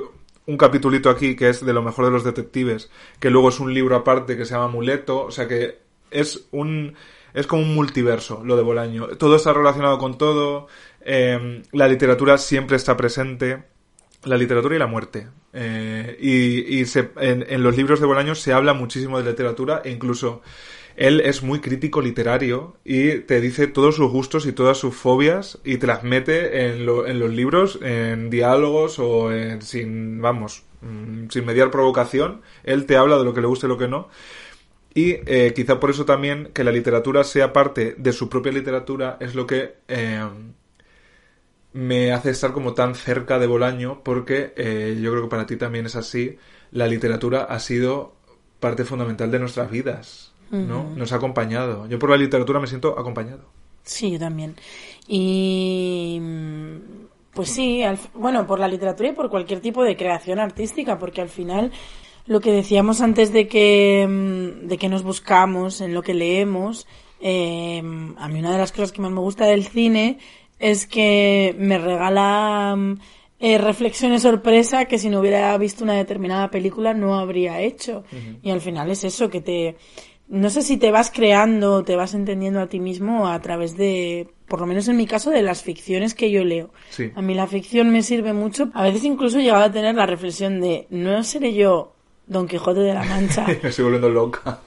un 0.44 0.56
capitulito 0.56 1.08
aquí 1.10 1.36
que 1.36 1.48
es 1.48 1.64
de 1.64 1.72
lo 1.72 1.82
mejor 1.82 2.06
de 2.06 2.10
los 2.10 2.24
detectives 2.24 2.90
que 3.20 3.30
luego 3.30 3.48
es 3.48 3.60
un 3.60 3.72
libro 3.72 3.96
aparte 3.96 4.36
que 4.36 4.44
se 4.44 4.54
llama 4.54 4.68
Muleto 4.68 5.24
o 5.24 5.30
sea 5.30 5.48
que 5.48 5.78
es 6.10 6.46
un 6.50 6.94
es 7.34 7.46
como 7.46 7.62
un 7.62 7.74
multiverso 7.74 8.42
lo 8.44 8.56
de 8.56 8.62
Bolaño. 8.62 9.08
Todo 9.18 9.36
está 9.36 9.52
relacionado 9.52 9.98
con 9.98 10.18
todo 10.18 10.66
eh, 11.00 11.62
la 11.72 11.88
literatura 11.88 12.38
siempre 12.38 12.76
está 12.76 12.96
presente 12.96 13.64
la 14.24 14.36
literatura 14.36 14.76
y 14.76 14.78
la 14.78 14.86
muerte. 14.86 15.28
Eh, 15.52 16.16
y, 16.20 16.78
y 16.78 16.86
se, 16.86 17.10
en, 17.16 17.44
en, 17.48 17.62
los 17.62 17.76
libros 17.76 18.00
de 18.00 18.06
Bolaño 18.06 18.34
se 18.34 18.52
habla 18.52 18.72
muchísimo 18.72 19.20
de 19.20 19.30
literatura 19.30 19.82
e 19.84 19.90
incluso 19.90 20.42
él 20.96 21.20
es 21.20 21.42
muy 21.42 21.60
crítico 21.60 22.00
literario 22.00 22.76
y 22.84 23.18
te 23.20 23.40
dice 23.40 23.66
todos 23.66 23.96
sus 23.96 24.10
gustos 24.10 24.46
y 24.46 24.52
todas 24.52 24.78
sus 24.78 24.94
fobias 24.94 25.58
y 25.64 25.78
te 25.78 25.86
las 25.86 26.04
mete 26.04 26.66
en, 26.66 26.82
en 26.82 27.18
los 27.18 27.30
libros, 27.30 27.78
en 27.82 28.30
diálogos 28.30 28.98
o 28.98 29.32
en, 29.32 29.62
sin, 29.62 30.20
vamos, 30.20 30.64
mm, 30.80 31.28
sin 31.30 31.44
mediar 31.44 31.70
provocación. 31.70 32.42
Él 32.64 32.86
te 32.86 32.96
habla 32.96 33.18
de 33.18 33.24
lo 33.24 33.34
que 33.34 33.40
le 33.40 33.46
gusta 33.46 33.66
y 33.66 33.68
lo 33.68 33.78
que 33.78 33.88
no. 33.88 34.08
Y 34.94 35.16
eh, 35.26 35.52
quizá 35.54 35.80
por 35.80 35.90
eso 35.90 36.04
también 36.04 36.50
que 36.52 36.64
la 36.64 36.72
literatura 36.72 37.24
sea 37.24 37.52
parte 37.52 37.94
de 37.96 38.12
su 38.12 38.28
propia 38.28 38.52
literatura 38.52 39.16
es 39.20 39.34
lo 39.34 39.46
que 39.46 39.76
eh, 39.88 40.28
me 41.72 42.12
hace 42.12 42.30
estar 42.30 42.52
como 42.52 42.74
tan 42.74 42.94
cerca 42.94 43.38
de 43.38 43.46
Bolaño 43.46 44.02
porque 44.04 44.52
eh, 44.56 44.98
yo 45.00 45.10
creo 45.10 45.22
que 45.22 45.30
para 45.30 45.46
ti 45.46 45.56
también 45.56 45.86
es 45.86 45.96
así. 45.96 46.38
La 46.70 46.86
literatura 46.86 47.44
ha 47.44 47.58
sido 47.58 48.14
parte 48.60 48.84
fundamental 48.84 49.30
de 49.30 49.38
nuestras 49.38 49.70
vidas. 49.70 50.31
¿No? 50.52 50.84
Nos 50.94 51.12
ha 51.12 51.16
acompañado. 51.16 51.86
Yo 51.88 51.98
por 51.98 52.10
la 52.10 52.16
literatura 52.16 52.60
me 52.60 52.66
siento 52.66 52.98
acompañado. 52.98 53.44
Sí, 53.82 54.12
yo 54.12 54.18
también. 54.18 54.54
Y 55.08 56.20
pues 57.34 57.48
sí, 57.48 57.82
bueno, 58.14 58.46
por 58.46 58.60
la 58.60 58.68
literatura 58.68 59.08
y 59.08 59.12
por 59.12 59.30
cualquier 59.30 59.60
tipo 59.60 59.82
de 59.82 59.96
creación 59.96 60.38
artística, 60.38 60.98
porque 60.98 61.22
al 61.22 61.30
final 61.30 61.72
lo 62.26 62.40
que 62.40 62.52
decíamos 62.52 63.00
antes 63.00 63.32
de 63.32 63.48
que, 63.48 64.06
mm, 64.08 64.68
de 64.68 64.78
que 64.78 64.88
nos 64.88 65.02
buscamos 65.02 65.80
en 65.80 65.94
lo 65.94 66.02
que 66.02 66.14
leemos, 66.14 66.86
eh, 67.20 67.82
a 68.18 68.28
mí 68.28 68.38
una 68.38 68.52
de 68.52 68.58
las 68.58 68.72
cosas 68.72 68.92
que 68.92 69.00
más 69.00 69.10
me 69.10 69.20
gusta 69.20 69.46
del 69.46 69.64
cine 69.64 70.18
es 70.58 70.86
que 70.86 71.56
me 71.58 71.78
regala 71.78 72.76
mm, 72.76 72.98
eh, 73.40 73.58
reflexiones 73.58 74.22
sorpresa 74.22 74.84
que 74.84 74.98
si 74.98 75.08
no 75.08 75.18
hubiera 75.18 75.56
visto 75.58 75.82
una 75.82 75.94
determinada 75.94 76.48
película 76.50 76.94
no 76.94 77.16
habría 77.18 77.60
hecho. 77.60 78.04
Y 78.42 78.50
al 78.50 78.60
final 78.60 78.88
es 78.90 79.02
eso, 79.02 79.28
que 79.28 79.40
te, 79.40 79.76
no 80.32 80.48
sé 80.48 80.62
si 80.62 80.78
te 80.78 80.90
vas 80.90 81.10
creando, 81.10 81.84
te 81.84 81.94
vas 81.94 82.14
entendiendo 82.14 82.60
a 82.60 82.66
ti 82.66 82.80
mismo 82.80 83.28
a 83.28 83.38
través 83.42 83.76
de, 83.76 84.28
por 84.48 84.60
lo 84.60 84.66
menos 84.66 84.88
en 84.88 84.96
mi 84.96 85.06
caso, 85.06 85.30
de 85.30 85.42
las 85.42 85.62
ficciones 85.62 86.14
que 86.14 86.30
yo 86.30 86.42
leo. 86.42 86.70
A 87.14 87.20
mí 87.20 87.34
la 87.34 87.46
ficción 87.46 87.90
me 87.90 88.02
sirve 88.02 88.32
mucho. 88.32 88.70
A 88.72 88.82
veces 88.82 89.04
incluso 89.04 89.38
he 89.38 89.42
llegado 89.42 89.64
a 89.64 89.70
tener 89.70 89.94
la 89.94 90.06
reflexión 90.06 90.58
de, 90.62 90.86
no 90.88 91.22
seré 91.22 91.52
yo 91.52 91.92
Don 92.26 92.48
Quijote 92.48 92.80
de 92.80 92.94
la 92.94 93.04
Mancha. 93.04 93.46
me 93.62 93.68
estoy 93.68 93.84
volviendo 93.84 94.08
loca. 94.08 94.58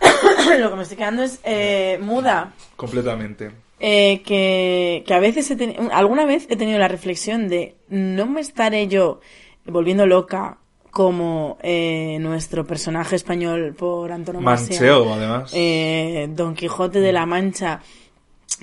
lo 0.58 0.68
que 0.68 0.76
me 0.76 0.82
estoy 0.82 0.98
quedando 0.98 1.22
es 1.22 1.40
eh, 1.44 1.98
muda. 2.02 2.52
Completamente. 2.76 3.52
Eh, 3.80 4.20
que, 4.20 5.02
que 5.06 5.14
a 5.14 5.18
veces 5.18 5.50
he 5.50 5.76
alguna 5.92 6.26
vez 6.26 6.46
he 6.50 6.56
tenido 6.56 6.78
la 6.78 6.88
reflexión 6.88 7.48
de, 7.48 7.76
no 7.88 8.26
me 8.26 8.42
estaré 8.42 8.86
yo 8.86 9.20
volviendo 9.64 10.04
loca 10.04 10.58
como 10.96 11.58
eh, 11.62 12.16
nuestro 12.20 12.66
personaje 12.66 13.16
español 13.16 13.74
por 13.78 14.10
antonomasia. 14.10 14.80
Mancheo, 14.80 15.12
además. 15.12 15.50
Eh, 15.54 16.26
Don 16.30 16.54
Quijote 16.54 17.00
de 17.00 17.12
la 17.12 17.26
Mancha. 17.26 17.82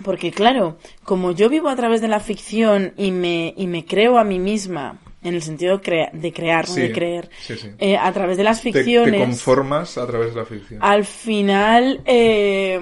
Porque 0.03 0.31
claro, 0.31 0.80
como 1.03 1.34
yo 1.34 1.47
vivo 1.47 1.69
a 1.69 1.76
través 1.76 2.01
de 2.01 2.07
la 2.07 2.19
ficción 2.19 2.93
y 2.97 3.11
me, 3.11 3.53
y 3.55 3.68
me 3.68 3.85
creo 3.85 4.18
a 4.18 4.23
mí 4.23 4.39
misma, 4.39 4.97
en 5.22 5.35
el 5.35 5.43
sentido 5.43 5.77
de 5.77 6.34
crear, 6.34 6.68
no 6.68 6.73
de 6.73 6.91
creer, 6.91 7.30
eh, 7.77 7.97
a 7.97 8.11
través 8.11 8.38
de 8.38 8.43
las 8.45 8.61
ficciones... 8.61 9.11
Te, 9.11 9.19
te, 9.19 9.26
conformas 9.26 9.99
a 9.99 10.07
través 10.07 10.34
de 10.34 10.39
la 10.39 10.45
ficción. 10.47 10.80
Al 10.81 11.05
final... 11.05 12.01
Eh, 12.03 12.80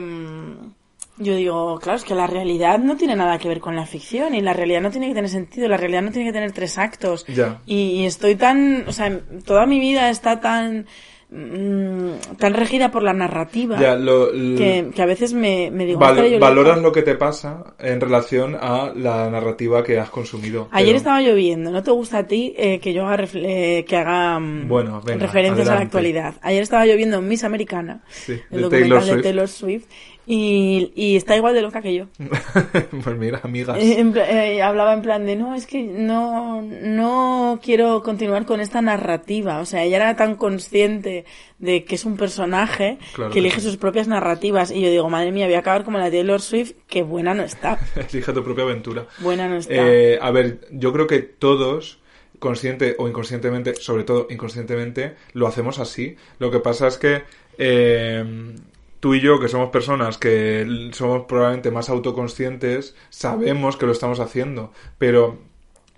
yo 1.22 1.36
digo, 1.36 1.80
claro, 1.80 1.98
es 1.98 2.04
que 2.04 2.16
la 2.16 2.28
realidad 2.28 2.80
no 2.80 2.98
tiene 2.98 3.16
nada 3.16 3.38
que 3.38 3.48
ver 3.48 3.60
con 3.60 3.76
la 3.76 3.86
ficción 3.86 4.34
y 4.34 4.42
la 4.42 4.54
realidad 4.54 4.82
no 4.82 4.92
tiene 4.92 5.08
que 5.08 5.14
tener 5.14 5.30
sentido, 5.30 5.68
la 5.68 5.78
realidad 5.78 6.02
no 6.02 6.12
tiene 6.12 6.28
que 6.28 6.34
tener 6.34 6.52
tres 6.52 6.78
actos. 6.78 7.26
Ya. 7.28 7.62
Y, 7.66 8.06
estoy 8.06 8.36
tan, 8.36 8.86
o 8.88 8.92
sea, 8.92 9.20
toda 9.46 9.66
mi 9.66 9.80
vida 9.80 10.10
está 10.10 10.40
tan 10.40 10.88
mm, 11.30 12.36
tan 12.38 12.54
regida 12.54 12.92
por 12.92 13.04
la 13.04 13.14
narrativa 13.14 13.78
que, 13.78 15.02
a 15.02 15.06
veces 15.06 15.34
me, 15.34 15.70
digo 15.72 16.00
valoras 16.00 16.82
lo 16.82 16.92
que 16.92 17.04
te 17.04 17.16
pasa 17.16 17.76
en 17.80 18.02
relación 18.02 18.56
a 18.60 18.92
la 18.96 19.30
narrativa 19.30 19.84
que 19.84 20.00
has 20.00 20.10
consumido 20.10 20.68
ayer 20.72 20.96
estaba 20.96 21.22
lloviendo 21.22 21.72
no 21.72 21.84
te 21.84 21.92
gusta 21.92 22.20
a 22.20 22.24
ti 22.28 22.54
eh, 22.58 22.80
que 22.80 22.94
yo 22.94 23.08
haga 23.08 23.26
eh, 23.34 23.86
que 23.88 23.96
haga 23.96 24.40
mm, 24.40 24.68
bueno, 24.68 25.02
referencias 25.06 25.70
a 25.70 25.76
la 25.76 25.82
actualidad 25.82 26.36
ayer 26.42 26.64
estaba 26.64 26.86
lloviendo 26.86 27.18
en 27.18 27.28
Miss 27.28 27.44
Americana 27.44 28.04
el 28.28 28.62
documental 28.62 29.06
de 29.06 29.24
Taylor 29.24 29.48
Swift 29.48 29.86
y, 30.28 30.92
y 30.96 31.16
está 31.16 31.36
igual 31.36 31.54
de 31.54 31.62
loca 31.62 31.82
que 31.82 31.94
yo. 31.94 32.06
pues 33.04 33.18
mira, 33.18 33.42
amigas. 33.44 33.78
Eh, 33.80 34.00
eh, 34.00 34.62
hablaba 34.62 34.94
en 34.94 35.02
plan 35.02 35.26
de, 35.26 35.36
no, 35.36 35.56
es 35.56 35.66
que 35.66 35.82
no, 35.82 36.62
no 36.62 37.60
quiero 37.62 38.04
continuar 38.04 38.46
con 38.46 38.62
esta 38.62 38.82
narrativa. 38.82 39.60
O 39.60 39.66
sea, 39.66 39.84
ella 39.84 39.98
era 39.98 40.16
tan 40.16 40.36
consciente 40.36 41.26
de 41.58 41.84
que 41.84 41.96
es 41.96 42.06
un 42.06 42.18
personaje 42.18 42.98
que 43.32 43.40
elige 43.40 43.62
sus 43.62 43.78
propias 43.78 44.08
narrativas. 44.08 44.72
Y 44.72 44.82
yo 44.82 44.90
digo, 44.90 45.10
madre 45.10 45.32
mía, 45.32 45.46
voy 45.48 45.56
a 45.56 45.60
acabar 45.60 45.84
como 45.84 45.98
la 45.98 46.06
de 46.06 46.18
Taylor 46.18 46.42
Swift, 46.42 46.74
que 46.88 47.04
buena 47.04 47.34
no 47.34 47.44
está. 47.44 47.80
Elige 48.12 48.32
tu 48.32 48.44
propia 48.44 48.64
aventura. 48.64 49.08
Buena 49.20 49.48
no 49.48 49.58
está. 49.58 49.74
Eh, 49.74 50.20
a 50.22 50.32
ver, 50.32 50.68
yo 50.72 50.94
creo 50.94 51.08
que 51.08 51.20
todos 51.20 52.00
consciente 52.40 52.96
o 52.98 53.08
inconscientemente, 53.08 53.76
sobre 53.76 54.04
todo 54.04 54.28
inconscientemente, 54.30 55.16
lo 55.34 55.48
hacemos 55.48 55.80
así. 55.80 56.16
Lo 56.40 56.52
que 56.52 56.60
pasa 56.60 56.88
es 56.88 56.98
que 56.98 57.24
eh, 57.58 58.56
tú 59.02 59.16
y 59.16 59.20
yo, 59.20 59.40
que 59.40 59.50
somos 59.50 59.72
personas 59.72 60.18
que 60.18 60.90
somos 60.94 61.26
probablemente 61.26 61.72
más 61.72 61.90
autoconscientes, 61.90 62.96
sabemos 63.10 63.76
que 63.76 63.88
lo 63.88 63.92
estamos 63.92 64.22
haciendo, 64.22 64.72
pero 64.98 65.40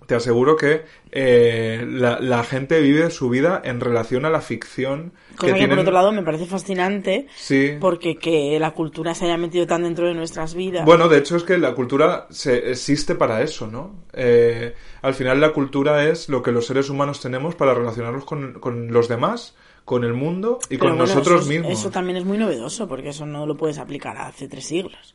te 0.06 0.14
aseguro 0.14 0.56
que 0.56 0.82
eh, 1.12 1.84
la, 1.86 2.44
gente 2.44 2.80
vive 2.80 3.10
su 3.10 3.28
vida 3.28 3.60
en 3.64 3.80
relación 3.80 4.24
a 4.24 4.30
la 4.30 4.40
ficción. 4.40 5.12
Cosa 5.36 5.54
que, 5.54 5.68
por 5.68 5.78
otro 5.78 5.92
lado 5.92 6.12
me 6.12 6.22
parece 6.22 6.46
fascinante, 6.46 7.26
sí. 7.36 7.76
porque 7.80 8.16
que 8.16 8.58
la 8.58 8.72
cultura 8.72 9.14
se 9.14 9.26
haya 9.26 9.36
metido 9.36 9.66
tan 9.66 9.82
dentro 9.82 10.06
de 10.06 10.14
nuestras 10.14 10.54
vidas. 10.54 10.84
Bueno, 10.84 11.08
de 11.08 11.18
hecho 11.18 11.36
es 11.36 11.42
que 11.42 11.58
la 11.58 11.74
cultura 11.74 12.26
se, 12.30 12.70
existe 12.70 13.14
para 13.14 13.42
eso, 13.42 13.66
¿no? 13.66 13.94
Eh, 14.12 14.74
al 15.02 15.14
final 15.14 15.40
la 15.40 15.52
cultura 15.52 16.08
es 16.08 16.28
lo 16.28 16.42
que 16.42 16.52
los 16.52 16.66
seres 16.66 16.88
humanos 16.90 17.20
tenemos 17.20 17.54
para 17.54 17.74
relacionarnos 17.74 18.24
con, 18.24 18.54
con 18.54 18.92
los 18.92 19.08
demás 19.08 19.54
con 19.84 20.04
el 20.04 20.14
mundo 20.14 20.58
y 20.70 20.78
con 20.78 20.96
nosotros 20.96 21.46
mismos. 21.46 21.72
Eso 21.72 21.90
también 21.90 22.16
es 22.16 22.24
muy 22.24 22.38
novedoso, 22.38 22.88
porque 22.88 23.10
eso 23.10 23.26
no 23.26 23.46
lo 23.46 23.56
puedes 23.56 23.78
aplicar 23.78 24.16
hace 24.16 24.48
tres 24.48 24.66
siglos. 24.66 25.14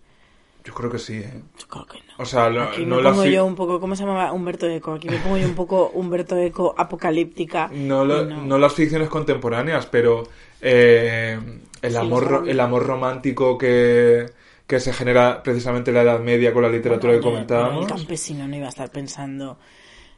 Yo 0.64 0.74
creo 0.74 0.92
que 0.92 1.00
sí, 1.00 1.16
¿eh? 1.16 1.42
Yo 1.58 1.68
creo 1.68 1.86
que 1.86 1.98
no. 2.00 2.14
O 2.18 2.26
sea, 2.26 2.46
Aquí 2.46 2.86
me 2.86 3.02
pongo 3.02 3.26
yo 3.26 3.46
un 3.46 3.56
poco, 3.56 3.80
¿cómo 3.80 3.96
se 3.96 4.04
llamaba? 4.04 4.32
Humberto 4.34 4.68
Eco. 4.68 4.94
Aquí 4.94 5.10
me 5.10 5.18
pongo 5.18 5.38
yo 5.38 5.48
un 5.48 5.56
poco 5.56 5.90
Humberto 5.94 6.38
Eco 6.38 6.76
apocalíptica. 6.78 7.70
No, 7.74 8.06
no. 8.06 8.58
las 8.58 8.74
ficciones 8.74 9.10
contemporáneas, 9.10 9.86
pero 9.86 10.28
eh, 10.62 11.40
el, 11.82 11.98
amor, 11.98 12.44
el 12.46 12.60
amor 12.60 12.86
romántico 12.86 13.58
que, 13.58 14.28
que 14.68 14.80
se 14.80 14.94
genera 14.94 15.42
precisamente 15.42 15.92
en 15.92 15.96
la 15.96 16.04
Edad 16.04 16.20
Media 16.20 16.54
con 16.54 16.62
la 16.62 16.70
literatura 16.70 17.14
que 17.14 17.22
comentábamos. 17.22 17.86
El 17.86 17.98
campesino 17.98 18.48
no 18.48 18.56
iba 18.56 18.66
a 18.68 18.70
estar 18.70 18.92
pensando 18.92 19.58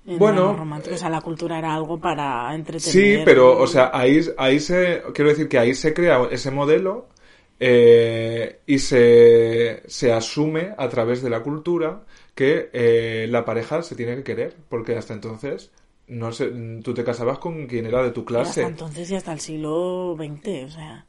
bueno, 0.03 0.55
romántico, 0.55 0.95
o 0.95 0.97
sea, 0.97 1.09
la 1.09 1.21
cultura 1.21 1.59
era 1.59 1.73
algo 1.73 1.99
para 1.99 2.53
entretener. 2.55 2.91
Sí, 2.91 3.21
pero, 3.23 3.57
o 3.59 3.67
sea, 3.67 3.91
ahí, 3.93 4.19
ahí 4.37 4.59
se, 4.59 5.03
quiero 5.13 5.29
decir 5.29 5.47
que 5.47 5.59
ahí 5.59 5.73
se 5.75 5.93
crea 5.93 6.27
ese 6.31 6.51
modelo 6.51 7.09
eh, 7.59 8.61
y 8.65 8.79
se, 8.79 9.83
se 9.87 10.11
asume 10.11 10.73
a 10.77 10.89
través 10.89 11.21
de 11.21 11.29
la 11.29 11.41
cultura 11.41 12.03
que 12.33 12.69
eh, 12.73 13.27
la 13.29 13.45
pareja 13.45 13.83
se 13.83 13.95
tiene 13.95 14.15
que 14.17 14.23
querer, 14.23 14.55
porque 14.69 14.95
hasta 14.95 15.13
entonces 15.13 15.71
no 16.07 16.31
sé, 16.33 16.51
tú 16.83 16.93
te 16.93 17.05
casabas 17.05 17.39
con 17.39 17.67
quien 17.67 17.85
era 17.85 18.03
de 18.03 18.11
tu 18.11 18.25
clase. 18.25 18.61
hasta 18.61 18.67
entonces 18.67 19.09
y 19.11 19.15
hasta 19.15 19.31
el 19.31 19.39
siglo 19.39 20.15
XX, 20.17 20.65
o 20.65 20.69
sea, 20.69 21.05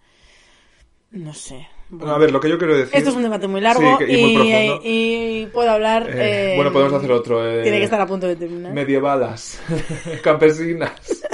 no 1.10 1.34
sé 1.34 1.66
a 2.00 2.18
ver, 2.18 2.32
lo 2.32 2.40
que 2.40 2.48
yo 2.48 2.58
quiero 2.58 2.76
decir. 2.76 2.96
Esto 2.96 3.10
es 3.10 3.16
un 3.16 3.22
debate 3.22 3.48
muy 3.48 3.60
largo 3.60 3.98
y, 4.06 5.46
puedo 5.52 5.70
hablar. 5.70 6.08
Eh, 6.12 6.54
bueno, 6.56 6.72
podemos 6.72 6.94
hacer 6.94 7.12
otro. 7.12 7.46
Eh, 7.48 7.62
tiene 7.62 7.78
que 7.78 7.84
estar 7.84 8.00
a 8.00 8.06
punto 8.06 8.26
de 8.26 8.36
terminar. 8.36 8.72
Medievalas, 8.72 9.60
campesinas. 10.22 10.92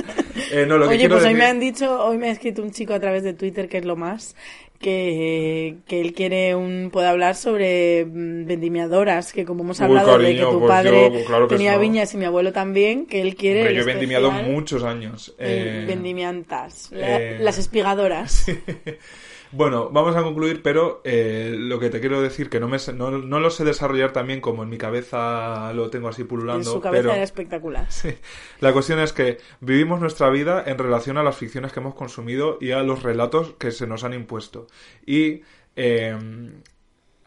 Eh, 0.51 0.65
no, 0.67 0.79
lo 0.79 0.89
Oye, 0.89 1.11
pues 1.11 1.25
hoy 1.25 1.35
me 1.35 1.45
han 1.45 1.61
dicho, 1.61 2.03
hoy 2.03 2.17
me 2.17 2.29
ha 2.29 2.31
escrito 2.31 2.63
un 2.63 2.71
chico 2.71 2.95
a 2.95 3.01
través 3.01 3.23
de 3.23 3.35
Twitter, 3.35 3.69
que 3.69 3.79
es 3.79 3.85
lo 3.85 3.97
más, 3.97 4.35
que, 4.79 5.77
que 5.87 6.01
él 6.01 6.15
quiere 6.15 6.55
un 6.55 6.89
puede 6.91 7.09
hablar 7.09 7.35
sobre 7.35 8.07
mm, 8.07 8.47
vendimiadoras, 8.47 9.35
que 9.35 9.45
como 9.45 9.65
hemos 9.65 9.83
hablado 9.83 10.17
de 10.17 10.37
que 10.37 10.43
tu 10.43 10.61
pues 10.61 10.71
padre 10.71 11.27
tenía 11.51 11.77
viñas 11.77 12.15
y 12.15 12.17
mi 12.17 12.25
abuelo 12.25 12.55
también, 12.55 13.05
que 13.05 13.21
él 13.21 13.37
quiere. 13.37 13.75
yo 13.75 13.83
he 13.83 13.85
vendimiado 13.85 14.31
muchos 14.31 14.85
años. 14.85 15.35
vendimiantas, 15.39 16.91
las 16.93 17.59
espigadoras. 17.59 18.47
Bueno, 19.53 19.91
vamos 19.91 20.15
a 20.17 20.23
concluir, 20.23 20.63
pero 20.63 21.01
eh, 21.05 21.55
lo 21.57 21.79
que 21.79 21.91
te 21.91 22.01
quiero 22.01 22.21
decir, 22.21 22.51
que 22.51 22.61
no, 22.61 22.69
me, 22.69 22.79
no, 22.95 23.11
no, 23.11 23.41
lo 23.41 23.51
sé 23.51 23.65
desarrollar 23.65 24.13
también 24.13 24.41
como 24.41 24.63
en 24.63 24.69
mi 24.69 24.79
cabeza 24.79 25.73
lo 25.73 25.91
tengo 25.91 26.09
así 26.09 26.25
pululando. 26.25 26.69
En 26.69 26.75
su 26.77 26.81
cabeza 26.81 27.15
era 27.15 27.23
espectacular. 27.23 27.87
Sí. 27.99 28.15
La 28.61 28.73
cuestión 28.73 29.01
es 29.01 29.13
que 29.13 29.39
vivimos 29.61 30.01
nuestra 30.01 30.31
vida 30.31 30.63
en 30.67 30.79
relación 30.79 31.19
a 31.19 31.23
las 31.23 31.37
ficciones 31.37 31.73
que 31.73 31.81
hemos 31.81 31.95
consumido 31.95 32.59
y 32.61 32.71
a 32.71 32.83
los 32.83 33.03
relatos 33.03 33.55
que 33.59 33.71
se 33.71 33.87
nos 33.87 34.05
han 34.05 34.15
impuesto. 34.15 34.67
Y 35.05 35.43
eh, 35.75 36.17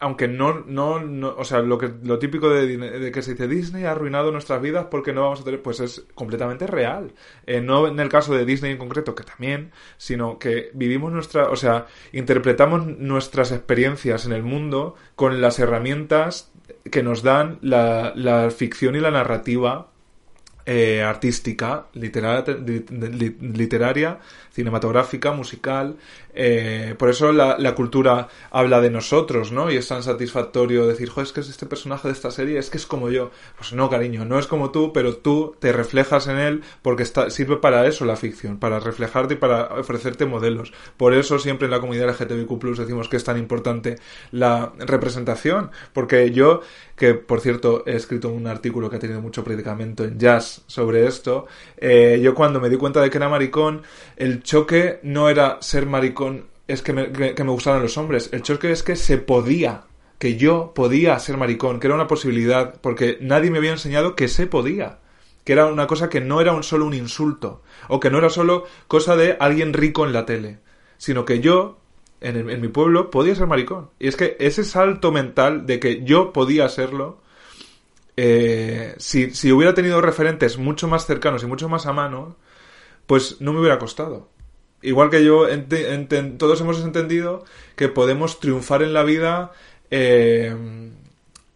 aunque 0.02 0.26
no, 0.26 0.64
no, 0.66 0.98
no, 0.98 1.32
o 1.38 1.44
sea, 1.44 1.60
lo 1.60 1.78
que 1.78 1.88
lo 2.02 2.18
típico 2.18 2.50
de, 2.50 3.12
que 3.12 3.22
se 3.22 3.32
dice 3.32 3.46
Disney 3.46 3.84
ha 3.84 3.92
arruinado 3.92 4.32
nuestras 4.32 4.60
vidas 4.60 4.86
porque 4.90 5.12
no 5.12 5.22
vamos 5.22 5.42
a 5.42 5.44
tener, 5.44 5.62
pues 5.62 5.78
es 5.78 6.04
completamente 6.16 6.66
real. 6.66 7.12
Eh, 7.46 7.60
no 7.60 7.86
en 7.86 8.00
el 8.00 8.08
caso 8.08 8.34
de 8.34 8.44
Disney 8.44 8.72
en 8.72 8.78
concreto, 8.78 9.14
que 9.14 9.22
también, 9.22 9.70
sino 9.98 10.40
que 10.40 10.70
vivimos 10.74 11.12
nuestra, 11.12 11.50
o 11.50 11.56
sea, 11.56 11.86
interpretamos 12.12 12.84
nuestras 12.84 13.52
experiencias 13.52 14.26
en 14.26 14.32
el 14.32 14.42
mundo 14.42 14.96
con 15.14 15.40
las 15.40 15.60
herramientas 15.60 16.50
que 16.90 17.04
nos 17.04 17.22
dan 17.22 17.60
la, 17.62 18.50
ficción 18.50 18.96
y 18.96 19.00
la 19.00 19.12
narrativa 19.12 19.92
eh, 20.66 21.02
artística, 21.02 21.86
literaria, 21.94 24.18
cinematográfica, 24.50 25.30
musical. 25.30 25.96
Eh, 26.34 26.94
por 26.98 27.10
eso 27.10 27.32
la, 27.32 27.74
cultura 27.74 28.28
habla 28.50 28.80
de 28.80 28.90
nosotros, 28.90 29.52
¿no? 29.52 29.70
Y 29.70 29.76
es 29.76 29.88
tan 29.88 30.02
satisfactorio 30.02 30.86
decir, 30.86 31.08
joder, 31.08 31.26
es 31.26 31.32
que 31.32 31.40
es 31.40 31.48
este 31.48 31.66
personaje 31.66 32.08
de 32.08 32.14
esta 32.14 32.30
serie, 32.30 32.58
es 32.58 32.70
que 32.70 32.78
es 32.78 32.86
como 32.86 33.10
yo. 33.10 33.30
Pues 33.56 33.72
no, 33.72 33.88
cariño, 33.90 34.24
no 34.24 34.38
es 34.38 34.46
como 34.46 34.70
tú, 34.70 34.92
pero 34.92 35.16
tú 35.16 35.54
te 35.58 35.72
reflejas 35.72 36.26
en 36.28 36.38
él 36.38 36.62
porque 36.82 37.02
está, 37.02 37.30
sirve 37.30 37.56
para 37.56 37.86
eso 37.86 38.04
la 38.04 38.16
ficción, 38.16 38.58
para 38.58 38.80
reflejarte 38.80 39.34
y 39.34 39.36
para 39.36 39.74
ofrecerte 39.78 40.26
modelos. 40.26 40.72
Por 40.96 41.14
eso 41.14 41.38
siempre 41.38 41.66
en 41.66 41.70
la 41.70 41.80
comunidad 41.80 42.08
LGTBIQ 42.08 42.78
decimos 42.78 43.08
que 43.08 43.16
es 43.16 43.24
tan 43.24 43.38
importante 43.38 43.98
la 44.30 44.72
representación, 44.78 45.70
porque 45.92 46.30
yo, 46.30 46.60
que 46.96 47.14
por 47.14 47.40
cierto 47.40 47.84
he 47.86 47.96
escrito 47.96 48.28
un 48.28 48.46
artículo 48.46 48.88
que 48.88 48.96
ha 48.96 49.00
tenido 49.00 49.20
mucho 49.20 49.44
predicamento 49.44 50.04
en 50.04 50.18
Jazz 50.18 50.62
sobre 50.66 51.06
esto, 51.06 51.46
eh, 51.76 52.20
yo 52.22 52.34
cuando 52.34 52.60
me 52.60 52.68
di 52.68 52.76
cuenta 52.76 53.00
de 53.00 53.10
que 53.10 53.18
era 53.18 53.28
maricón, 53.28 53.82
el 54.16 54.42
choque 54.42 55.00
no 55.02 55.28
era 55.28 55.58
ser 55.60 55.86
maricón, 55.86 56.21
es 56.68 56.82
que 56.82 56.92
me, 56.92 57.12
que, 57.12 57.44
me 57.44 57.50
gustaran 57.50 57.82
los 57.82 57.96
hombres. 57.98 58.30
El 58.32 58.42
choque 58.42 58.72
es 58.72 58.82
que 58.82 58.96
se 58.96 59.18
podía, 59.18 59.84
que 60.18 60.36
yo 60.36 60.72
podía 60.74 61.18
ser 61.18 61.36
maricón, 61.36 61.80
que 61.80 61.86
era 61.86 61.96
una 61.96 62.08
posibilidad, 62.08 62.80
porque 62.80 63.18
nadie 63.20 63.50
me 63.50 63.58
había 63.58 63.72
enseñado 63.72 64.16
que 64.16 64.28
se 64.28 64.46
podía 64.46 64.98
que 65.44 65.52
era 65.52 65.66
una 65.66 65.86
cosa 65.86 66.08
que 66.08 66.20
no 66.20 66.40
era 66.40 66.52
un, 66.52 66.62
solo 66.62 66.86
un 66.86 66.94
insulto, 66.94 67.62
o 67.88 68.00
que 68.00 68.10
no 68.10 68.18
era 68.18 68.30
solo 68.30 68.64
cosa 68.88 69.16
de 69.16 69.36
alguien 69.40 69.72
rico 69.72 70.06
en 70.06 70.12
la 70.12 70.24
tele, 70.24 70.58
sino 70.98 71.24
que 71.24 71.40
yo, 71.40 71.78
en, 72.20 72.60
mi 72.60 72.68
pueblo, 72.68 73.10
podía 73.10 73.34
ser 73.34 73.46
maricón. 73.46 73.90
Y 73.98 74.08
es 74.08 74.16
que 74.16 74.36
ese 74.38 74.64
salto 74.64 75.10
mental 75.10 75.66
de 75.66 75.80
que 75.80 76.04
yo 76.04 76.32
podía 76.32 76.68
serlo, 76.68 77.20
eh, 78.16 78.94
si, 78.98 79.30
si 79.30 79.50
hubiera 79.50 79.74
tenido 79.74 80.00
referentes 80.00 80.58
mucho 80.58 80.86
más 80.86 81.06
cercanos 81.06 81.42
y 81.42 81.46
mucho 81.46 81.68
más 81.68 81.86
a 81.86 81.92
mano, 81.92 82.36
pues 83.06 83.40
no 83.40 83.52
me 83.52 83.60
hubiera 83.60 83.78
costado. 83.78 84.28
Igual 84.82 85.10
que 85.10 85.24
yo, 85.24 85.46
todos 86.38 86.60
hemos 86.60 86.82
entendido 86.82 87.44
que 87.76 87.88
podemos 87.88 88.40
triunfar 88.40 88.82
en 88.82 88.92
la 88.92 89.04
vida, 89.04 89.52
eh, 89.90 90.54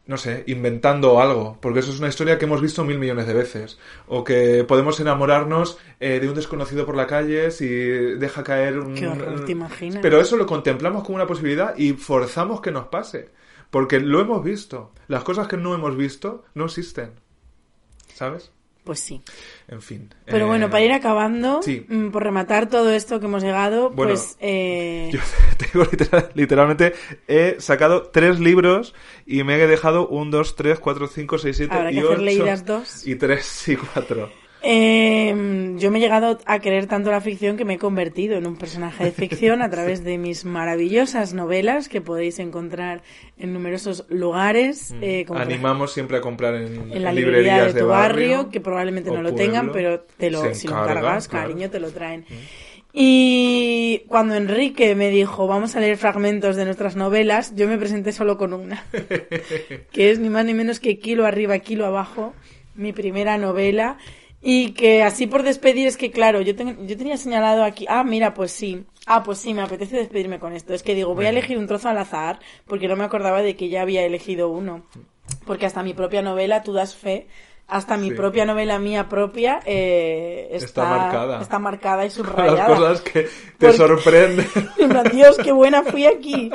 no 0.06 0.16
sé, 0.16 0.44
inventando 0.46 1.20
algo, 1.20 1.58
porque 1.60 1.80
eso 1.80 1.90
es 1.90 1.98
una 1.98 2.08
historia 2.08 2.38
que 2.38 2.44
hemos 2.44 2.60
visto 2.60 2.84
mil 2.84 2.98
millones 2.98 3.26
de 3.26 3.34
veces. 3.34 3.78
O 4.06 4.22
que 4.22 4.64
podemos 4.64 5.00
enamorarnos 5.00 5.78
eh, 5.98 6.20
de 6.20 6.28
un 6.28 6.34
desconocido 6.34 6.86
por 6.86 6.96
la 6.96 7.08
calle 7.08 7.50
si 7.50 7.66
deja 7.66 8.44
caer 8.44 8.78
un... 8.78 8.94
Qué 8.94 9.08
horror, 9.08 9.44
¿te 9.44 9.52
imaginas? 9.52 9.98
Pero 10.00 10.20
eso 10.20 10.36
lo 10.36 10.46
contemplamos 10.46 11.02
como 11.02 11.16
una 11.16 11.26
posibilidad 11.26 11.76
y 11.76 11.94
forzamos 11.94 12.60
que 12.60 12.70
nos 12.70 12.86
pase. 12.86 13.30
Porque 13.70 13.98
lo 13.98 14.20
hemos 14.20 14.44
visto. 14.44 14.92
Las 15.08 15.24
cosas 15.24 15.48
que 15.48 15.56
no 15.56 15.74
hemos 15.74 15.96
visto 15.96 16.44
no 16.54 16.66
existen. 16.66 17.10
¿Sabes? 18.14 18.52
Pues 18.86 19.00
sí. 19.00 19.20
En 19.66 19.82
fin. 19.82 20.14
Pero 20.26 20.46
bueno, 20.46 20.70
para 20.70 20.84
ir 20.84 20.92
acabando, 20.92 21.60
mm, 21.88 22.10
por 22.10 22.22
rematar 22.22 22.68
todo 22.68 22.92
esto 22.92 23.18
que 23.18 23.26
hemos 23.26 23.42
llegado, 23.42 23.90
pues... 23.90 24.36
Eh... 24.38 25.10
Yo 25.12 25.18
tengo 25.58 25.84
literalmente, 26.34 26.94
he 27.26 27.56
sacado 27.58 28.10
tres 28.12 28.38
libros 28.38 28.94
y 29.26 29.42
me 29.42 29.56
he 29.60 29.66
dejado 29.66 30.06
un, 30.06 30.30
dos, 30.30 30.54
tres, 30.54 30.78
cuatro, 30.78 31.08
cinco, 31.08 31.36
seis, 31.36 31.56
siete 31.56 31.74
y 31.90 31.98
ocho. 31.98 32.62
dos. 32.64 33.04
Y 33.04 33.16
tres 33.16 33.66
y 33.66 33.74
cuatro. 33.74 34.30
Eh, 34.68 35.76
yo 35.78 35.92
me 35.92 35.98
he 35.98 36.00
llegado 36.00 36.40
a 36.44 36.58
querer 36.58 36.86
tanto 36.86 37.12
la 37.12 37.20
ficción 37.20 37.56
que 37.56 37.64
me 37.64 37.74
he 37.74 37.78
convertido 37.78 38.36
en 38.36 38.48
un 38.48 38.56
personaje 38.56 39.04
de 39.04 39.12
ficción 39.12 39.62
a 39.62 39.70
través 39.70 40.02
de 40.02 40.18
mis 40.18 40.44
maravillosas 40.44 41.34
novelas 41.34 41.88
que 41.88 42.00
podéis 42.00 42.40
encontrar 42.40 43.02
en 43.38 43.52
numerosos 43.52 44.06
lugares. 44.08 44.90
Mm. 44.90 45.02
Eh, 45.02 45.26
Animamos 45.36 45.92
siempre 45.92 46.16
a 46.16 46.20
comprar 46.20 46.56
en, 46.56 46.90
en 46.92 47.04
la 47.04 47.12
librería 47.12 47.66
de 47.66 47.80
tu 47.80 47.86
barrio, 47.86 48.50
que 48.50 48.60
probablemente 48.60 49.12
no 49.12 49.22
lo 49.22 49.36
tengan, 49.36 49.70
pero 49.70 50.00
te 50.00 50.32
lo, 50.32 50.52
si 50.52 50.66
lo 50.66 50.74
cargas, 50.84 51.28
cariño, 51.28 51.70
te 51.70 51.78
lo 51.78 51.92
traen. 51.92 52.22
Mm. 52.22 52.34
Y 52.92 54.02
cuando 54.08 54.34
Enrique 54.34 54.96
me 54.96 55.10
dijo, 55.10 55.46
vamos 55.46 55.76
a 55.76 55.80
leer 55.80 55.96
fragmentos 55.96 56.56
de 56.56 56.64
nuestras 56.64 56.96
novelas, 56.96 57.54
yo 57.54 57.68
me 57.68 57.78
presenté 57.78 58.10
solo 58.10 58.36
con 58.36 58.52
una, 58.52 58.84
que 59.92 60.10
es 60.10 60.18
ni 60.18 60.28
más 60.28 60.44
ni 60.44 60.54
menos 60.54 60.80
que 60.80 60.98
Kilo 60.98 61.24
arriba, 61.24 61.56
Kilo 61.60 61.86
abajo, 61.86 62.34
mi 62.74 62.92
primera 62.92 63.38
novela 63.38 63.98
y 64.48 64.70
que 64.74 65.02
así 65.02 65.26
por 65.26 65.42
despedir 65.42 65.88
es 65.88 65.96
que, 65.96 66.12
claro, 66.12 66.40
yo, 66.40 66.52
yo 66.54 66.96
tenía 66.96 67.16
señalado 67.16 67.64
aquí, 67.64 67.84
ah, 67.88 68.04
mira, 68.04 68.32
pues 68.32 68.52
sí, 68.52 68.84
ah, 69.06 69.24
pues 69.24 69.38
sí, 69.38 69.52
me 69.54 69.62
apetece 69.62 69.96
despedirme 69.96 70.38
con 70.38 70.52
esto. 70.52 70.72
Es 70.72 70.84
que 70.84 70.94
digo, 70.94 71.14
voy 71.16 71.26
a 71.26 71.30
elegir 71.30 71.58
un 71.58 71.66
trozo 71.66 71.88
al 71.88 71.98
azar, 71.98 72.38
porque 72.66 72.86
no 72.86 72.94
me 72.94 73.02
acordaba 73.04 73.42
de 73.42 73.56
que 73.56 73.68
ya 73.68 73.82
había 73.82 74.04
elegido 74.04 74.48
uno. 74.48 74.86
Porque 75.44 75.66
hasta 75.66 75.82
mi 75.82 75.94
propia 75.94 76.22
novela, 76.22 76.62
Tú 76.62 76.72
das 76.72 76.94
fe, 76.94 77.26
hasta 77.66 77.96
mi 77.96 78.10
Sí. 78.10 78.14
propia 78.14 78.44
novela 78.44 78.78
mía 78.78 79.08
propia 79.08 79.58
eh, 79.66 80.46
está, 80.52 80.66
Está 80.66 80.84
marcada. 80.84 81.40
está 81.42 81.58
marcada 81.58 82.02
y 82.04 82.08
Las 82.10 82.14
subrayada. 82.14 82.66
cosas 82.66 83.00
que 83.00 83.22
te 83.22 83.28
Porque- 83.58 83.76
sorprenden. 83.76 84.46
Dios, 85.12 85.36
qué 85.42 85.50
buena 85.50 85.82
fui 85.82 86.06
aquí. 86.06 86.50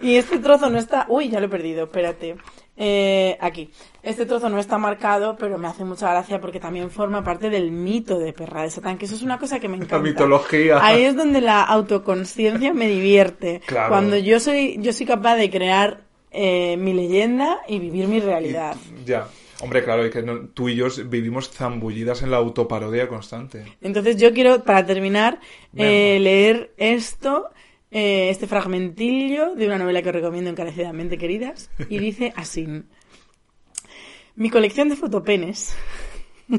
Y 0.00 0.14
este 0.14 0.38
trozo 0.38 0.70
no 0.70 0.78
está. 0.78 1.06
Uy, 1.08 1.28
ya 1.30 1.40
lo 1.40 1.46
he 1.46 1.48
perdido, 1.48 1.84
espérate. 1.84 2.36
Eh, 2.76 3.36
aquí. 3.40 3.70
Este 4.02 4.26
trozo 4.26 4.48
no 4.48 4.58
está 4.58 4.78
marcado, 4.78 5.36
pero 5.38 5.58
me 5.58 5.68
hace 5.68 5.84
mucha 5.84 6.10
gracia 6.10 6.40
porque 6.40 6.58
también 6.60 6.90
forma 6.90 7.22
parte 7.22 7.48
del 7.48 7.70
mito 7.70 8.18
de 8.18 8.32
Perra 8.32 8.62
de 8.62 8.70
Satán, 8.70 8.98
que 8.98 9.04
eso 9.06 9.14
es 9.14 9.22
una 9.22 9.38
cosa 9.38 9.60
que 9.60 9.68
me 9.68 9.76
encanta. 9.76 9.96
La 9.98 10.02
mitología. 10.02 10.78
Ahí 10.84 11.04
es 11.04 11.14
donde 11.16 11.40
la 11.40 11.62
autoconsciencia 11.62 12.74
me 12.74 12.88
divierte. 12.88 13.60
Claro. 13.66 13.88
Cuando 13.90 14.16
yo 14.16 14.40
soy, 14.40 14.76
yo 14.80 14.92
soy 14.92 15.06
capaz 15.06 15.36
de 15.36 15.50
crear 15.50 16.00
eh, 16.32 16.76
mi 16.76 16.92
leyenda 16.92 17.60
y 17.68 17.78
vivir 17.78 18.08
mi 18.08 18.18
realidad. 18.20 18.74
Ya. 19.06 19.28
Hombre, 19.60 19.84
claro, 19.84 20.04
y 20.04 20.10
que 20.10 20.20
no- 20.22 20.48
tú 20.48 20.68
y 20.68 20.74
yo 20.74 20.88
vivimos 21.06 21.48
zambullidas 21.48 22.22
en 22.22 22.32
la 22.32 22.38
autoparodia 22.38 23.06
constante. 23.06 23.64
Entonces 23.80 24.16
yo 24.16 24.34
quiero, 24.34 24.64
para 24.64 24.84
terminar, 24.84 25.38
eh, 25.76 26.18
leer 26.20 26.72
esto, 26.76 27.50
eh, 27.94 28.28
este 28.28 28.48
fragmentillo 28.48 29.54
de 29.54 29.66
una 29.66 29.78
novela 29.78 30.02
que 30.02 30.08
os 30.08 30.14
recomiendo 30.16 30.50
encarecidamente, 30.50 31.16
queridas, 31.16 31.70
y 31.88 31.98
dice 32.00 32.32
así. 32.34 32.66
Mi 34.34 34.50
colección 34.50 34.88
de 34.88 34.96
fotopenes 34.96 35.76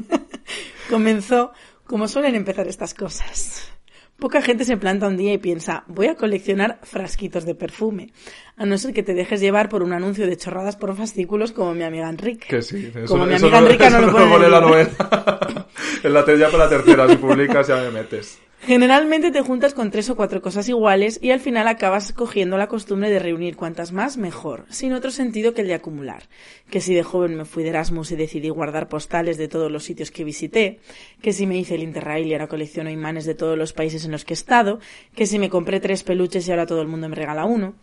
comenzó 0.90 1.52
como 1.84 2.08
suelen 2.08 2.36
empezar 2.36 2.66
estas 2.68 2.94
cosas. 2.94 3.70
Poca 4.18 4.40
gente 4.40 4.64
se 4.64 4.78
planta 4.78 5.08
un 5.08 5.18
día 5.18 5.34
y 5.34 5.38
piensa, 5.38 5.84
voy 5.88 6.06
a 6.06 6.14
coleccionar 6.14 6.80
frasquitos 6.82 7.44
de 7.44 7.54
perfume, 7.54 8.14
a 8.56 8.64
no 8.64 8.78
ser 8.78 8.94
que 8.94 9.02
te 9.02 9.12
dejes 9.12 9.38
llevar 9.38 9.68
por 9.68 9.82
un 9.82 9.92
anuncio 9.92 10.26
de 10.26 10.38
chorradas 10.38 10.76
por 10.76 10.96
fascículos 10.96 11.52
como 11.52 11.74
mi 11.74 11.82
amiga 11.82 12.08
Enrique. 12.08 12.46
Que 12.48 12.62
sí. 12.62 12.90
Eso, 12.94 13.12
Como 13.12 13.26
mi 13.26 13.34
amiga 13.34 13.60
no 13.60 13.68
eso 13.68 14.00
lo 14.00 14.12
pone 14.12 14.24
en 14.24 14.32
el 14.36 14.44
en 14.44 14.50
la 14.52 14.60
novela. 14.62 15.66
en 16.02 16.14
la 16.14 16.34
ya 16.34 16.46
para 16.50 16.64
la 16.64 16.70
tercera, 16.70 17.06
si 17.10 17.16
publicas 17.16 17.68
ya 17.68 17.76
me 17.76 17.90
metes. 17.90 18.38
Generalmente 18.60 19.30
te 19.30 19.42
juntas 19.42 19.74
con 19.74 19.90
tres 19.90 20.10
o 20.10 20.16
cuatro 20.16 20.42
cosas 20.42 20.68
iguales 20.68 21.20
y 21.22 21.30
al 21.30 21.40
final 21.40 21.68
acabas 21.68 22.12
cogiendo 22.12 22.56
la 22.56 22.66
costumbre 22.66 23.10
de 23.10 23.18
reunir 23.18 23.54
cuantas 23.54 23.92
más 23.92 24.16
mejor, 24.16 24.64
sin 24.70 24.92
otro 24.92 25.10
sentido 25.10 25.54
que 25.54 25.60
el 25.60 25.68
de 25.68 25.74
acumular. 25.74 26.28
Que 26.70 26.80
si 26.80 26.94
de 26.94 27.04
joven 27.04 27.36
me 27.36 27.44
fui 27.44 27.62
de 27.62 27.68
Erasmus 27.68 28.10
y 28.10 28.16
decidí 28.16 28.48
guardar 28.48 28.88
postales 28.88 29.36
de 29.36 29.46
todos 29.46 29.70
los 29.70 29.84
sitios 29.84 30.10
que 30.10 30.24
visité, 30.24 30.80
que 31.20 31.32
si 31.32 31.46
me 31.46 31.56
hice 31.56 31.76
el 31.76 31.82
Interrail 31.82 32.26
y 32.26 32.32
ahora 32.32 32.48
colecciono 32.48 32.90
imanes 32.90 33.24
de 33.24 33.34
todos 33.34 33.56
los 33.56 33.72
países 33.72 34.04
en 34.04 34.10
los 34.10 34.24
que 34.24 34.32
he 34.32 34.34
estado, 34.34 34.80
que 35.14 35.26
si 35.26 35.38
me 35.38 35.50
compré 35.50 35.78
tres 35.78 36.02
peluches 36.02 36.48
y 36.48 36.50
ahora 36.50 36.66
todo 36.66 36.82
el 36.82 36.88
mundo 36.88 37.08
me 37.08 37.14
regala 37.14 37.44
uno. 37.44 37.74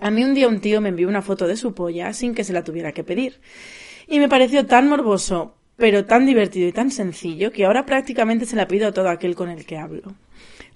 A 0.00 0.10
mí 0.10 0.24
un 0.24 0.34
día 0.34 0.48
un 0.48 0.60
tío 0.60 0.80
me 0.80 0.90
envió 0.90 1.08
una 1.08 1.22
foto 1.22 1.46
de 1.46 1.56
su 1.56 1.72
polla 1.72 2.12
sin 2.12 2.34
que 2.34 2.44
se 2.44 2.52
la 2.52 2.64
tuviera 2.64 2.92
que 2.92 3.04
pedir. 3.04 3.40
Y 4.08 4.18
me 4.18 4.28
pareció 4.28 4.66
tan 4.66 4.88
morboso, 4.88 5.54
pero 5.80 6.04
tan 6.04 6.26
divertido 6.26 6.68
y 6.68 6.72
tan 6.72 6.90
sencillo, 6.90 7.50
que 7.50 7.64
ahora 7.64 7.86
prácticamente 7.86 8.46
se 8.46 8.54
la 8.54 8.68
pido 8.68 8.86
a 8.86 8.92
todo 8.92 9.08
aquel 9.08 9.34
con 9.34 9.48
el 9.48 9.64
que 9.64 9.78
hablo. 9.78 10.14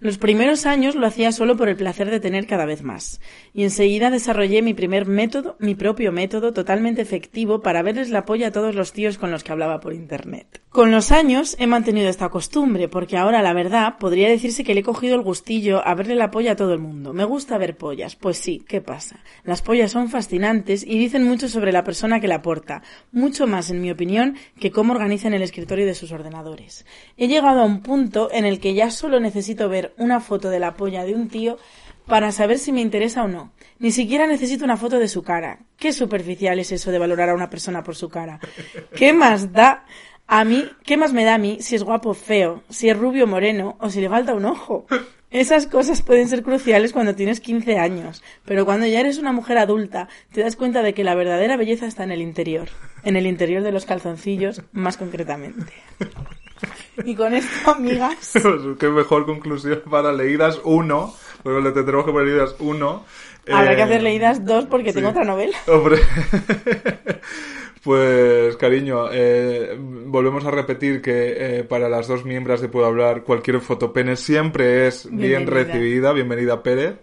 Los 0.00 0.18
primeros 0.18 0.66
años 0.66 0.94
lo 0.94 1.06
hacía 1.06 1.32
solo 1.32 1.56
por 1.56 1.68
el 1.68 1.76
placer 1.76 2.10
de 2.10 2.20
tener 2.20 2.46
cada 2.46 2.66
vez 2.66 2.82
más, 2.82 3.20
y 3.52 3.62
enseguida 3.62 4.10
desarrollé 4.10 4.60
mi 4.60 4.74
primer 4.74 5.06
método, 5.06 5.56
mi 5.58 5.74
propio 5.74 6.12
método 6.12 6.52
totalmente 6.52 7.02
efectivo 7.02 7.60
para 7.60 7.82
verles 7.82 8.10
la 8.10 8.24
polla 8.24 8.48
a 8.48 8.52
todos 8.52 8.74
los 8.74 8.92
tíos 8.92 9.18
con 9.18 9.30
los 9.30 9.44
que 9.44 9.52
hablaba 9.52 9.80
por 9.80 9.94
internet. 9.94 10.60
Con 10.74 10.90
los 10.90 11.12
años 11.12 11.54
he 11.60 11.68
mantenido 11.68 12.08
esta 12.08 12.30
costumbre, 12.30 12.88
porque 12.88 13.16
ahora 13.16 13.42
la 13.42 13.52
verdad 13.52 13.96
podría 13.98 14.28
decirse 14.28 14.64
que 14.64 14.74
le 14.74 14.80
he 14.80 14.82
cogido 14.82 15.14
el 15.14 15.22
gustillo 15.22 15.86
a 15.86 15.94
verle 15.94 16.16
la 16.16 16.32
polla 16.32 16.52
a 16.52 16.56
todo 16.56 16.72
el 16.72 16.80
mundo. 16.80 17.12
Me 17.12 17.24
gusta 17.24 17.58
ver 17.58 17.76
pollas, 17.76 18.16
pues 18.16 18.38
sí, 18.38 18.64
¿qué 18.66 18.80
pasa? 18.80 19.20
Las 19.44 19.62
pollas 19.62 19.92
son 19.92 20.08
fascinantes 20.08 20.84
y 20.84 20.98
dicen 20.98 21.22
mucho 21.22 21.48
sobre 21.48 21.70
la 21.70 21.84
persona 21.84 22.20
que 22.20 22.26
la 22.26 22.42
porta, 22.42 22.82
mucho 23.12 23.46
más 23.46 23.70
en 23.70 23.80
mi 23.80 23.92
opinión 23.92 24.36
que 24.58 24.72
cómo 24.72 24.94
organizan 24.94 25.32
el 25.32 25.42
escritorio 25.42 25.86
de 25.86 25.94
sus 25.94 26.10
ordenadores. 26.10 26.84
He 27.16 27.28
llegado 27.28 27.60
a 27.60 27.64
un 27.64 27.80
punto 27.80 28.28
en 28.32 28.44
el 28.44 28.58
que 28.58 28.74
ya 28.74 28.90
solo 28.90 29.20
necesito 29.20 29.68
ver 29.68 29.83
una 29.96 30.20
foto 30.20 30.50
de 30.50 30.60
la 30.60 30.74
polla 30.74 31.04
de 31.04 31.14
un 31.14 31.28
tío 31.28 31.58
para 32.06 32.32
saber 32.32 32.58
si 32.58 32.72
me 32.72 32.80
interesa 32.80 33.24
o 33.24 33.28
no. 33.28 33.52
Ni 33.78 33.90
siquiera 33.90 34.26
necesito 34.26 34.64
una 34.64 34.76
foto 34.76 34.98
de 34.98 35.08
su 35.08 35.22
cara. 35.22 35.60
Qué 35.76 35.92
superficial 35.92 36.58
es 36.58 36.72
eso 36.72 36.90
de 36.90 36.98
valorar 36.98 37.30
a 37.30 37.34
una 37.34 37.50
persona 37.50 37.82
por 37.82 37.96
su 37.96 38.08
cara. 38.08 38.40
¿Qué 38.94 39.12
más 39.12 39.52
da 39.52 39.84
a 40.26 40.44
mí, 40.44 40.68
qué 40.84 40.96
más 40.96 41.12
me 41.12 41.24
da 41.24 41.34
a 41.34 41.38
mí 41.38 41.58
si 41.60 41.74
es 41.76 41.82
guapo 41.82 42.10
o 42.10 42.14
feo, 42.14 42.62
si 42.68 42.88
es 42.88 42.96
rubio 42.96 43.24
o 43.24 43.26
moreno 43.26 43.76
o 43.80 43.90
si 43.90 44.00
le 44.00 44.08
falta 44.08 44.34
un 44.34 44.44
ojo? 44.44 44.86
Esas 45.30 45.66
cosas 45.66 46.00
pueden 46.00 46.28
ser 46.28 46.44
cruciales 46.44 46.92
cuando 46.92 47.16
tienes 47.16 47.40
15 47.40 47.78
años, 47.78 48.22
pero 48.44 48.64
cuando 48.64 48.86
ya 48.86 49.00
eres 49.00 49.18
una 49.18 49.32
mujer 49.32 49.58
adulta 49.58 50.08
te 50.32 50.42
das 50.42 50.54
cuenta 50.54 50.80
de 50.82 50.94
que 50.94 51.02
la 51.02 51.16
verdadera 51.16 51.56
belleza 51.56 51.86
está 51.86 52.04
en 52.04 52.12
el 52.12 52.22
interior, 52.22 52.68
en 53.02 53.16
el 53.16 53.26
interior 53.26 53.64
de 53.64 53.72
los 53.72 53.84
calzoncillos 53.84 54.62
más 54.70 54.96
concretamente. 54.96 55.72
Y 57.04 57.14
con 57.14 57.34
esto, 57.34 57.70
amigas, 57.76 58.32
Qué 58.78 58.88
mejor 58.88 59.26
conclusión 59.26 59.82
para 59.90 60.12
leídas 60.12 60.60
uno. 60.64 61.14
Porque 61.42 61.60
le 61.60 61.72
tendremos 61.72 62.04
que 62.06 62.12
poner 62.12 62.28
leídas 62.28 62.54
uno. 62.60 63.04
habrá 63.50 63.72
Eh, 63.72 63.76
que 63.76 63.82
hacer 63.82 64.02
leídas 64.02 64.44
dos 64.44 64.64
porque 64.66 64.90
sí. 64.90 64.96
tengo 64.96 65.10
otra 65.10 65.24
novela. 65.24 65.56
Hombre, 65.66 65.98
pues 67.82 68.56
cariño, 68.56 69.08
eh, 69.12 69.76
volvemos 69.78 70.44
a 70.46 70.50
repetir 70.50 71.02
que 71.02 71.58
eh, 71.58 71.64
para 71.64 71.88
las 71.88 72.08
dos 72.08 72.24
miembros 72.24 72.60
de 72.62 72.68
Puedo 72.68 72.86
Hablar, 72.86 73.22
cualquier 73.24 73.60
fotopene 73.60 74.16
siempre 74.16 74.86
es 74.86 75.04
bien 75.10 75.44
Bienvenida. 75.44 75.54
recibida, 75.74 76.12
bienvenida 76.12 76.62
Pérez. 76.62 76.94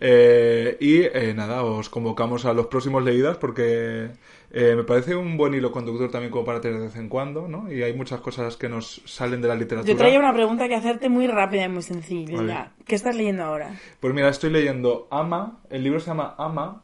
Eh, 0.00 0.76
y 0.78 1.00
eh, 1.02 1.34
nada, 1.34 1.64
os 1.64 1.88
convocamos 1.88 2.44
a 2.44 2.52
los 2.52 2.66
próximos 2.68 3.02
leídas 3.02 3.36
porque 3.38 4.10
eh, 4.50 4.74
me 4.76 4.84
parece 4.84 5.14
un 5.14 5.36
buen 5.36 5.54
hilo 5.54 5.70
conductor 5.72 6.10
también 6.10 6.30
como 6.30 6.44
para 6.44 6.60
tener 6.60 6.78
de 6.78 6.86
vez 6.86 6.96
en 6.96 7.08
cuando, 7.08 7.48
¿no? 7.48 7.70
Y 7.72 7.82
hay 7.82 7.92
muchas 7.94 8.20
cosas 8.20 8.56
que 8.56 8.68
nos 8.68 9.02
salen 9.04 9.42
de 9.42 9.48
la 9.48 9.54
literatura. 9.54 9.92
Yo 9.92 9.98
traía 9.98 10.18
una 10.18 10.32
pregunta 10.32 10.66
que 10.68 10.74
hacerte 10.74 11.08
muy 11.08 11.26
rápida 11.26 11.64
y 11.64 11.68
muy 11.68 11.82
sencilla. 11.82 12.36
Vale. 12.36 12.56
¿Qué 12.86 12.94
estás 12.94 13.14
leyendo 13.16 13.44
ahora? 13.44 13.70
Pues 14.00 14.14
mira, 14.14 14.28
estoy 14.28 14.50
leyendo 14.50 15.06
Ama, 15.10 15.58
el 15.70 15.82
libro 15.84 16.00
se 16.00 16.06
llama 16.06 16.34
Ama, 16.38 16.82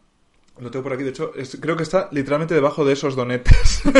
lo 0.60 0.70
tengo 0.70 0.82
por 0.84 0.92
aquí, 0.92 1.02
de 1.02 1.10
hecho, 1.10 1.32
es- 1.34 1.58
creo 1.60 1.76
que 1.76 1.82
está 1.84 2.08
literalmente 2.12 2.54
debajo 2.54 2.84
de 2.84 2.92
esos 2.92 3.16
donetes. 3.16 3.82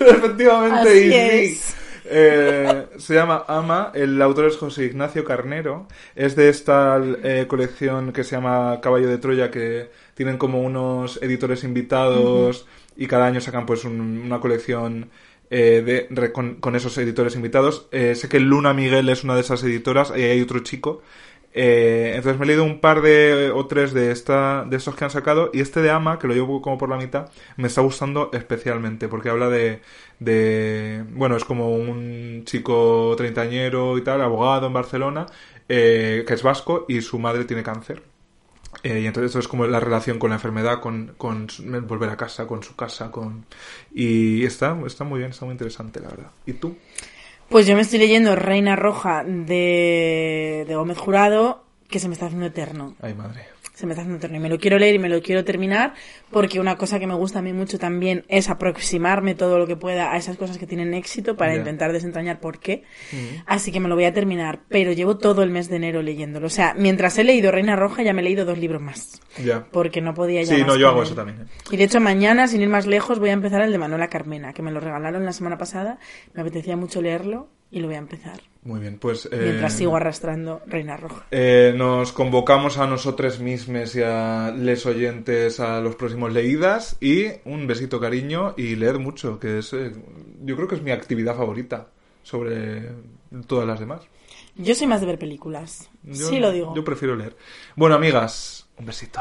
Efectivamente, 0.00 0.88
Así 0.88 0.98
y 0.98 1.10
sí. 1.10 1.14
es. 1.14 1.76
Eh, 2.08 2.86
se 2.98 3.14
llama 3.14 3.44
Ama, 3.48 3.90
el 3.94 4.20
autor 4.22 4.46
es 4.46 4.56
José 4.56 4.84
Ignacio 4.84 5.24
Carnero, 5.24 5.88
es 6.14 6.36
de 6.36 6.48
esta 6.48 7.00
eh, 7.02 7.46
colección 7.48 8.12
que 8.12 8.22
se 8.22 8.36
llama 8.36 8.80
Caballo 8.80 9.08
de 9.08 9.18
Troya, 9.18 9.50
que 9.50 9.90
tienen 10.16 10.38
como 10.38 10.62
unos 10.62 11.22
editores 11.22 11.64
invitados 11.64 12.66
y 12.96 13.06
cada 13.06 13.26
año 13.26 13.40
sacan 13.40 13.66
pues 13.66 13.84
un- 13.84 14.22
una 14.26 14.40
colección 14.40 15.10
eh, 15.50 15.82
de, 15.86 16.08
re- 16.10 16.32
con, 16.32 16.56
con 16.56 16.74
esos 16.76 16.98
editores 16.98 17.36
invitados. 17.36 17.88
Eh, 17.92 18.16
sé 18.16 18.28
que 18.28 18.40
Luna 18.40 18.74
Miguel 18.74 19.08
es 19.10 19.24
una 19.24 19.36
de 19.36 19.42
esas 19.42 19.62
editoras 19.64 20.12
y 20.16 20.22
hay 20.22 20.40
otro 20.42 20.60
chico. 20.60 21.02
Eh, 21.58 22.12
entonces 22.16 22.38
me 22.38 22.44
he 22.44 22.48
leído 22.48 22.64
un 22.64 22.80
par 22.80 23.00
de 23.00 23.50
o 23.54 23.66
tres 23.66 23.94
de 23.94 24.10
esta 24.12 24.64
de 24.68 24.76
estos 24.76 24.94
que 24.94 25.04
han 25.04 25.10
sacado 25.10 25.50
y 25.54 25.60
este 25.60 25.80
de 25.80 25.90
Ama, 25.90 26.18
que 26.18 26.26
lo 26.28 26.34
llevo 26.34 26.60
como 26.60 26.76
por 26.76 26.90
la 26.90 26.98
mitad, 26.98 27.30
me 27.56 27.68
está 27.68 27.80
gustando 27.80 28.30
especialmente 28.34 29.08
porque 29.08 29.30
habla 29.30 29.48
de, 29.48 29.80
de 30.18 31.04
bueno, 31.12 31.36
es 31.36 31.44
como 31.46 31.70
un 31.74 32.42
chico 32.44 33.14
treintañero 33.16 33.96
y 33.96 34.02
tal, 34.04 34.20
abogado 34.20 34.66
en 34.66 34.74
Barcelona, 34.74 35.26
eh, 35.68 36.24
que 36.26 36.34
es 36.34 36.42
vasco 36.42 36.84
y 36.88 37.00
su 37.00 37.18
madre 37.18 37.44
tiene 37.46 37.62
cáncer. 37.62 38.02
Eh, 38.82 39.00
y 39.00 39.06
entonces 39.06 39.30
esto 39.30 39.38
es 39.38 39.48
como 39.48 39.66
la 39.66 39.80
relación 39.80 40.18
con 40.18 40.30
la 40.30 40.36
enfermedad, 40.36 40.80
con, 40.80 41.14
con 41.16 41.48
volver 41.88 42.10
a 42.10 42.16
casa, 42.16 42.46
con 42.46 42.62
su 42.62 42.76
casa, 42.76 43.10
con... 43.10 43.46
Y 43.92 44.44
está, 44.44 44.76
está 44.86 45.04
muy 45.04 45.18
bien, 45.18 45.30
está 45.30 45.44
muy 45.44 45.52
interesante, 45.52 46.00
la 46.00 46.08
verdad. 46.08 46.30
¿Y 46.44 46.52
tú? 46.54 46.76
Pues 47.48 47.66
yo 47.66 47.74
me 47.74 47.82
estoy 47.82 47.98
leyendo 47.98 48.34
Reina 48.36 48.76
Roja 48.76 49.24
de, 49.24 50.64
de 50.66 50.74
Gómez 50.74 50.98
Jurado, 50.98 51.64
que 51.88 52.00
se 52.00 52.08
me 52.08 52.14
está 52.14 52.26
haciendo 52.26 52.46
eterno. 52.46 52.94
Ay, 53.00 53.14
madre. 53.14 53.46
Se 53.76 53.84
me 53.84 53.92
está 53.92 54.00
haciendo 54.00 54.16
eterno. 54.16 54.38
Y 54.38 54.40
me 54.40 54.48
lo 54.48 54.58
quiero 54.58 54.78
leer 54.78 54.94
y 54.94 54.98
me 54.98 55.10
lo 55.10 55.20
quiero 55.20 55.44
terminar, 55.44 55.92
porque 56.30 56.60
una 56.60 56.76
cosa 56.78 56.98
que 56.98 57.06
me 57.06 57.12
gusta 57.12 57.40
a 57.40 57.42
mí 57.42 57.52
mucho 57.52 57.78
también 57.78 58.24
es 58.28 58.48
aproximarme 58.48 59.34
todo 59.34 59.58
lo 59.58 59.66
que 59.66 59.76
pueda 59.76 60.12
a 60.12 60.16
esas 60.16 60.38
cosas 60.38 60.56
que 60.56 60.66
tienen 60.66 60.94
éxito 60.94 61.36
para 61.36 61.54
intentar 61.54 61.92
desentrañar 61.92 62.40
por 62.40 62.58
qué. 62.58 62.84
Así 63.44 63.72
que 63.72 63.78
me 63.78 63.90
lo 63.90 63.94
voy 63.94 64.06
a 64.06 64.14
terminar. 64.14 64.60
Pero 64.70 64.92
llevo 64.92 65.18
todo 65.18 65.42
el 65.42 65.50
mes 65.50 65.68
de 65.68 65.76
enero 65.76 66.00
leyéndolo. 66.00 66.46
O 66.46 66.50
sea, 66.50 66.72
mientras 66.74 67.18
he 67.18 67.24
leído 67.24 67.52
Reina 67.52 67.76
Roja 67.76 68.02
ya 68.02 68.14
me 68.14 68.22
he 68.22 68.24
leído 68.24 68.46
dos 68.46 68.56
libros 68.56 68.80
más. 68.80 69.20
Ya. 69.44 69.66
Porque 69.70 70.00
no 70.00 70.14
podía 70.14 70.42
ya 70.42 70.54
Sí, 70.54 70.60
más 70.62 70.68
no, 70.68 70.76
yo 70.76 70.88
hago 70.88 71.00
él. 71.02 71.06
eso 71.08 71.14
también. 71.14 71.42
¿eh? 71.42 71.44
Y 71.70 71.76
de 71.76 71.84
hecho 71.84 72.00
mañana, 72.00 72.48
sin 72.48 72.62
ir 72.62 72.70
más 72.70 72.86
lejos, 72.86 73.18
voy 73.18 73.28
a 73.28 73.34
empezar 73.34 73.60
el 73.60 73.72
de 73.72 73.78
Manuela 73.78 74.08
Carmena, 74.08 74.54
que 74.54 74.62
me 74.62 74.72
lo 74.72 74.80
regalaron 74.80 75.22
la 75.26 75.32
semana 75.34 75.58
pasada. 75.58 75.98
Me 76.32 76.40
apetecía 76.40 76.78
mucho 76.78 77.02
leerlo 77.02 77.50
y 77.70 77.80
lo 77.80 77.88
voy 77.88 77.96
a 77.96 77.98
empezar. 77.98 78.40
Muy 78.66 78.80
bien, 78.80 78.98
pues... 78.98 79.26
eh, 79.30 79.38
Mientras 79.40 79.74
sigo 79.74 79.94
arrastrando 79.96 80.60
Reina 80.66 80.96
Roja. 80.96 81.24
eh, 81.30 81.72
nos 81.76 82.10
convocamos 82.12 82.78
a 82.78 82.86
nosotros 82.88 83.38
mismos 83.38 83.94
y 83.94 84.02
a 84.02 84.52
les 84.56 84.84
oyentes 84.86 85.60
a 85.60 85.80
los 85.80 85.94
próximos 85.94 86.32
leídas 86.32 86.96
y 87.00 87.26
un 87.44 87.68
besito 87.68 88.00
cariño 88.00 88.54
y 88.56 88.74
leed 88.74 88.96
mucho, 88.96 89.38
que 89.38 89.58
es 89.58 89.72
eh, 89.72 89.92
yo 90.42 90.56
creo 90.56 90.66
que 90.66 90.74
es 90.74 90.82
mi 90.82 90.90
actividad 90.90 91.36
favorita 91.36 91.86
sobre 92.24 92.90
todas 93.46 93.68
las 93.68 93.78
demás. 93.78 94.00
Yo 94.56 94.74
soy 94.74 94.88
más 94.88 95.00
de 95.00 95.06
ver 95.06 95.18
películas. 95.18 95.88
Yo- 96.02 96.28
sí 96.28 96.40
lo 96.40 96.50
digo. 96.50 96.74
Yo 96.74 96.82
prefiero 96.84 97.14
leer. 97.14 97.36
Bueno, 97.76 97.94
amigas, 97.94 98.68
un 98.78 98.86
besito. 98.86 99.20